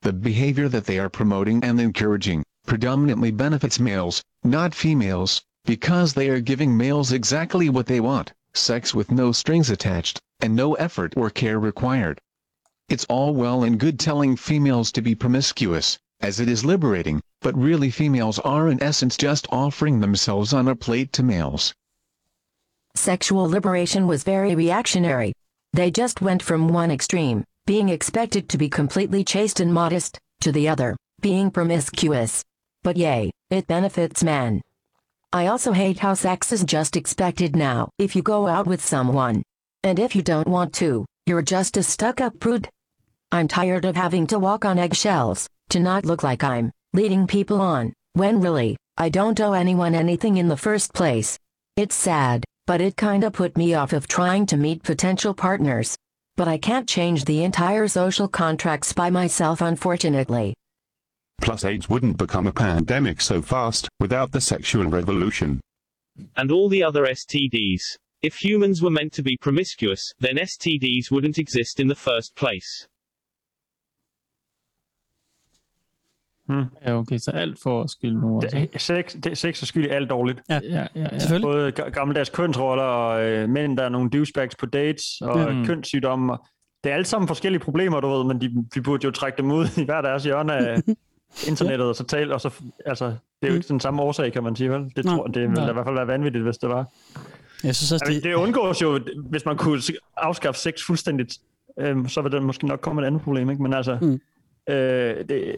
The 0.03 0.13
behavior 0.13 0.69
that 0.69 0.87
they 0.87 0.99
are 0.99 1.09
promoting 1.09 1.65
and 1.65 1.81
encouraging 1.81 2.45
predominantly 2.67 3.31
benefits 3.31 3.81
males, 3.81 4.23
not 4.45 4.75
females, 4.75 5.43
because 5.65 6.15
they 6.15 6.29
are 6.29 6.41
giving 6.41 6.77
males 6.77 7.13
exactly 7.13 7.69
what 7.69 7.87
they 7.87 7.99
want, 7.99 8.33
sex 8.55 8.95
with 8.95 9.11
no 9.11 9.33
strings 9.33 9.71
attached, 9.71 10.21
and 10.41 10.55
no 10.55 10.75
effort 10.75 11.15
or 11.17 11.31
care 11.31 11.59
required. 11.59 12.21
It's 12.89 13.07
all 13.07 13.35
well 13.35 13.65
and 13.65 13.79
good 13.79 13.99
telling 13.99 14.37
females 14.37 14.93
to 14.93 15.03
be 15.03 15.15
promiscuous, 15.15 15.99
as 16.21 16.41
it 16.41 16.49
is 16.49 16.65
liberating, 16.65 17.21
but 17.41 17.57
really 17.59 17.91
females 17.91 18.39
are 18.41 18.69
in 18.69 18.83
essence 18.83 19.17
just 19.17 19.47
offering 19.51 20.01
themselves 20.01 20.53
on 20.53 20.69
a 20.69 20.77
plate 20.77 21.13
to 21.15 21.23
males. 21.23 21.75
Sexual 22.95 23.49
liberation 23.49 24.07
was 24.07 24.25
very 24.25 24.55
reactionary. 24.55 25.33
They 25.73 25.91
just 25.91 26.21
went 26.21 26.43
from 26.43 26.69
one 26.69 26.91
extreme, 26.91 27.45
being 27.69 27.91
expected 27.91 28.49
to 28.49 28.57
be 28.57 28.67
completely 28.67 29.23
chaste 29.23 29.61
and 29.61 29.71
modest, 29.71 30.19
to 30.41 30.51
the 30.51 30.67
other, 30.67 30.97
being 31.21 31.51
promiscuous. 31.51 32.43
But 32.83 32.97
yay, 32.97 33.31
it 33.51 33.67
benefits 33.67 34.25
men. 34.25 34.63
I 35.35 35.49
also 35.49 35.73
hate 35.73 35.99
how 35.99 36.15
sex 36.15 36.51
is 36.51 36.65
just 36.65 36.97
expected 36.97 37.55
now 37.55 37.91
if 37.99 38.17
you 38.17 38.23
go 38.23 38.47
out 38.47 38.67
with 38.67 38.83
someone. 38.83 39.43
And 39.83 39.99
if 39.99 40.17
you 40.17 40.23
don't 40.23 40.49
want 40.49 40.73
to, 40.77 41.05
you're 41.27 41.43
just 41.43 41.77
a 41.77 41.83
stuck 41.83 42.23
up 42.23 42.41
prude. 42.41 42.71
I'm 43.33 43.49
tired 43.49 43.85
of 43.85 43.97
having 43.97 44.27
to 44.29 44.39
walk 44.39 44.65
on 44.65 44.79
eggshells, 44.79 45.47
to 45.69 45.79
not 45.79 46.07
look 46.07 46.23
like 46.23 46.43
I'm 46.43 46.73
leading 46.95 47.27
people 47.27 47.61
on, 47.61 47.93
when 48.15 48.41
really, 48.41 48.79
I 48.97 49.11
don't 49.11 49.39
owe 49.43 49.53
anyone 49.53 49.95
anything 49.95 50.39
in 50.39 50.49
the 50.49 50.57
first 50.57 50.95
place. 50.95 51.39
It's 51.77 51.95
sad, 51.95 52.45
but 52.67 52.81
it 52.81 52.97
kinda 52.97 53.31
put 53.31 53.59
me 53.59 53.75
off 53.75 53.93
of 53.93 54.09
trying 54.09 54.47
to 54.47 54.57
meet 54.57 54.83
potential 54.83 55.35
partners. 55.35 55.99
But 56.39 56.47
I 56.47 56.57
can't 56.57 56.89
change 56.89 57.25
the 57.25 57.43
entire 57.43 57.89
social 57.89 58.29
contracts 58.29 58.93
by 58.93 59.11
myself 59.11 59.61
unfortunately. 59.61 60.55
Plus 61.43 61.65
AIDS 61.65 61.91
wouldn't 61.91 62.17
become 62.17 62.47
a 62.47 62.53
pandemic 62.53 63.21
so 63.21 63.43
fast 63.43 63.89
without 63.99 64.31
the 64.31 64.41
sexual 64.41 64.87
revolution. 64.87 65.61
And 66.37 66.53
all 66.53 66.69
the 66.69 66.85
other 66.85 67.07
STDs. 67.07 67.83
If 68.23 68.37
humans 68.37 68.81
were 68.81 68.89
meant 68.89 69.13
to 69.15 69.23
be 69.25 69.37
promiscuous, 69.41 70.13
then 70.21 70.37
STDs 70.37 71.11
wouldn't 71.11 71.39
exist 71.39 71.81
in 71.81 71.89
the 71.89 71.97
first 71.97 72.37
place. 72.37 72.87
Hmm. 76.49 76.65
Ja, 76.87 76.95
okay, 76.99 77.19
så 77.19 77.31
alt 77.31 77.59
for 77.63 77.87
skyld 77.87 78.13
nu. 78.17 78.41
Altså. 78.43 78.59
Det, 78.73 78.81
sex, 78.81 79.17
det, 79.25 79.39
sex 79.39 79.63
er 79.63 79.67
skyld 79.67 79.85
i 79.85 79.89
alt 79.89 80.11
dårligt. 80.11 80.41
Ja, 80.49 80.61
ja, 80.63 80.87
ja. 80.95 81.07
ja. 81.31 81.41
Både 81.43 81.73
ga- 81.81 81.89
gammeldags 81.91 82.31
kønsroller, 82.31 82.85
og 82.85 83.23
øh, 83.25 83.49
mænd, 83.49 83.77
der 83.77 83.83
er 83.85 83.89
nogle 83.89 84.11
douchebags 84.11 84.57
på 84.57 84.67
dates, 84.67 85.05
og 85.21 85.53
Mm. 85.53 85.57
mm. 85.59 85.65
kønssygdomme. 85.67 86.33
og- 86.33 86.47
Det 86.85 86.91
er 86.91 86.95
alle 86.95 87.05
sammen 87.05 87.29
forskellige 87.29 87.61
problemer, 87.61 88.01
du 88.01 88.09
ved, 88.09 88.25
men 88.25 88.41
de, 88.41 88.65
vi 88.75 88.81
burde 88.81 89.05
jo 89.05 89.11
trække 89.11 89.37
dem 89.43 89.51
ud 89.53 89.67
i 89.77 89.85
hver 89.85 90.01
deres 90.01 90.25
hjørne 90.25 90.57
af 90.57 90.83
internettet, 91.49 91.87
og 91.89 91.97
så 91.97 92.05
tale, 92.05 92.35
og 92.35 92.41
så, 92.41 92.51
altså, 92.87 93.05
det 93.07 93.15
er 93.43 93.49
jo 93.49 93.55
ikke 93.55 93.69
den 93.69 93.81
samme 93.81 94.03
årsag, 94.03 94.33
kan 94.33 94.43
man 94.43 94.57
sige, 94.57 94.71
vel? 94.71 94.93
Det, 94.97 95.05
tror, 95.05 95.27
det 95.27 95.43
ville 95.51 95.63
da 95.65 95.71
i 95.71 95.73
hvert 95.73 95.87
fald 95.87 95.95
være 95.95 96.07
vanvittigt, 96.07 96.45
hvis 96.45 96.59
det 96.59 96.69
var. 96.69 96.87
Jeg 97.65 97.75
synes 97.77 97.93
også, 97.93 98.05
det... 98.09 98.25
det 98.25 98.35
undgås 98.35 98.83
jo, 98.83 98.99
hvis 99.31 99.45
man 99.47 99.57
kunne 99.57 99.81
afskaffe 100.17 100.61
sex 100.61 100.87
fuldstændigt, 100.87 101.39
øhm, 101.81 102.09
så 102.09 102.23
vil 102.23 102.33
der 102.33 102.41
måske 102.41 102.67
nok 102.67 102.81
komme 102.81 103.03
et 103.03 103.07
andet 103.07 103.23
problem, 103.23 103.51
ikke? 103.51 103.63
Men 103.63 103.73
altså, 103.75 103.99
Mm. 104.03 104.21
øh, 104.75 105.17
det, 105.29 105.57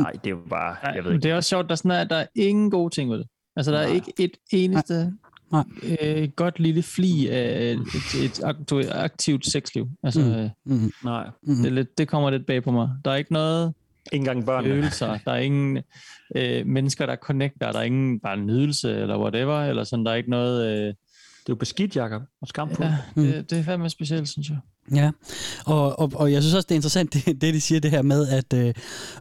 nej, 0.00 0.10
det 0.12 0.26
er 0.26 0.30
jo 0.30 0.38
bare, 0.50 0.76
jeg 0.94 1.04
ved 1.04 1.12
ikke. 1.12 1.22
det 1.22 1.30
er 1.30 1.34
også 1.34 1.48
sjovt, 1.48 1.64
der, 1.66 1.70
er 1.72 1.76
sådan 1.76 1.90
er, 1.90 2.04
der 2.04 2.16
er 2.16 2.26
ingen 2.34 2.70
gode 2.70 2.94
ting 2.94 3.10
ved 3.10 3.18
det. 3.18 3.26
Altså, 3.56 3.72
der 3.72 3.78
er 3.78 3.86
Nej. 3.86 3.94
ikke 3.94 4.12
et 4.18 4.30
eneste 4.52 5.12
Nej. 5.52 5.64
Øh, 6.02 6.28
godt 6.36 6.60
lille 6.60 6.82
fli 6.82 7.28
af 7.28 7.70
et, 7.72 7.78
et 8.24 8.40
aktu- 8.44 8.92
aktivt 8.96 9.46
sexliv. 9.46 9.88
Altså, 10.02 10.20
Mm. 10.20 10.26
øh, 10.32 10.50
Mm. 10.64 10.92
Nej. 11.04 11.26
det, 11.46 11.66
er 11.66 11.70
lidt, 11.70 11.98
det 11.98 12.08
kommer 12.08 12.30
lidt 12.30 12.46
bag 12.46 12.62
på 12.62 12.70
mig. 12.70 12.88
Der 13.04 13.10
er 13.10 13.16
ikke 13.16 13.32
noget 13.32 13.74
Ikke 14.12 14.22
engang 14.22 14.46
børn. 14.46 14.64
følelser. 14.64 15.18
Der 15.24 15.32
er 15.32 15.36
ingen 15.38 15.78
øh, 16.36 16.66
mennesker, 16.66 17.06
der 17.06 17.16
connecter. 17.16 17.72
Der 17.72 17.78
er 17.78 17.82
ingen 17.82 18.20
bare 18.20 18.36
nydelse 18.36 18.94
eller 18.96 19.18
whatever. 19.18 19.60
Eller 19.64 19.84
sådan, 19.84 20.04
der 20.04 20.10
er 20.10 20.16
ikke 20.16 20.30
noget... 20.30 20.88
Øh, 20.88 20.94
det 21.48 21.52
er 21.52 21.56
jo 21.56 21.58
beskidt, 21.58 21.96
Jacob. 21.96 22.22
Og 22.42 22.48
skam 22.48 22.68
på. 22.68 22.84
Ja, 22.84 22.96
det, 23.14 23.50
det 23.50 23.58
er 23.58 23.62
fandme 23.62 23.90
specielt, 23.90 24.28
synes 24.28 24.48
jeg. 24.48 24.58
Ja, 24.94 25.10
og, 25.64 25.98
og, 25.98 26.12
og 26.14 26.32
jeg 26.32 26.42
synes 26.42 26.54
også, 26.54 26.66
det 26.66 26.74
er 26.74 26.76
interessant, 26.76 27.12
det, 27.14 27.26
det 27.26 27.54
de 27.54 27.60
siger 27.60 27.80
det 27.80 27.90
her 27.90 28.02
med, 28.02 28.28
at 28.28 28.52
øh, 28.52 28.74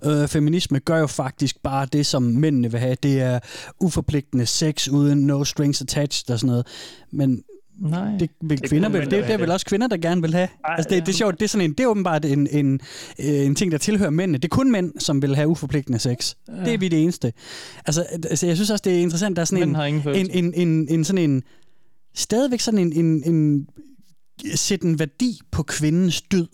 øh, 0.04 0.28
feminisme 0.28 0.80
gør 0.80 0.98
jo 0.98 1.08
faktisk 1.08 1.64
bare 1.64 1.88
det, 1.94 2.06
som 2.06 2.24
mændene 2.24 2.72
vil 2.72 2.80
have. 2.80 2.96
Det 3.04 3.22
er 3.22 3.40
uforpligtende 3.80 4.46
sex 4.46 4.88
uden 4.88 5.20
no 5.20 5.44
strings 5.44 5.82
attached 5.82 6.34
og 6.34 6.40
sådan 6.40 6.48
noget. 6.48 6.68
Men 7.12 7.44
Nej. 7.80 8.18
det 8.20 8.30
vil 8.42 8.62
Det 8.62 8.70
kvinder 8.70 8.90
vel, 8.90 9.02
det, 9.02 9.12
det 9.12 9.34
er 9.34 9.38
vel 9.38 9.52
også 9.52 9.66
kvinder, 9.66 9.88
der 9.88 9.98
gerne 9.98 10.22
vil 10.22 10.34
have. 10.34 10.48
Ej, 10.66 10.76
Altså 10.78 10.90
det, 10.90 11.06
det 11.06 11.12
er 11.12 11.14
ja. 11.14 11.18
sjovt, 11.18 11.40
det 11.40 11.46
er 11.46 11.50
sådan 11.50 11.66
en, 11.66 11.74
det 11.74 11.80
er 11.80 11.88
åbenbart 11.88 12.26
en, 12.26 12.48
en, 12.52 12.80
øh, 13.20 13.46
en 13.46 13.56
ting, 13.56 13.72
der 13.72 13.78
tilhører 13.78 14.10
mændene. 14.10 14.38
Det 14.38 14.46
er 14.46 14.56
kun 14.56 14.72
mænd, 14.72 14.94
som 15.00 15.22
vil 15.22 15.36
have 15.36 15.48
uforpligtende 15.48 16.00
sex. 16.00 16.36
Ja. 16.48 16.66
Det 16.66 16.74
er 16.74 16.78
vi 16.78 16.88
det 16.88 17.02
eneste. 17.02 17.34
Altså, 17.86 18.06
altså, 18.30 18.48
jeg 18.48 18.56
synes 18.56 18.70
også, 18.70 18.82
det 18.86 18.98
er 18.98 19.02
interessant, 19.02 19.36
der 19.36 19.42
er 19.42 19.46
sådan 19.46 19.60
Mænd 19.60 19.70
en, 19.70 19.76
har 19.76 19.86
ingen 19.86 20.16
en, 20.16 20.30
en, 20.32 20.54
en, 20.54 20.88
en, 20.90 21.04
sådan 21.04 21.30
en, 21.30 21.44
stadigvæk 22.18 22.60
sådan 22.60 22.80
en, 22.80 22.94
en, 23.06 23.34
en 23.34 23.68
sætte 24.56 24.88
en 24.88 25.00
værdi 25.00 25.40
på 25.52 25.64
kvindens 25.64 26.22
død. 26.22 26.48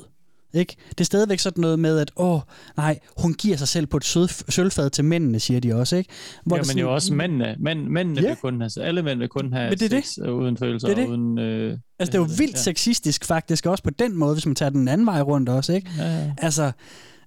Ikke? 0.56 0.76
Det 0.90 1.00
er 1.02 1.06
stadigvæk 1.06 1.40
sådan 1.40 1.62
noget 1.62 1.80
med, 1.80 2.00
at 2.00 2.12
åh, 2.16 2.40
nej, 2.78 3.00
hun 3.18 3.34
giver 3.34 3.58
sig 3.58 3.68
selv 3.68 3.86
på 3.86 3.98
et 3.98 4.06
sød, 4.06 4.28
sølvfad 4.28 4.90
til 4.90 5.06
mændene, 5.06 5.40
siger 5.40 5.60
de 5.60 5.74
også. 5.76 5.96
Ikke? 5.96 6.10
Hvor 6.46 6.58
det 6.58 6.68
ja, 6.68 6.74
men 6.74 6.80
jo 6.82 6.94
også 6.94 7.14
mændene. 7.14 7.56
Mænd, 7.60 7.88
mændene 7.88 8.22
Ja. 8.22 8.28
vil 8.28 8.36
kun 8.38 8.62
have, 8.62 8.86
alle 8.86 9.04
mænd 9.04 9.20
vil 9.20 9.30
kun 9.30 9.54
have 9.54 9.70
Men 9.70 9.80
det 9.80 9.86
er 9.86 9.90
det. 9.90 10.06
sex 10.06 10.18
øh, 10.26 10.34
uden 10.36 10.58
følelser. 10.58 10.88
Det 10.88 10.98
er 10.98 11.02
det. 11.02 11.10
Uden, 11.10 11.40
øh, 11.40 11.78
Altså, 12.00 12.12
det 12.12 12.18
er 12.18 12.22
jo 12.22 12.30
vildt 12.38 12.60
sexistisk 12.60 13.26
faktisk, 13.26 13.66
også 13.66 13.84
på 13.84 13.90
den 13.90 14.16
måde, 14.18 14.34
hvis 14.36 14.46
man 14.46 14.56
tager 14.56 14.70
den 14.70 14.88
anden 14.88 15.08
vej 15.08 15.22
rundt 15.22 15.50
også, 15.50 15.74
ikke? 15.74 15.90
Ja, 15.98 16.18
ja. 16.18 16.34
Altså, 16.38 16.72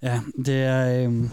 ja, 0.03 0.21
det 0.47 0.55
er... 0.63 1.05
Øhm, 1.05 1.29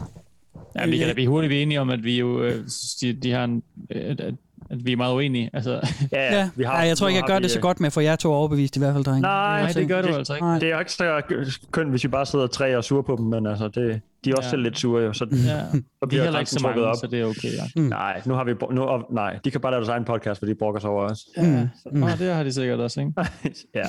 Ja, 0.75 0.85
vi 0.85 0.97
kan 0.97 1.07
da 1.07 1.13
blive 1.13 1.29
hurtigt 1.29 1.49
blive 1.49 1.61
enige 1.61 1.81
om, 1.81 1.89
at 1.89 2.03
vi 2.03 2.19
jo, 2.19 2.43
øh, 2.43 2.65
de, 3.01 3.13
de 3.13 3.31
har 3.31 3.43
en, 3.43 3.63
øh, 3.91 4.15
at, 4.19 4.33
at, 4.69 4.85
vi 4.85 4.91
er 4.91 4.97
meget 4.97 5.13
uenige. 5.13 5.49
Altså, 5.53 5.71
ja, 6.11 6.33
ja. 6.37 6.49
vi 6.55 6.63
har- 6.63 6.73
Ej, 6.73 6.87
jeg 6.87 6.97
tror 6.97 7.07
ikke, 7.07 7.19
jeg 7.19 7.27
gør 7.27 7.37
vi, 7.37 7.43
det 7.43 7.51
så 7.51 7.59
øh, 7.59 7.61
godt 7.61 7.79
med, 7.79 7.91
for 7.91 8.01
jeg 8.01 8.11
er 8.11 8.15
to 8.15 8.31
overbevist 8.33 8.75
i 8.75 8.79
hvert 8.79 8.93
fald, 8.93 9.03
drenge. 9.03 9.21
Nej, 9.21 9.71
det 9.75 9.87
gør 9.87 10.01
du 10.01 10.07
altså 10.07 10.33
ikke. 10.35 10.45
Det 10.47 10.63
er 10.63 10.73
jo 10.73 10.79
ikke 10.79 10.91
så 10.91 11.59
kønt, 11.71 11.89
hvis 11.89 12.03
vi 12.03 12.07
bare 12.09 12.25
sidder 12.25 12.47
tre 12.47 12.77
og 12.77 12.83
sure 12.83 13.03
på 13.03 13.15
dem, 13.15 13.25
men 13.25 13.47
altså, 13.47 13.67
det, 13.67 14.01
de 14.25 14.29
er 14.29 14.35
også 14.35 14.47
Ja. 14.47 14.49
selv 14.49 14.61
lidt 14.61 14.77
sure, 14.79 15.03
jo, 15.03 15.13
så, 15.13 15.25
Ja. 15.31 15.37
så 15.37 15.45
De 15.73 15.83
er 16.01 16.05
bliver 16.07 16.23
heller 16.23 16.39
ikke 16.39 16.51
så 16.51 16.59
mange, 16.63 16.83
op. 16.83 16.95
så 16.95 17.07
det 17.11 17.21
er 17.21 17.25
okay. 17.25 17.53
Ja. 17.57 17.63
Mm. 17.81 17.81
Nej, 17.83 18.21
nu 18.25 18.33
har 18.33 18.43
vi, 18.43 18.53
nu, 18.71 18.81
og, 18.81 19.05
nej, 19.11 19.39
de 19.45 19.51
kan 19.51 19.61
bare 19.61 19.71
lave 19.71 19.79
deres 19.79 19.89
egen 19.89 20.05
podcast, 20.05 20.39
for 20.39 20.45
de 20.45 20.55
brokker 20.55 20.81
sig 20.81 20.89
over 20.89 21.03
os. 21.03 21.19
Ja, 21.37 21.67
mm. 21.91 22.03
og 22.03 22.09
det 22.19 22.33
har 22.33 22.43
de 22.43 22.53
sikkert 22.53 22.79
også, 22.79 22.99
ikke? 22.99 23.13
ja. 23.75 23.87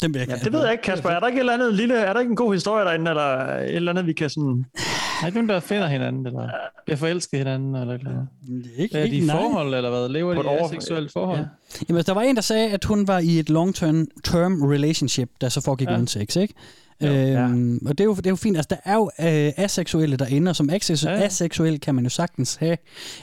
Den 0.00 0.14
vil 0.14 0.18
jeg 0.18 0.28
ja, 0.28 0.34
det 0.34 0.52
ved 0.52 0.62
jeg 0.62 0.72
ikke, 0.72 0.82
Kasper. 0.82 1.10
Er 1.10 1.20
der 1.20 1.26
ikke 1.26 1.36
et 1.36 1.40
eller 1.40 1.52
andet 1.52 1.74
lille, 1.74 1.94
er 1.94 2.12
der 2.12 2.20
ikke 2.20 2.30
en 2.30 2.36
god 2.36 2.52
historie 2.52 2.84
derinde, 2.84 3.10
eller 3.10 3.56
et 3.56 3.76
eller 3.76 3.92
andet, 3.92 4.06
vi 4.06 4.12
kan 4.12 4.30
sådan... 4.30 4.64
Er 5.22 5.26
ikke 5.26 5.38
nogen, 5.38 5.48
der 5.48 5.60
finder 5.60 5.86
hinanden, 5.86 6.26
eller 6.26 6.48
bliver 6.84 6.96
forelsket 6.96 7.38
hinanden, 7.38 7.76
eller 7.76 7.94
eller? 7.94 8.26
Ikke, 8.76 8.98
er 8.98 9.04
de 9.04 9.16
i 9.16 9.28
forhold, 9.30 9.74
eller 9.74 9.90
hvad? 9.90 10.08
Lever 10.08 10.34
På 10.34 10.42
de 10.42 10.64
et 10.64 10.72
i 10.72 10.74
seksuelt 10.74 11.12
forhold? 11.12 11.38
Ja. 11.38 11.44
Jamen, 11.88 12.04
der 12.04 12.12
var 12.12 12.22
en, 12.22 12.36
der 12.36 12.42
sagde, 12.42 12.70
at 12.70 12.84
hun 12.84 13.08
var 13.08 13.18
i 13.18 13.38
et 13.38 13.50
long-term 13.50 14.06
term 14.24 14.62
relationship, 14.62 15.30
der 15.40 15.48
så 15.48 15.60
foregik. 15.60 15.88
Ja. 15.88 15.96
uden 15.96 16.06
sex, 16.06 16.36
ikke? 16.36 16.54
Øhm, 17.00 17.78
og 17.86 17.98
det 17.98 18.00
er, 18.00 18.04
jo, 18.04 18.14
det 18.14 18.26
er 18.26 18.30
jo 18.30 18.36
fint. 18.36 18.56
Altså, 18.56 18.68
der 18.70 18.76
er 18.84 18.94
jo 18.94 19.10
øh, 19.20 19.52
aseksuelle 19.56 20.16
derinde, 20.16 20.48
og 20.50 20.56
som 20.56 20.70
aseksu- 20.70 21.06
Ja, 21.08 21.12
ja. 21.12 21.18
ja. 21.18 21.24
aseksuel 21.26 21.80
kan 21.80 21.94
man 21.94 22.04
jo 22.04 22.10
sagtens 22.10 22.54
have 22.54 22.76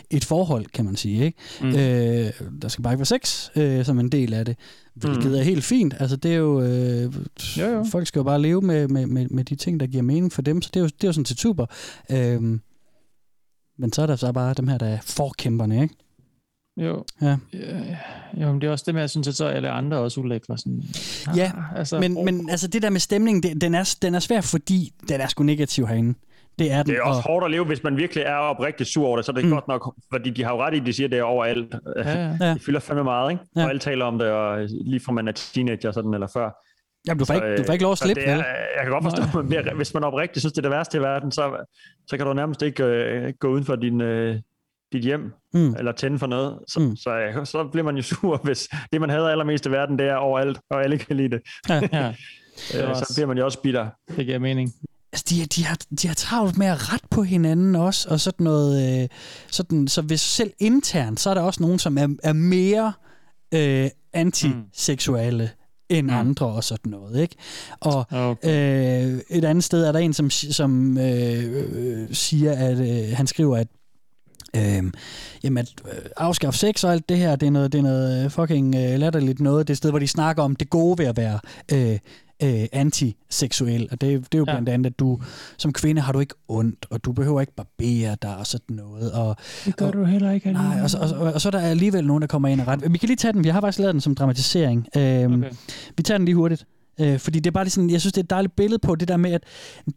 et 0.10 0.26
forhold, 0.26 0.66
kan 0.66 0.86
man 0.86 0.96
sige, 0.96 1.26
ikke? 1.26 1.38
Mm. 1.62 1.68
Øh, 1.68 2.32
der 2.62 2.68
skal 2.68 2.84
bare 2.84 2.94
ikke 2.94 3.00
være 3.00 3.06
sex 3.06 3.50
øh, 3.56 3.86
som 3.86 4.00
en 4.00 4.10
del 4.10 4.34
af 4.34 4.46
det, 4.46 4.56
hvilket 4.94 5.26
mm. 5.26 5.34
er 5.34 5.42
helt 5.44 5.64
fint. 5.64 5.94
Altså, 6.00 6.16
det 6.16 6.32
er 6.32 6.36
jo... 6.36 6.62
Øh, 6.62 7.14
Jo, 7.58 7.66
jo. 7.66 7.86
Folk 7.92 8.08
skal 8.08 8.20
jo 8.20 8.24
bare 8.24 8.42
leve 8.42 8.62
med, 8.62 8.88
med, 8.88 9.06
med, 9.06 9.28
med 9.30 9.44
de 9.44 9.56
ting, 9.56 9.80
der 9.80 9.88
giver 9.88 10.04
mening 10.04 10.32
for 10.34 10.42
dem, 10.42 10.62
så 10.62 10.70
det 10.74 10.80
er 10.80 10.84
jo, 10.84 10.88
det 10.88 11.04
er 11.04 11.08
jo 11.08 11.14
sådan 11.14 11.26
set 11.26 11.40
super. 11.40 11.66
Øhm, 12.12 12.62
men 13.78 13.94
så 13.94 14.02
er 14.02 14.06
der 14.06 14.16
så 14.16 14.32
bare 14.32 14.54
dem 14.54 14.68
her, 14.68 14.78
der 14.78 14.86
er 14.88 14.98
forkæmperne, 15.04 15.82
ikke? 15.82 15.96
Jo. 16.78 17.06
Ja. 17.22 17.38
Ja, 17.54 17.98
jo, 18.42 18.52
men 18.52 18.62
det 18.62 18.68
er 18.68 18.72
også 18.72 18.84
det 18.88 18.94
med, 18.94 19.02
at 19.02 19.04
jeg 19.04 19.10
synes, 19.10 19.28
at 19.28 19.36
så 19.36 19.46
er 19.46 19.50
alle 19.50 19.70
andre 19.70 19.98
også 19.98 20.22
ulækre. 20.22 20.58
Sådan. 20.58 20.84
Ja, 21.36 21.52
altså, 21.76 22.00
men, 22.00 22.26
men 22.26 22.50
altså 22.50 22.68
det 22.68 22.82
der 22.82 22.90
med 22.90 23.00
stemningen, 23.00 23.44
det, 23.44 23.62
den, 23.62 23.76
er, 23.76 23.96
den 24.02 24.16
er 24.16 24.20
svær, 24.20 24.42
fordi 24.42 24.94
den 25.10 25.22
er 25.22 25.28
sgu 25.28 25.44
negativ 25.44 25.88
herinde. 25.88 26.20
Det 26.60 26.72
er 26.72 26.84
den. 26.84 26.94
Det 26.94 27.00
er 27.00 27.04
også 27.04 27.18
og, 27.18 27.24
hårdt 27.24 27.46
at 27.46 27.52
leve, 27.52 27.66
hvis 27.66 27.84
man 27.84 27.98
virkelig 27.98 28.24
er 28.24 28.36
oprigtigt 28.36 28.90
sur 28.90 29.08
over 29.08 29.16
det, 29.16 29.26
så 29.26 29.32
er 29.32 29.36
det 29.36 29.46
mm. 29.46 29.52
godt 29.52 29.68
nok, 29.68 29.96
fordi 30.14 30.30
de 30.30 30.44
har 30.44 30.52
jo 30.54 30.62
ret 30.62 30.74
i, 30.74 30.80
at 30.80 30.86
de 30.86 30.94
siger, 30.94 31.08
at 31.08 31.12
det 31.12 31.20
er 31.20 31.24
overalt. 31.24 31.76
Ja, 31.98 32.12
ja. 32.42 32.50
Det 32.54 32.62
fylder 32.62 32.80
fandme 32.80 33.04
meget, 33.04 33.32
ikke? 33.32 33.44
Ja. 33.56 33.64
Og 33.64 33.70
alle 33.70 33.80
taler 33.80 34.06
om 34.06 34.20
det, 34.20 34.28
og 34.28 34.68
lige 34.86 35.00
fra 35.06 35.12
man 35.12 35.28
er 35.28 35.32
teenager 35.32 35.92
sådan, 35.92 36.14
eller 36.14 36.28
før. 36.34 36.50
Jamen, 37.08 37.20
du 37.20 37.26
får 37.26 37.34
ikke- 37.34 37.58
du 37.58 37.64
får 37.64 37.74
ikke 37.74 37.84
lov 37.84 37.92
at 37.92 37.98
slippe, 37.98 38.22
det 38.22 38.30
er? 38.30 38.36
Jeg 38.36 38.84
kan 38.84 38.92
godt 38.92 39.04
forstå, 39.04 39.40
at 39.58 39.76
hvis 39.80 39.94
man 39.94 40.04
oprigtigt 40.04 40.42
synes, 40.42 40.54
det 40.54 40.58
er 40.58 40.62
det 40.62 40.72
værste 40.72 40.98
i 40.98 41.02
verden, 41.02 41.32
så, 41.32 41.66
så 42.08 42.18
kan 42.18 42.26
du 42.26 42.34
nærmest 42.34 42.62
ikke 42.62 42.84
øh, 42.84 43.34
gå 43.40 43.48
uden 43.50 43.66
for 43.66 43.76
din, 43.76 44.02
øh, 44.02 44.36
dit 44.94 45.04
hjem, 45.04 45.32
Mm. 45.54 45.76
eller 45.78 45.92
tænde 45.92 46.20
for 46.20 46.28
noget. 46.28 46.60
Så, 46.68 46.80
mm. 46.80 46.96
så, 46.96 47.10
øh, 47.10 47.46
så 47.46 47.68
bliver 47.72 47.86
man 47.86 47.96
jo 47.96 48.02
sur, 48.12 48.42
hvis 48.44 48.68
det, 48.94 49.02
man 49.02 49.10
hader 49.10 49.30
allermest 49.30 49.66
i 49.66 49.72
verden, 49.72 50.00
det 50.00 50.08
er 50.08 50.16
overalt, 50.16 50.60
og 50.72 50.84
alle 50.84 50.98
kan 50.98 51.16
lide 51.18 51.30
det. 51.30 51.42
Ja. 51.70 51.82
ja. 51.94 52.14
Øh, 52.74 52.80
Det 52.80 52.98
så 52.98 53.00
også- 53.02 53.14
bliver 53.16 53.28
man 53.28 53.38
jo 53.38 53.46
også 53.46 53.62
bitter. 53.62 53.88
Det 54.18 54.26
giver 54.26 54.40
mening. 54.40 54.74
altså, 55.14 55.26
de, 55.30 55.46
de, 55.46 55.66
har, 55.66 55.78
de 56.02 56.08
har 56.08 56.16
travlt 56.16 56.58
med 56.58 56.68
at 56.68 56.94
rette 56.94 57.08
på 57.12 57.24
hinanden 57.24 57.76
også, 57.76 58.10
og 58.10 58.20
sådan 58.20 58.44
noget. 58.44 59.02
Øh, 59.04 59.08
sådan, 59.52 59.88
så 59.88 60.02
hvis 60.02 60.22
selv 60.22 60.52
internt, 60.60 61.20
så 61.20 61.30
er 61.30 61.34
der 61.34 61.42
også 61.42 61.64
nogen, 61.64 61.80
som 61.80 61.98
er, 61.98 62.16
er 62.24 62.34
mere 62.34 62.94
øh, 63.54 63.90
antiseksuelle 64.14 65.50
end 65.90 66.08
Mm. 66.08 66.14
andre 66.18 66.46
og 66.46 66.64
sådan 66.64 66.90
noget, 66.92 67.22
ikke? 67.22 67.36
Og 67.80 68.06
okay. 68.12 69.14
øh, 69.16 69.20
et 69.30 69.46
andet 69.46 69.64
sted 69.64 69.84
er 69.86 69.92
der 69.92 70.00
en, 70.00 70.14
som, 70.14 70.30
som 70.30 70.98
øh, 70.98 71.44
øh, 71.76 72.08
siger, 72.14 72.52
at 72.54 72.80
øh, 72.80 73.18
han 73.18 73.28
skriver, 73.28 73.58
at 73.58 73.68
Øh, 74.56 74.84
jamen, 75.44 75.58
at 75.58 75.74
øh, 75.86 75.92
afskaffe 76.18 76.60
sex 76.60 76.84
og 76.84 76.92
alt 76.92 77.10
det 77.10 77.18
her, 77.18 77.36
det 77.36 77.48
er 77.48 77.52
noget, 77.52 77.72
det 77.72 77.78
er 77.80 77.84
noget 77.84 78.26
øh, 78.26 78.32
fucking 78.32 78.76
øh, 78.76 79.00
latterligt 79.00 79.40
noget. 79.40 79.68
Det 79.68 79.72
er 79.72 79.74
et 79.74 79.78
sted, 79.78 79.90
hvor 79.90 80.00
de 80.00 80.08
snakker 80.08 80.44
om 80.44 80.56
det 80.56 80.70
gode 80.70 80.98
ved 80.98 81.06
at 81.06 81.18
være 81.18 81.40
øh, 81.74 82.00
øh, 82.44 82.68
antiseksuel. 82.72 83.88
Og 83.92 84.02
det, 84.02 84.10
det 84.32 84.34
er 84.34 84.38
jo 84.38 84.46
Ja. 84.48 84.54
blandt 84.54 84.70
andet, 84.70 84.86
at 84.92 85.00
du 85.00 85.20
som 85.58 85.74
kvinde 85.74 86.02
har 86.02 86.12
du 86.14 86.20
ikke 86.20 86.34
ondt, 86.48 86.86
og 86.90 87.06
du 87.06 87.12
behøver 87.12 87.42
ikke 87.42 87.54
barbere 87.56 88.18
dig 88.22 88.38
og 88.38 88.48
sådan 88.48 88.76
noget. 88.76 89.12
Og, 89.12 89.36
Det 89.66 89.76
gør 89.76 89.88
og, 89.88 89.94
du 89.94 90.04
heller 90.04 90.32
ikke 90.32 90.52
Nej, 90.52 90.82
og 90.84 90.90
så, 90.90 90.98
og, 90.98 91.10
og, 91.28 91.34
og 91.34 91.42
så 91.42 91.50
er 91.50 91.52
der 91.52 91.60
alligevel 91.60 92.08
nogen, 92.08 92.22
der 92.22 92.28
kommer 92.28 92.48
ind 92.48 92.62
og 92.62 92.68
ret. 92.68 92.94
Vi 92.94 92.98
kan 92.98 93.08
lige 93.08 93.18
tage 93.18 93.34
den, 93.34 93.44
vi 93.44 93.50
har 93.50 93.62
faktisk 93.62 93.80
lavet 93.80 93.94
den 93.94 94.02
som 94.02 94.16
dramatisering. 94.16 94.88
Øhm, 94.98 95.34
Okay. 95.34 95.52
Vi 95.98 96.04
tager 96.04 96.18
den 96.18 96.26
lige 96.26 96.36
hurtigt. 96.36 96.66
Øh, 97.00 97.20
fordi 97.20 97.40
det 97.40 97.48
er 97.48 97.52
bare 97.52 97.64
lige 97.64 97.72
sådan, 97.72 97.90
jeg 97.90 98.02
synes, 98.02 98.14
det 98.14 98.20
er 98.22 98.24
et 98.24 98.30
dejligt 98.30 98.56
billede 98.56 98.80
på 98.80 98.96
det 98.96 99.08
der 99.08 99.18
med, 99.18 99.32
at 99.32 99.44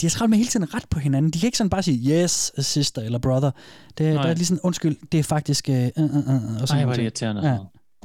de 0.01 0.07
har 0.07 0.11
travlt 0.11 0.31
med 0.31 0.39
hele 0.39 0.51
tiden 0.51 0.75
ret 0.75 0.85
på 0.91 0.99
hinanden. 0.99 1.31
De 1.31 1.39
kan 1.39 1.47
ikke 1.47 1.59
sådan 1.59 1.71
bare 1.71 1.83
sige, 1.83 2.23
yes, 2.23 2.53
sister 2.59 3.03
eller 3.03 3.19
brother. 3.19 3.51
Det, 3.99 4.15
Nej. 4.15 4.23
der 4.23 4.31
er 4.31 4.35
lige 4.35 4.47
sådan, 4.47 4.61
undskyld, 4.63 4.97
det 5.13 5.21
er 5.21 5.25
faktisk... 5.25 5.69
Øh, 5.69 5.75
øh, 5.77 5.83
øh, 5.99 6.05
øh, 6.05 6.63
og 6.63 6.69
sådan 6.69 6.81
Ej, 6.81 6.85
hvor 6.85 6.93
er 6.93 6.97
det 6.97 7.03
irriterende. 7.03 7.51
Ja. 7.51 7.59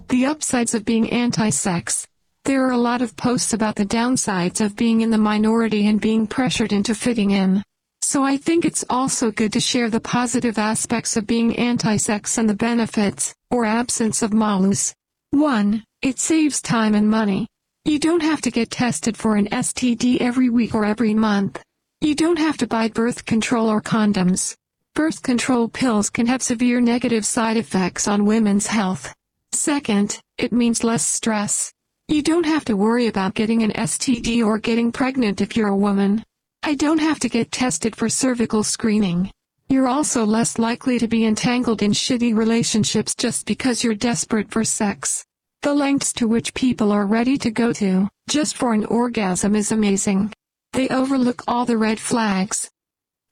The 0.09 0.31
upsides 0.31 0.75
of 0.75 0.81
being 0.85 1.13
anti 1.13 1.51
sex. 1.51 2.05
There 2.45 2.61
are 2.65 2.73
a 2.73 2.91
lot 2.91 3.01
of 3.01 3.15
posts 3.15 3.53
about 3.53 3.75
the 3.75 3.85
downsides 3.85 4.61
of 4.61 4.71
being 4.77 5.01
in 5.01 5.11
the 5.11 5.21
minority 5.31 5.81
and 5.89 6.01
being 6.01 6.29
pressured 6.29 6.71
into 6.71 6.93
fitting 6.93 7.31
in. 7.31 7.61
So 8.03 8.23
I 8.33 8.37
think 8.37 8.65
it's 8.65 8.85
also 8.89 9.31
good 9.31 9.51
to 9.51 9.59
share 9.59 9.89
the 9.89 9.99
positive 9.99 10.57
aspects 10.57 11.17
of 11.17 11.27
being 11.27 11.57
anti 11.57 11.97
sex 11.97 12.37
and 12.37 12.49
the 12.49 12.55
benefits, 12.55 13.33
or 13.51 13.65
absence 13.65 14.25
of 14.25 14.31
malus. 14.33 14.93
1. 15.31 15.83
It 16.01 16.19
saves 16.19 16.61
time 16.61 16.95
and 16.95 17.09
money. 17.09 17.47
You 17.87 17.99
don't 17.99 18.21
have 18.21 18.41
to 18.41 18.51
get 18.51 18.69
tested 18.69 19.15
for 19.15 19.37
an 19.37 19.47
STD 19.47 20.19
every 20.19 20.49
week 20.49 20.75
or 20.75 20.83
every 20.83 21.13
month. 21.13 21.63
You 22.01 22.15
don't 22.15 22.37
have 22.37 22.57
to 22.57 22.67
buy 22.67 22.89
birth 22.89 23.25
control 23.25 23.69
or 23.69 23.81
condoms. 23.81 24.57
Birth 24.93 25.23
control 25.23 25.69
pills 25.69 26.09
can 26.09 26.25
have 26.25 26.43
severe 26.43 26.81
negative 26.81 27.25
side 27.25 27.55
effects 27.55 28.05
on 28.05 28.25
women's 28.25 28.67
health. 28.67 29.15
Second, 29.53 30.19
it 30.37 30.51
means 30.51 30.83
less 30.83 31.07
stress. 31.07 31.71
You 32.09 32.21
don't 32.21 32.45
have 32.45 32.65
to 32.65 32.75
worry 32.75 33.07
about 33.07 33.35
getting 33.35 33.63
an 33.63 33.71
STD 33.71 34.45
or 34.45 34.59
getting 34.59 34.91
pregnant 34.91 35.39
if 35.39 35.55
you're 35.55 35.69
a 35.69 35.83
woman. 35.87 36.25
I 36.63 36.75
don't 36.75 36.99
have 36.99 37.19
to 37.21 37.29
get 37.29 37.53
tested 37.53 37.95
for 37.95 38.09
cervical 38.09 38.65
screening. 38.65 39.31
You're 39.69 39.87
also 39.87 40.25
less 40.25 40.59
likely 40.59 40.99
to 40.99 41.07
be 41.07 41.25
entangled 41.25 41.81
in 41.81 41.93
shitty 41.93 42.35
relationships 42.35 43.15
just 43.15 43.45
because 43.45 43.81
you're 43.81 43.95
desperate 43.95 44.51
for 44.51 44.65
sex. 44.65 45.23
The 45.63 45.73
lengths 45.73 46.13
to 46.13 46.27
which 46.27 46.53
people 46.53 46.91
are 46.91 47.05
ready 47.05 47.37
to 47.39 47.51
go 47.51 47.73
to, 47.73 48.07
just 48.29 48.55
for 48.55 48.73
an 48.73 48.85
orgasm 48.85 49.55
is 49.55 49.71
amazing. 49.71 50.31
They 50.73 50.87
overlook 50.89 51.43
all 51.47 51.65
the 51.65 51.77
red 51.77 51.99
flags. 51.99 52.69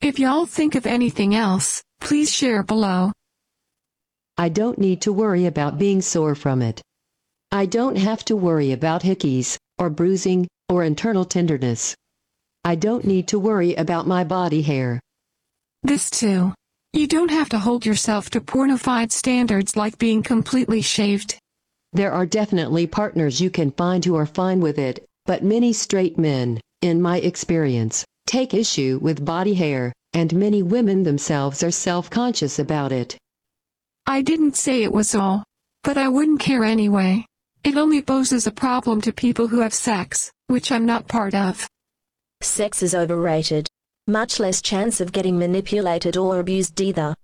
If 0.02 0.20
y'all 0.20 0.46
think 0.46 0.76
of 0.76 0.86
anything 0.86 1.36
else, 1.36 1.84
please 2.02 2.32
share 2.34 2.64
below. 2.64 3.12
I 4.38 4.50
don't 4.50 4.80
need 4.80 5.02
to 5.02 5.14
worry 5.14 5.46
about 5.46 5.78
being 5.78 6.02
sore 6.02 6.36
from 6.36 6.62
it. 6.62 6.82
I 7.52 7.66
don't 7.66 7.96
have 7.96 8.26
to 8.26 8.36
worry 8.36 8.72
about 8.72 9.04
hickeys, 9.04 9.58
or 9.78 9.90
bruising, 9.90 10.48
or 10.68 10.84
internal 10.84 11.26
tenderness. 11.26 11.96
I 12.64 12.76
don't 12.76 13.06
need 13.06 13.28
to 13.30 13.40
worry 13.40 13.76
about 13.76 14.08
my 14.08 14.24
body 14.24 14.62
hair. 14.62 15.00
This 15.84 16.10
too. 16.10 16.54
You 16.94 17.08
don't 17.08 17.30
have 17.30 17.50
to 17.50 17.60
hold 17.60 17.86
yourself 17.86 18.30
to 18.32 18.42
pornified 18.42 19.12
standards 19.12 19.78
like 19.78 19.98
being 20.00 20.24
completely 20.24 20.82
shaved. 20.82 21.38
There 21.96 22.12
are 22.12 22.26
definitely 22.26 22.88
partners 22.88 23.40
you 23.40 23.50
can 23.50 23.72
find 23.72 24.04
who 24.04 24.16
are 24.16 24.26
fine 24.26 24.60
with 24.60 24.78
it, 24.78 25.06
but 25.26 25.46
many 25.46 25.72
straight 25.72 26.18
men, 26.18 26.60
in 26.82 27.02
my 27.02 27.20
experience, 27.20 28.04
take 28.28 28.54
issue 28.54 29.00
with 29.02 29.24
body 29.24 29.54
hair, 29.54 29.94
and 30.12 30.36
many 30.36 30.62
women 30.62 31.04
themselves 31.04 31.64
are 31.64 31.72
self-conscious 31.72 32.60
about 32.60 32.92
it. 32.92 33.18
I 34.06 34.22
didn't 34.22 34.58
say 34.58 34.84
it 34.84 34.92
was 34.92 35.16
all. 35.16 35.46
But 35.86 35.98
I 35.98 36.10
wouldn't 36.10 36.42
care 36.42 36.66
anyway. 36.66 37.26
It 37.64 37.78
only 37.78 38.02
poses 38.02 38.46
a 38.46 38.52
problem 38.52 39.00
to 39.00 39.14
people 39.14 39.48
who 39.48 39.62
have 39.62 39.74
sex, 39.74 40.30
which 40.48 40.74
I'm 40.74 40.86
not 40.86 41.08
part 41.08 41.34
of. 41.34 41.66
Sex 42.42 42.84
is 42.84 42.94
overrated. 42.94 43.70
Much 44.06 44.38
less 44.38 44.62
chance 44.62 45.00
of 45.00 45.14
getting 45.14 45.40
manipulated 45.40 46.18
or 46.18 46.42
abused 46.42 46.82
either. 46.82 47.16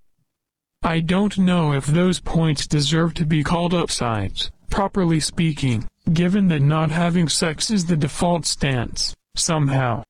I 0.84 1.00
don't 1.00 1.38
know 1.38 1.74
if 1.74 1.86
those 1.86 2.20
points 2.20 2.66
deserve 2.66 3.14
to 3.16 3.26
be 3.26 3.44
called 3.44 3.74
upsides, 3.74 4.50
properly 4.72 5.20
speaking, 5.20 5.88
given 6.12 6.48
that 6.48 6.62
not 6.62 6.90
having 6.90 7.30
sex 7.30 7.70
is 7.70 7.86
the 7.86 7.96
default 7.96 8.48
stance, 8.48 9.16
somehow. 9.36 10.04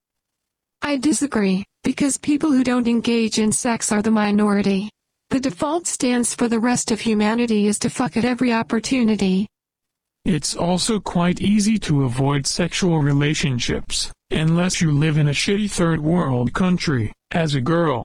I 0.80 0.96
disagree, 0.96 1.64
because 1.84 2.16
people 2.16 2.50
who 2.50 2.64
don't 2.64 2.88
engage 2.88 3.38
in 3.38 3.52
sex 3.52 3.92
are 3.92 4.00
the 4.00 4.10
minority. 4.10 4.88
The 5.28 5.40
default 5.40 5.86
stance 5.86 6.34
for 6.34 6.48
the 6.48 6.58
rest 6.58 6.90
of 6.90 7.00
humanity 7.00 7.66
is 7.66 7.78
to 7.80 7.90
fuck 7.90 8.16
at 8.16 8.24
every 8.24 8.52
opportunity. 8.52 9.48
It's 10.24 10.56
also 10.56 11.00
quite 11.00 11.42
easy 11.42 11.78
to 11.80 12.04
avoid 12.04 12.46
sexual 12.46 13.00
relationships, 13.00 14.10
unless 14.30 14.80
you 14.80 14.90
live 14.90 15.18
in 15.18 15.28
a 15.28 15.32
shitty 15.32 15.70
third 15.70 16.00
world 16.00 16.54
country, 16.54 17.12
as 17.30 17.54
a 17.54 17.60
girl. 17.60 18.04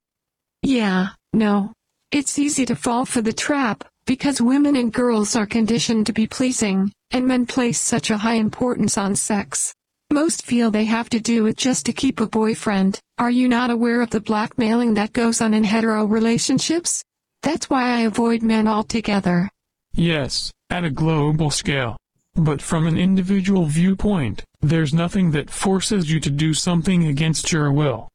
Yeah, 0.64 1.10
no. 1.32 1.72
It's 2.12 2.40
easy 2.40 2.66
to 2.68 2.76
fall 2.76 3.06
for 3.06 3.22
the 3.22 3.34
trap, 3.34 3.84
because 4.06 4.40
women 4.40 4.78
and 4.78 4.94
girls 4.94 5.36
are 5.36 5.46
conditioned 5.46 6.06
to 6.06 6.14
be 6.14 6.26
pleasing, 6.26 6.90
and 7.12 7.28
men 7.28 7.46
place 7.46 7.82
such 7.82 8.10
a 8.10 8.18
high 8.18 8.36
importance 8.36 8.98
on 8.98 9.14
sex. 9.14 9.74
Most 10.10 10.46
feel 10.46 10.72
they 10.72 10.86
have 10.86 11.10
to 11.10 11.20
do 11.20 11.48
it 11.48 11.58
just 11.58 11.86
to 11.86 11.92
keep 11.92 12.22
a 12.22 12.26
boyfriend. 12.28 12.98
Are 13.18 13.30
you 13.30 13.50
not 13.50 13.72
aware 13.72 14.02
of 14.02 14.10
the 14.10 14.22
blackmailing 14.22 14.94
that 14.94 15.12
goes 15.12 15.42
on 15.42 15.54
in 15.54 15.66
hetero 15.66 16.06
relationships? 16.06 17.04
That's 17.44 17.70
why 17.70 17.98
I 17.98 18.02
avoid 18.02 18.42
men 18.42 18.70
altogether. 18.70 19.50
Yes, 19.94 20.54
at 20.70 20.86
a 20.86 20.90
global 20.90 21.52
scale. 21.52 21.98
But 22.36 22.62
from 22.62 22.88
an 22.88 22.98
individual 22.98 23.66
viewpoint, 23.66 24.46
there's 24.62 24.94
nothing 24.94 25.32
that 25.32 25.50
forces 25.50 26.10
you 26.10 26.22
to 26.22 26.30
do 26.30 26.54
something 26.54 27.08
against 27.08 27.52
your 27.52 27.70
will. 27.74 28.08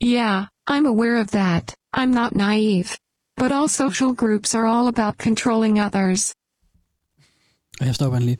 Yeah, 0.00 0.46
I'm 0.66 0.86
aware 0.86 1.18
of 1.18 1.30
that. 1.30 1.72
I'm 1.92 2.10
not 2.10 2.34
naive. 2.34 2.98
But 3.40 3.52
all 3.52 3.68
social 3.68 4.12
groups 4.12 4.54
are 4.54 4.66
all 4.66 4.86
about 4.86 5.16
controlling 5.16 5.80
others. 5.80 6.34
Jeg 7.80 7.94
stopper 7.94 8.18
den 8.18 8.26
lige. 8.26 8.38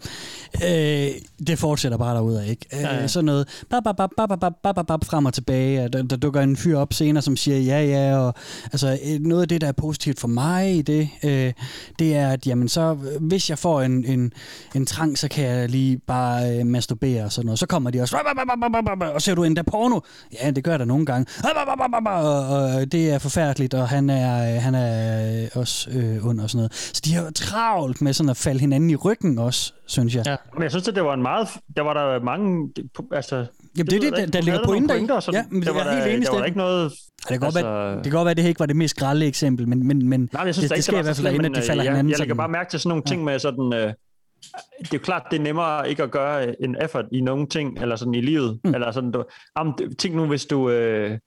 Øh, 0.65 1.11
det 1.47 1.59
fortsætter 1.59 1.99
bare 1.99 2.15
derude 2.15 2.49
ikke? 2.49 2.67
Øh, 2.73 2.81
ja, 2.81 2.95
ja. 2.95 3.07
Sådan 3.07 3.25
noget 3.25 3.65
bap, 3.71 3.85
bap, 3.85 3.97
bap, 3.97 4.11
bap, 4.17 4.41
bap, 4.41 4.55
bap, 4.63 4.87
bap, 4.87 5.05
frem 5.05 5.27
og 5.27 5.35
tilbage. 5.35 5.89
Der, 5.89 6.03
der 6.03 6.17
dukker 6.17 6.41
en 6.41 6.57
fyr 6.57 6.79
op 6.79 6.93
senere, 6.93 7.23
som 7.23 7.37
siger 7.37 7.59
ja, 7.59 7.85
ja. 7.85 8.17
Og, 8.17 8.35
altså, 8.65 8.99
noget 9.21 9.43
af 9.43 9.49
det, 9.49 9.61
der 9.61 9.67
er 9.67 9.73
positivt 9.73 10.21
for 10.21 10.29
mig 10.29 10.77
i 10.77 10.83
det, 10.83 11.09
øh, 11.25 11.53
det 11.99 12.17
er, 12.17 12.29
at 12.29 12.47
jamen, 12.47 12.69
så, 12.69 12.95
hvis 13.21 13.51
jeg 13.51 13.59
får 13.59 13.83
en, 13.83 14.05
en, 14.05 14.33
en 14.75 14.87
trang, 14.87 15.19
så 15.19 15.29
kan 15.29 15.45
jeg 15.45 15.69
lige 15.69 15.99
bare 15.99 16.59
øh, 16.59 16.67
masturbere 16.67 17.25
og 17.25 17.33
sådan 17.33 17.47
noget. 17.47 17.59
Så 17.59 17.67
kommer 17.67 17.91
de 17.91 18.01
også, 18.01 18.17
bap, 18.17 18.37
bap, 18.37 18.59
bap, 18.61 18.85
bap, 18.85 18.99
bap, 18.99 19.15
og 19.15 19.23
ser 19.23 19.35
du 19.35 19.45
endda 19.45 19.63
porno? 19.63 20.01
Ja, 20.43 20.51
det 20.51 20.65
gør 20.65 20.77
der 20.77 20.85
nogle 20.85 21.07
gange. 21.07 21.27
Bap, 21.43 21.55
bap, 21.55 21.79
bap, 21.79 21.91
bap, 21.91 22.05
bap, 22.05 22.25
og, 22.25 22.47
og 22.49 22.93
det 22.93 23.11
er 23.11 23.19
forfærdeligt, 23.19 23.75
og 23.75 23.89
han 23.89 24.11
er, 24.11 24.61
han 24.61 24.75
er 24.75 25.49
også 25.55 25.91
øh, 25.91 26.27
under 26.27 26.45
og 26.45 26.51
sådan 26.51 26.59
noget. 26.59 26.73
Så 26.73 27.03
de 27.05 27.15
har 27.15 27.31
travlt 27.35 28.03
med 28.03 28.13
sådan 28.13 28.31
at 28.31 28.37
falde 28.37 28.61
hinanden 28.61 28.91
i 28.91 28.97
ryggen 28.97 29.30
også, 29.39 29.73
synes 29.87 30.15
jeg. 30.17 30.27
Ja. 30.27 30.37
Men 30.55 30.63
jeg 30.63 30.71
synes, 30.71 30.89
at 30.89 30.95
det 30.95 31.05
var 31.05 31.15
en 31.15 31.23
meget... 31.23 31.49
Der 31.77 31.83
var 31.83 31.95
der 31.95 32.21
mange... 32.25 32.73
Altså, 33.13 33.37
Jamen, 33.37 33.87
det 33.87 33.93
er 33.97 34.01
ved 34.01 34.11
det, 34.11 34.19
jeg 34.19 34.27
der, 34.27 34.33
der 34.33 34.41
ligger 34.41 34.65
pointer, 34.65 34.95
pointer 34.95 35.15
i. 35.15 35.17
og 35.17 35.23
sådan. 35.23 35.41
Ja, 35.41 35.47
men 35.51 35.63
Der 35.63 35.67
det 35.73 35.75
var 35.75 35.81
er 35.87 35.93
helt 35.95 36.05
der- 36.05 36.11
enig, 36.15 36.27
der 36.27 36.33
var 36.33 36.39
der 36.39 36.45
ikke 36.47 36.59
noget... 36.59 36.93
Det 37.19 37.29
kan, 37.29 37.41
godt 37.41 37.57
altså- 37.57 37.71
være, 37.71 37.95
det 37.97 38.03
kan 38.05 38.13
godt 38.13 38.25
være, 38.25 38.31
at 38.31 38.37
det 38.37 38.43
her 38.43 38.49
ikke 38.49 38.61
var 38.61 38.67
det 38.67 38.77
mest 38.77 38.97
grælde 38.97 39.27
eksempel, 39.27 39.69
men, 39.69 39.87
men, 39.87 40.09
men 40.09 40.21
Nej, 40.33 40.43
men 40.43 40.47
jeg 40.47 40.55
synes 40.55 40.63
det, 40.65 40.71
det, 40.71 40.77
det 40.77 40.85
sker 40.85 40.99
i 40.99 41.03
hvert 41.03 41.17
fald 41.17 41.27
derinde, 41.27 41.47
at 41.49 41.55
de 41.55 41.63
falder 41.63 41.83
jeg, 41.85 41.93
hinanden 41.93 42.11
jeg 42.11 42.19
lægger 42.19 42.33
sådan. 42.33 42.37
bare 42.37 42.49
mærke 42.49 42.71
til 42.71 42.81
sådan 42.81 42.89
nogle 42.89 43.05
ting 43.05 43.25
med 43.25 43.39
sådan... 43.39 43.73
Øh, 43.75 43.81
det 43.81 44.85
er 44.85 44.89
jo 44.93 44.99
klart, 44.99 45.23
det 45.31 45.39
er 45.39 45.43
nemmere 45.43 45.91
ikke 45.91 46.03
at 46.03 46.11
gøre 46.11 46.63
en 46.65 46.77
effort 46.83 47.05
i 47.13 47.21
nogle 47.21 47.47
ting, 47.47 47.79
eller 47.83 47.97
sådan 47.97 48.15
i 48.15 48.21
livet. 48.21 48.61
Mm. 48.65 48.75
Eller 48.75 48.91
sådan, 48.91 49.11
du, 49.11 49.25
jamen, 49.59 49.73
det- 49.79 49.99
tænk 49.99 50.15
nu, 50.15 50.27
hvis 50.27 50.47
du, 50.47 50.71
øh, 50.71 51.19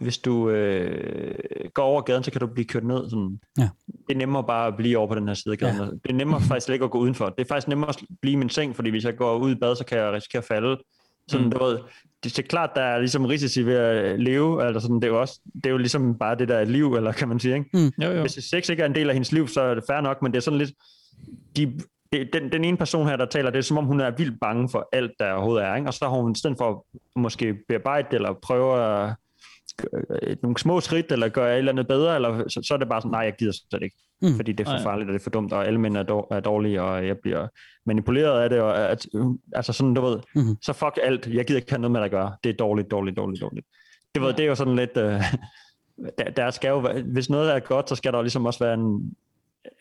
hvis 0.00 0.18
du 0.18 0.50
øh, 0.50 1.34
går 1.74 1.82
over 1.82 2.00
gaden, 2.00 2.22
så 2.24 2.30
kan 2.30 2.40
du 2.40 2.46
blive 2.46 2.64
kørt 2.64 2.84
ned. 2.84 3.10
Sådan. 3.10 3.40
Ja. 3.58 3.68
Det 4.08 4.14
er 4.14 4.18
nemmere 4.18 4.44
bare 4.44 4.66
at 4.66 4.76
blive 4.76 4.98
over 4.98 5.08
på 5.08 5.14
den 5.14 5.28
her 5.28 5.34
side 5.34 5.52
af 5.52 5.58
gaden. 5.58 5.76
Ja. 5.76 5.84
Det 5.84 6.10
er 6.10 6.14
nemmere 6.14 6.40
faktisk 6.40 6.64
slet 6.64 6.74
ikke 6.74 6.84
at 6.84 6.90
gå 6.90 6.98
udenfor. 6.98 7.28
Det 7.28 7.40
er 7.40 7.48
faktisk 7.48 7.68
nemmere 7.68 7.88
at 7.88 8.02
blive 8.22 8.32
i 8.32 8.36
min 8.36 8.50
seng, 8.50 8.76
fordi 8.76 8.90
hvis 8.90 9.04
jeg 9.04 9.16
går 9.16 9.36
ud 9.38 9.50
i 9.50 9.54
bad, 9.54 9.76
så 9.76 9.84
kan 9.84 9.98
jeg 9.98 10.12
risikere 10.12 10.38
at 10.40 10.44
falde. 10.44 10.76
Sådan, 11.30 11.44
Mm. 11.46 11.50
du 11.52 11.64
ved, 11.64 11.72
det, 12.24 12.36
det 12.36 12.38
er 12.38 12.42
klart, 12.42 12.70
der 12.74 12.82
er 12.82 12.98
ligesom 12.98 13.24
risici 13.24 13.66
ved 13.66 13.74
at 13.74 14.20
leve. 14.20 14.64
Altså 14.66 14.80
sådan, 14.80 14.96
det, 14.96 15.04
er 15.04 15.08
jo 15.08 15.20
også, 15.20 15.40
det 15.54 15.66
er 15.66 15.70
jo 15.70 15.76
ligesom 15.76 16.18
bare 16.18 16.34
det 16.34 16.48
der 16.48 16.56
er 16.56 16.64
liv, 16.64 16.94
eller 16.94 17.12
kan 17.12 17.28
man 17.28 17.38
sige. 17.38 17.54
Ikke? 17.54 17.70
Mm. 17.74 18.04
Jo, 18.04 18.10
jo. 18.10 18.20
Hvis 18.20 18.32
sex 18.32 18.68
ikke 18.68 18.82
er 18.82 18.86
en 18.86 18.94
del 18.94 19.08
af 19.08 19.14
hendes 19.14 19.32
liv, 19.32 19.48
så 19.48 19.60
er 19.60 19.74
det 19.74 19.84
fair 19.90 20.00
nok, 20.00 20.22
men 20.22 20.32
det 20.32 20.38
er 20.38 20.42
sådan 20.42 20.58
lidt... 20.58 20.70
De, 21.56 21.78
det, 22.12 22.28
den, 22.32 22.52
den 22.52 22.64
ene 22.64 22.76
person 22.76 23.06
her, 23.06 23.16
der 23.16 23.26
taler, 23.26 23.50
det 23.50 23.58
er 23.58 23.62
som 23.62 23.78
om, 23.78 23.84
hun 23.84 24.00
er 24.00 24.10
vildt 24.10 24.40
bange 24.40 24.68
for 24.68 24.88
alt, 24.92 25.10
der 25.20 25.32
overhovedet 25.32 25.64
er. 25.66 25.74
Ikke? 25.76 25.88
Og 25.88 25.94
så 25.94 26.04
har 26.08 26.20
hun 26.22 26.32
i 26.32 26.38
stedet 26.38 26.56
for 26.58 26.70
at 26.70 27.00
måske 27.16 27.54
bearbejde 27.68 28.06
det, 28.10 28.14
eller 28.16 28.32
prøve 28.42 28.84
at 28.84 29.14
nogle 30.42 30.58
små 30.58 30.80
skridt, 30.80 31.12
eller 31.12 31.28
gøre 31.28 31.52
et 31.52 31.58
eller 31.58 31.72
andet 31.72 31.86
bedre, 31.88 32.14
eller 32.14 32.48
så, 32.48 32.60
så 32.62 32.74
er 32.74 32.78
det 32.78 32.88
bare 32.88 33.00
sådan, 33.00 33.10
nej, 33.10 33.20
jeg 33.20 33.34
gider 33.38 33.52
slet 33.70 33.82
ikke. 33.82 33.96
Mm. 34.22 34.28
Mm. 34.28 34.34
Fordi 34.36 34.52
det 34.52 34.66
er 34.68 34.70
for 34.78 34.82
farligt, 34.82 35.08
og 35.08 35.12
det 35.12 35.20
er 35.20 35.22
for 35.22 35.30
dumt, 35.30 35.52
og 35.52 35.66
alle 35.66 35.80
mænd 35.80 35.96
er, 35.96 36.02
dår, 36.02 36.34
er 36.34 36.40
dårlige, 36.40 36.82
og 36.82 37.06
jeg 37.06 37.18
bliver 37.18 37.46
manipuleret 37.86 38.40
af 38.42 38.50
det, 38.50 38.60
og 38.60 38.90
at, 38.90 39.06
altså 39.52 39.72
sådan, 39.72 39.94
du 39.94 40.00
ved, 40.00 40.18
Mhm. 40.34 40.56
så 40.62 40.72
fuck 40.72 40.98
alt, 41.02 41.26
jeg 41.26 41.44
gider 41.46 41.60
ikke 41.60 41.70
have 41.72 41.80
noget 41.80 41.92
med 41.92 42.00
at 42.00 42.10
gøre. 42.10 42.32
Det 42.44 42.50
er 42.50 42.54
dårligt, 42.56 42.90
dårligt, 42.90 43.16
dårligt, 43.16 43.40
dårligt. 43.42 43.66
Det, 44.14 44.22
ved, 44.22 44.32
det 44.32 44.40
er 44.40 44.46
jo 44.48 44.54
sådan 44.54 44.76
lidt, 44.76 44.96
øh, 44.96 45.22
der, 46.18 46.30
der 46.36 46.50
skal 46.50 46.68
jo, 46.68 46.88
hvis 47.12 47.30
noget 47.30 47.54
er 47.54 47.58
godt, 47.58 47.88
så 47.88 47.94
skal 47.94 48.12
der 48.12 48.18
jo 48.18 48.22
ligesom 48.22 48.46
også 48.46 48.64
være 48.64 48.74
en, 48.74 49.16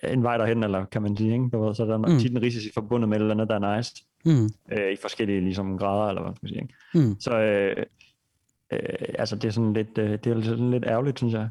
en 0.04 0.24
vej 0.24 0.38
derhen, 0.38 0.64
eller 0.64 0.86
kan 0.86 1.02
man 1.02 1.18
sige, 1.18 1.34
ikke? 1.34 1.50
Du 1.54 1.66
ved, 1.66 1.76
så 1.76 1.84
er 1.84 1.88
der 1.88 1.98
Mm. 1.98 2.04
mm. 2.14 2.20
tit 2.20 2.32
en 2.32 2.42
risici 2.42 2.70
forbundet 2.74 3.10
med 3.10 3.18
et 3.18 3.22
eller 3.22 3.34
andet, 3.34 3.50
der 3.50 3.56
er 3.60 3.76
nice, 3.78 3.94
Mm. 4.26 4.50
øh, 4.72 4.92
i 4.94 4.96
forskellige 5.02 5.42
ligesom, 5.42 5.78
grader, 5.78 6.10
eller 6.10 6.22
hvad 6.22 6.30
man 6.30 6.36
skal 6.36 6.50
sige. 6.50 6.62
Ikke? 6.62 7.08
Mm. 7.10 7.20
Så 7.20 7.38
øh, 7.38 7.86
øh, 8.74 8.80
altså, 9.20 9.36
det 9.36 9.46
er 9.46 9.52
sådan 9.52 9.74
lidt, 9.74 9.98
øh, 9.98 10.10
det 10.10 10.28
er 10.28 10.42
sådan 10.42 10.72
lidt 10.72 10.86
ærgerligt, 10.88 11.18
synes 11.18 11.34
jeg. 11.34 11.50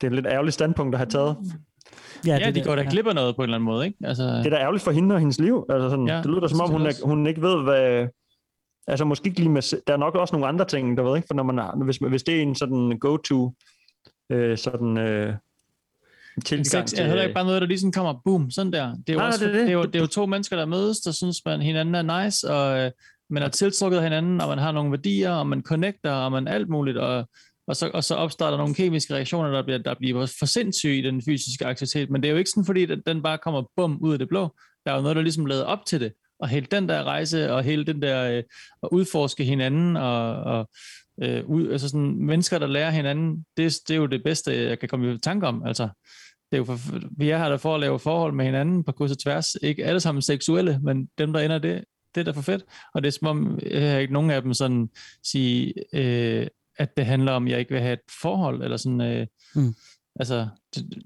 Det 0.00 0.06
er 0.06 0.10
et 0.10 0.14
lidt 0.14 0.26
ærgerligt 0.26 0.54
standpunkt 0.54 0.94
at 0.94 0.98
have 0.98 1.08
taget. 1.08 1.36
Ja, 2.26 2.38
ja 2.38 2.50
de 2.50 2.62
går 2.62 2.76
da 2.76 2.86
glip 2.90 3.06
af 3.06 3.14
noget 3.14 3.36
på 3.36 3.42
en 3.42 3.44
eller 3.44 3.56
anden 3.56 3.64
måde, 3.64 3.86
ikke? 3.86 3.98
Altså, 4.04 4.22
Det 4.22 4.46
er 4.46 4.50
da 4.50 4.56
ærgerligt 4.56 4.84
for 4.84 4.90
hende 4.90 5.14
og 5.14 5.18
hendes 5.18 5.40
liv. 5.40 5.66
Altså 5.70 5.90
sådan, 5.90 6.06
Ja, 6.06 6.14
ja, 6.14 6.22
det 6.22 6.26
lyder 6.26 6.40
da 6.40 6.48
som 6.48 6.58
det 6.58 6.64
om, 6.64 6.72
hun, 6.72 6.86
er, 6.86 6.92
hun 7.04 7.26
ikke 7.26 7.42
ved, 7.42 7.62
hvad... 7.62 8.08
Altså 8.86 9.04
måske 9.04 9.26
ikke 9.26 9.40
lige 9.40 9.50
med... 9.50 9.82
Der 9.86 9.92
er 9.92 9.96
nok 9.96 10.14
også 10.14 10.34
nogle 10.34 10.46
andre 10.46 10.64
ting, 10.64 10.96
der 10.96 11.02
ved 11.02 11.16
ikke? 11.16 11.26
For 11.26 11.34
når 11.34 11.42
man 11.42 11.58
har, 11.58 11.84
hvis, 11.84 11.96
hvis 11.96 12.22
det 12.22 12.36
er 12.36 12.42
en 12.42 12.54
sådan 12.54 12.98
go-to 13.00 13.52
øh, 14.30 14.58
sådan 14.58 14.98
øh, 14.98 15.34
tilgang 16.44 16.88
sex 16.88 16.98
er 16.98 17.04
heller 17.06 17.22
ikke 17.22 17.34
bare 17.34 17.44
noget, 17.44 17.62
der 17.62 17.68
lige 17.68 17.78
sådan 17.78 17.92
kommer, 17.92 18.20
boom, 18.24 18.50
sådan 18.50 18.72
der. 18.72 18.94
Det 18.94 19.08
er 19.08 19.12
jo, 19.12 19.18
Nej, 19.18 19.26
også, 19.26 19.44
det 19.44 19.48
er 19.48 19.52
det, 19.52 19.60
det. 19.60 19.66
det. 19.66 19.72
er 19.72 19.78
jo, 19.78 19.84
det 19.84 19.96
er 19.96 20.00
jo 20.00 20.06
to 20.06 20.26
mennesker, 20.26 20.56
der 20.56 20.66
mødes, 20.66 21.00
der 21.00 21.10
synes, 21.12 21.44
man 21.44 21.62
hinanden 21.62 21.94
er 21.94 22.24
nice, 22.24 22.50
og 22.50 22.78
øh, 22.78 22.90
man 23.30 23.42
er 23.42 23.48
tiltrukket 23.48 23.96
af 23.96 24.02
hinanden, 24.02 24.40
og 24.40 24.48
man 24.48 24.58
har 24.58 24.72
nogle 24.72 24.90
værdier, 24.90 25.30
og 25.30 25.46
man 25.46 25.62
connecter, 25.62 26.12
og 26.12 26.32
man 26.32 26.48
alt 26.48 26.68
muligt, 26.68 26.96
og, 26.96 27.28
og, 27.66 27.76
så, 27.76 27.90
og 27.94 28.04
så 28.04 28.14
opstår 28.14 28.50
der 28.50 28.56
nogle 28.56 28.74
kemiske 28.74 29.14
reaktioner, 29.14 29.50
der 29.50 29.62
bliver, 29.62 29.78
der 29.78 29.94
bliver 29.94 30.26
for 30.38 30.46
sindssyge 30.46 30.98
i 30.98 31.02
den 31.02 31.22
fysiske 31.22 31.66
aktivitet, 31.66 32.10
men 32.10 32.22
det 32.22 32.28
er 32.28 32.32
jo 32.32 32.38
ikke 32.38 32.50
sådan, 32.50 32.66
fordi 32.66 32.86
den, 32.86 33.02
den 33.06 33.22
bare 33.22 33.38
kommer 33.38 33.62
bum 33.76 33.98
ud 34.00 34.12
af 34.12 34.18
det 34.18 34.28
blå. 34.28 34.54
Der 34.86 34.92
er 34.92 34.96
jo 34.96 35.02
noget, 35.02 35.16
der 35.16 35.22
ligesom 35.22 35.46
lader 35.46 35.64
op 35.64 35.86
til 35.86 36.00
det, 36.00 36.12
og 36.38 36.48
hele 36.48 36.66
den 36.70 36.88
der 36.88 37.04
rejse, 37.04 37.52
og 37.52 37.62
hele 37.62 37.84
den 37.84 38.02
der 38.02 38.36
øh, 38.36 38.42
at 38.82 38.88
udforske 38.92 39.44
hinanden, 39.44 39.96
og, 39.96 40.34
og, 40.34 40.68
Øh, 41.22 41.44
ud, 41.46 41.70
altså 41.70 41.88
sådan, 41.88 42.16
mennesker, 42.26 42.58
der 42.58 42.66
lærer 42.66 42.90
hinanden, 42.90 43.44
det, 43.56 43.78
det 43.88 43.94
er 43.94 43.98
jo 43.98 44.06
det 44.06 44.22
bedste, 44.24 44.68
jeg 44.68 44.78
kan 44.78 44.88
komme 44.88 45.14
i 45.14 45.18
tanke 45.18 45.46
om. 45.46 45.62
Altså, 45.66 45.88
det 46.50 46.56
er 46.56 46.56
jo 46.56 46.64
for, 46.64 46.78
vi 47.18 47.30
er 47.30 47.38
her 47.38 47.48
der 47.48 47.56
for 47.56 47.74
at 47.74 47.80
lave 47.80 47.98
forhold 47.98 48.32
med 48.32 48.44
hinanden 48.44 48.84
på 48.84 48.92
kryds 48.92 49.12
og 49.12 49.18
tværs. 49.18 49.54
Ikke 49.62 49.84
alle 49.84 50.00
sammen 50.00 50.22
seksuelle, 50.22 50.80
men 50.82 51.08
dem, 51.18 51.32
der 51.32 51.40
ender 51.40 51.58
det, 51.58 51.84
det 52.16 52.20
er 52.28 52.32
da 52.32 52.36
for 52.38 52.42
fedt. 52.42 52.64
Og 52.94 53.02
det 53.02 53.08
er 53.08 53.12
som 53.12 53.28
om, 53.28 53.58
jeg 53.70 53.90
har 53.92 53.98
ikke 53.98 54.12
nogen 54.12 54.30
af 54.30 54.42
dem 54.42 54.54
sådan 54.54 54.90
sige, 55.24 55.74
øh, 55.94 56.46
at 56.78 56.96
det 56.96 57.06
handler 57.06 57.32
om, 57.32 57.44
at 57.46 57.50
jeg 57.50 57.58
ikke 57.58 57.72
vil 57.72 57.80
have 57.80 57.92
et 57.92 58.00
forhold, 58.20 58.62
eller 58.62 58.76
sådan, 58.76 59.00
øh, 59.00 59.26
Mm. 59.54 59.74
altså, 60.20 60.48
det, 60.74 61.02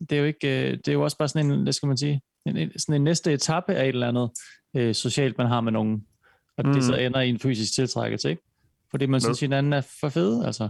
det 0.00 0.12
er 0.12 0.16
jo 0.20 0.24
ikke, 0.24 0.66
øh, 0.70 0.76
det 0.76 0.88
er 0.88 0.92
jo 0.92 1.02
også 1.02 1.18
bare 1.18 1.28
sådan 1.28 1.50
en, 1.50 1.62
hvad 1.62 1.72
skal 1.72 1.86
man 1.86 1.96
sige, 1.96 2.20
en, 2.46 2.56
en, 2.56 2.78
sådan 2.78 2.94
en 2.94 3.04
næste 3.04 3.32
etape 3.32 3.74
af 3.74 3.82
et 3.84 3.88
eller 3.88 4.08
andet 4.08 4.30
øh, 4.76 4.94
socialt, 4.94 5.38
man 5.38 5.46
har 5.46 5.60
med 5.60 5.72
nogen, 5.72 6.04
og 6.56 6.64
det 6.64 6.74
Mm. 6.74 6.80
så 6.82 6.94
ender 6.96 7.20
i 7.20 7.28
en 7.28 7.38
fysisk 7.38 7.74
tiltrækkelse, 7.74 8.30
ikke? 8.30 8.42
Fordi 8.90 9.06
man 9.06 9.20
synes, 9.20 9.40
hinanden 9.40 9.72
er 9.72 9.80
for 10.00 10.08
fede, 10.08 10.46
altså. 10.46 10.68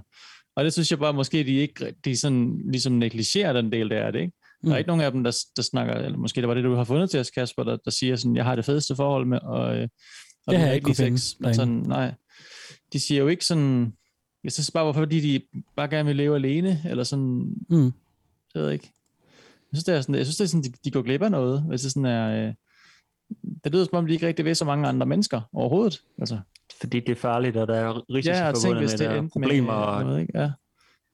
Og 0.56 0.64
det 0.64 0.72
synes 0.72 0.90
jeg 0.90 0.98
bare, 0.98 1.12
måske 1.12 1.38
de 1.44 1.54
ikke, 1.56 1.94
de 2.04 2.16
sådan, 2.16 2.60
ligesom 2.70 2.92
negligerer 2.92 3.52
den 3.52 3.72
del, 3.72 3.90
der 3.90 3.96
er 3.98 4.10
det, 4.10 4.20
ikke? 4.20 4.32
Der 4.62 4.68
er 4.68 4.72
Mm. 4.72 4.78
ikke 4.78 4.88
nogen 4.88 5.00
af 5.02 5.12
dem, 5.12 5.24
der, 5.24 5.44
der 5.56 5.62
snakker, 5.62 5.94
eller 5.94 6.18
måske 6.18 6.40
det 6.40 6.48
var 6.48 6.54
det, 6.54 6.64
du 6.64 6.74
har 6.74 6.84
fundet 6.84 7.10
til 7.10 7.20
os, 7.20 7.30
Kasper, 7.30 7.62
der, 7.64 7.76
der 7.84 7.90
siger 7.90 8.16
sådan, 8.16 8.36
jeg 8.36 8.44
har 8.44 8.56
det 8.56 8.64
fedeste 8.64 8.96
forhold 8.96 9.26
med, 9.26 9.38
og, 9.38 9.76
øh, 9.76 9.88
og 10.46 10.52
Det 10.52 10.60
har 10.60 10.66
jeg 10.66 10.76
ikke 10.76 10.94
finde 10.94 11.18
sex. 11.18 11.40
Men 11.40 11.54
sådan, 11.54 11.74
nej, 11.74 12.14
de 12.92 13.00
siger 13.00 13.20
jo 13.22 13.28
ikke 13.28 13.44
sådan, 13.44 13.92
jeg 14.44 14.52
synes 14.52 14.70
bare, 14.70 14.84
hvorfor 14.84 15.00
fordi 15.00 15.20
de 15.20 15.62
bare 15.76 15.88
gerne 15.88 16.06
vil 16.06 16.16
leve 16.16 16.34
alene, 16.36 16.82
eller 16.90 17.04
sådan, 17.04 17.54
Mm. 17.70 17.92
det 18.52 18.54
ved 18.54 18.64
jeg 18.64 18.72
ikke. 18.72 18.90
Jeg 19.72 19.76
synes, 19.76 19.84
det 19.84 19.94
er 19.94 20.00
sådan, 20.00 20.14
jeg 20.14 20.26
synes, 20.26 20.36
det 20.36 20.44
er 20.44 20.48
sådan, 20.48 20.62
de, 20.62 20.72
de 20.84 20.90
går 20.90 21.02
glip 21.02 21.22
af 21.22 21.30
noget, 21.30 21.62
hvis 21.62 21.82
det 21.82 21.92
sådan 21.92 22.04
er, 22.04 22.46
øh, 22.48 22.54
det 23.64 23.72
lyder 23.72 23.84
som 23.84 23.94
om, 23.98 24.06
de 24.06 24.12
ikke 24.12 24.26
rigtig 24.26 24.44
ved 24.44 24.54
så 24.54 24.64
mange 24.64 24.88
andre 24.88 25.06
mennesker 25.06 25.40
overhovedet. 25.52 26.02
Altså, 26.18 26.38
Fordi 26.80 27.00
det 27.00 27.08
er 27.08 27.14
farligt, 27.16 27.56
og 27.56 27.68
der 27.68 27.74
er 27.74 28.10
risici 28.14 28.28
ja, 28.30 28.44
tænk, 28.52 28.56
forbundet 28.56 28.82
hvis 28.82 28.90
med 28.92 28.98
det 28.98 29.08
det, 29.08 29.08
og 29.08 29.18
endte 29.18 29.38
med 29.38 29.48
problemer. 29.48 29.72
Og, 29.72 30.04
noget, 30.04 30.20
ikke? 30.20 30.38
Ja. 30.38 30.50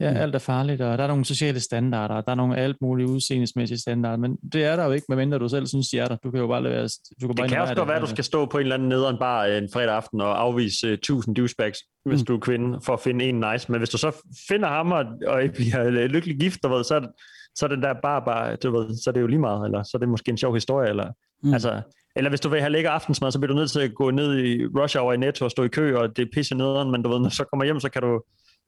Ja, 0.00 0.06
alt 0.12 0.34
er 0.34 0.38
farligt, 0.38 0.80
og 0.80 0.98
der 0.98 1.04
er 1.04 1.08
nogle 1.08 1.24
sociale 1.24 1.60
standarder, 1.60 2.14
og 2.14 2.24
der 2.26 2.30
er 2.32 2.36
nogle 2.36 2.56
alt 2.56 2.76
mulige 2.80 3.08
udseendemæssige 3.08 3.78
standarder, 3.78 4.16
men 4.16 4.36
det 4.52 4.64
er 4.64 4.76
der 4.76 4.84
jo 4.84 4.90
ikke, 4.92 5.06
medmindre 5.08 5.38
du 5.38 5.48
selv 5.48 5.66
synes, 5.66 5.88
de 5.88 5.98
er 5.98 6.06
der. 6.06 6.16
Du 6.16 6.30
kan 6.30 6.40
jo 6.40 6.46
bare 6.46 6.62
lade 6.62 6.74
være, 6.74 6.88
du 7.22 7.26
kan 7.26 7.34
bare 7.36 7.44
det 7.46 7.52
kan 7.52 7.60
også 7.60 7.74
godt 7.74 7.88
være, 7.88 7.96
at 7.96 8.02
du 8.02 8.06
skal 8.06 8.24
stå 8.24 8.46
på 8.46 8.58
en 8.58 8.62
eller 8.62 8.74
anden 8.74 8.88
nederen 8.88 9.18
bar 9.18 9.46
øh, 9.46 9.56
en 9.58 9.68
fredag 9.72 9.94
aften 9.94 10.20
og 10.20 10.40
afvise 10.42 10.86
uh, 10.86 10.92
1000 10.92 11.34
douchebags, 11.36 11.78
hvis 12.04 12.20
Mm. 12.20 12.24
du 12.26 12.34
er 12.34 12.40
kvinde, 12.40 12.78
for 12.82 12.92
at 12.92 13.00
finde 13.00 13.24
en 13.24 13.44
nice. 13.52 13.72
Men 13.72 13.80
hvis 13.80 13.90
du 13.90 13.98
så 13.98 14.16
finder 14.48 14.68
ham, 14.68 14.92
og, 14.92 15.04
og 15.26 15.44
I 15.44 15.48
bliver 15.48 15.84
øh, 15.86 15.92
lykkelig 15.94 16.38
gift, 16.40 16.62
du 16.62 16.68
ved, 16.68 16.84
så, 16.84 16.94
er 16.94 17.00
det- 17.00 17.10
så 17.56 17.66
er 17.66 17.68
den 17.68 17.82
der 17.82 17.94
bar 18.02 18.20
bare, 18.20 18.56
du 18.56 18.70
ved, 18.78 18.96
så 19.04 19.10
er 19.10 19.12
det 19.12 19.20
jo 19.20 19.26
lige 19.26 19.38
meget, 19.38 19.64
eller 19.64 19.82
så 19.82 19.90
er 19.94 19.98
det 19.98 20.08
måske 20.08 20.30
en 20.30 20.38
sjov 20.38 20.54
historie, 20.54 20.88
eller, 20.88 21.06
Mm. 21.06 21.48
mm. 21.48 21.54
altså, 21.54 21.80
eller 22.16 22.30
hvis 22.30 22.40
du 22.40 22.48
vil 22.48 22.60
have 22.60 22.70
lækker 22.72 22.90
aftensmad, 22.90 23.30
så 23.30 23.38
bliver 23.38 23.52
du 23.54 23.58
nødt 23.58 23.70
til 23.70 23.80
at 23.80 23.94
gå 23.94 24.10
ned 24.10 24.38
i 24.38 24.64
rush 24.66 24.98
hour 24.98 25.12
i 25.12 25.16
Netto 25.16 25.44
og 25.44 25.50
stå 25.50 25.62
i 25.62 25.68
kø, 25.68 25.96
og 25.96 26.16
det 26.16 26.22
er 26.22 26.26
pisse 26.34 26.54
nederen, 26.54 26.90
men 26.90 27.02
du 27.02 27.08
ved, 27.08 27.18
når 27.18 27.28
du 27.28 27.34
så 27.34 27.44
kommer 27.44 27.64
hjem, 27.64 27.80
så 27.80 27.88
kan 27.90 28.02
du 28.02 28.22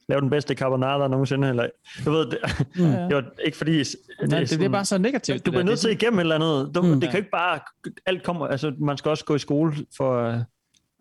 lave 0.08 0.20
den 0.20 0.30
bedste 0.30 0.54
carbonara 0.54 1.08
nogensinde, 1.08 1.48
eller, 1.48 1.66
du 2.04 2.10
ved, 2.10 2.26
det, 2.26 2.38
Mm. 2.76 2.82
det 3.08 3.14
var 3.16 3.24
ikke 3.44 3.56
fordi, 3.58 3.78
det, 3.78 3.86
Nej, 4.28 4.40
det 4.40 4.58
bliver 4.58 4.68
bare 4.68 4.84
så 4.84 4.98
negativt. 4.98 5.38
du 5.38 5.42
det 5.44 5.52
bliver 5.52 5.62
nødt 5.64 5.78
til 5.78 5.88
Det 5.90 5.94
at 5.96 6.02
igennem 6.02 6.18
et 6.18 6.22
eller 6.22 6.34
andet. 6.34 6.74
Du, 6.74 6.82
Mm. 6.82 7.00
Det 7.00 7.10
kan 7.10 7.18
ikke 7.18 7.30
bare, 7.30 7.58
alt 8.06 8.22
kommer, 8.22 8.46
altså 8.46 8.72
man 8.78 8.96
skal 8.96 9.08
også 9.10 9.24
gå 9.24 9.34
i 9.34 9.38
skole 9.38 9.72
for 9.96 10.18
at 10.22 10.40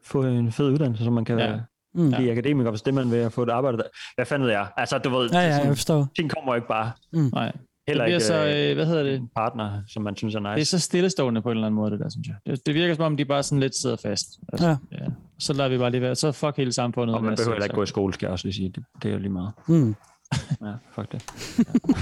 få 0.04 0.24
en 0.24 0.52
fed 0.52 0.70
uddannelse, 0.72 1.04
så 1.04 1.10
man 1.12 1.26
kan 1.26 1.40
Ja. 1.40 1.52
ja. 1.52 1.60
Mm. 1.94 2.12
blive 2.12 2.32
akademiker, 2.32 2.70
hvis 2.70 2.82
det 2.82 2.94
man 2.94 3.12
vil 3.12 3.18
at 3.18 3.34
få 3.34 3.44
et 3.44 3.50
arbejde 3.50 3.78
der. 3.78 3.84
Hvad 4.16 4.26
fanden 4.26 4.46
ved 4.46 4.54
jeg? 4.54 4.68
Altså, 4.78 4.98
du 4.98 5.10
ved, 5.10 5.30
Ja, 5.30 5.38
ja, 5.38 5.44
det 5.46 5.50
er 5.50 5.54
sådan- 5.54 5.68
jeg 5.68 5.76
forstår. 5.78 6.08
ting 6.16 6.32
kommer 6.32 6.52
jo 6.54 6.56
ikke 6.56 6.68
bare. 6.68 6.92
Mm. 7.14 7.30
Nej. 7.34 7.52
Heller 7.88 8.04
det 8.04 8.08
bliver 8.10 8.16
ikke 8.18 8.26
så, 8.26 8.70
øh, 8.70 8.76
hvad 8.76 8.86
hedder 8.86 9.04
det? 9.04 9.16
en 9.16 9.30
partner, 9.36 9.82
som 9.88 10.04
man 10.04 10.16
synes 10.16 10.36
er 10.36 10.40
nice. 10.40 10.56
Det 10.56 10.62
er 10.62 10.66
så 10.66 10.80
stillestående 10.80 11.42
på 11.42 11.52
en 11.52 11.58
eller 11.58 11.68
anden 11.68 11.76
måde, 11.76 11.92
det 11.92 12.00
der, 12.00 12.10
synes 12.10 12.28
jeg. 12.28 12.36
Det, 12.46 12.66
det 12.66 12.76
virker 12.76 12.96
som 12.96 13.04
om, 13.06 13.18
de 13.18 13.26
bare 13.26 13.44
sådan 13.44 13.60
lidt 13.60 13.76
sidder 13.76 13.96
fast. 13.96 14.28
Altså, 14.54 14.68
Ja. 14.68 14.76
ja. 14.92 15.06
Så 15.40 15.54
lader 15.54 15.70
vi 15.70 15.78
bare 15.78 15.92
lige 15.92 16.02
være. 16.02 16.16
Så 16.16 16.32
fuck 16.32 16.58
hele 16.58 16.74
samfundet. 16.74 17.16
og 17.16 17.24
man 17.24 17.36
behøver 17.36 17.54
heller 17.54 17.66
ikke 17.66 17.76
gå 17.76 17.84
i 17.84 17.88
skole, 17.88 18.14
skal 18.14 18.26
jeg 18.26 18.32
også 18.32 18.46
lige 18.48 18.56
sige. 18.56 18.70
Det, 18.76 18.84
det 19.04 19.10
er 19.10 19.14
jo 19.14 19.20
lige 19.20 19.32
meget. 19.32 19.52
Mm. 19.68 19.96
Ja, 20.62 20.72
fuck 20.96 21.12
det. 21.12 21.24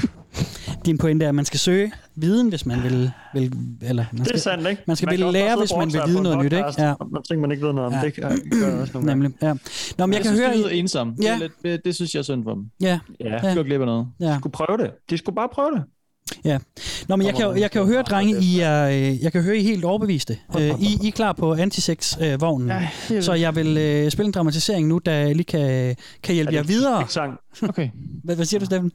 Din 0.86 0.98
pointe 0.98 1.26
er, 1.26 1.30
at 1.30 1.36
man 1.36 1.46
skal 1.46 1.60
søge 1.60 1.92
viden, 2.16 2.50
hvis 2.50 2.66
man 2.66 2.84
vil... 2.84 3.12
vil 3.34 3.54
eller 3.82 4.06
man 4.12 4.20
Det 4.20 4.28
skal, 4.28 4.38
er 4.38 4.40
sandt, 4.42 4.70
ikke? 4.70 4.84
Man 4.88 4.96
skal 4.96 5.10
ville 5.12 5.26
bare 5.26 5.34
lære, 5.34 5.58
hvis 5.58 5.72
man 5.78 5.94
vil 5.94 6.02
vide 6.08 6.24
noget 6.24 6.38
nyt, 6.38 6.54
ikke? 6.54 6.66
Ja. 6.78 6.94
nogle 7.00 7.24
ting, 7.30 7.42
man 7.42 7.52
ikke 7.52 7.66
ved 7.66 7.74
noget 7.74 7.88
om. 7.88 7.94
Ja. 7.94 8.02
Det 8.02 8.16
gør 8.62 8.82
også 8.82 8.94
nogle. 8.94 9.08
Nemlig, 9.08 9.32
ja. 9.42 9.54
Nå, 9.54 9.56
men 9.56 9.60
jeg, 10.00 10.08
jeg 10.08 10.16
kan 10.16 10.26
synes, 10.26 10.40
høre... 10.40 10.52
de 10.54 10.58
lyder 10.58 10.70
I, 10.70 10.80
ensomme. 10.80 11.16
Ja. 11.22 11.24
Det, 11.24 11.34
er 11.34 11.38
lidt, 11.40 11.52
det, 11.64 11.86
det, 11.86 11.96
synes 11.96 12.14
jeg 12.16 12.20
er 12.20 12.24
synd 12.24 12.44
for 12.44 12.54
dem. 12.54 12.66
ja, 12.82 13.00
Ja, 13.20 13.50
De 13.50 13.56
går 13.56 13.64
glip 13.64 13.80
af 13.82 13.86
noget. 13.88 14.08
ja. 14.20 14.26
de 14.32 14.36
skulle 14.40 14.54
prøve 14.54 14.78
det. 14.78 14.92
De 15.10 15.18
skulle 15.18 15.36
bare 15.36 15.50
prøve 15.54 15.72
det. 15.72 15.84
Ja. 16.45 16.60
Nå, 17.08 17.16
men 17.16 17.28
jeg 17.28 17.36
kan, 17.36 17.45
jo, 17.45 17.56
jeg 17.56 17.72
kan 17.72 17.82
jo 17.82 17.88
høre, 17.88 18.02
drenge, 18.02 18.41
I 18.41 18.60
er, 18.60 18.88
øh, 18.88 19.24
jeg 19.24 19.32
kan 19.32 19.44
høre, 19.44 19.58
I 19.58 19.60
er 19.60 19.64
helt 19.64 19.86
overbeviste. 19.86 20.38
Øh, 20.60 20.82
I, 20.82 20.98
I 21.04 21.08
er 21.08 21.12
klar 21.12 21.34
på 21.34 21.54
antisex-vognen. 21.54 22.70
Ja, 22.70 22.90
helt 23.10 23.24
så 23.24 23.34
jeg 23.34 23.56
vil 23.56 23.78
øh, 23.78 24.12
spille 24.12 24.26
en 24.28 24.32
dramatisering 24.32 24.88
nu, 24.88 24.98
der 24.98 25.34
lige 25.34 25.44
kan, 25.44 25.95
kan 26.24 26.36
hjælpe 26.36 26.54
jer 26.54 26.64
videre. 26.64 27.06
Sang. 27.10 27.40
Okay. 27.70 27.90
Hvad, 28.24 28.36
hvad 28.36 28.45
siger 28.45 28.60
du, 28.60 28.66
Steffen? 28.66 28.91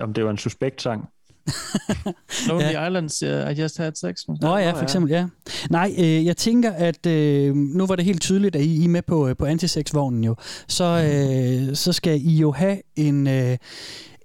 Om 0.00 0.12
det 0.12 0.24
var 0.24 0.30
en 0.30 0.38
suspekt 0.38 0.82
sang. 0.82 1.08
Lonely 2.48 2.70
Islands, 2.70 3.22
uh, 3.22 3.28
I 3.28 3.60
just 3.60 3.78
had 3.78 3.92
sex. 3.94 4.16
Nå 4.40 4.56
ja, 4.56 4.70
for 4.70 4.82
eksempel, 4.82 5.10
ja. 5.10 5.26
Nej, 5.70 5.94
øh, 5.98 6.26
jeg 6.26 6.36
tænker, 6.36 6.72
at 6.72 7.06
øh, 7.06 7.56
nu 7.56 7.86
var 7.86 7.96
det 7.96 8.04
helt 8.04 8.22
tydeligt, 8.22 8.56
at 8.56 8.62
I, 8.62 8.80
I 8.80 8.84
er 8.84 8.88
med 8.88 9.02
på, 9.02 9.28
øh, 9.28 9.36
på 9.36 9.46
antisex-vognen 9.46 10.24
jo. 10.24 10.34
Så, 10.68 10.84
øh, 10.84 11.76
så 11.76 11.92
skal 11.92 12.20
I 12.20 12.36
jo 12.36 12.52
have 12.52 12.78
en... 12.96 13.26
Øh, 13.26 13.56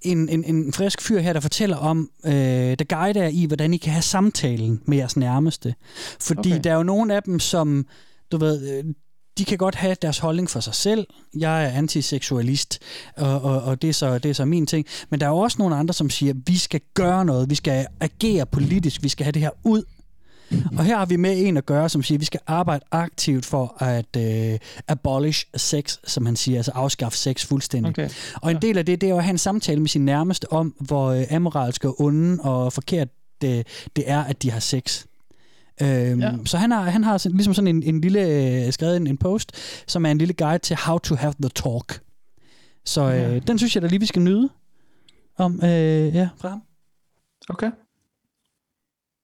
en, 0.01 0.29
en, 0.29 0.43
en 0.43 0.73
frisk 0.73 1.01
fyr 1.01 1.19
her, 1.19 1.33
der 1.33 1.39
fortæller 1.39 1.77
om, 1.77 2.09
øh, 2.25 2.31
der 2.33 2.83
guider 2.83 3.21
jer 3.21 3.29
i, 3.29 3.45
hvordan 3.45 3.73
I 3.73 3.77
kan 3.77 3.91
have 3.91 4.01
samtalen 4.01 4.81
med 4.85 4.97
jeres 4.97 5.17
nærmeste. 5.17 5.75
Fordi 6.19 6.39
Okay. 6.39 6.49
okay. 6.49 6.63
der 6.63 6.71
er 6.71 6.75
jo 6.75 6.83
nogle 6.83 7.15
af 7.15 7.23
dem, 7.23 7.39
som, 7.39 7.85
du 8.31 8.37
ved, 8.37 8.77
øh, 8.77 8.83
de 9.37 9.45
kan 9.45 9.57
godt 9.57 9.75
have 9.75 9.95
deres 10.01 10.19
holdning 10.19 10.49
for 10.49 10.59
sig 10.59 10.75
selv. 10.75 11.07
Jeg 11.37 11.65
er 11.65 11.69
antiseksualist, 11.69 12.79
og, 13.17 13.41
og, 13.41 13.61
og 13.61 13.81
det, 13.81 13.89
er 13.89 13.93
så, 13.93 14.17
det 14.17 14.29
er 14.29 14.33
så 14.33 14.45
min 14.45 14.67
ting. 14.67 14.85
Men 15.09 15.19
der 15.19 15.25
er 15.25 15.29
jo 15.29 15.37
også 15.37 15.55
nogle 15.59 15.75
andre, 15.75 15.93
som 15.93 16.09
siger, 16.09 16.33
vi 16.45 16.57
skal 16.57 16.81
gøre 16.93 17.25
noget, 17.25 17.49
vi 17.49 17.55
skal 17.55 17.87
agere 17.99 18.45
politisk, 18.45 19.03
vi 19.03 19.09
skal 19.09 19.23
have 19.23 19.31
det 19.31 19.41
her 19.41 19.49
ud. 19.63 19.83
Og 20.77 20.85
her 20.85 20.97
har 20.97 21.05
vi 21.05 21.15
med 21.15 21.47
en 21.47 21.57
at 21.57 21.65
gøre, 21.65 21.89
som 21.89 22.03
siger, 22.03 22.17
at 22.17 22.19
vi 22.19 22.25
skal 22.25 22.39
arbejde 22.47 22.85
aktivt 22.91 23.45
for 23.45 23.83
at 23.83 24.17
øh, 24.17 24.59
abolish 24.87 25.45
sex, 25.55 25.97
som 26.07 26.25
han 26.25 26.35
siger, 26.35 26.57
altså 26.59 26.71
afskaffe 26.75 27.17
sex 27.17 27.45
fuldstændig. 27.45 27.89
Okay. 27.89 28.09
Og 28.41 28.51
en 28.51 28.57
del 28.61 28.77
af 28.77 28.85
det, 28.85 29.01
det 29.01 29.07
er 29.07 29.11
jo 29.11 29.17
at 29.17 29.23
have 29.23 29.31
en 29.31 29.37
samtale 29.37 29.79
med 29.79 29.87
sin 29.89 30.05
nærmeste 30.05 30.51
om, 30.53 30.75
hvor 30.79 31.07
øh, 31.09 31.23
amoralsk 31.31 31.85
og 31.85 32.01
onde 32.01 32.37
og 32.43 32.73
forkert 32.73 33.07
det, 33.41 33.67
det 33.95 34.03
er, 34.09 34.23
at 34.23 34.43
de 34.43 34.51
har 34.51 34.59
sex. 34.59 35.05
Øhm, 35.81 36.19
Ja. 36.19 36.25
ja. 36.29 36.31
Så 36.45 36.57
han 36.57 36.71
har, 36.71 36.81
han 36.89 37.03
har 37.03 37.17
sådan- 37.17 37.35
ligesom 37.37 37.53
sådan 37.53 37.67
en, 37.75 37.83
en 37.83 38.01
lille, 38.01 38.21
øh, 38.65 38.71
skrevet 38.73 38.97
en, 38.97 39.07
en 39.07 39.17
post, 39.17 39.51
som 39.87 40.05
er 40.05 40.11
en 40.11 40.17
lille 40.17 40.33
guide 40.33 40.57
til 40.59 40.75
how 40.75 40.97
to 40.97 41.15
have 41.15 41.33
the 41.41 41.49
talk. 41.49 42.01
Så 42.85 43.01
øh, 43.01 43.15
Ja. 43.33 43.39
den 43.39 43.57
synes 43.57 43.75
jeg 43.75 43.81
da 43.81 43.87
lige, 43.87 43.99
vi 43.99 44.05
skal 44.05 44.21
nyde. 44.21 44.49
Om, 45.37 45.59
øh, 45.63 46.15
ja, 46.15 46.29
fra 46.37 46.49
ham. 46.49 46.61
Okay. 47.49 47.71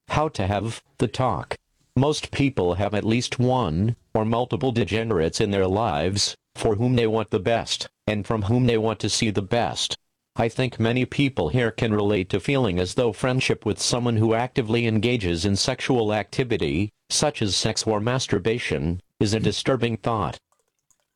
How 0.10 0.30
to 0.30 0.48
have 0.48 0.82
the 0.98 1.08
talk. 1.08 1.56
Most 1.96 2.32
people 2.32 2.76
have 2.76 2.94
at 2.94 3.04
least 3.04 3.40
one 3.40 3.96
or 4.14 4.26
multiple 4.26 4.72
degenerates 4.72 5.42
in 5.42 5.52
their 5.52 5.68
lives 5.68 6.36
for 6.56 6.76
whom 6.76 6.96
they 6.96 7.08
want 7.08 7.30
the 7.30 7.40
best 7.40 7.88
and 8.08 8.26
from 8.26 8.44
whom 8.44 8.66
they 8.66 8.78
want 8.78 9.00
to 9.00 9.10
see 9.10 9.30
the 9.30 9.42
best. 9.42 9.98
I 10.36 10.50
think 10.50 10.80
many 10.80 11.06
people 11.06 11.50
here 11.50 11.72
can 11.72 11.94
relate 11.94 12.30
to 12.30 12.40
feeling 12.40 12.80
as 12.80 12.94
though 12.94 13.12
friendship 13.12 13.66
with 13.66 13.80
someone 13.80 14.18
who 14.18 14.34
actively 14.34 14.86
engages 14.86 15.46
in 15.46 15.56
sexual 15.56 16.14
activity, 16.14 16.92
such 17.10 17.42
as 17.42 17.56
sex 17.56 17.84
or 17.84 18.00
masturbation, 18.00 19.02
is 19.20 19.34
a 19.34 19.40
disturbing 19.40 19.98
thought. 19.98 20.38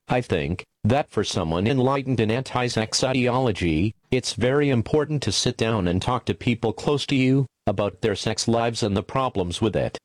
I 0.07 0.21
think 0.21 0.65
that 0.83 1.09
for 1.11 1.23
someone 1.23 1.67
enlightened 1.67 2.19
in 2.19 2.31
anti-sex 2.31 3.03
ideology, 3.03 3.93
it's 4.09 4.33
very 4.33 4.69
important 4.69 5.21
to 5.23 5.31
sit 5.31 5.55
down 5.55 5.87
and 5.87 6.01
talk 6.01 6.25
to 6.25 6.33
people 6.33 6.73
close 6.73 7.05
to 7.05 7.15
you 7.15 7.45
about 7.67 8.01
their 8.01 8.15
sex 8.15 8.47
lives 8.47 8.83
and 8.83 8.95
the 8.95 9.03
problems 9.03 9.61
with 9.61 9.75
it. 9.75 9.97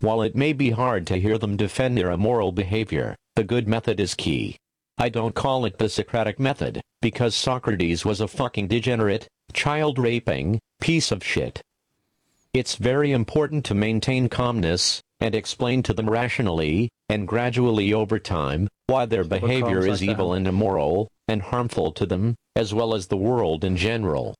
While 0.00 0.22
it 0.22 0.36
may 0.36 0.52
be 0.52 0.70
hard 0.70 1.06
to 1.08 1.20
hear 1.20 1.38
them 1.38 1.56
defend 1.56 1.96
their 1.96 2.10
immoral 2.10 2.52
behavior, 2.52 3.16
the 3.36 3.44
good 3.44 3.66
method 3.68 4.00
is 4.00 4.14
key. 4.14 4.56
I 4.96 5.08
don't 5.08 5.34
call 5.34 5.64
it 5.64 5.78
the 5.78 5.88
Socratic 5.88 6.40
method, 6.40 6.80
because 7.00 7.34
Socrates 7.34 8.04
was 8.04 8.20
a 8.20 8.28
fucking 8.28 8.68
degenerate, 8.68 9.28
child-raping, 9.52 10.58
piece 10.80 11.12
of 11.12 11.24
shit. 11.24 11.60
It's 12.52 12.76
very 12.76 13.12
important 13.12 13.64
to 13.66 13.74
maintain 13.74 14.28
calmness, 14.28 15.00
and 15.20 15.34
explain 15.34 15.82
to 15.84 15.92
them 15.92 16.10
rationally, 16.10 16.88
and 17.08 17.28
gradually 17.28 17.92
over 17.92 18.18
time, 18.18 18.68
why 18.86 19.06
their 19.06 19.24
behavior 19.24 19.86
is 19.86 20.00
like 20.00 20.10
evil 20.10 20.32
and 20.32 20.46
immoral, 20.48 21.08
and 21.28 21.42
harmful 21.42 21.92
to 21.92 22.06
them, 22.06 22.34
as 22.56 22.74
well 22.74 22.94
as 22.94 23.06
the 23.06 23.16
world 23.16 23.64
in 23.64 23.76
general. 23.76 24.34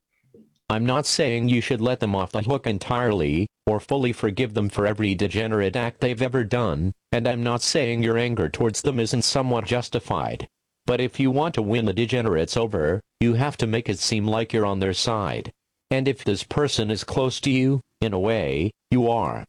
I'm 0.70 0.84
not 0.84 1.06
saying 1.06 1.48
you 1.48 1.62
should 1.62 1.80
let 1.80 2.00
them 2.00 2.14
off 2.14 2.32
the 2.32 2.42
hook 2.42 2.66
entirely, 2.66 3.46
or 3.66 3.80
fully 3.80 4.12
forgive 4.12 4.52
them 4.52 4.68
for 4.68 4.86
every 4.86 5.14
degenerate 5.14 5.76
act 5.76 6.00
they've 6.00 6.20
ever 6.20 6.44
done, 6.44 6.92
and 7.10 7.26
I'm 7.26 7.42
not 7.42 7.62
saying 7.62 8.02
your 8.02 8.18
anger 8.18 8.50
towards 8.50 8.82
them 8.82 9.00
isn't 9.00 9.22
somewhat 9.22 9.64
justified. 9.64 10.46
But 10.84 11.00
if 11.00 11.18
you 11.18 11.30
want 11.30 11.54
to 11.54 11.62
win 11.62 11.86
the 11.86 11.94
degenerates 11.94 12.56
over, 12.56 13.00
you 13.20 13.34
have 13.34 13.56
to 13.58 13.66
make 13.66 13.88
it 13.88 13.98
seem 13.98 14.26
like 14.26 14.52
you're 14.52 14.66
on 14.66 14.80
their 14.80 14.92
side. 14.92 15.52
And 15.90 16.06
if 16.06 16.22
this 16.22 16.42
person 16.44 16.90
is 16.90 17.02
close 17.02 17.40
to 17.40 17.50
you, 17.50 17.80
in 18.02 18.12
a 18.12 18.18
way, 18.18 18.70
you 18.90 19.10
are. 19.10 19.44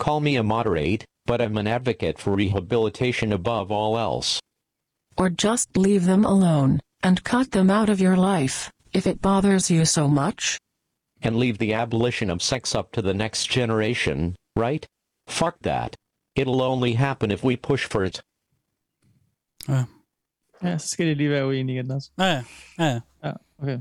Call 0.00 0.18
me 0.20 0.34
a 0.34 0.42
moderate, 0.42 1.04
but 1.26 1.40
I'm 1.40 1.56
an 1.56 1.68
advocate 1.68 2.18
for 2.18 2.32
rehabilitation 2.34 3.32
above 3.32 3.70
all 3.70 3.96
else. 3.96 4.40
or 5.16 5.30
just 5.30 5.76
leave 5.76 6.06
them 6.06 6.24
alone, 6.24 6.80
and 7.04 7.22
cut 7.22 7.52
them 7.52 7.70
out 7.70 7.88
of 7.88 8.00
your 8.00 8.16
life, 8.16 8.68
if 8.94 9.06
it 9.06 9.22
bothers 9.22 9.70
you 9.70 9.84
so 9.84 10.08
much. 10.08 10.58
And 11.22 11.36
leave 11.36 11.58
the 11.58 11.72
abolition 11.74 12.30
of 12.30 12.42
sex 12.42 12.74
up 12.74 12.92
to 12.92 13.02
the 13.02 13.14
next 13.14 13.50
generation, 13.50 14.36
right? 14.56 14.86
Fuck 15.26 15.54
that. 15.62 15.96
It'll 16.36 16.62
only 16.62 16.94
happen 16.94 17.30
if 17.30 17.42
we 17.44 17.56
push 17.56 17.86
for 17.86 18.04
it. 18.04 18.20
Ja, 20.62 20.78
så 20.78 20.88
skal 20.88 21.06
det 21.06 21.16
lige 21.16 21.30
være 21.30 21.46
uenige 21.46 21.78
igen 21.78 21.90
også. 21.90 22.10
Ja, 22.18 22.24
ja. 22.24 22.42
ja, 22.78 22.84
ja. 22.84 23.00
ja 23.24 23.32
okay. 23.58 23.78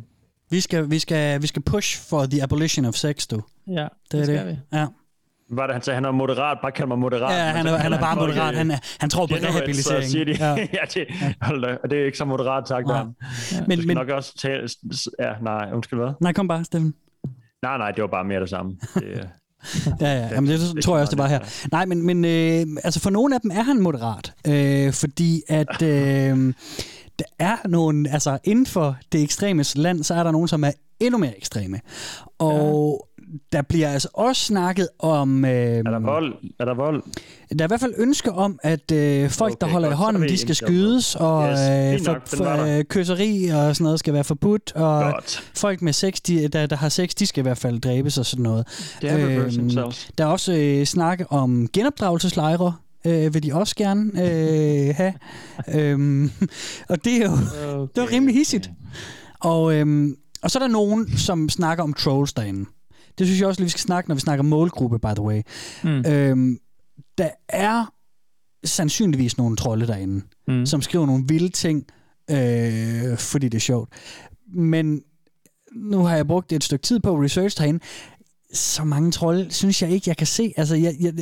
Vi 0.50 0.62
skal, 0.62 0.90
vi, 0.90 1.00
skal, 1.00 1.42
vi 1.42 1.48
skal 1.48 1.62
push 1.62 2.10
for 2.10 2.26
the 2.26 2.44
abolition 2.44 2.86
of 2.86 2.96
sex, 2.96 3.28
du. 3.28 3.42
Ja, 3.68 3.72
det 3.72 3.78
er 3.82 3.88
det 4.12 4.26
skal 4.26 4.48
det. 4.48 4.48
vi. 4.48 4.78
Ja. 4.78 4.88
Var 5.56 5.68
det, 5.68 5.74
han 5.74 5.82
sagde, 5.82 5.96
han 5.96 6.06
er 6.06 6.12
moderat, 6.12 6.58
bare 6.62 6.72
kald 6.72 6.88
mig 6.88 7.00
moderat. 7.00 7.34
Ja, 7.36 7.44
han 7.44 7.64
så 7.66 7.70
er- 7.70 7.74
han 7.74 7.82
kalder 7.82 7.98
er 7.98 8.02
bare 8.02 8.16
moderat. 8.16 8.56
Han 8.56 8.72
er- 8.72 8.78
han 9.00 9.10
tror 9.10 9.26
på 9.28 9.36
rehabilitering. 9.36 10.04
Så 10.06 10.12
siger 10.12 10.26
de, 10.26 10.32
Ja. 10.40 10.50
ja. 10.50 10.56
ja, 10.74 10.80
det, 10.94 11.06
hold 11.42 11.62
da, 11.62 11.78
det 11.90 12.02
er 12.02 12.06
ikke 12.06 12.18
så 12.18 12.26
moderat 12.26 12.70
Nej. 12.70 12.82
der. 12.82 13.14
Ja. 13.54 13.58
Men, 13.68 13.88
Men- 13.88 13.98
nok 13.98 14.10
også 14.10 14.38
tale, 14.38 14.68
ja, 15.20 15.32
nej, 15.42 15.70
undskyld 15.74 16.00
hvad? 16.00 16.14
Nej, 16.22 16.34
kom 16.34 16.48
bare, 16.48 16.64
Steffen. 16.64 16.94
Nej, 17.64 17.78
nej, 17.78 17.92
det 17.92 18.02
var 18.02 18.08
bare 18.08 18.24
mere 18.26 18.40
det 18.40 18.50
samme. 18.50 18.72
Det, 18.96 19.04
øh, 19.04 19.18
Ja, 20.02 20.14
ja. 20.20 20.28
Jamen, 20.32 20.50
det, 20.52 20.60
det 20.76 20.84
tror 20.84 20.96
jeg 20.96 21.02
også, 21.02 21.12
det 21.12 21.18
var 21.18 21.28
her. 21.28 21.40
Nej, 21.72 21.86
men, 21.86 22.06
men 22.06 22.26
øh, 22.26 22.82
altså 22.84 23.00
for 23.00 23.10
nogle 23.10 23.36
af 23.36 23.42
dem 23.42 23.52
er 23.54 23.64
han 23.64 23.80
moderat, 23.82 24.34
øh, 24.48 24.94
fordi 24.94 25.42
at 25.50 25.82
øh, 25.92 26.54
der 27.20 27.26
er 27.40 27.68
nogle, 27.68 28.10
altså 28.12 28.38
inden 28.44 28.66
for 28.66 28.98
det 29.12 29.24
ekstreme 29.24 29.64
land, 29.76 30.04
så 30.04 30.14
er 30.14 30.24
der 30.24 30.32
nogen, 30.32 30.48
som 30.48 30.64
er 30.64 30.72
endnu 31.00 31.18
mere 31.18 31.38
ekstreme. 31.38 31.80
Og 32.40 33.08
der 33.52 33.62
bliver 33.62 33.90
altså 33.90 34.08
også 34.14 34.42
snakket 34.42 34.90
om... 35.00 35.46
Øh, 35.46 35.52
er 35.52 35.82
der 35.82 36.00
vold? 36.00 36.34
Er 36.60 36.66
der 36.66 36.74
vold? 36.74 37.04
Der 37.50 37.64
er 37.64 37.68
i 37.68 37.68
hvert 37.68 37.80
fald 37.80 37.94
ønske 37.98 38.32
om, 38.32 38.60
at 38.64 38.92
øh, 38.92 39.30
folk, 39.30 39.52
okay, 39.52 39.58
der 39.62 39.72
holder 39.72 39.88
i 39.88 39.92
godt, 39.92 40.00
er 40.00 40.04
hånden, 40.04 40.30
de 40.30 40.38
skal 40.38 40.56
skydes, 40.56 41.16
og 41.16 41.50
Yes, 41.52 41.60
øh, 41.60 42.06
for, 42.06 42.14
nok, 42.14 42.28
for, 42.28 42.78
øh, 42.78 42.84
kysseri 42.84 43.48
og 43.48 43.76
sådan 43.76 43.84
noget 43.84 44.00
skal 44.00 44.14
være 44.14 44.24
forbudt, 44.24 44.72
og 44.76 45.12
Godt. 45.14 45.52
folk 45.56 45.82
med 45.82 45.94
sex, 45.94 46.14
de, 46.28 46.48
der, 46.48 46.66
der 46.66 46.76
har 46.76 46.90
sex, 46.90 47.10
de 47.10 47.26
skal 47.26 47.42
i 47.42 47.44
hvert 47.46 47.58
fald 47.58 47.80
dræbes 47.80 48.18
og 48.18 48.26
sådan 48.26 48.44
noget. 48.44 48.68
Det 49.02 49.12
er 49.12 49.50
themselves. 49.50 50.12
der 50.18 50.24
er 50.24 50.28
også 50.28 50.54
øh, 50.54 50.86
snak 50.86 51.22
om 51.30 51.68
genopdragelseslejre, 51.74 52.74
øh, 53.06 53.34
vil 53.34 53.44
de 53.44 53.54
også 53.54 53.76
gerne 53.76 54.12
øh, 54.16 54.96
have. 54.96 55.14
øhm, 55.80 56.32
og 56.90 57.06
det 57.06 57.14
er 57.14 57.26
jo 57.26 57.32
okay. 57.32 57.92
det 57.96 58.04
er 58.04 58.12
rimelig 58.12 58.36
hissigt. 58.36 58.70
Og, 59.40 59.76
øhm, 59.76 60.16
og 60.44 60.52
så 60.52 60.60
er 60.60 60.64
der 60.64 60.68
nogen, 60.68 61.18
som 61.18 61.50
snakker 61.50 61.84
om 61.84 61.94
trolls 61.94 62.34
derinde. 62.34 62.66
Det 63.18 63.28
synes 63.28 63.40
jeg 63.40 63.48
også 63.48 63.62
lige, 63.62 63.66
vi 63.66 63.70
skal 63.70 63.82
snakke, 63.82 64.10
når 64.10 64.16
vi 64.16 64.22
snakker 64.22 64.44
målgruppe, 64.44 65.00
by 65.00 65.14
the 65.16 65.22
way. 65.22 65.42
Mm. 65.84 66.06
Øhm, 66.12 66.58
der 67.18 67.30
er 67.50 67.94
sandsynligvis 68.66 69.38
nogle 69.38 69.58
trolde 69.58 69.88
derinde, 69.88 70.22
Mm. 70.48 70.66
som 70.66 70.82
skriver 70.82 71.06
nogle 71.06 71.24
vilde 71.28 71.50
ting, 71.50 71.86
øh, 72.32 73.18
fordi 73.18 73.50
det 73.50 73.58
er 73.58 73.62
sjovt. 73.62 73.90
Men 74.56 75.02
nu 75.76 76.00
har 76.04 76.16
jeg 76.16 76.28
brugt 76.28 76.52
et 76.52 76.64
stykke 76.64 76.84
tid 76.84 77.00
på 77.00 77.16
at 77.18 77.24
research 77.24 77.62
herinde. 77.62 77.80
Så 78.54 78.84
mange 78.84 79.12
trolde 79.12 79.52
synes 79.52 79.82
jeg 79.82 79.92
ikke, 79.92 80.10
jeg 80.10 80.18
kan 80.18 80.28
se. 80.28 80.54
Altså, 80.58 80.76
jeg, 80.76 80.96
jeg, 81.00 81.14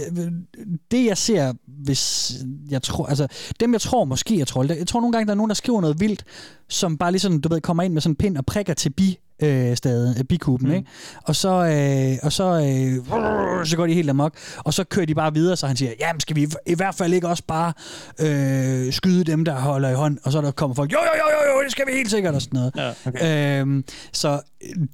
det 0.92 1.06
jeg 1.06 1.18
ser, 1.18 1.54
hvis 1.68 2.34
jeg 2.70 2.82
tror, 2.82 3.06
altså, 3.06 3.28
dem 3.60 3.74
jeg 3.74 3.82
tror 3.82 4.06
måske 4.06 4.42
er 4.42 4.46
trolde, 4.46 4.76
jeg 4.78 4.88
tror 4.88 5.00
nogle 5.00 5.12
gange, 5.14 5.26
der 5.26 5.32
er 5.32 5.36
nogen, 5.36 5.50
der 5.50 5.56
skriver 5.56 5.82
noget 5.82 6.00
vildt, 6.00 6.24
som 6.70 6.98
bare 6.98 7.12
lige 7.12 7.20
sådan, 7.20 7.40
du 7.42 7.50
ved, 7.50 7.62
kommer 7.62 7.84
ind 7.84 7.94
med 7.94 8.02
sådan 8.02 8.12
en 8.12 8.16
pind 8.16 8.38
og 8.38 8.46
prikker 8.46 8.74
til 8.74 8.90
bi, 8.90 9.18
øh, 9.42 9.76
stadig, 9.78 10.16
øh, 10.20 10.24
bikuben, 10.24 10.68
mm. 10.68 10.74
ikke? 10.74 10.88
Og 11.24 11.36
så, 11.36 11.50
øh, 11.50 12.18
og 12.24 12.32
så, 12.32 12.44
øh, 12.44 13.66
så 13.66 13.76
går 13.78 13.88
de 13.88 13.94
helt 13.94 14.10
amok, 14.10 14.34
og 14.58 14.74
så 14.74 14.84
kører 14.84 15.06
de 15.06 15.16
bare 15.16 15.34
videre, 15.34 15.58
så 15.58 15.68
han 15.68 15.76
siger, 15.76 15.92
jamen 16.00 16.20
skal 16.20 16.36
vi 16.36 16.48
i- 16.68 16.76
hvert 16.76 16.96
fald 16.96 17.14
ikke 17.14 17.28
også 17.28 17.44
bare 17.48 17.74
øh, 18.20 18.94
skyde 18.94 19.24
dem, 19.24 19.46
der 19.46 19.54
holder 19.60 19.90
i 19.90 19.94
hånd, 19.94 20.18
og 20.24 20.32
så 20.32 20.42
der 20.42 20.52
kommer 20.52 20.76
folk, 20.76 20.92
jo, 20.94 20.98
jo, 21.02 21.12
jo, 21.16 21.52
jo, 21.52 21.58
jo, 21.58 21.64
det 21.64 21.72
skal 21.72 21.88
vi 21.88 21.92
helt 21.92 22.12
sikkert, 22.12 22.36
og 22.36 22.42
sådan 22.42 22.58
noget. 22.60 22.74
Ja, 22.78 23.10
okay. 23.10 23.62
øhm, 23.62 23.84
så 24.14 24.42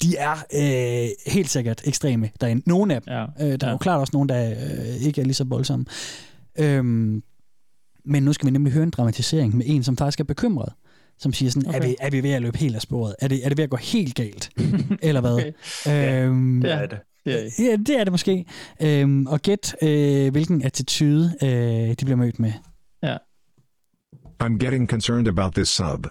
de 0.01 0.15
er 0.17 0.35
øh, 0.53 1.09
helt 1.33 1.49
sikkert 1.49 1.81
ekstreme 1.85 2.29
derinde. 2.41 2.63
Nogle 2.65 2.95
af 2.95 3.01
dem. 3.01 3.13
Ja, 3.13 3.25
Øh, 3.41 3.57
der 3.61 3.67
er 3.67 3.71
jo 3.71 3.77
klart 3.77 3.99
også 3.99 4.11
nogen, 4.13 4.29
der 4.29 4.49
øh, 4.51 4.95
ikke 5.05 5.21
er 5.21 5.25
lige 5.25 5.33
så 5.33 5.43
voldsomme. 5.43 5.85
Øhm, 6.59 7.23
men 8.05 8.23
nu 8.23 8.33
skal 8.33 8.45
vi 8.45 8.51
nemlig 8.51 8.73
høre 8.73 8.83
en 8.83 8.89
dramatisering 8.89 9.55
med 9.57 9.65
en, 9.67 9.83
som 9.83 9.97
faktisk 9.97 10.19
er 10.19 10.23
bekymret. 10.23 10.73
Som 11.19 11.33
siger 11.33 11.51
sådan, 11.51 11.69
okay. 11.69 11.79
er, 11.79 11.87
vi, 11.87 11.95
er 11.99 12.09
vi 12.09 12.23
ved 12.23 12.31
at 12.31 12.41
løbe 12.41 12.57
helt 12.57 12.75
af 12.75 12.81
sporet? 12.81 13.15
Er 13.21 13.27
det, 13.27 13.45
er 13.45 13.49
det 13.49 13.57
ved 13.57 13.63
at 13.63 13.69
gå 13.69 13.77
helt 13.77 14.15
galt? 14.15 14.49
Eller 15.01 15.21
hvad? 15.21 15.37
Okay. 15.85 16.25
Øhm, 16.25 16.61
det 16.61 16.71
er 16.71 16.85
det. 16.85 16.99
Er 17.25 17.31
det. 17.31 17.59
Ja, 17.59 17.75
det 17.75 17.99
er 17.99 18.03
det 18.03 18.13
måske. 18.13 18.45
Øhm, 18.81 19.27
og 19.27 19.41
gæt, 19.41 19.75
øh, 19.81 20.31
hvilken 20.31 20.63
attitude 20.63 21.33
øh, 21.43 21.49
de 21.49 22.05
bliver 22.05 22.15
mødt 22.15 22.39
med. 22.39 22.53
Ja. 23.03 23.17
I'm 24.43 24.57
getting 24.57 24.89
concerned 24.89 25.27
about 25.27 25.53
this 25.53 25.69
sub. 25.69 26.07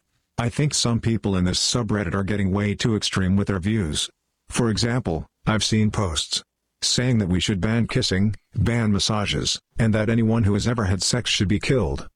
I 0.47 0.49
think 0.51 0.75
some 0.75 1.01
people 1.01 1.39
in 1.39 1.45
this 1.45 1.59
subreddit 1.59 2.15
are 2.15 2.25
getting 2.25 2.55
way 2.57 2.75
too 2.75 2.97
extreme 2.97 3.37
with 3.37 3.47
their 3.47 3.61
views. 3.61 4.11
For 4.51 4.69
example, 4.69 5.25
I've 5.47 5.65
seen 5.65 5.91
posts 5.91 6.43
saying 6.83 7.19
that 7.21 7.29
we 7.29 7.41
should 7.41 7.61
ban 7.61 7.87
kissing, 7.87 8.35
ban 8.55 8.93
massages, 8.93 9.61
and 9.79 9.95
that 9.95 10.11
anyone 10.11 10.45
who 10.45 10.55
has 10.55 10.67
ever 10.67 10.85
had 10.85 11.03
sex 11.03 11.31
should 11.31 11.49
be 11.49 11.59
killed. 11.59 12.07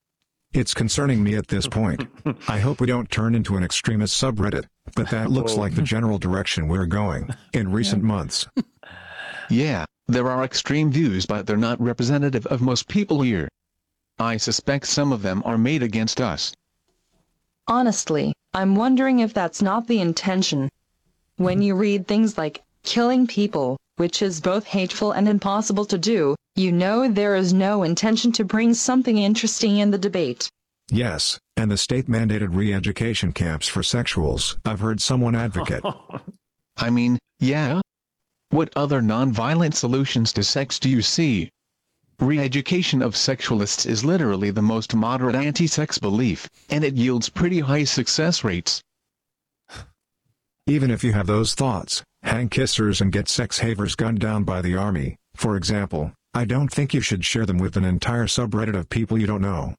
It's 0.53 0.75
concerning 0.75 1.23
me 1.23 1.37
at 1.37 1.47
this 1.47 1.69
point. 1.69 2.09
I 2.49 2.59
hope 2.59 2.81
we 2.81 2.87
don't 2.89 3.09
turn 3.09 3.37
into 3.37 3.57
an 3.57 3.63
extremist 3.63 4.21
subreddit, 4.21 4.65
but 4.97 5.09
that 5.11 5.31
looks 5.31 5.55
Whoa. 5.55 5.61
like 5.61 5.77
the 5.77 5.83
general 5.83 6.19
direction 6.19 6.67
we're 6.67 6.87
going 6.87 7.29
in 7.53 7.71
recent 7.71 8.03
months. 8.03 8.49
Yeah, 9.49 9.85
there 10.09 10.29
are 10.29 10.45
extreme 10.45 10.91
views 10.91 11.27
but 11.27 11.47
they're 11.47 11.57
not 11.57 11.81
representative 11.81 12.47
of 12.47 12.61
most 12.61 12.89
people 12.89 13.23
here. 13.23 13.49
I 14.19 14.37
suspect 14.37 14.87
some 14.87 15.13
of 15.13 15.23
them 15.23 15.43
are 15.45 15.59
made 15.59 15.83
against 15.83 16.21
us. 16.21 16.53
Honestly, 17.69 18.33
I'm 18.53 18.75
wondering 18.75 19.21
if 19.21 19.33
that's 19.33 19.63
not 19.63 19.87
the 19.87 20.01
intention. 20.01 20.69
When 21.37 21.63
you 21.63 21.77
read 21.77 22.09
things 22.09 22.37
like 22.37 22.63
killing 22.83 23.27
people, 23.27 23.77
which 23.97 24.23
is 24.23 24.41
both 24.41 24.65
hateful 24.65 25.13
and 25.13 25.29
impossible 25.29 25.85
to 25.85 25.99
do, 25.99 26.35
you 26.57 26.73
know 26.73 27.09
there 27.09 27.37
is 27.37 27.53
no 27.53 27.83
intention 27.83 28.33
to 28.33 28.45
bring 28.45 28.75
something 28.75 29.19
interesting 29.19 29.79
in 29.79 29.91
the 29.91 29.99
debate. 29.99 30.49
Yes, 30.89 31.39
and 31.57 31.71
the 31.71 31.77
state 31.77 32.09
mandated 32.09 32.55
re 32.55 32.73
education 32.73 33.33
camps 33.33 33.69
for 33.69 33.83
sexuals, 33.83 34.57
I've 34.65 34.81
heard 34.81 35.01
someone 35.01 35.37
advocate. 35.37 35.85
I 36.77 36.91
mean, 36.91 37.19
yeah? 37.39 37.81
What 38.49 38.73
other 38.75 39.01
non-violent 39.01 39.75
solutions 39.77 40.33
to 40.33 40.43
sex 40.43 40.79
do 40.79 40.89
you 40.89 41.03
see? 41.03 41.51
Re-education 42.21 43.01
of 43.01 43.15
sexualists 43.15 43.87
is 43.87 44.05
literally 44.05 44.51
the 44.51 44.61
most 44.61 44.95
moderate 44.95 45.35
anti-sex 45.35 45.97
belief, 45.97 46.49
and 46.69 46.85
it 46.85 46.95
yields 46.95 47.31
pretty 47.31 47.61
high 47.61 47.85
success 47.85 48.45
rates. 48.45 48.83
Even 50.71 50.93
if 50.93 51.03
you 51.03 51.13
have 51.15 51.27
those 51.27 51.55
thoughts, 51.55 52.05
hang 52.23 52.49
kissers 52.49 53.01
and 53.01 53.11
get 53.11 53.29
sex 53.29 53.59
havers 53.59 53.97
gunned 53.97 54.21
down 54.21 54.45
by 54.45 54.63
the 54.63 54.77
army, 54.77 55.17
for 55.35 55.57
example, 55.57 56.13
I 56.33 56.45
don't 56.45 56.73
think 56.73 56.95
you 56.95 57.01
should 57.01 57.25
share 57.25 57.45
them 57.45 57.59
with 57.59 57.77
an 57.77 57.85
entire 57.85 58.27
subreddit 58.27 58.77
of 58.77 58.89
people 58.89 59.19
you 59.19 59.27
don't 59.27 59.43
know. 59.43 59.75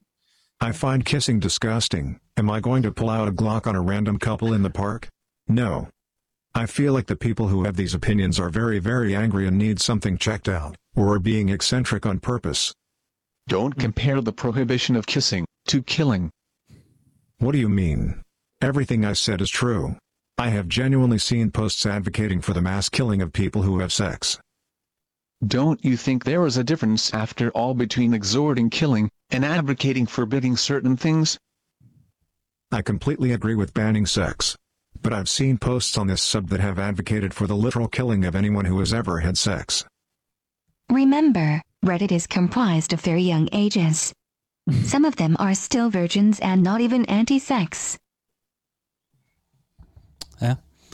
I 0.60 0.74
find 0.74 1.06
kissing 1.06 1.40
disgusting. 1.40 2.20
Am 2.36 2.50
I 2.50 2.60
going 2.60 2.84
to 2.84 2.92
pull 2.92 3.10
out 3.10 3.30
a 3.30 3.32
Glock 3.32 3.68
on 3.68 3.76
a 3.78 3.82
random 3.82 4.20
couple 4.20 4.52
in 4.52 4.64
the 4.64 4.70
park? 4.70 5.08
No. 5.48 5.88
I 6.54 6.66
feel 6.66 6.92
like 6.92 7.08
the 7.08 7.16
people 7.16 7.48
who 7.48 7.64
have 7.64 7.78
these 7.78 7.94
opinions 7.94 8.38
are 8.38 8.50
very, 8.50 8.80
very 8.80 9.16
angry 9.16 9.48
and 9.48 9.58
need 9.58 9.80
something 9.80 10.18
checked 10.18 10.50
out, 10.50 10.76
or 10.94 11.14
are 11.14 11.20
being 11.20 11.48
eccentric 11.48 12.06
on 12.06 12.20
purpose. 12.20 12.74
Don't 13.48 13.80
compare 13.80 14.20
the 14.20 14.34
prohibition 14.34 14.98
of 14.98 15.08
kissing 15.08 15.46
to 15.68 15.84
killing. 15.84 16.30
What 17.38 17.54
do 17.54 17.60
you 17.60 17.70
mean? 17.70 18.22
Everything 18.62 19.06
I 19.06 19.14
said 19.14 19.40
is 19.40 19.50
true. 19.50 19.96
I 20.42 20.50
have 20.50 20.68
genuinely 20.68 21.20
seen 21.20 21.52
posts 21.52 21.86
advocating 21.86 22.42
for 22.42 22.54
the 22.54 22.64
mass 22.64 22.90
killing 22.90 23.22
of 23.22 23.32
people 23.32 23.62
who 23.62 23.78
have 23.78 23.94
sex. 23.94 24.40
Don't 25.46 25.86
you 25.86 25.96
think 25.96 26.24
there 26.24 26.48
is 26.48 26.58
a 26.58 26.64
difference 26.64 27.14
after 27.14 27.52
all 27.52 27.76
between 27.76 28.16
exhorting 28.16 28.72
killing 28.72 29.12
and 29.30 29.46
advocating 29.46 30.08
forbidding 30.08 30.58
certain 30.58 30.98
things? 30.98 31.38
I 32.72 32.82
completely 32.82 33.34
agree 33.34 33.54
with 33.54 33.76
banning 33.76 34.08
sex. 34.08 34.58
But 35.04 35.14
I've 35.14 35.30
seen 35.30 35.60
posts 35.60 35.96
on 35.96 36.08
this 36.08 36.24
sub 36.24 36.50
that 36.50 36.60
have 36.60 36.80
advocated 36.80 37.36
for 37.36 37.46
the 37.46 37.56
literal 37.56 37.88
killing 37.88 38.26
of 38.26 38.36
anyone 38.36 38.66
who 38.66 38.80
has 38.80 38.96
ever 38.96 39.20
had 39.20 39.38
sex. 39.38 39.86
Remember, 40.90 41.62
Reddit 41.86 42.12
is 42.12 42.26
comprised 42.26 42.94
of 42.94 43.02
very 43.02 43.22
young 43.22 43.48
ages. 43.52 44.12
Some 44.86 45.06
of 45.06 45.18
them 45.18 45.36
are 45.38 45.54
still 45.54 45.92
virgins 45.92 46.40
and 46.40 46.64
not 46.64 46.82
even 46.82 47.06
anti-sex. 47.06 48.00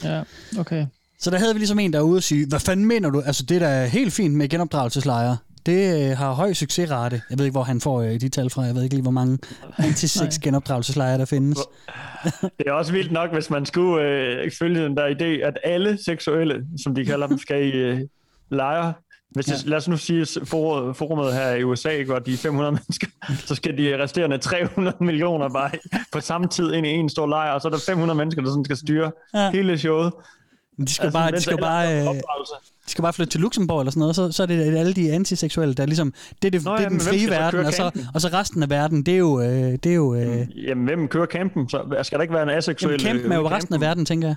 Ja. 0.04 0.22
Okay. 0.58 0.86
Så 1.20 1.30
der 1.30 1.38
havde 1.38 1.54
vi 1.54 1.58
ligesom 1.58 1.78
en, 1.78 1.92
der 1.92 1.98
er 1.98 2.02
ude 2.02 2.16
og 2.16 2.22
sige, 2.22 2.46
hvad 2.48 2.60
fanden 2.60 2.86
mener 2.86 3.10
du? 3.10 3.20
Altså 3.20 3.42
det 3.42 3.60
der 3.60 3.68
er 3.68 3.86
helt 3.86 4.12
fint 4.12 4.34
med 4.34 4.48
genopdragelseslejre. 4.48 5.36
Det 5.66 6.10
øh, 6.10 6.16
har 6.16 6.32
høj 6.32 6.52
succesrate. 6.52 7.22
Jeg 7.30 7.38
ved 7.38 7.44
ikke, 7.44 7.54
hvor 7.54 7.62
han 7.62 7.80
får 7.80 8.02
øh, 8.02 8.20
de 8.20 8.28
tal 8.28 8.50
fra. 8.50 8.62
Jeg 8.62 8.74
ved 8.74 8.82
ikke 8.82 8.94
lige, 8.94 9.02
hvor 9.02 9.10
mange 9.10 9.38
anti-sex 9.86 10.38
genopdragelseslejre 10.42 11.18
der 11.18 11.24
findes. 11.24 11.58
Det 12.58 12.66
er 12.66 12.72
også 12.72 12.92
vildt 12.92 13.12
nok, 13.12 13.32
hvis 13.32 13.50
man 13.50 13.66
skulle 13.66 14.04
øh, 14.04 14.50
følge 14.58 14.84
den 14.84 14.96
der 14.96 15.06
idé, 15.08 15.46
at 15.46 15.58
alle 15.64 15.98
seksuelle, 16.04 16.66
som 16.82 16.94
de 16.94 17.04
kalder 17.04 17.26
dem, 17.26 17.38
skal 17.38 17.66
i 17.66 17.70
øh, 17.70 18.00
lejre. 18.50 18.92
Hvis 19.30 19.46
det, 19.46 19.66
lad 19.66 19.76
os 19.76 19.88
nu 19.88 19.96
sige, 19.96 20.20
at 20.20 20.38
for, 20.44 20.92
forumet 20.92 21.34
her 21.34 21.50
i 21.50 21.64
USA, 21.64 21.88
ikke, 21.90 22.10
hvor 22.10 22.18
de 22.18 22.32
er 22.32 22.36
500 22.36 22.72
mennesker, 22.78 23.06
så 23.46 23.54
skal 23.54 23.78
de 23.78 24.02
resterende 24.02 24.38
300 24.38 24.96
millioner 25.04 25.48
bare 25.48 25.70
på 26.12 26.20
samme 26.20 26.48
tid 26.48 26.72
ind 26.72 26.86
i 26.86 26.90
en 26.90 27.08
stor 27.08 27.26
lejr, 27.26 27.52
og 27.52 27.60
så 27.60 27.68
er 27.68 27.72
der 27.72 27.78
500 27.86 28.16
mennesker, 28.16 28.42
der 28.42 28.50
sådan 28.50 28.64
skal 28.64 28.76
styre 28.76 29.12
ja. 29.34 29.50
hele 29.50 29.78
showet. 29.78 30.12
Men 30.78 30.86
De 30.86 30.92
skal, 30.92 31.04
Altså, 31.06 31.18
bare, 31.18 31.30
de 31.30 31.40
skal 31.40 31.58
bare, 31.58 32.00
øh, 32.00 32.14
de 32.86 32.90
skal 32.90 33.02
bare 33.02 33.12
flytte 33.12 33.30
til 33.30 33.40
Luxembourg 33.40 33.80
eller 33.80 33.90
sådan 33.90 34.00
noget, 34.00 34.16
så, 34.16 34.32
så 34.32 34.42
er 34.42 34.46
det 34.46 34.76
alle 34.76 34.92
de 34.92 35.12
antiseksuelle, 35.12 35.74
der 35.74 35.82
er 35.82 35.86
ligesom, 35.86 36.14
det 36.42 36.48
er, 36.48 36.50
det, 36.50 36.64
Nå 36.64 36.72
det 36.72 36.80
ja, 36.80 36.84
er 36.84 36.88
den 36.88 36.96
men 36.98 37.06
hvem 37.06 37.14
frie 37.14 37.30
verden, 37.30 37.66
og 37.66 37.72
så, 37.72 37.82
campen? 37.82 38.06
og 38.14 38.20
så 38.20 38.28
resten 38.28 38.62
af 38.62 38.70
verden, 38.70 39.02
det 39.02 39.14
er 39.14 39.18
jo, 39.18 39.40
øh, 39.40 39.48
det 39.48 39.86
er 39.86 39.94
jo, 39.94 40.14
øh, 40.14 40.46
Jamen, 40.68 40.84
hvem 40.84 41.08
kører 41.08 41.26
campen? 41.26 41.68
Så 41.68 41.98
skal 42.02 42.18
der 42.18 42.22
ikke 42.22 42.34
være 42.34 42.42
en 42.42 42.48
aseksuel... 42.48 43.02
jamen, 43.02 43.06
campen 43.06 43.32
er 43.32 43.38
øh, 43.38 43.42
jo 43.42 43.46
ude 43.46 43.54
i 43.54 43.56
resten 43.56 43.74
af 43.74 43.76
campen? 43.76 43.88
verden, 43.88 44.04
tænker 44.04 44.28
jeg. 44.28 44.36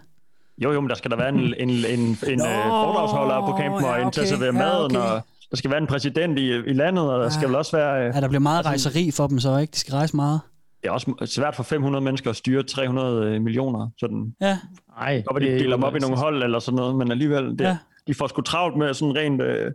Jo, 0.64 0.72
jo, 0.72 0.82
men 0.82 0.90
der 0.90 0.96
skal 0.96 1.12
der 1.12 1.18
være 1.18 1.30
en, 1.30 1.40
en, 1.40 1.70
en, 1.70 2.00
en 2.00 2.38
Nå, 2.38 2.46
øh, 2.46 2.64
foredragsholder 2.70 3.40
på 3.40 3.58
campen, 3.62 3.86
og 3.86 3.98
ja, 3.98 4.06
en 4.06 4.12
til 4.12 4.22
at 4.22 4.28
okay, 4.28 4.36
servere 4.36 4.46
ja, 4.56 4.66
maden, 4.66 4.96
okay. 4.96 5.10
og 5.10 5.22
der 5.52 5.58
skal 5.58 5.72
være 5.72 5.82
en 5.82 5.88
præsident 5.88 6.40
i, 6.40 6.48
i 6.56 6.74
landet, 6.74 7.12
og 7.12 7.20
der 7.24 7.30
skal 7.30 7.48
vel 7.48 7.56
også 7.56 7.78
være... 7.78 8.08
Øh, 8.08 8.16
Ja, 8.16 8.22
der 8.22 8.28
bliver 8.28 8.40
meget 8.40 8.66
rejseri 8.66 9.12
for 9.12 9.28
dem 9.28 9.40
så, 9.40 9.58
ikke? 9.58 9.72
De 9.72 9.78
skal 9.80 9.94
rejse 9.94 10.16
meget. 10.16 10.40
det 10.82 10.88
er 10.88 10.92
også 10.92 11.14
svært 11.26 11.56
for 11.56 11.64
500 11.64 12.04
mennesker 12.04 12.30
at 12.30 12.36
styre 12.36 12.64
300 12.64 13.40
millioner. 13.40 13.90
Sådan. 14.00 14.36
Ja. 14.42 14.58
Ej, 14.98 15.24
Godt, 15.26 15.44
de 15.44 15.48
deler 15.48 15.76
dem 15.76 15.84
op 15.84 15.96
i 15.96 16.00
nogle 16.00 16.18
hold 16.18 16.44
eller 16.44 16.60
sådan 16.60 16.76
noget, 16.76 16.96
men 16.96 17.12
alligevel, 17.12 17.44
det, 17.46 17.62
Ja. 17.62 17.68
ja. 17.68 17.78
de 18.08 18.14
får 18.14 18.28
sgu 18.28 18.42
travlt 18.42 18.78
med 18.78 18.94
sådan 18.94 19.16
rent 19.16 19.42
øh, 19.42 19.72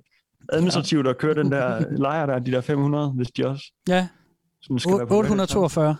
administrativt 0.52 1.08
at 1.08 1.18
køre 1.18 1.34
den 1.34 1.52
der 1.52 1.84
lejr 1.98 2.26
der, 2.26 2.38
de 2.38 2.52
der 2.52 2.60
500, 2.60 3.10
hvis 3.10 3.28
de 3.30 3.46
også 3.48 3.64
Ja. 3.88 4.06
sådan 4.62 4.78
skal 4.78 4.98
være 4.98 5.06
på 5.06 5.14
842. 5.16 5.96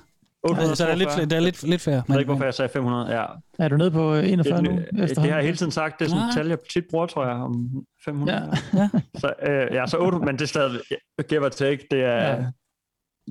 842. 0.51 0.77
Så 0.77 0.85
der 0.85 0.91
er 0.91 0.95
lidt, 0.97 1.13
flere- 1.13 1.27
der 1.27 1.37
er 1.37 1.41
lidt, 1.41 1.63
lidt 1.63 1.81
færre. 1.83 1.95
Jeg 2.09 2.15
ved 2.15 2.19
ikke, 2.19 2.29
hvorfor 2.29 2.45
jeg 2.45 2.55
sagde 2.55 2.69
500. 2.73 3.19
Ja. 3.21 3.25
Er 3.59 3.69
du 3.69 3.77
nede 3.77 3.91
på 3.91 4.15
41 4.15 4.63
nu? 4.63 4.71
Det, 4.71 4.87
det, 4.93 5.09
det 5.09 5.19
har 5.19 5.27
jeg 5.27 5.45
hele 5.45 5.57
tiden 5.57 5.73
sagt. 5.73 5.99
Det 5.99 6.05
er 6.05 6.09
sådan 6.09 6.25
et 6.29 6.35
tal, 6.35 6.49
jeg 6.49 6.59
tit 6.73 6.85
bruger, 6.91 7.07
tror 7.07 7.25
jeg, 7.27 7.35
om 7.35 7.69
500. 8.05 8.39
Ja. 8.75 8.79
Ja. 8.81 8.89
Så, 9.19 9.33
øh, 9.47 9.67
ja, 9.75 9.87
så 9.87 9.97
8, 9.99 10.19
men 10.19 10.29
det 10.35 10.43
er 10.43 10.47
stadig, 10.47 10.81
give 11.29 11.45
or 11.45 11.49
take, 11.49 11.87
det 11.91 12.01
er, 12.05 12.07
Ja. 12.17 12.35
ja. 12.37 12.45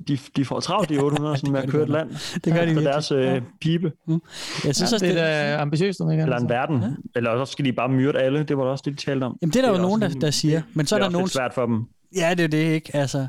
de, 0.08 0.18
de 0.36 0.44
får 0.44 0.60
travlt, 0.60 0.88
de 0.88 0.98
800, 0.98 1.36
sådan 1.36 1.52
med 1.52 1.62
at 1.62 1.68
køre 1.68 1.82
et 1.82 1.88
land. 1.88 2.10
Det 2.10 2.42
gør 2.44 2.52
de 2.52 2.56
Efter 2.58 2.64
virkelig. 2.64 2.84
deres 2.84 3.12
øh, 3.12 3.24
Ja. 3.24 3.40
pibe. 3.60 3.92
Jeg 4.08 4.74
synes 4.76 4.80
Ja, 4.80 4.84
også, 4.84 4.98
det 5.06 5.14
det, 5.14 5.22
er 5.22 5.56
da 5.56 5.62
ambitiøst, 5.62 6.00
om 6.00 6.10
Eller 6.10 6.36
en 6.38 6.48
verden. 6.48 6.80
Ja. 6.82 6.88
Eller 7.16 7.30
også 7.30 7.52
skal 7.52 7.64
de 7.64 7.72
bare 7.72 7.88
myrde 7.88 8.18
alle. 8.18 8.42
Det 8.44 8.56
var 8.58 8.64
da 8.64 8.70
også 8.70 8.82
det, 8.86 8.92
de 9.00 9.04
talte 9.04 9.24
om. 9.24 9.36
Jamen, 9.42 9.52
det 9.52 9.56
er 9.58 9.62
der 9.62 9.68
jo 9.68 9.74
også 9.74 9.82
nogen, 9.82 10.02
der, 10.02 10.08
der 10.08 10.30
siger. 10.30 10.62
Men 10.74 10.86
så 10.86 10.94
er 10.94 10.98
det 10.98 11.04
der 11.04 11.10
nogen... 11.12 11.24
lidt 11.24 11.32
svært 11.32 11.54
for 11.54 11.66
dem. 11.66 11.84
Ja, 12.16 12.30
det 12.34 12.44
er 12.44 12.48
det 12.48 12.58
ikke. 12.58 12.96
Altså, 12.96 13.26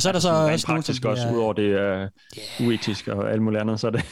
og 0.00 0.02
så 0.02 0.08
er 0.08 0.12
der 0.12 0.20
så 0.20 0.28
Sådan 0.28 0.44
rent 0.44 0.54
også 0.54 0.66
praktisk 0.66 1.02
som 1.02 1.10
også, 1.10 1.22
bliver- 1.22 1.36
udover 1.36 1.52
det 1.52 1.66
er 1.80 2.08
uetisk 2.66 3.08
og 3.08 3.32
alt 3.32 3.42
muligt 3.42 3.60
andet, 3.60 3.80
så 3.80 3.86
er 3.86 3.90
det, 3.90 4.04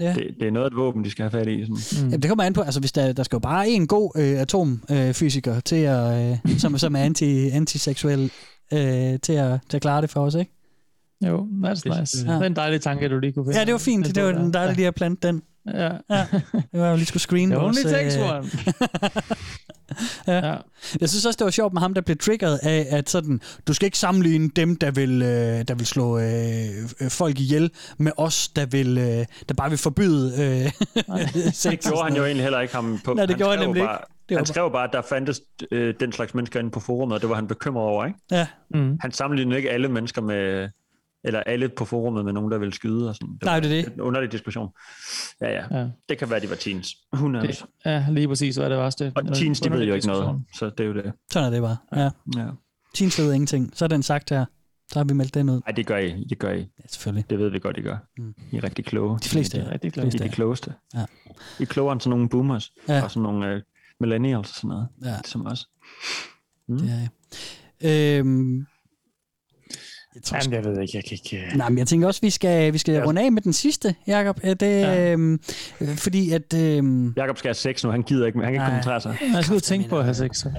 Ja. 0.00 0.14
det, 0.14 0.26
det 0.40 0.48
er 0.48 0.52
noget 0.52 0.64
af 0.66 0.70
et 0.70 0.76
våben, 0.76 1.04
de 1.04 1.10
skal 1.10 1.22
have 1.22 1.30
fat 1.30 1.48
i. 1.48 1.64
Sådan. 1.64 2.04
Mm. 2.04 2.10
Jamen, 2.10 2.22
det 2.22 2.28
kommer 2.30 2.44
an 2.44 2.52
på, 2.52 2.60
altså 2.62 2.80
hvis 2.80 2.92
der, 2.92 3.12
der 3.12 3.22
skal 3.22 3.36
jo 3.36 3.40
bare 3.40 3.68
en 3.68 3.86
god 3.86 4.10
øh, 4.16 4.40
atomfysiker 4.40 5.60
til 5.60 5.76
at, 5.76 6.30
øh, 6.32 6.58
som, 6.58 6.78
som 6.78 6.96
er 6.96 7.00
anti, 7.00 7.48
antiseksuel 7.48 8.30
øh, 8.72 8.80
til, 9.22 9.32
at, 9.32 9.58
til 9.70 9.76
at 9.76 9.82
klare 9.82 10.02
det 10.02 10.10
for 10.10 10.20
os, 10.20 10.34
ikke? 10.34 10.52
Jo, 11.26 11.46
that's 11.64 11.98
nice. 12.00 12.24
Ja. 12.26 12.34
Det 12.34 12.42
er 12.42 12.46
en 12.46 12.56
dejlig 12.56 12.80
tanke, 12.80 13.08
du 13.08 13.18
lige 13.18 13.32
kunne 13.32 13.44
finde. 13.44 13.58
Ja, 13.58 13.64
det 13.64 13.72
var 13.72 13.78
fint. 13.78 14.14
Det 14.14 14.24
var 14.24 14.32
den 14.32 14.52
dejlige 14.54 14.76
lige 14.76 14.86
at 14.88 14.94
plante 14.94 15.28
den. 15.28 15.42
Ja. 15.66 15.90
ja. 16.10 16.26
Det 16.52 16.80
var 16.80 16.90
jo 16.90 16.96
lige 16.96 17.06
skulle 17.06 17.22
screene 17.22 17.54
vores... 17.54 17.78
only 17.78 17.90
takes 17.94 18.16
øh, 18.16 18.22
one. 18.22 18.50
ja. 20.26 20.48
ja. 20.48 20.56
Jeg 21.00 21.08
synes 21.08 21.26
også, 21.26 21.36
det 21.38 21.44
var 21.44 21.50
sjovt 21.50 21.72
med 21.72 21.80
ham, 21.80 21.94
der 21.94 22.00
blev 22.00 22.16
triggeret 22.16 22.58
af, 22.62 22.86
at 22.90 23.10
sådan, 23.10 23.40
du 23.66 23.74
skal 23.74 23.86
ikke 23.86 23.98
sammenligne 23.98 24.48
dem, 24.56 24.76
der 24.76 24.90
vil, 24.90 25.22
øh, 25.22 25.68
der 25.68 25.74
vil 25.74 25.86
slå 25.86 26.18
øh, 26.18 26.24
øh, 27.00 27.10
folk 27.10 27.38
ihjel, 27.38 27.70
med 27.98 28.12
os, 28.16 28.48
der, 28.48 28.66
vil, 28.66 28.98
øh, 28.98 29.26
der 29.48 29.54
bare 29.56 29.70
vil 29.70 29.78
forbyde 29.78 30.32
øh, 30.42 30.72
sex. 31.52 31.70
Det 31.70 31.80
gjorde 31.80 32.04
han 32.04 32.16
jo 32.16 32.24
egentlig 32.24 32.42
heller 32.42 32.60
ikke 32.60 32.74
ham 32.74 33.00
på. 33.04 33.14
Nej, 33.14 33.26
det 33.26 33.36
gjorde 33.36 33.56
han 33.56 33.66
nemlig 33.66 33.82
bare, 33.82 33.98
ikke. 33.98 34.14
Det 34.28 34.36
Han 34.36 34.46
skrev 34.46 34.72
bare, 34.72 34.84
at 34.84 34.90
der 34.92 35.02
fandtes 35.02 35.40
øh, 35.70 35.94
den 36.00 36.12
slags 36.12 36.34
mennesker 36.34 36.60
inde 36.60 36.70
på 36.70 36.80
forumet, 36.80 37.14
og 37.14 37.20
det 37.20 37.28
var 37.28 37.34
han 37.34 37.46
bekymret 37.46 37.84
over, 37.84 38.04
ikke? 38.04 38.18
Ja. 38.30 38.46
Mm. 38.74 38.98
Han 39.00 39.12
sammenlignede 39.12 39.56
ikke 39.56 39.70
alle 39.70 39.88
mennesker 39.88 40.22
med, 40.22 40.68
eller 41.24 41.40
alle 41.40 41.68
på 41.68 41.84
forumet 41.84 42.24
med 42.24 42.32
nogen, 42.32 42.52
der 42.52 42.58
ville 42.58 42.74
skyde 42.74 43.08
og 43.08 43.14
sådan. 43.14 43.34
Det 43.34 43.42
Nej, 43.44 43.60
det 43.60 43.78
er 43.78 43.82
det. 43.84 43.94
En 43.94 44.00
underlig 44.00 44.32
diskussion. 44.32 44.68
Ja, 45.40 45.50
ja. 45.50 45.78
Ja. 45.78 45.88
Det 46.08 46.18
kan 46.18 46.30
være, 46.30 46.40
de 46.40 46.50
var 46.50 46.56
teens. 46.56 46.96
Who 47.14 47.28
knows? 47.28 47.46
Det, 47.58 47.66
ja, 47.84 48.06
lige 48.10 48.28
præcis, 48.28 48.56
hvad 48.56 48.70
det 48.70 48.78
var. 48.78 48.90
Det, 48.90 49.12
Og 49.16 49.34
teens, 49.36 49.60
de 49.60 49.70
ved 49.70 49.84
jo 49.84 49.94
ikke 49.94 50.06
noget, 50.06 50.42
så 50.54 50.70
det 50.70 50.80
er 50.80 50.88
jo 50.88 50.94
det. 50.94 51.12
Sådan 51.30 51.46
er 51.46 51.50
det 51.50 51.62
bare. 51.62 51.76
Ja. 51.96 52.10
Ja. 52.42 52.48
Teens 52.94 53.18
ved 53.18 53.32
ingenting. 53.32 53.72
Så 53.74 53.84
er 53.84 53.88
den 53.88 54.02
sagt 54.02 54.30
her. 54.30 54.44
Så 54.92 54.98
har 54.98 55.04
vi 55.04 55.14
meldt 55.14 55.34
den 55.34 55.48
ud. 55.48 55.60
Nej, 55.66 55.72
det 55.76 55.86
gør 55.86 55.98
I. 55.98 56.24
Det 56.24 56.38
gør 56.38 56.52
I. 56.52 56.58
Ja, 56.58 56.64
selvfølgelig. 56.88 57.30
Det 57.30 57.38
ved 57.38 57.48
vi 57.50 57.58
godt, 57.58 57.76
I 57.78 57.80
gør. 57.82 57.96
Mm. 58.18 58.34
I 58.52 58.56
er 58.56 58.64
rigtig 58.64 58.84
kloge. 58.84 59.18
De 59.18 59.28
fleste 59.28 59.58
I 59.58 59.60
er. 59.60 59.64
er 59.64 59.72
rigtig 59.72 59.92
kloge. 59.92 60.06
I 60.06 60.14
er 60.14 60.18
de 60.18 60.24
er. 60.24 60.28
klogeste. 60.28 60.74
Ja. 60.94 61.04
I 61.58 61.62
er 61.62 61.66
klogere 61.66 61.92
end 61.92 62.00
sådan 62.00 62.10
nogle 62.10 62.28
boomers. 62.28 62.72
Ja. 62.88 63.02
Og 63.02 63.10
sådan 63.10 63.22
nogle 63.22 63.48
øh, 63.48 63.62
millennials 64.00 64.48
og 64.50 64.54
sådan 64.54 64.68
noget. 64.68 64.88
Ja. 65.04 65.16
Som 65.24 65.46
os. 65.46 65.68
Det 66.68 66.90
er 66.90 67.08
jeg. 67.82 68.18
Øhm, 68.18 68.66
Jeg 70.14 70.22
tror, 70.22 70.38
Jamen, 70.42 70.52
jeg 70.52 70.64
ved 70.64 70.82
ikke, 70.82 70.96
jeg 70.96 71.04
kan 71.04 71.12
ikke... 71.24 71.46
øh, 71.46 71.56
Nej, 71.56 71.68
men 71.68 71.78
jeg 71.78 71.86
tænker 71.86 72.06
også, 72.06 72.20
vi 72.22 72.30
skal, 72.30 72.72
vi 72.72 72.78
skal 72.78 73.02
runde 73.04 73.22
af 73.22 73.32
med 73.32 73.42
den 73.42 73.52
sidste, 73.52 73.94
Jacob. 74.06 74.42
Det, 74.42 74.62
ja. 74.62 75.12
øhm, 75.12 75.40
øh, 75.80 75.96
fordi 75.96 76.32
at... 76.32 76.54
Øhm, 76.54 77.12
Jakob 77.16 77.38
skal 77.38 77.48
have 77.48 77.54
sex 77.54 77.84
nu. 77.84 77.90
Han 77.90 78.02
gider 78.02 78.26
ikke, 78.26 78.38
han 78.38 78.44
kan 78.46 78.54
ikke 78.54 78.64
koncentrere 78.64 79.00
sig. 79.00 79.16
Jeg 79.34 79.44
skal 79.44 79.54
ud 79.54 79.60
tænke 79.60 79.88
på 79.88 79.98
at 79.98 80.04
have 80.04 80.14
sex. 80.14 80.36
så. 80.36 80.50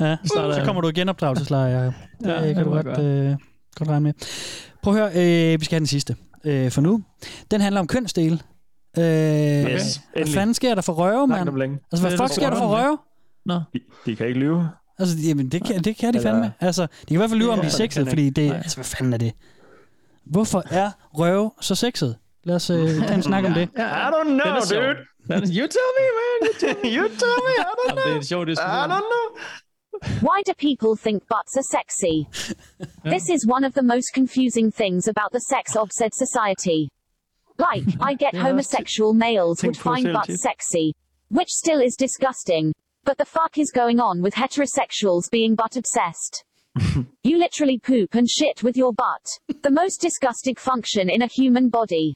ja, 0.00 0.16
så 0.24 0.52
jeg. 0.56 0.64
kommer 0.64 0.82
du 0.82 0.88
i 0.88 0.92
genopdragelseslejr, 0.92 1.68
Jacob. 1.78 1.94
Det 2.20 2.26
Ja, 2.26 2.40
ja, 2.40 2.48
det 2.48 2.54
kan 2.56 2.64
du 2.64 2.70
godt, 2.70 2.86
gøre. 2.86 3.04
øh, 3.04 3.36
godt 3.76 3.88
regne 3.88 4.00
med. 4.04 4.12
Prøv 4.82 4.96
at 4.96 5.00
høre, 5.00 5.52
øh, 5.52 5.60
vi 5.60 5.64
skal 5.64 5.74
have 5.74 5.80
den 5.80 5.86
sidste 5.86 6.16
øh, 6.44 6.70
for 6.70 6.80
nu. 6.80 7.02
Den 7.50 7.60
handler 7.60 7.80
om 7.80 7.86
kønsdele. 7.86 8.38
Øh, 8.98 9.04
Yes, 9.04 10.00
hvad 10.16 10.26
fanden 10.26 10.54
sker 10.54 10.74
der 10.74 10.82
for 10.82 10.92
røve, 10.92 11.26
mand? 11.26 11.48
Altså, 11.92 12.08
hvad 12.08 12.18
fuck 12.18 12.32
sker 12.32 12.50
der 12.50 12.56
for 12.56 12.76
røve? 12.76 12.98
Nå. 13.46 13.54
De, 13.74 13.80
de 14.06 14.16
kan 14.16 14.26
ikke 14.26 14.40
lyve. 14.40 14.68
Altså, 14.98 15.16
jamen, 15.28 15.48
det 15.48 15.64
kan, 15.64 15.84
det 15.84 15.96
kan 15.96 16.12
de 16.12 16.18
Eller- 16.18 16.30
fandme. 16.30 16.52
Altså, 16.60 16.82
de 16.82 17.06
kan 17.06 17.14
i 17.14 17.16
hvert 17.16 17.30
fald 17.30 17.40
lyve 17.40 17.50
om, 17.50 17.58
de 17.58 17.64
er 17.64 17.68
det 17.68 17.72
sexede, 17.72 18.06
fordi 18.06 18.30
det... 18.30 18.48
Nej. 18.48 18.56
Altså, 18.56 18.76
hvad 18.76 18.84
fanden 18.84 19.12
er 19.12 19.18
det? 19.18 19.32
Hvorfor 20.24 20.62
er 20.70 20.90
røve 21.12 21.50
så 21.60 21.74
sexet? 21.74 22.16
Lad 22.44 22.56
os 22.56 22.70
øh, 22.70 22.78
tage 22.78 23.14
en 23.14 23.22
snak 23.22 23.44
om 23.44 23.52
det. 23.54 23.62
I 23.62 24.10
don't 24.14 24.28
know, 24.28 24.54
dude. 24.70 24.96
You 25.30 25.66
tell 25.76 25.90
me, 25.98 26.06
man. 26.18 26.38
You 26.42 26.52
tell 26.60 26.76
me. 26.82 26.88
you 26.98 27.08
tell 27.22 27.38
me. 27.46 27.54
I 27.58 27.72
don't 27.78 27.88
Jamen, 27.88 28.02
det 28.04 28.12
er 28.12 28.16
en 28.16 28.24
sjov 28.24 28.42
I 28.42 28.54
don't 28.92 29.08
know. 29.12 29.26
Why 30.28 30.38
do 30.48 30.52
people 30.68 30.92
think 31.06 31.22
butts 31.34 31.54
are 31.60 31.68
sexy? 31.76 32.16
This 33.14 33.24
is 33.34 33.40
one 33.56 33.64
of 33.68 33.72
the 33.78 33.82
most 33.82 34.08
confusing 34.14 34.68
things 34.80 35.08
about 35.08 35.30
the 35.36 35.44
sex 35.52 35.64
of 35.76 35.86
said 35.98 36.12
society. 36.24 36.80
Like, 37.68 37.86
I 38.08 38.14
get 38.24 38.32
homosexual 38.46 39.12
males 39.26 39.58
would 39.64 39.78
find 39.88 40.04
butts 40.12 40.40
sexy, 40.48 40.94
which 41.36 41.50
still 41.62 41.80
is 41.88 41.96
disgusting. 41.96 42.72
But 43.08 43.16
the 43.16 43.24
fuck 43.24 43.56
is 43.56 43.70
going 43.70 44.00
on 44.00 44.20
with 44.20 44.34
heterosexuals 44.34 45.30
being 45.30 45.54
butt 45.54 45.78
obsessed? 45.78 46.44
you 47.24 47.38
literally 47.38 47.78
poop 47.78 48.14
and 48.14 48.28
shit 48.28 48.62
with 48.62 48.76
your 48.76 48.92
butt. 48.92 49.26
The 49.62 49.70
most 49.70 50.02
disgusting 50.02 50.56
function 50.56 51.08
in 51.08 51.22
a 51.22 51.26
human 51.26 51.70
body. 51.70 52.12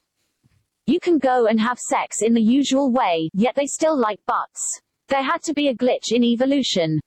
You 0.87 1.01
can 1.01 1.17
go 1.17 1.47
and 1.47 1.59
have 1.59 1.79
sex 1.79 2.21
in 2.21 2.35
the 2.35 2.43
usual 2.43 2.93
way, 2.93 3.31
yet 3.33 3.55
they 3.55 3.65
still 3.65 3.97
like 3.99 4.19
butts. 4.27 4.83
There 5.09 5.23
had 5.23 5.41
to 5.45 5.55
be 5.55 5.69
a 5.69 5.75
glitch 5.75 6.13
in 6.13 6.23
evolution. 6.23 7.01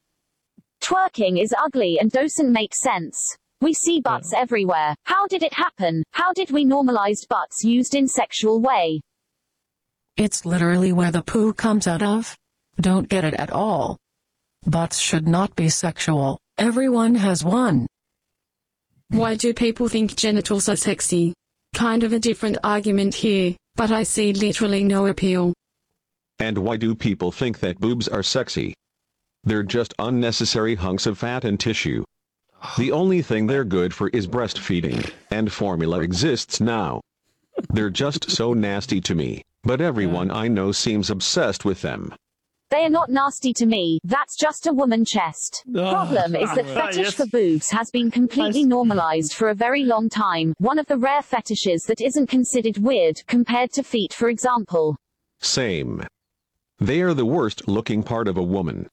Twerking 0.81 1.39
is 1.39 1.53
ugly 1.55 1.99
and 2.01 2.09
doesn't 2.09 2.51
make 2.51 2.73
sense. 2.73 3.37
We 3.61 3.73
see 3.73 4.01
butts 4.01 4.33
everywhere. 4.33 4.95
How 5.03 5.27
did 5.27 5.43
it 5.43 5.53
happen? 5.53 6.01
How 6.09 6.33
did 6.33 6.49
we 6.49 6.65
normalize 6.65 7.27
butts 7.29 7.63
used 7.63 7.93
in 7.93 8.07
sexual 8.07 8.61
way? 8.61 8.99
It's 10.17 10.43
literally 10.43 10.91
where 10.91 11.11
the 11.11 11.21
poo 11.21 11.53
comes 11.53 11.85
out 11.85 12.01
of. 12.01 12.35
Don't 12.79 13.07
get 13.07 13.23
it 13.23 13.33
at 13.35 13.51
all. 13.51 13.97
Butts 14.65 14.99
should 14.99 15.27
not 15.27 15.55
be 15.55 15.69
sexual. 15.69 16.39
Everyone 16.57 17.15
has 17.15 17.43
one. 17.43 17.87
Why 19.09 19.35
do 19.35 19.53
people 19.53 19.87
think 19.87 20.15
genitals 20.15 20.67
are 20.67 20.75
sexy? 20.75 21.33
Kind 21.73 22.03
of 22.03 22.13
a 22.13 22.19
different 22.19 22.57
argument 22.63 23.13
here, 23.13 23.55
but 23.75 23.91
I 23.91 24.03
see 24.03 24.33
literally 24.33 24.83
no 24.83 25.05
appeal. 25.07 25.53
And 26.39 26.57
why 26.57 26.77
do 26.77 26.95
people 26.95 27.31
think 27.31 27.59
that 27.59 27.79
boobs 27.79 28.07
are 28.07 28.23
sexy? 28.23 28.73
They're 29.43 29.63
just 29.63 29.93
unnecessary 29.99 30.75
hunks 30.75 31.05
of 31.05 31.19
fat 31.19 31.45
and 31.45 31.59
tissue. 31.59 32.03
The 32.77 32.91
only 32.91 33.21
thing 33.21 33.45
they're 33.45 33.63
good 33.63 33.93
for 33.93 34.09
is 34.09 34.27
breastfeeding, 34.27 35.11
and 35.29 35.51
formula 35.51 35.99
exists 35.99 36.59
now. 36.59 37.01
They're 37.69 37.89
just 37.91 38.31
so 38.31 38.53
nasty 38.53 38.99
to 39.01 39.15
me, 39.15 39.43
but 39.63 39.81
everyone 39.81 40.31
I 40.31 40.47
know 40.47 40.71
seems 40.71 41.09
obsessed 41.09 41.63
with 41.63 41.81
them. 41.81 42.13
They 42.71 42.83
are 42.83 42.89
not 42.89 43.09
nasty 43.09 43.53
to 43.53 43.65
me, 43.65 43.99
that's 44.03 44.35
just 44.35 44.65
a 44.65 44.73
woman 44.73 45.05
chest. 45.05 45.63
Oh, 45.75 45.91
Problem 45.91 46.35
is 46.35 46.51
that 46.55 46.65
ah, 46.65 46.73
fetish 46.73 46.97
yes. 46.97 47.13
for 47.13 47.27
boobs 47.27 47.69
has 47.69 47.91
been 47.91 48.09
completely 48.09 48.63
normalized 48.63 49.33
for 49.33 49.49
a 49.49 49.55
very 49.55 49.83
long 49.83 50.09
time, 50.09 50.53
one 50.57 50.79
of 50.79 50.87
the 50.87 50.97
rare 50.97 51.21
fetishes 51.21 51.83
that 51.83 52.01
isn't 52.01 52.27
considered 52.27 52.79
weird 52.79 53.21
compared 53.27 53.71
to 53.73 53.83
feet 53.83 54.13
for 54.13 54.29
example. 54.29 54.97
Same. 55.39 56.05
They 56.79 57.01
are 57.01 57.13
the 57.13 57.25
worst 57.25 57.67
looking 57.67 58.01
part 58.01 58.27
of 58.27 58.37
a 58.37 58.43
woman. 58.43 58.89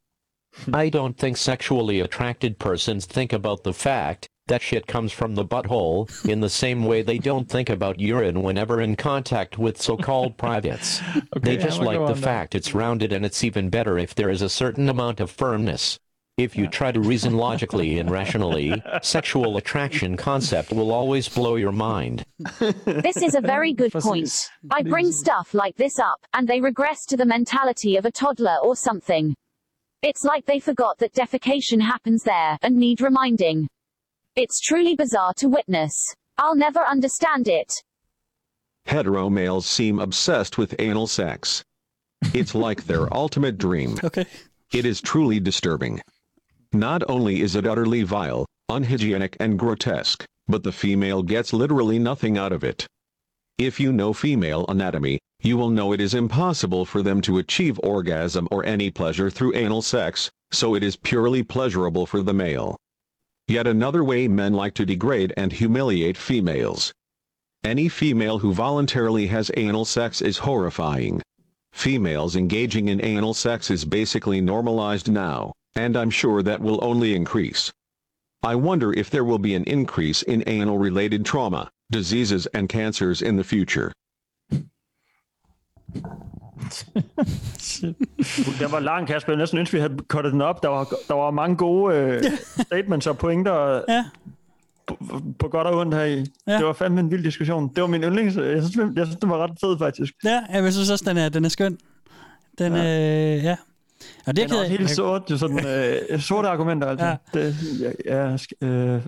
I 0.73 0.90
don't 0.90 1.16
think 1.16 1.39
sexually 1.39 2.01
attracted 2.01 2.59
persons 2.59 3.07
think 3.07 3.32
about 3.32 3.65
the 3.65 3.73
fact 3.73 4.28
That 4.48 4.62
shit 4.62 4.86
comes 4.86 5.12
from 5.12 5.35
the 5.35 5.44
butthole, 5.44 6.10
in 6.28 6.40
the 6.40 6.51
same 6.51 6.85
way 6.85 7.02
they 7.02 7.19
don't 7.19 7.48
think 7.48 7.70
about 7.70 8.01
urine 8.01 8.43
whenever 8.43 8.81
in 8.81 8.97
contact 8.97 9.56
with 9.56 9.81
so-called 9.81 10.36
privates. 10.36 11.01
they 11.40 11.56
just 11.56 11.81
like 11.81 11.98
the 11.98 12.05
on 12.06 12.14
fact 12.16 12.55
it's 12.55 12.74
rounded 12.74 13.12
and 13.12 13.24
it's 13.24 13.44
even 13.44 13.70
better 13.70 13.98
if 13.98 14.14
there 14.14 14.31
is 14.31 14.43
a 14.43 14.48
certain 14.48 14.89
amount 14.89 15.20
of 15.20 15.31
firmness. 15.31 15.98
If 16.39 16.56
you 16.56 16.66
try 16.66 16.90
to 16.90 17.01
reason 17.01 17.36
logically 17.36 17.98
and 17.98 18.10
rationally, 18.10 18.82
sexual 19.02 19.59
attraction 19.59 20.16
concept 20.16 20.73
will 20.73 20.90
always 20.90 21.28
blow 21.28 21.56
your 21.56 21.73
mind. 21.73 22.24
This 22.86 23.19
is 23.19 23.35
a 23.35 23.40
very 23.43 23.73
good 23.74 23.93
point. 23.93 24.51
I 24.70 24.82
bring 24.82 25.12
stuff 25.12 25.52
like 25.52 25.77
this 25.77 25.98
up, 25.98 26.24
and 26.32 26.48
they 26.48 26.60
regress 26.60 27.05
to 27.06 27.19
the 27.19 27.27
mentality 27.27 27.97
of 27.97 28.06
a 28.06 28.10
toddler 28.10 28.56
or 28.62 28.74
something. 28.74 29.35
It's 30.01 30.24
like 30.24 30.47
they 30.47 30.59
forgot 30.59 30.98
that 30.98 31.12
defecation 31.12 31.82
happens 31.82 32.23
there, 32.23 32.59
and 32.62 32.77
need 32.77 33.02
reminding. 33.02 33.69
It's 34.35 34.61
truly 34.61 34.95
bizarre 34.95 35.35
to 35.37 35.49
witness. 35.49 36.15
I'll 36.39 36.55
never 36.55 36.81
understand 36.81 37.49
it. 37.49 37.83
Hetero 38.87 39.29
males 39.29 39.67
seem 39.67 39.99
obsessed 39.99 40.57
with 40.57 40.75
anal 40.79 41.07
sex. 41.07 41.63
It's 42.33 42.55
like 42.55 42.85
their 42.85 43.13
ultimate 43.15 43.59
dream. 43.59 43.99
Okay. 44.03 44.25
It 44.73 44.87
is 44.87 45.03
truly 45.03 45.39
disturbing. 45.39 46.01
Not 46.73 47.03
only 47.11 47.43
is 47.43 47.57
it 47.57 47.67
utterly 47.67 48.05
vile, 48.05 48.47
unhygienic 48.71 49.37
and 49.39 49.59
grotesque, 49.59 50.25
but 50.49 50.63
the 50.63 50.73
female 50.73 51.23
gets 51.23 51.53
literally 51.53 51.99
nothing 51.99 52.39
out 52.39 52.53
of 52.53 52.65
it. 52.65 52.87
If 53.59 53.79
you 53.79 53.93
know 53.93 54.15
female 54.15 54.65
anatomy, 54.71 55.19
you 55.43 55.59
will 55.59 55.69
know 55.69 55.93
it 55.93 56.01
is 56.01 56.15
impossible 56.15 56.87
for 56.87 57.03
them 57.03 57.21
to 57.23 57.37
achieve 57.37 57.79
orgasm 57.83 58.49
or 58.51 58.65
any 58.65 58.91
pleasure 58.91 59.29
through 59.29 59.55
anal 59.55 59.83
sex, 59.83 60.31
so 60.53 60.75
it 60.75 60.83
is 60.83 60.97
purely 60.97 61.43
pleasurable 61.43 62.07
for 62.07 62.23
the 62.23 62.33
male. 62.33 62.79
Yet 63.53 63.66
another 63.66 64.03
way 64.03 64.29
men 64.29 64.55
like 64.55 64.73
to 64.77 64.87
degrade 64.87 65.35
and 65.37 65.53
humiliate 65.53 66.16
females. 66.16 66.91
Any 67.62 67.87
female 67.91 68.39
who 68.39 68.55
voluntarily 68.55 69.27
has 69.27 69.51
anal 69.59 69.85
sex 69.85 70.23
is 70.23 70.39
horrifying. 70.39 71.20
Females 71.70 72.35
engaging 72.35 72.89
in 72.89 73.05
anal 73.05 73.35
sex 73.35 73.70
is 73.70 73.85
basically 73.85 74.41
normalized 74.41 75.11
now, 75.11 75.53
and 75.74 75.99
I'm 75.99 76.09
sure 76.09 76.43
that 76.43 76.62
will 76.62 76.83
only 76.83 77.15
increase. 77.15 77.70
I 78.43 78.55
wonder 78.55 78.91
if 78.95 79.11
there 79.11 79.23
will 79.23 79.39
be 79.39 79.55
an 79.55 79.65
increase 79.65 80.23
in 80.23 80.43
anal-related 80.47 81.27
trauma, 81.27 81.70
diseases 81.91 82.47
and 82.55 82.70
cancers 82.70 83.20
in 83.20 83.37
the 83.37 83.45
future. 83.45 83.93
Den 88.60 88.72
var 88.72 88.80
lang, 88.80 89.06
Kasper. 89.06 89.32
Jeg 89.32 89.39
næsten 89.39 89.59
ønske, 89.59 89.72
vi 89.74 89.80
havde 89.80 89.97
kottet 90.09 90.32
den 90.32 90.40
op. 90.43 90.62
Der 90.62 90.68
var, 90.68 90.89
der 91.09 91.14
var 91.14 91.30
mange 91.30 91.56
gode 91.56 91.97
øh, 91.97 92.22
statements 92.62 93.06
og 93.06 93.18
pointer 93.18 93.82
ja. 93.89 94.05
på, 94.86 94.98
på 95.39 95.48
godt 95.48 95.66
og 95.66 95.78
ondt 95.78 95.94
her 95.94 96.05
i. 96.05 96.24
Ja. 96.47 96.56
Det 96.56 96.66
var 96.66 96.72
fandme 96.72 97.01
en 97.01 97.10
vild 97.10 97.24
diskussion. 97.24 97.68
Det 97.74 97.80
var 97.82 97.89
min 97.89 98.02
yndlings. 98.02 98.36
Jeg 98.36 98.62
synes, 98.62 98.97
jeg 98.97 99.06
synes 99.06 99.16
det 99.20 99.28
var 99.30 99.39
ret 99.39 99.51
fed, 99.60 99.78
faktisk. 99.78 100.12
Ja, 100.24 100.40
jeg 100.52 100.72
synes 100.72 100.90
også, 100.90 101.05
den 101.09 101.16
er, 101.16 101.28
den 101.28 101.44
er 101.44 101.48
skøn. 101.48 101.78
Den, 102.59 102.72
ja. 102.72 103.36
Øh, 103.36 103.44
ja. 103.44 103.56
Og 104.26 104.36
det 104.36 104.48
Den 104.48 104.56
er 104.56 104.60
også 104.60 104.70
helt 104.70 104.90
sort, 104.90 105.22
jo 105.30 105.36
sådan 105.39 105.66
øh, 106.10 106.20
sorte 106.20 106.48
argumenter. 106.48 106.89
Altså. 106.89 107.06
Ja. 107.06 107.16
Det, 107.34 107.56
ja, 107.80 107.90
ja, 108.28 108.34
sk- 108.36 108.66
øh, 108.66 109.01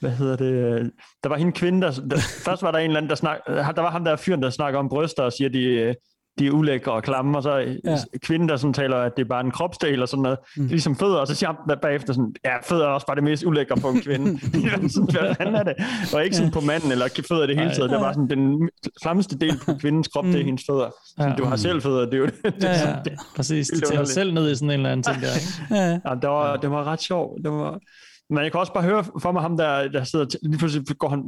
hvad 0.00 0.10
hedder 0.10 0.36
det? 0.36 0.52
øh, 0.80 0.84
Der 1.22 1.28
var 1.28 1.36
hende 1.36 1.52
kvinde, 1.52 1.82
der, 1.82 1.92
der 2.10 2.18
først 2.44 2.62
var 2.62 2.70
der 2.70 2.78
en 2.78 2.84
eller 2.84 2.96
anden, 2.96 3.10
der 3.10 3.16
snak, 3.16 3.38
der 3.46 3.80
var 3.80 3.90
ham 3.90 4.04
der 4.04 4.16
fyren, 4.16 4.42
der 4.42 4.50
snakker 4.50 4.78
om 4.78 4.88
bryster 4.88 5.22
og 5.22 5.32
siger, 5.32 5.48
de, 5.48 5.58
øh, 5.64 5.94
de 6.38 6.46
er 6.46 6.50
ulækre 6.50 6.92
og 6.92 7.02
klamme, 7.02 7.36
og 7.38 7.42
så 7.42 7.56
Ja. 7.84 7.96
kvinden, 8.22 8.48
der 8.48 8.56
sådan 8.56 8.74
taler, 8.74 8.96
at 8.96 9.12
det 9.16 9.24
er 9.24 9.28
bare 9.28 9.40
en 9.44 9.50
kropsdel 9.50 10.02
og 10.02 10.08
sådan 10.08 10.22
noget, 10.22 10.38
mm. 10.56 10.66
ligesom 10.66 10.96
fødder, 10.96 11.16
og 11.16 11.26
så 11.26 11.34
siger 11.34 11.52
han 11.68 11.78
bagefter 11.82 12.12
sådan, 12.12 12.34
ja, 12.44 12.56
fødder 12.62 12.84
er 12.84 12.90
også 12.90 13.06
bare 13.06 13.14
det 13.16 13.24
mest 13.24 13.44
ulækre 13.44 13.76
på 13.76 13.88
en 13.88 14.00
kvinde. 14.00 14.40
sådan, 14.94 15.08
hvad 15.10 15.34
fanden 15.34 15.54
er 15.54 15.62
det? 15.62 15.74
Og 16.14 16.24
ikke 16.24 16.36
sådan 16.36 16.52
på 16.52 16.60
manden, 16.60 16.92
eller 16.92 17.22
fødder 17.28 17.46
det 17.46 17.56
hele 17.58 17.70
taget, 17.74 17.90
det 17.90 17.96
er 17.96 18.00
bare 18.02 18.14
sådan, 18.14 18.30
den 18.30 18.70
klammeste 19.02 19.38
del 19.38 19.58
på 19.66 19.74
kvindens 19.80 20.08
krop, 20.08 20.24
det 20.24 20.40
er 20.40 20.44
hendes 20.44 20.64
fødder. 20.70 20.90
Sådan, 21.06 21.30
Ja. 21.30 21.36
Du 21.36 21.44
har 21.44 21.56
selv 21.56 21.82
fødder, 21.82 22.04
det 22.04 22.14
er 22.14 22.18
jo 22.18 22.26
det. 22.26 22.34
det, 22.44 22.54
Ja, 22.62 22.68
er 22.68 22.78
sådan, 22.78 23.04
det 23.04 23.12
præcis. 23.36 23.68
De 23.68 23.72
vildt 23.74 23.84
tæller 23.86 23.92
underligt. 24.00 24.14
selv 24.14 24.34
ned 24.34 24.50
i 24.50 24.54
sådan 24.54 24.68
en 24.70 24.74
eller 24.74 24.90
anden 24.90 25.02
ting 25.02 25.22
der, 25.22 25.28
ikke? 25.34 25.74
Ja. 25.82 25.90
Ja, 26.10 26.14
det 26.22 26.28
var, 26.28 26.56
det 26.56 26.70
var 26.70 26.84
ret 26.84 27.00
sjovt. 27.00 27.44
Det 27.44 27.50
var... 27.52 27.78
Men 28.30 28.42
jeg 28.44 28.52
kan 28.52 28.60
også 28.60 28.72
bare 28.72 28.84
høre 28.84 29.04
for 29.22 29.32
mig 29.32 29.42
ham, 29.42 29.56
der, 29.56 29.88
der 29.88 30.04
sidder... 30.04 30.26
Lige 30.42 30.58
pludselig 30.58 30.98
går 30.98 31.08
han, 31.08 31.22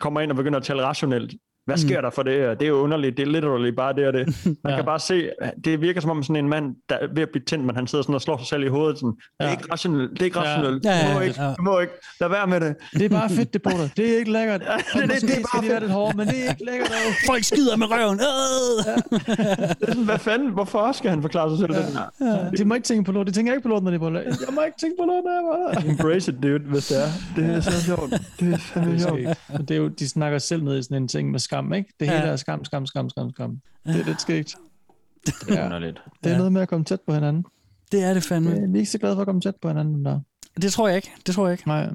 kommer 0.00 0.20
ind 0.20 0.30
og 0.30 0.36
begynder 0.36 0.58
at 0.58 0.64
tale 0.64 0.82
rationelt. 0.82 1.32
Hvad 1.66 1.76
sker 1.76 2.00
der 2.00 2.10
for 2.10 2.22
det? 2.22 2.60
Det 2.60 2.64
er 2.66 2.68
jo 2.68 2.74
underligt. 2.76 3.16
Det 3.16 3.22
er 3.28 3.32
literally 3.32 3.68
bare 3.68 3.92
det 3.94 4.06
og 4.06 4.12
det. 4.12 4.26
Man 4.46 4.56
Ja. 4.64 4.70
ja. 4.70 4.76
kan 4.76 4.84
bare 4.84 4.98
se, 5.00 5.28
det 5.64 5.80
virker 5.80 6.00
som 6.00 6.10
om 6.10 6.22
sådan 6.22 6.36
en 6.44 6.48
mand, 6.48 6.74
der 6.88 6.94
er 6.94 7.06
ved 7.14 7.22
at 7.22 7.28
blive 7.32 7.44
tændt, 7.44 7.64
men 7.64 7.76
han 7.76 7.86
sidder 7.86 8.02
sådan 8.02 8.14
og 8.14 8.20
slår 8.22 8.36
sig 8.38 8.46
selv 8.46 8.64
i 8.64 8.68
hovedet. 8.68 8.98
Sådan, 8.98 9.12
det 9.40 9.46
er 9.46 9.50
ikke 9.50 9.72
rationelt. 9.72 10.10
Det 10.10 10.20
er 10.20 10.24
ikke 10.24 10.38
Ja. 10.40 10.44
rationelt. 10.44 10.84
Ja, 10.84 10.90
ja, 10.96 11.08
Du 11.08 11.14
må 11.14 11.20
ikke. 11.20 11.42
ja. 11.42 11.48
Du 11.58 11.62
må 11.62 11.80
ikke. 11.80 11.92
Lad 12.20 12.28
være 12.28 12.46
med 12.46 12.60
det. 12.60 12.74
Det 12.92 13.02
er 13.02 13.08
bare 13.08 13.30
fedt, 13.30 13.52
det 13.54 13.62
på 13.62 13.70
dig. 13.70 13.90
Det 13.96 14.12
er 14.14 14.18
ikke 14.18 14.32
lækkert. 14.32 14.62
Ja, 14.66 14.76
det- 14.76 15.02
det- 15.02 15.08
måske 15.08 15.26
det 15.26 15.34
er 15.36 15.40
bare 15.40 15.46
skal 15.48 15.62
de 15.62 15.68
være 15.68 15.80
lidt 16.06 16.16
men 16.16 16.26
det 16.26 16.46
er 16.46 16.50
ikke 16.50 16.64
lækkert. 16.64 16.88
dog. 16.94 17.12
Folk 17.26 17.44
skider 17.44 17.76
med 17.76 17.86
røven. 17.90 18.18
Øh! 18.20 19.14
Det 19.80 19.88
er 19.88 19.92
sådan, 19.92 20.04
hvad 20.04 20.18
fanden? 20.18 20.48
Hvorfor 20.52 20.92
skal 20.92 21.10
han 21.10 21.22
forklare 21.22 21.50
sig 21.50 21.58
selv? 21.58 21.72
Ja. 22.20 22.26
Ja. 22.26 22.50
De 22.58 22.64
må 22.64 22.74
ikke 22.74 22.84
tænke 22.84 23.04
på 23.04 23.12
lort. 23.12 23.26
De 23.26 23.32
tænker 23.32 23.52
ikke 23.52 23.62
på 23.62 23.68
lort, 23.68 23.82
når 23.82 23.90
de 23.90 23.94
er 23.94 23.98
på 24.00 24.10
lort. 24.10 24.24
Jeg 24.24 24.54
må 24.54 24.60
ikke 24.62 24.78
tænke 24.80 24.96
på 25.00 25.04
lort, 25.06 25.24
når 25.24 25.70
jeg. 25.80 25.90
Embrace 25.90 26.32
it, 26.32 26.42
dude, 26.42 26.58
hvis 26.58 26.86
det 26.88 26.96
er. 27.04 27.08
Det 27.36 27.44
er 27.56 27.60
så 27.60 27.84
sjovt. 27.84 28.10
Det 28.40 28.52
er 28.54 28.58
fandme 28.58 28.92
Det 28.92 29.02
sjovt. 29.02 29.20
det 29.68 29.70
er 29.70 29.76
jo, 29.76 29.88
de 29.88 30.08
snakker 30.08 30.38
selv 30.38 30.62
ned 30.64 30.78
i 30.78 30.82
sådan 30.82 30.96
en 31.02 31.08
ting 31.08 31.30
med 31.30 31.40
skam, 31.54 31.72
ikke? 31.72 31.94
Det 32.00 32.08
hele 32.08 32.20
Ja. 32.22 32.26
er 32.32 32.36
skam, 32.36 32.64
skam, 32.64 32.86
skam, 32.86 33.10
skam, 33.10 33.30
skam. 33.30 33.60
Det 33.86 34.00
er 34.00 34.04
lidt 34.04 34.20
skægt. 34.20 34.54
Det 35.48 35.58
er 35.58 35.64
underligt. 35.64 35.98
Det 36.24 36.26
er 36.26 36.30
Ja. 36.30 36.36
noget 36.36 36.52
med 36.52 36.62
at 36.62 36.68
komme 36.68 36.84
tæt 36.84 37.00
på 37.06 37.14
hinanden. 37.14 37.44
Det 37.92 38.02
er 38.02 38.14
det 38.14 38.22
fandme. 38.22 38.50
Det 38.50 38.70
er 38.74 38.78
ikke 38.78 38.90
så 38.90 38.98
glade 38.98 39.14
for 39.14 39.20
at 39.20 39.26
komme 39.26 39.40
tæt 39.40 39.54
på 39.62 39.68
hinanden 39.68 40.04
der. 40.04 40.20
Det 40.62 40.72
tror 40.72 40.88
jeg 40.88 40.96
ikke. 40.96 41.12
Det 41.26 41.34
tror 41.34 41.46
jeg 41.46 41.52
ikke. 41.52 41.68
Nej. 41.68 41.90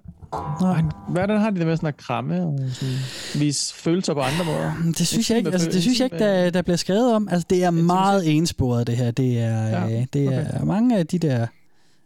Nej. 0.62 0.82
Hvordan 1.10 1.40
har 1.42 1.50
de 1.50 1.60
det 1.60 1.68
med 1.68 1.76
sådan 1.76 1.88
at 1.88 1.98
kramme 1.98 2.42
og 2.46 2.60
sådan, 2.72 2.94
vise 3.42 3.74
følelser 3.76 4.14
på 4.14 4.20
andre 4.20 4.46
måder? 4.46 4.74
Det 4.98 5.08
synes 5.08 5.30
jeg 5.30 5.38
ikke, 5.38 5.50
altså, 5.52 5.70
det 5.72 5.82
synes 5.82 6.00
jeg 6.00 6.06
ikke 6.06 6.20
der, 6.20 6.50
der 6.50 6.62
bliver 6.62 6.78
skrevet 6.78 7.14
om. 7.14 7.28
Altså, 7.32 7.48
det 7.50 7.64
er 7.64 7.72
meget 7.72 8.36
ensporet, 8.38 8.88
det 8.88 8.98
her. 8.98 9.12
Det 9.12 9.40
er, 9.40 9.68
Ja, 9.70 9.86
ja, 9.88 10.06
det 10.14 10.26
er 10.34 10.66
mange 10.66 10.98
af 10.98 11.08
de 11.08 11.20
der 11.20 11.48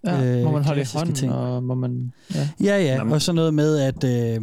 Ja, 0.06 0.38
øh, 0.38 0.44
må 0.44 0.52
man 0.52 0.64
holde 0.64 0.82
i 0.82 0.86
hånden, 0.94 1.16
ting. 1.16 1.34
og 1.34 1.64
må 1.64 1.76
man... 1.76 2.12
Ja. 2.36 2.50
Ja, 2.64 2.78
ja, 2.84 3.04
og 3.12 3.22
så 3.22 3.34
noget 3.34 3.54
med, 3.54 3.80
at 3.80 4.04
øh, 4.04 4.42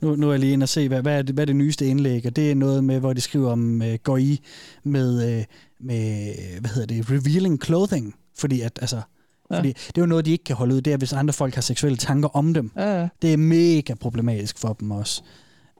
nu, 0.00 0.16
nu 0.16 0.28
er 0.28 0.32
jeg 0.32 0.40
lige 0.40 0.52
inde 0.52 0.64
og 0.64 0.68
se, 0.68 0.88
hvad, 0.88 1.02
hvad, 1.02 1.18
er 1.18 1.22
det, 1.22 1.34
hvad 1.34 1.44
er 1.44 1.46
det 1.46 1.56
nyeste 1.56 1.86
indlæg, 1.86 2.26
og 2.26 2.36
det 2.36 2.50
er 2.50 2.54
noget 2.54 2.84
med, 2.84 3.00
hvor 3.00 3.12
de 3.12 3.20
skriver 3.20 3.50
om 3.52 3.82
øh, 3.82 3.98
går 4.02 4.16
i 4.16 4.40
med, 4.84 5.38
øh, 5.38 5.44
med, 5.80 6.32
hvad 6.60 6.70
hedder 6.70 6.86
det, 6.94 7.10
revealing 7.10 7.64
clothing, 7.64 8.14
fordi 8.38 8.60
at, 8.60 8.78
altså, 8.80 9.00
Ja. 9.50 9.58
fordi 9.58 9.68
det 9.68 9.98
er 9.98 10.02
jo 10.02 10.06
noget, 10.06 10.26
de 10.26 10.30
ikke 10.30 10.44
kan 10.44 10.56
holde 10.56 10.74
ud, 10.74 10.80
det 10.80 10.92
er, 10.92 10.96
hvis 10.96 11.12
andre 11.12 11.32
folk 11.32 11.54
har 11.54 11.62
seksuelle 11.62 11.96
tanker 11.96 12.28
om 12.28 12.54
dem. 12.54 12.70
Ja, 12.76 13.00
ja. 13.00 13.08
Det 13.22 13.32
er 13.32 13.36
mega 13.36 13.94
problematisk 13.94 14.58
for 14.58 14.72
dem 14.72 14.90
også. 14.90 15.22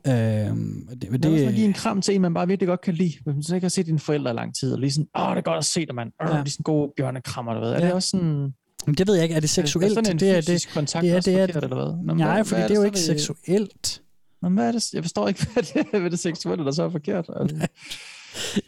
Øh, 0.06 0.12
det, 0.12 0.54
Det, 0.90 1.00
det 1.12 1.24
er 1.24 1.32
også 1.32 1.44
give 1.54 1.64
en 1.66 1.72
kram 1.72 2.00
til 2.02 2.14
en, 2.14 2.20
man 2.20 2.34
bare 2.34 2.46
virkelig 2.46 2.68
godt 2.68 2.80
kan 2.80 2.94
lide. 2.94 3.12
Hvis 3.24 3.34
man 3.34 3.42
så 3.42 3.54
ikke 3.54 3.64
har 3.64 3.68
set 3.68 3.86
dine 3.86 3.98
forældre 3.98 4.30
i 4.30 4.34
lang 4.34 4.54
tid, 4.54 4.72
og 4.72 4.78
lige 4.78 4.90
sådan, 4.90 5.06
åh, 5.18 5.30
det 5.30 5.36
er 5.38 5.40
godt 5.42 5.58
at 5.58 5.64
se 5.64 5.86
dig, 5.86 5.94
mand. 5.94 6.12
Åh, 6.22 6.28
Ja. 6.30 6.34
de 6.34 6.38
er 6.40 6.44
sådan 6.50 6.62
gode 6.64 6.92
bjørnekrammer, 6.96 7.54
du 7.54 7.60
ved. 7.60 7.68
Er 7.68 7.78
Ja. 7.80 7.84
det 7.86 7.92
også 7.92 8.08
sådan... 8.08 8.52
Men 8.86 8.94
det 8.94 9.06
ved 9.08 9.14
jeg 9.14 9.22
ikke, 9.22 9.34
er 9.34 9.40
det 9.40 9.50
seksuelt? 9.50 9.94
sådan 9.94 10.10
en 10.12 10.20
det 10.20 10.30
er 10.30 10.40
det, 10.40 10.68
kontakt 10.74 11.02
det 11.02 11.10
er, 11.12 11.20
det 11.20 11.34
er, 11.34 11.46
forkert, 11.46 11.64
eller 11.64 11.76
hvad? 11.76 12.04
Nå, 12.04 12.14
Nej, 12.14 12.42
hvad 12.42 12.62
det 12.62 12.70
er 12.70 12.74
jo 12.74 12.82
ikke 12.82 12.94
ved- 12.94 13.02
seksuelt. 13.18 14.02
Nå, 14.42 14.48
hvad 14.48 14.68
er 14.68 14.72
det? 14.72 14.94
Jeg 14.94 15.02
forstår 15.04 15.28
ikke, 15.28 15.46
hvad 15.52 15.62
det, 15.62 16.00
hvad 16.00 16.10
det 16.10 16.18
seksuelle, 16.18 16.64
der 16.64 16.70
så 16.72 16.82
er 16.84 16.90
forkert. 16.90 17.26
Altså. 17.40 17.66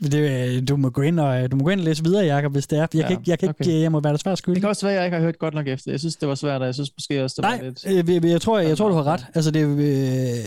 Det, 0.02 0.14
er- 0.56 0.60
du, 0.60 0.76
må 0.76 0.90
gå 0.90 1.02
ind 1.02 1.20
og, 1.20 1.50
du 1.50 1.56
må 1.56 1.64
gå 1.64 1.70
ind 1.70 1.80
og 1.80 1.84
læse 1.84 2.04
videre, 2.04 2.24
Jacob, 2.26 2.52
hvis 2.52 2.66
det 2.66 2.78
er. 2.78 2.80
Jeg, 2.82 2.88
Ja, 2.94 3.02
kan 3.02 3.10
ikke, 3.10 3.22
jeg, 3.26 3.38
kan 3.38 3.48
okay. 3.48 3.66
ikke, 3.66 3.80
jeg 3.80 3.92
må 3.92 4.00
være 4.00 4.12
der 4.12 4.18
svært 4.18 4.38
skyldig. 4.38 4.54
Det 4.56 4.62
kan 4.62 4.68
også 4.68 4.86
være, 4.86 4.92
at 4.94 4.98
jeg 4.98 5.06
ikke 5.06 5.16
har 5.16 5.24
hørt 5.24 5.38
godt 5.38 5.54
nok 5.54 5.68
efter. 5.68 5.90
Jeg 5.90 6.00
synes, 6.00 6.16
det 6.16 6.28
var 6.28 6.34
svært, 6.34 6.60
og 6.60 6.66
jeg 6.66 6.74
synes 6.74 6.90
måske 6.96 7.24
også, 7.24 7.34
det 7.42 7.42
var 7.50 7.56
Nej, 7.56 7.64
lidt... 7.64 8.08
øh, 8.08 8.14
jeg, 8.14 8.24
jeg, 8.32 8.40
tror, 8.40 8.58
jeg, 8.58 8.68
jeg 8.68 8.76
tror, 8.76 8.88
du 8.88 8.94
har 8.94 9.04
ret. 9.04 9.26
Altså, 9.34 9.50
det, 9.50 9.60
øh, 9.66 10.44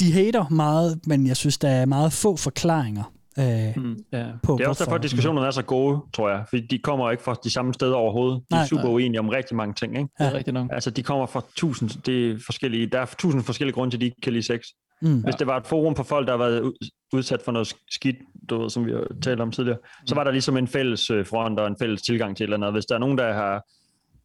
de 0.00 0.12
hater 0.12 0.48
meget, 0.48 1.00
men 1.06 1.26
jeg 1.26 1.36
synes, 1.36 1.58
der 1.58 1.68
er 1.68 1.86
meget 1.86 2.12
få 2.12 2.36
forklaringer. 2.36 3.12
Øh, 3.38 3.44
Mm, 3.76 3.96
ja. 4.12 4.26
på, 4.42 4.56
det 4.58 4.64
er 4.64 4.68
også 4.68 4.84
derfor, 4.84 4.96
at 4.96 5.02
diskussionerne 5.02 5.46
er 5.46 5.50
så 5.50 5.62
gode, 5.62 6.00
tror 6.14 6.28
jeg. 6.30 6.44
Fordi 6.48 6.66
de 6.66 6.78
kommer 6.78 7.10
ikke 7.10 7.22
fra 7.22 7.36
de 7.44 7.50
samme 7.52 7.74
steder 7.74 7.94
overhovedet. 7.94 8.40
De 8.50 8.54
er 8.54 8.58
Nej. 8.58 8.66
super 8.66 8.82
Nej. 8.84 8.92
uenige 8.92 9.20
om 9.20 9.28
rigtig 9.28 9.56
mange 9.56 9.74
ting. 9.74 9.98
Ikke? 9.98 10.08
Det 10.18 10.26
er 10.26 10.34
rigtigt 10.34 10.54
nok. 10.54 10.68
Altså, 10.72 10.90
de 10.90 11.02
kommer 11.02 11.26
fra 11.26 11.42
tusind, 11.56 11.90
det 12.06 12.30
er 12.30 12.38
forskellige, 12.46 12.86
der 12.86 13.00
er 13.00 13.06
tusind 13.18 13.42
forskellige 13.42 13.74
grunde 13.74 13.92
til, 13.92 13.96
at 13.96 14.00
de 14.00 14.06
ikke 14.06 14.20
kan 14.22 14.32
lide 14.32 14.46
sex. 14.46 14.60
Mm. 15.02 15.20
Hvis 15.22 15.34
det 15.34 15.46
var 15.46 15.56
et 15.56 15.66
forum 15.66 15.94
på 15.94 16.02
folk, 16.02 16.26
der 16.26 16.32
har 16.32 16.38
været 16.38 16.60
ud- 16.60 16.88
udsat 17.12 17.42
for 17.44 17.52
noget 17.52 17.72
skidt, 17.90 18.16
du 18.50 18.60
ved, 18.62 18.70
som 18.70 18.86
vi 18.86 18.92
har 18.92 19.06
talt 19.22 19.40
om 19.40 19.50
tidligere, 19.50 19.78
så 20.06 20.14
var 20.14 20.24
der 20.24 20.30
ligesom 20.30 20.56
en 20.56 20.68
fælles 20.68 21.10
øh, 21.10 21.26
front 21.26 21.60
og 21.60 21.66
en 21.66 21.76
fælles 21.80 22.02
tilgang 22.02 22.36
til 22.36 22.44
et 22.44 22.46
eller 22.46 22.56
andet. 22.56 22.72
Hvis 22.72 22.84
der 22.86 22.94
er 22.94 22.98
nogen, 22.98 23.18
der 23.18 23.32
har, 23.32 23.62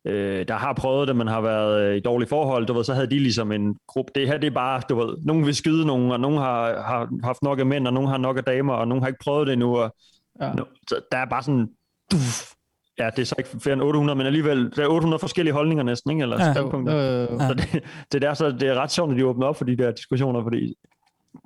øh, 0.06 0.48
der 0.48 0.54
har 0.54 0.74
prøvet 0.74 1.08
det, 1.08 1.16
men 1.16 1.28
har 1.28 1.42
været 1.42 1.82
øh, 1.90 1.98
i 1.98 2.00
dårlige 2.00 2.30
forhold, 2.30 2.66
du 2.66 2.74
ved, 2.74 2.84
så 2.84 2.94
havde 2.94 3.08
de 3.10 3.20
ligesom 3.20 3.52
en 3.52 3.76
gruppe. 3.88 4.12
Det 4.16 4.28
her, 4.28 4.38
det 4.38 4.48
er 4.48 4.52
bare, 4.52 4.82
du 4.90 4.96
ved, 4.96 5.18
nogen 5.26 5.46
vil 5.46 5.56
skyde 5.56 5.86
nogen, 5.88 6.12
og 6.12 6.20
nogen 6.20 6.38
har, 6.38 6.82
har 6.82 7.10
haft 7.24 7.42
nok 7.44 7.60
af 7.60 7.66
mænd, 7.66 7.88
og 7.88 7.94
nogen 7.94 8.10
har 8.10 8.18
nok 8.18 8.38
af 8.38 8.44
damer, 8.44 8.74
og 8.74 8.88
nogen 8.88 9.02
har 9.04 9.08
ikke 9.08 9.24
prøvet 9.24 9.48
det 9.48 9.54
endnu. 9.54 9.78
Og, 9.78 9.96
ja. 10.42 10.54
nu, 10.54 10.64
så 10.90 10.96
der 11.12 11.18
er 11.18 11.26
bare 11.26 11.44
sådan, 11.44 11.68
duf, 12.12 12.52
ja, 13.00 13.10
det 13.16 13.20
er 13.22 13.26
så 13.26 13.36
ikke 13.38 13.50
flere 13.60 13.74
end 13.74 13.82
800, 13.82 14.18
men 14.18 14.26
alligevel, 14.26 14.72
der 14.76 14.84
er 14.84 14.88
800 14.88 15.20
forskellige 15.20 15.54
holdninger 15.54 15.84
næsten, 15.84 16.12
ikke? 16.12 16.22
Eller 16.22 16.46
Ja. 16.46 16.54
standpunkter. 16.54 17.28
Øh, 17.32 17.40
Så 17.40 17.54
det, 17.54 17.84
det, 18.12 18.24
er 18.24 18.34
så 18.34 18.52
det 18.52 18.64
er 18.64 18.76
ret 18.76 18.92
sjovt, 18.92 19.12
at 19.12 19.18
de 19.18 19.26
åbner 19.26 19.48
op 19.48 19.56
for 19.58 19.66
de 19.66 19.78
der 19.78 19.92
diskussioner, 19.92 20.44
fordi 20.44 20.74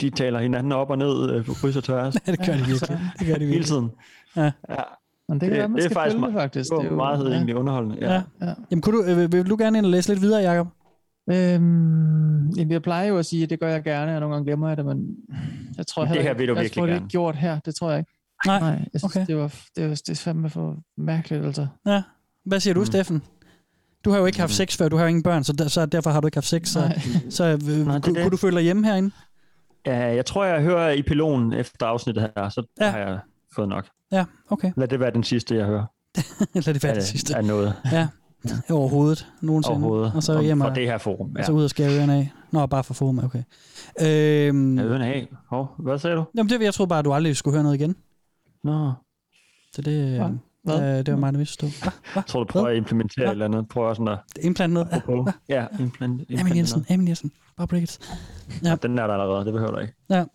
de 0.01 0.09
taler 0.09 0.39
hinanden 0.39 0.71
op 0.71 0.89
og 0.89 0.97
ned 0.97 1.31
øh, 1.31 1.45
på 1.45 1.53
kryds 1.53 1.75
og 1.77 1.83
tværs. 1.83 2.15
Ja, 2.27 2.31
det 2.31 2.39
gør 2.45 2.53
de 2.53 2.59
virkelig. 2.65 2.99
Det 3.19 3.27
gør 3.27 3.33
de 3.33 3.39
Hele 3.39 3.45
virkelig. 3.45 3.65
tiden. 3.65 3.91
Ja. 4.35 4.51
ja. 4.69 4.75
Men 5.29 5.39
det 5.41 5.49
kan 5.49 5.57
være, 5.57 5.67
man 5.69 5.81
skal 5.81 5.97
følge 6.03 6.25
det, 6.25 6.33
me- 6.33 6.39
faktisk. 6.39 6.69
Det 6.71 6.77
Det 6.79 6.85
er 6.85 6.87
er 6.87 6.91
jo- 6.91 6.95
meget 6.95 7.29
ja. 7.29 7.35
egentlig 7.35 7.55
underholdende. 7.55 7.97
Ja. 8.01 8.13
Ja. 8.13 8.21
Ja. 8.41 8.53
Jamen, 8.71 8.81
kunne 8.81 8.97
du, 8.97 9.03
øh, 9.21 9.31
vil 9.31 9.49
du 9.49 9.55
gerne 9.59 9.77
ind 9.77 9.85
og 9.85 9.91
læse 9.91 10.09
lidt 10.09 10.21
videre, 10.21 10.41
Jacob? 10.41 10.67
Øhm, 11.31 12.49
jeg 12.71 12.81
plejer 12.81 13.07
jo 13.07 13.17
at 13.17 13.25
sige, 13.25 13.43
at 13.43 13.49
det 13.49 13.59
gør 13.59 13.69
jeg 13.69 13.83
gerne, 13.83 14.13
og 14.15 14.19
nogle 14.19 14.35
gange 14.35 14.45
glemmer 14.45 14.67
jeg 14.67 14.77
det, 14.77 14.85
men 14.85 15.07
jeg 15.77 15.87
tror 15.87 16.01
Det 16.01 16.09
heller 16.09 16.23
her 16.23 16.29
ikke- 16.29 16.39
vil 16.39 16.47
du 16.47 16.53
jeg 16.53 16.61
virkelig 16.61 16.75
tror, 16.81 16.85
det 16.85 16.91
er 16.91 16.95
gerne. 16.95 17.05
ikke 17.05 17.11
gjort 17.11 17.35
her, 17.35 17.59
det 17.59 17.75
tror 17.75 17.89
jeg 17.89 17.99
ikke. 17.99 18.11
Nej, 18.45 18.59
Nej 18.59 18.69
jeg 18.93 19.01
synes, 19.01 19.03
okay. 19.15 19.25
det, 19.27 19.37
var, 19.37 19.55
det, 19.75 19.83
var, 19.89 19.95
det 19.95 20.09
er 20.09 20.15
fandme 20.15 20.49
for 20.49 20.75
mærkeligt, 20.97 21.45
altså. 21.45 21.67
Ja. 21.87 22.03
Hvad 22.45 22.59
siger 22.59 22.73
du, 22.73 22.79
mm. 22.79 22.85
Steffen? 22.85 23.21
Du 24.05 24.11
har 24.11 24.17
jo 24.19 24.25
ikke 24.25 24.39
haft 24.39 24.53
sex 24.53 24.77
før, 24.77 24.89
du 24.89 24.95
har 24.95 25.03
jo 25.03 25.07
ingen 25.07 25.23
børn, 25.23 25.43
så, 25.43 25.53
der, 25.53 25.67
så 25.67 25.85
derfor 25.85 26.09
har 26.09 26.21
du 26.21 26.27
ikke 26.27 26.37
haft 26.37 26.47
sex. 26.47 26.67
Så, 26.67 26.79
Nej. 26.79 26.99
så 27.29 27.43
øh, 27.45 27.59
kunne, 27.59 27.93
det. 27.95 28.03
kunne 28.03 28.29
du 28.29 28.37
føle 28.37 28.55
dig 28.55 28.63
hjemme 28.63 28.85
herinde? 28.87 29.11
Ja, 29.85 29.97
jeg 30.15 30.25
tror, 30.25 30.45
jeg 30.45 30.61
hører 30.61 30.91
i 30.91 31.01
pilonen 31.01 31.53
efter 31.53 31.85
afsnittet 31.85 32.29
her, 32.37 32.49
så 32.49 32.63
ja. 32.81 32.89
har 32.91 32.97
jeg 32.97 33.19
fået 33.55 33.69
nok. 33.69 33.85
Ja, 34.11 34.25
okay. 34.49 34.71
Lad 34.77 34.87
det 34.87 34.99
være 34.99 35.11
den 35.11 35.23
sidste, 35.23 35.55
jeg 35.55 35.65
hører. 35.65 35.85
Lad 36.65 36.73
det 36.73 36.83
være 36.83 36.91
af, 36.91 36.95
det 36.95 37.03
sidste. 37.07 37.35
Af 37.35 37.45
noget. 37.45 37.73
Ja, 37.91 38.07
overhovedet 38.69 39.27
nogensinde. 39.41 39.75
Overhovedet. 39.77 40.11
Og 40.15 40.23
så 40.23 40.33
Om- 40.37 40.43
hjem 40.43 40.59
fra 40.59 40.69
og, 40.69 40.75
det 40.75 40.85
her 40.85 40.97
forum, 40.97 41.29
Og 41.31 41.37
ja. 41.37 41.43
så 41.43 41.51
ud 41.51 41.63
og 41.63 41.69
skære 41.69 41.97
ørerne 41.97 42.13
af. 42.13 42.31
Nå, 42.51 42.65
bare 42.65 42.83
for 42.83 42.93
forum, 42.93 43.19
okay. 43.19 43.43
Øhm, 44.01 44.77
Ja, 44.77 44.83
ørerne 44.83 45.05
af. 45.05 45.27
Hov, 45.49 45.67
hvad 45.79 45.99
sagde 45.99 46.15
du? 46.15 46.23
Jamen, 46.37 46.49
det, 46.49 46.61
jeg 46.61 46.73
troede 46.73 46.89
bare, 46.89 46.99
at 46.99 47.05
du 47.05 47.13
aldrig 47.13 47.35
skulle 47.37 47.53
høre 47.55 47.63
noget 47.63 47.75
igen. 47.79 47.95
Nå. 48.63 48.91
Så 49.73 49.81
det, 49.81 50.17
Hvad? 50.19 50.29
Hvad? 50.63 50.99
Øh, 50.99 51.05
det 51.05 51.11
var 51.13 51.19
mig, 51.19 51.33
der 51.33 51.39
misforstod. 51.39 51.69
Hva? 51.83 51.91
Jeg 52.15 52.23
tror, 52.27 52.39
du 52.39 52.45
prøver 52.45 52.67
at 52.67 52.75
implementere 52.77 53.25
et 53.25 53.31
eller 53.31 53.45
andet. 53.45 53.67
Prøver 53.69 53.93
sådan 53.93 54.07
at... 54.07 54.19
Implant 54.41 54.73
noget? 54.73 54.87
Ja, 54.91 54.97
Apropos. 54.97 55.33
Ja, 55.49 55.65
implant, 55.79 56.11
Amin 56.11 56.25
implant 56.29 56.55
Jensen, 56.55 56.79
noget. 56.79 56.91
Amin 56.91 57.07
Jensen. 57.07 57.31
Bare 57.57 57.67
Brickets. 57.67 57.99
Ja. 58.63 58.75
Den 58.75 58.99
er 58.99 59.07
der 59.07 59.13
allerede, 59.13 59.45
det 59.45 59.53
behøver 59.53 59.71
du 59.71 59.77
ikke. 59.79 59.93
Ja. 60.09 60.19
Nu 60.19 60.27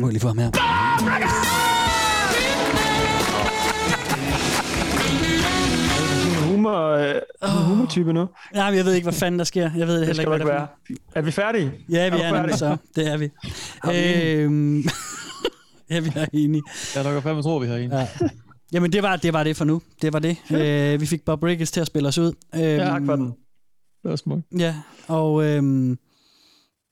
må 0.00 0.06
jeg 0.06 0.12
lige 0.12 0.20
få 0.20 0.28
ham 0.28 0.38
her. 0.38 0.50
Humor, 6.64 6.88
øh, 6.90 7.50
humortype 7.68 8.12
nu. 8.12 8.28
Ja, 8.54 8.70
men 8.70 8.76
jeg 8.76 8.84
ved 8.84 8.92
ikke, 8.94 9.04
hvad 9.04 9.12
fanden 9.12 9.38
der 9.38 9.44
sker. 9.44 9.70
Jeg 9.76 9.86
ved 9.86 9.98
Det 9.98 10.06
heller 10.06 10.22
skal 10.22 10.32
ikke, 10.32 10.44
hvad 10.44 10.54
der 10.54 10.58
være. 10.58 10.66
Er 11.14 11.22
vi 11.22 11.30
færdige? 11.30 11.72
Ja, 11.88 12.08
vi 12.08 12.16
du 12.16 12.22
er 12.22 12.32
nemlig 12.32 12.54
så. 12.58 12.76
Det 12.96 13.06
er 13.08 13.16
vi. 13.16 13.30
Har 13.84 13.92
vi 13.92 13.98
en? 14.32 14.38
Øhm, 14.38 14.78
ja, 15.90 16.00
vi 16.00 16.12
er 16.16 16.26
enige. 16.32 16.62
Ja, 16.96 17.02
der 17.02 17.12
kan 17.12 17.22
fandme 17.22 17.42
tro, 17.42 17.56
vi 17.56 17.66
har 17.66 17.76
en. 17.76 17.90
Ja. 17.92 18.08
Jamen, 18.72 18.92
det 18.92 19.02
var, 19.02 19.16
det 19.16 19.32
var 19.32 19.44
det 19.44 19.56
for 19.56 19.64
nu. 19.64 19.82
Det 20.02 20.12
var 20.12 20.18
det. 20.18 20.36
Øh, 20.50 21.00
vi 21.00 21.06
fik 21.06 21.24
Bob 21.24 21.42
Ricketts 21.42 21.70
til 21.72 21.80
at 21.80 21.86
spille 21.86 22.08
os 22.08 22.18
ud. 22.18 22.32
Øhm, 22.54 22.62
Ja, 22.64 22.76
tak 22.84 23.02
for 23.06 23.16
den. 23.16 23.26
Det 24.02 24.10
var 24.10 24.16
smukt. 24.16 24.42
Ja, 24.58 24.74
og 25.08 25.44
øhm, 25.44 25.98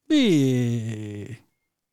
vi... 0.08 1.36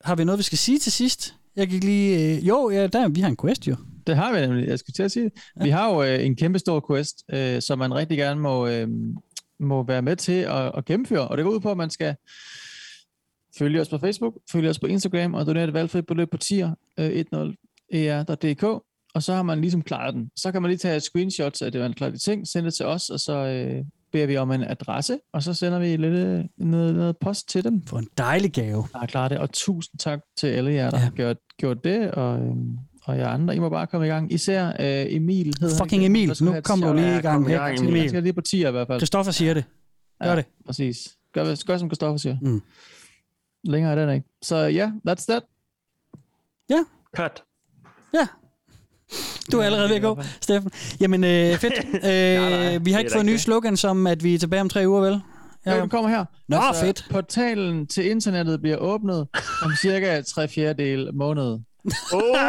Har 0.03 0.15
vi 0.15 0.23
noget, 0.23 0.37
vi 0.37 0.43
skal 0.43 0.57
sige 0.57 0.79
til 0.79 0.91
sidst? 0.91 1.35
Jeg 1.55 1.67
gik 1.67 1.83
lige... 1.83 2.35
Øh, 2.37 2.47
jo, 2.47 2.69
ja, 2.69 2.87
der, 2.87 3.07
vi 3.07 3.21
har 3.21 3.27
en 3.29 3.37
quest 3.41 3.67
jo. 3.67 3.75
Det 4.09 4.17
har 4.17 4.33
vi 4.33 4.39
nemlig. 4.47 4.67
Jeg 4.67 4.79
skulle 4.79 4.93
til 4.93 5.03
at 5.03 5.11
sige 5.11 5.25
det. 5.25 5.33
Ja. 5.59 5.63
Vi 5.63 5.69
har 5.69 5.93
jo 5.93 6.03
øh, 6.03 6.25
en 6.25 6.35
kæmpe 6.35 6.59
stor 6.59 6.85
quest, 6.89 7.23
øh, 7.33 7.61
som 7.61 7.79
man 7.79 7.93
rigtig 7.93 8.17
gerne 8.17 8.41
må, 8.41 8.67
øh, 8.67 8.87
må 9.59 9.83
være 9.83 10.01
med 10.01 10.15
til 10.15 10.41
at, 10.41 10.71
at 10.77 10.85
gennemføre. 10.85 11.27
Og 11.27 11.37
det 11.37 11.45
går 11.45 11.51
ud 11.51 11.59
på, 11.59 11.71
at 11.71 11.77
man 11.77 11.89
skal 11.89 12.15
følge 13.57 13.81
os 13.81 13.89
på 13.89 13.97
Facebook, 13.97 14.33
følge 14.51 14.69
os 14.69 14.79
på 14.79 14.87
Instagram 14.87 15.33
og 15.33 15.45
donere 15.45 15.63
et 15.63 15.73
valgfrit 15.73 16.05
beløb 16.05 16.31
på 16.31 16.37
tier 16.37 16.71
øh, 16.99 17.25
10er.dk. 17.93 18.63
Og 19.13 19.23
så 19.23 19.33
har 19.33 19.43
man 19.43 19.61
ligesom 19.61 19.81
klaret 19.81 20.13
den. 20.13 20.29
Så 20.35 20.51
kan 20.51 20.61
man 20.61 20.69
lige 20.69 20.77
tage 20.77 20.99
screenshots 20.99 21.61
af 21.61 21.71
det, 21.71 21.81
man 21.81 21.93
klarer 21.93 22.11
de 22.11 22.17
ting, 22.17 22.47
sende 22.47 22.65
det 22.65 22.73
til 22.73 22.85
os, 22.85 23.09
og 23.09 23.19
så 23.19 23.33
øh, 23.33 23.85
beder 24.11 24.25
vi 24.25 24.37
om 24.37 24.51
en 24.51 24.63
adresse, 24.63 25.19
og 25.33 25.43
så 25.43 25.53
sender 25.53 25.79
vi 25.79 25.95
lidt 25.95 26.13
øh, 26.13 26.45
noget, 26.57 26.95
noget 26.95 27.17
post 27.17 27.49
til 27.49 27.63
dem. 27.63 27.81
For 27.81 27.97
en 27.97 28.07
dejlig 28.17 28.53
gave. 28.53 28.85
Ja, 28.95 29.05
klaret 29.05 29.31
det. 29.31 29.39
Og 29.39 29.51
tusind 29.53 29.99
tak 29.99 30.19
til 30.37 30.47
alle 30.47 30.73
jer, 30.73 30.89
der 30.89 30.97
ja. 30.97 31.03
har 31.03 31.11
gjort, 31.11 31.37
gjort 31.57 31.83
det, 31.83 32.11
og, 32.11 32.39
øh, 32.39 32.55
og 33.09 33.17
jer 33.17 33.27
andre. 33.27 33.55
I 33.55 33.59
må 33.59 33.69
bare 33.69 33.87
komme 33.87 34.07
i 34.07 34.09
gang. 34.09 34.33
Især 34.33 34.67
øh, 34.67 35.15
Emil. 35.15 35.53
Hed 35.59 35.69
han 35.69 35.77
Fucking 35.77 36.03
ikke? 36.03 36.05
Emil. 36.05 36.37
Nu 36.41 36.61
kommer 36.63 36.87
du 36.87 36.93
lige 36.93 37.17
i 37.17 37.21
gang. 37.21 37.49
Ja, 37.49 37.61
Han 37.61 37.87
Emil. 37.87 38.09
skal 38.09 38.23
lige 38.23 38.33
på 38.33 38.41
10 38.41 38.67
i 38.67 38.71
hvert 38.71 38.87
fald. 38.87 38.99
Christoffer 38.99 39.31
siger 39.31 39.53
det. 39.53 39.63
Gør 40.23 40.29
ja, 40.29 40.35
det. 40.35 40.45
Præcis. 40.65 41.15
Gør, 41.33 41.65
gør 41.67 41.77
som 41.77 41.89
Christoffer 41.89 42.17
siger. 42.17 42.37
Mm. 42.41 42.61
Længere 43.63 43.91
er 43.91 44.05
den 44.05 44.15
ikke. 44.15 44.27
Så 44.41 44.55
ja, 44.55 44.69
yeah, 44.69 44.91
that's 45.07 45.25
that. 45.29 45.43
Ja. 46.69 46.83
Cut. 47.15 47.43
Ja. 48.13 48.27
Du 49.51 49.59
er 49.59 49.63
allerede 49.63 49.89
ved 49.89 49.95
at 49.95 50.01
gå, 50.01 50.21
Steffen. 50.41 50.71
Jamen, 51.01 51.23
øh, 51.23 51.57
fedt. 51.63 51.73
Øh, 51.93 52.01
nej, 52.01 52.77
vi 52.77 52.91
har 52.91 52.99
ikke 52.99 53.11
fået 53.13 53.25
nye 53.25 53.37
slogan, 53.37 53.77
som 53.77 54.07
at 54.07 54.23
vi 54.23 54.35
er 54.35 54.39
tilbage 54.39 54.61
om 54.61 54.69
tre 54.69 54.83
uger, 54.87 55.01
vel? 55.01 55.21
Ja, 55.65 55.81
den 55.81 55.89
kommer 55.89 56.09
her. 56.09 56.25
Altså, 56.51 56.81
Nå, 56.81 56.87
fedt. 56.87 57.07
Portalen 57.11 57.87
til 57.87 58.09
internettet 58.11 58.61
bliver 58.61 58.77
åbnet 58.77 59.27
om 59.63 59.71
cirka 59.81 60.21
3 60.21 60.47
fjerdedel 60.47 61.13
måned. 61.13 61.59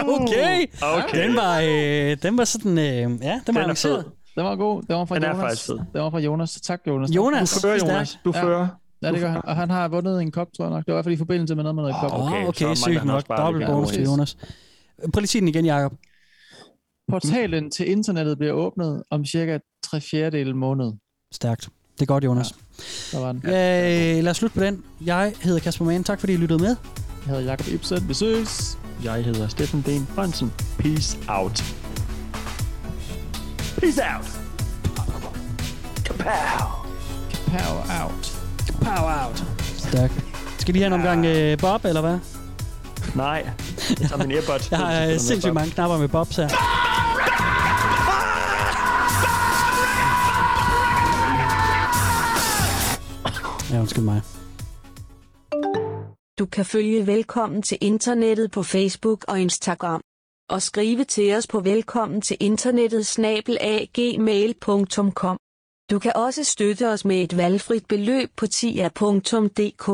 Okay. 0.08 0.66
okay. 0.82 1.22
Den 1.28 1.36
var, 1.36 1.60
øh, 1.60 2.16
den 2.22 2.38
var 2.38 2.44
sådan, 2.44 2.78
øh, 2.78 2.84
ja, 2.86 3.04
den 3.06 3.20
var 3.22 3.40
Den 3.46 3.56
er 3.56 3.64
avanceret. 3.64 4.04
fed. 4.04 4.12
Den 4.36 4.44
var 4.44 4.56
god. 4.56 4.82
Den 4.82 4.96
var 4.96 5.04
fra 5.04 5.14
Den 5.14 5.24
er 5.24 5.28
Jonas. 5.28 5.42
faktisk 5.42 5.66
fed. 5.66 5.74
Den 5.76 6.02
var 6.02 6.10
fra 6.10 6.18
Jonas. 6.18 6.60
Tak, 6.62 6.80
Jonas. 6.86 7.10
Jonas, 7.10 7.52
Du 7.54 7.60
fører, 7.60 7.74
er 7.74 7.78
Jonas. 7.78 8.18
Du 8.24 8.32
Ja. 8.34 8.42
fører. 8.42 8.68
Ja, 9.02 9.12
det 9.12 9.20
gør 9.20 9.30
han. 9.30 9.40
Og 9.44 9.56
han 9.56 9.70
har 9.70 9.88
vundet 9.88 10.22
en 10.22 10.30
kop, 10.30 10.48
tror 10.56 10.64
jeg 10.64 10.70
nok. 10.70 10.86
Det 10.86 10.86
var 10.86 10.94
i 10.94 10.96
hvert 10.96 11.04
fald 11.04 11.14
i 11.14 11.18
forbindelse 11.18 11.54
med 11.54 11.62
noget 11.64 11.74
med 11.74 11.82
noget 11.82 11.96
kop. 12.00 12.20
Okay, 12.20 12.46
okay 12.46 12.74
så 12.74 12.82
sygt 12.82 13.04
nok. 13.04 13.28
Dobbelt 13.28 13.66
bonus 13.66 13.90
til 13.92 14.04
Jonas. 14.04 14.34
Prøv 14.34 15.10
lige 15.20 15.22
at 15.22 15.28
sige 15.28 15.40
den 15.40 15.48
igen, 15.48 15.66
Jacob. 15.66 15.92
Portalen 17.10 17.70
til 17.70 17.90
internettet 17.90 18.38
bliver 18.38 18.52
åbnet 18.52 19.02
om 19.10 19.24
cirka 19.24 19.58
3 19.84 20.00
fjerdedel 20.00 20.56
måned. 20.56 20.92
Stærkt. 21.34 21.68
Det 21.94 22.02
er 22.02 22.06
godt, 22.06 22.24
Jonas. 22.24 22.54
Der 23.12 23.18
var 23.20 23.32
den. 23.32 23.42
Ja. 23.46 24.20
lad 24.20 24.30
os 24.30 24.36
slutte 24.36 24.54
på 24.58 24.64
den. 24.64 24.84
Jeg 25.04 25.32
hedder 25.42 25.60
Kasper 25.60 25.84
Mann. 25.84 26.04
Tak 26.04 26.20
fordi 26.20 26.32
I 26.32 26.36
lyttede 26.36 26.62
med. 26.62 26.76
Jeg 27.30 27.38
hedder 27.38 27.50
Jacob 27.50 27.68
Ibsen. 27.68 28.08
Vi 28.08 28.14
ses. 28.14 28.78
Jeg 29.04 29.24
hedder 29.24 29.48
Steffen 29.48 29.82
Den 29.86 30.08
Fransen. 30.14 30.52
Peace 30.78 31.18
out. 31.28 31.64
Peace 33.80 34.02
out. 34.14 34.30
Kapow. 36.04 36.30
Power 37.46 38.02
out. 38.02 38.32
Power 38.82 39.26
out. 39.26 39.44
Stærkt. 39.78 40.12
Skal 40.58 40.74
vi 40.74 40.78
have 40.78 40.86
en 40.86 40.92
omgang 40.92 41.26
øh, 41.26 41.58
Bob, 41.58 41.84
eller 41.84 42.00
hvad? 42.00 42.18
Nej, 43.14 43.50
jeg 44.00 44.08
tager 44.08 44.16
min 44.16 44.30
earbud. 44.30 44.66
Jeg 44.70 44.78
har 44.78 45.04
øh, 45.04 45.18
sindssygt 45.18 45.54
mange 45.54 45.70
knapper 45.70 45.98
med 45.98 46.08
Bobs 46.08 46.36
her. 46.36 46.48
Ja, 53.72 53.80
undskyld 53.80 54.04
mig. 54.04 54.20
Du 56.40 56.46
kan 56.46 56.64
følge 56.64 57.06
Velkommen 57.06 57.62
til 57.62 57.78
Internettet 57.80 58.50
på 58.50 58.62
Facebook 58.62 59.24
og 59.28 59.40
Instagram. 59.40 60.00
Og 60.50 60.62
skrive 60.62 61.04
til 61.04 61.36
os 61.36 61.46
på 61.46 61.60
velkommen 61.60 62.20
til 62.20 62.36
internettet 62.40 63.06
snabelagmail.com. 63.06 65.38
Du 65.90 65.98
kan 65.98 66.12
også 66.16 66.44
støtte 66.44 66.88
os 66.88 67.04
med 67.04 67.22
et 67.22 67.36
valgfrit 67.36 67.86
beløb 67.88 68.30
på 68.36 68.46
tia.dk 68.46 69.86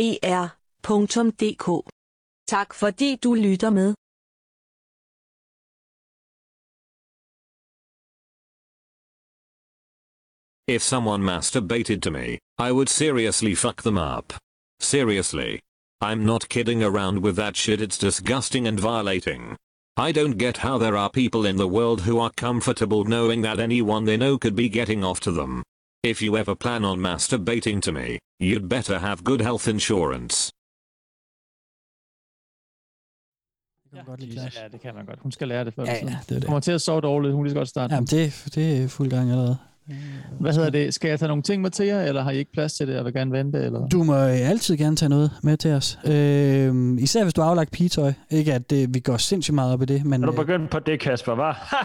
10er.dk. 0.00 1.66
Tak 2.48 2.74
fordi 2.74 3.16
du 3.24 3.34
lytter 3.34 3.70
med. 3.70 3.94
If 10.68 10.82
someone 10.82 11.24
masturbated 11.24 12.00
to 12.00 12.10
me, 12.10 12.38
I 12.68 12.72
would 12.72 12.88
seriously 12.88 13.54
fuck 13.54 13.82
them 13.82 13.98
up. 14.18 14.32
Seriously. 14.82 15.60
I'm 16.00 16.26
not 16.26 16.48
kidding 16.48 16.82
around 16.82 17.22
with 17.22 17.36
that 17.36 17.56
shit, 17.56 17.80
it's 17.80 17.96
disgusting 17.96 18.66
and 18.66 18.78
violating. 18.80 19.56
I 19.96 20.10
don't 20.10 20.38
get 20.38 20.58
how 20.58 20.76
there 20.78 20.96
are 20.96 21.08
people 21.10 21.46
in 21.46 21.56
the 21.56 21.68
world 21.68 22.00
who 22.02 22.18
are 22.18 22.30
comfortable 22.36 23.04
knowing 23.04 23.42
that 23.42 23.60
anyone 23.60 24.04
they 24.06 24.16
know 24.16 24.38
could 24.38 24.56
be 24.56 24.68
getting 24.68 25.04
off 25.04 25.20
to 25.20 25.30
them. 25.30 25.62
If 26.02 26.20
you 26.20 26.36
ever 26.36 26.56
plan 26.56 26.84
on 26.84 26.98
masturbating 26.98 27.80
to 27.82 27.92
me, 27.92 28.18
you'd 28.40 28.68
better 28.68 28.98
have 28.98 29.22
good 29.22 29.40
health 29.40 29.68
insurance. 29.68 30.50
Ja, 33.94 34.68
det 34.68 34.80
kan 34.80 34.94
man 34.94 35.06
godt. 35.06 35.18
Hun 35.20 35.32
skal 35.32 35.48
lære 35.48 35.64
det 35.64 35.74
før. 35.74 35.84
Ja, 35.84 35.98
eller 35.98 36.12
ja, 36.12 36.18
siden. 36.18 36.28
det 36.28 36.36
er 36.36 36.40
det. 36.40 36.46
Kommer 36.46 36.60
til 36.60 36.72
at 36.72 36.82
sove 36.82 37.00
dårligt. 37.00 37.34
Hun 37.34 37.44
lige 37.44 37.52
så 37.52 37.58
godt 37.58 37.68
starte. 37.68 37.94
Jamen, 37.94 38.06
det, 38.06 38.50
det 38.54 38.82
er 38.82 38.88
fuld 38.88 39.10
gang 39.10 39.30
allerede. 39.30 39.58
Hvad 40.40 40.52
hedder 40.52 40.70
det? 40.70 40.94
Skal 40.94 41.08
jeg 41.08 41.18
tage 41.18 41.28
nogle 41.28 41.42
ting 41.42 41.62
med 41.62 41.70
til 41.70 41.86
jer, 41.86 42.02
eller 42.02 42.22
har 42.22 42.30
I 42.30 42.38
ikke 42.38 42.52
plads 42.52 42.72
til 42.74 42.88
det, 42.88 42.98
og 42.98 43.04
vil 43.04 43.12
gerne 43.12 43.32
vente? 43.32 43.58
Eller? 43.58 43.88
Du 43.88 44.02
må 44.02 44.14
øh, 44.14 44.50
altid 44.50 44.76
gerne 44.76 44.96
tage 44.96 45.08
noget 45.08 45.30
med 45.42 45.56
til 45.56 45.70
os. 45.70 45.98
Øh, 46.06 46.74
især 46.98 47.22
hvis 47.22 47.34
du 47.34 47.40
har 47.40 47.48
aflagt 47.48 47.70
pigetøj. 47.70 48.12
Ikke 48.30 48.54
at 48.54 48.72
øh, 48.72 48.94
vi 48.94 49.00
går 49.00 49.16
sindssygt 49.16 49.54
meget 49.54 49.72
op 49.72 49.82
i 49.82 49.84
det, 49.84 50.04
men... 50.04 50.22
Er 50.22 50.26
du 50.26 50.32
øh, 50.32 50.38
begyndt 50.38 50.70
på 50.70 50.78
det, 50.78 51.00
Kasper, 51.00 51.32
hva'? 51.36 51.76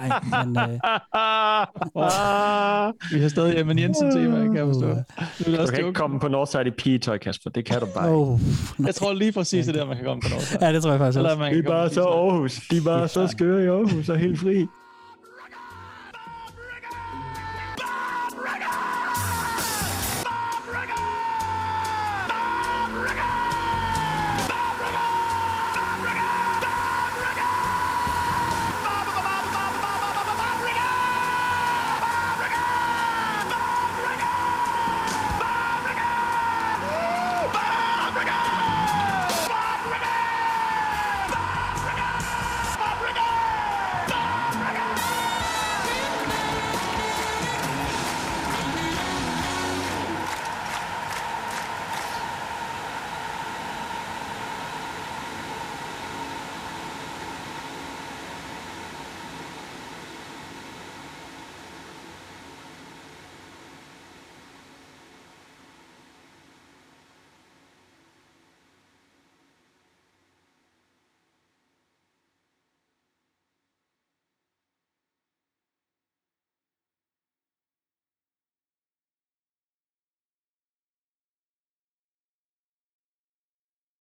Nej, 0.00 0.20
men... 0.44 0.56
Øh, 0.58 0.68
Vi 3.14 3.20
har 3.20 3.28
stadig 3.28 3.60
Emma 3.60 3.74
Jensen 3.78 4.10
tema, 4.12 4.44
kan 4.44 4.56
jeg 4.56 4.66
forstå. 4.66 4.88
Du 4.88 4.94
også 5.60 5.72
kan 5.72 5.78
ikke 5.78 5.86
joke. 5.86 5.96
komme 5.98 6.20
på 6.20 6.28
Northside 6.28 6.66
i 6.66 6.70
pigetøj, 6.70 7.18
Kasper. 7.18 7.50
Det 7.50 7.64
kan 7.64 7.80
du 7.80 7.86
bare 7.94 8.06
ikke. 8.08 8.16
oh, 8.18 8.40
Jeg 8.86 8.94
tror 8.94 9.12
lige 9.12 9.32
præcis, 9.32 9.66
det 9.66 9.76
er 9.76 9.80
der, 9.80 9.86
man 9.86 9.96
kan 9.96 10.04
komme 10.06 10.22
på 10.22 10.28
noget. 10.28 10.56
ja, 10.60 10.72
det 10.72 10.82
tror 10.82 10.90
jeg 10.90 11.00
faktisk 11.00 11.18
Eller 11.18 11.36
man 11.38 11.54
De 11.54 11.62
kan 11.62 11.64
er 11.64 11.68
bare 11.70 11.90
så 11.90 12.02
Aarhus. 12.04 12.60
De 12.70 12.76
er 12.76 12.82
bare 12.84 13.08
så 13.08 13.26
skøre 13.26 13.64
i 13.64 13.66
Aarhus 13.66 14.08
og 14.08 14.18
helt 14.18 14.38
fri. 14.40 14.66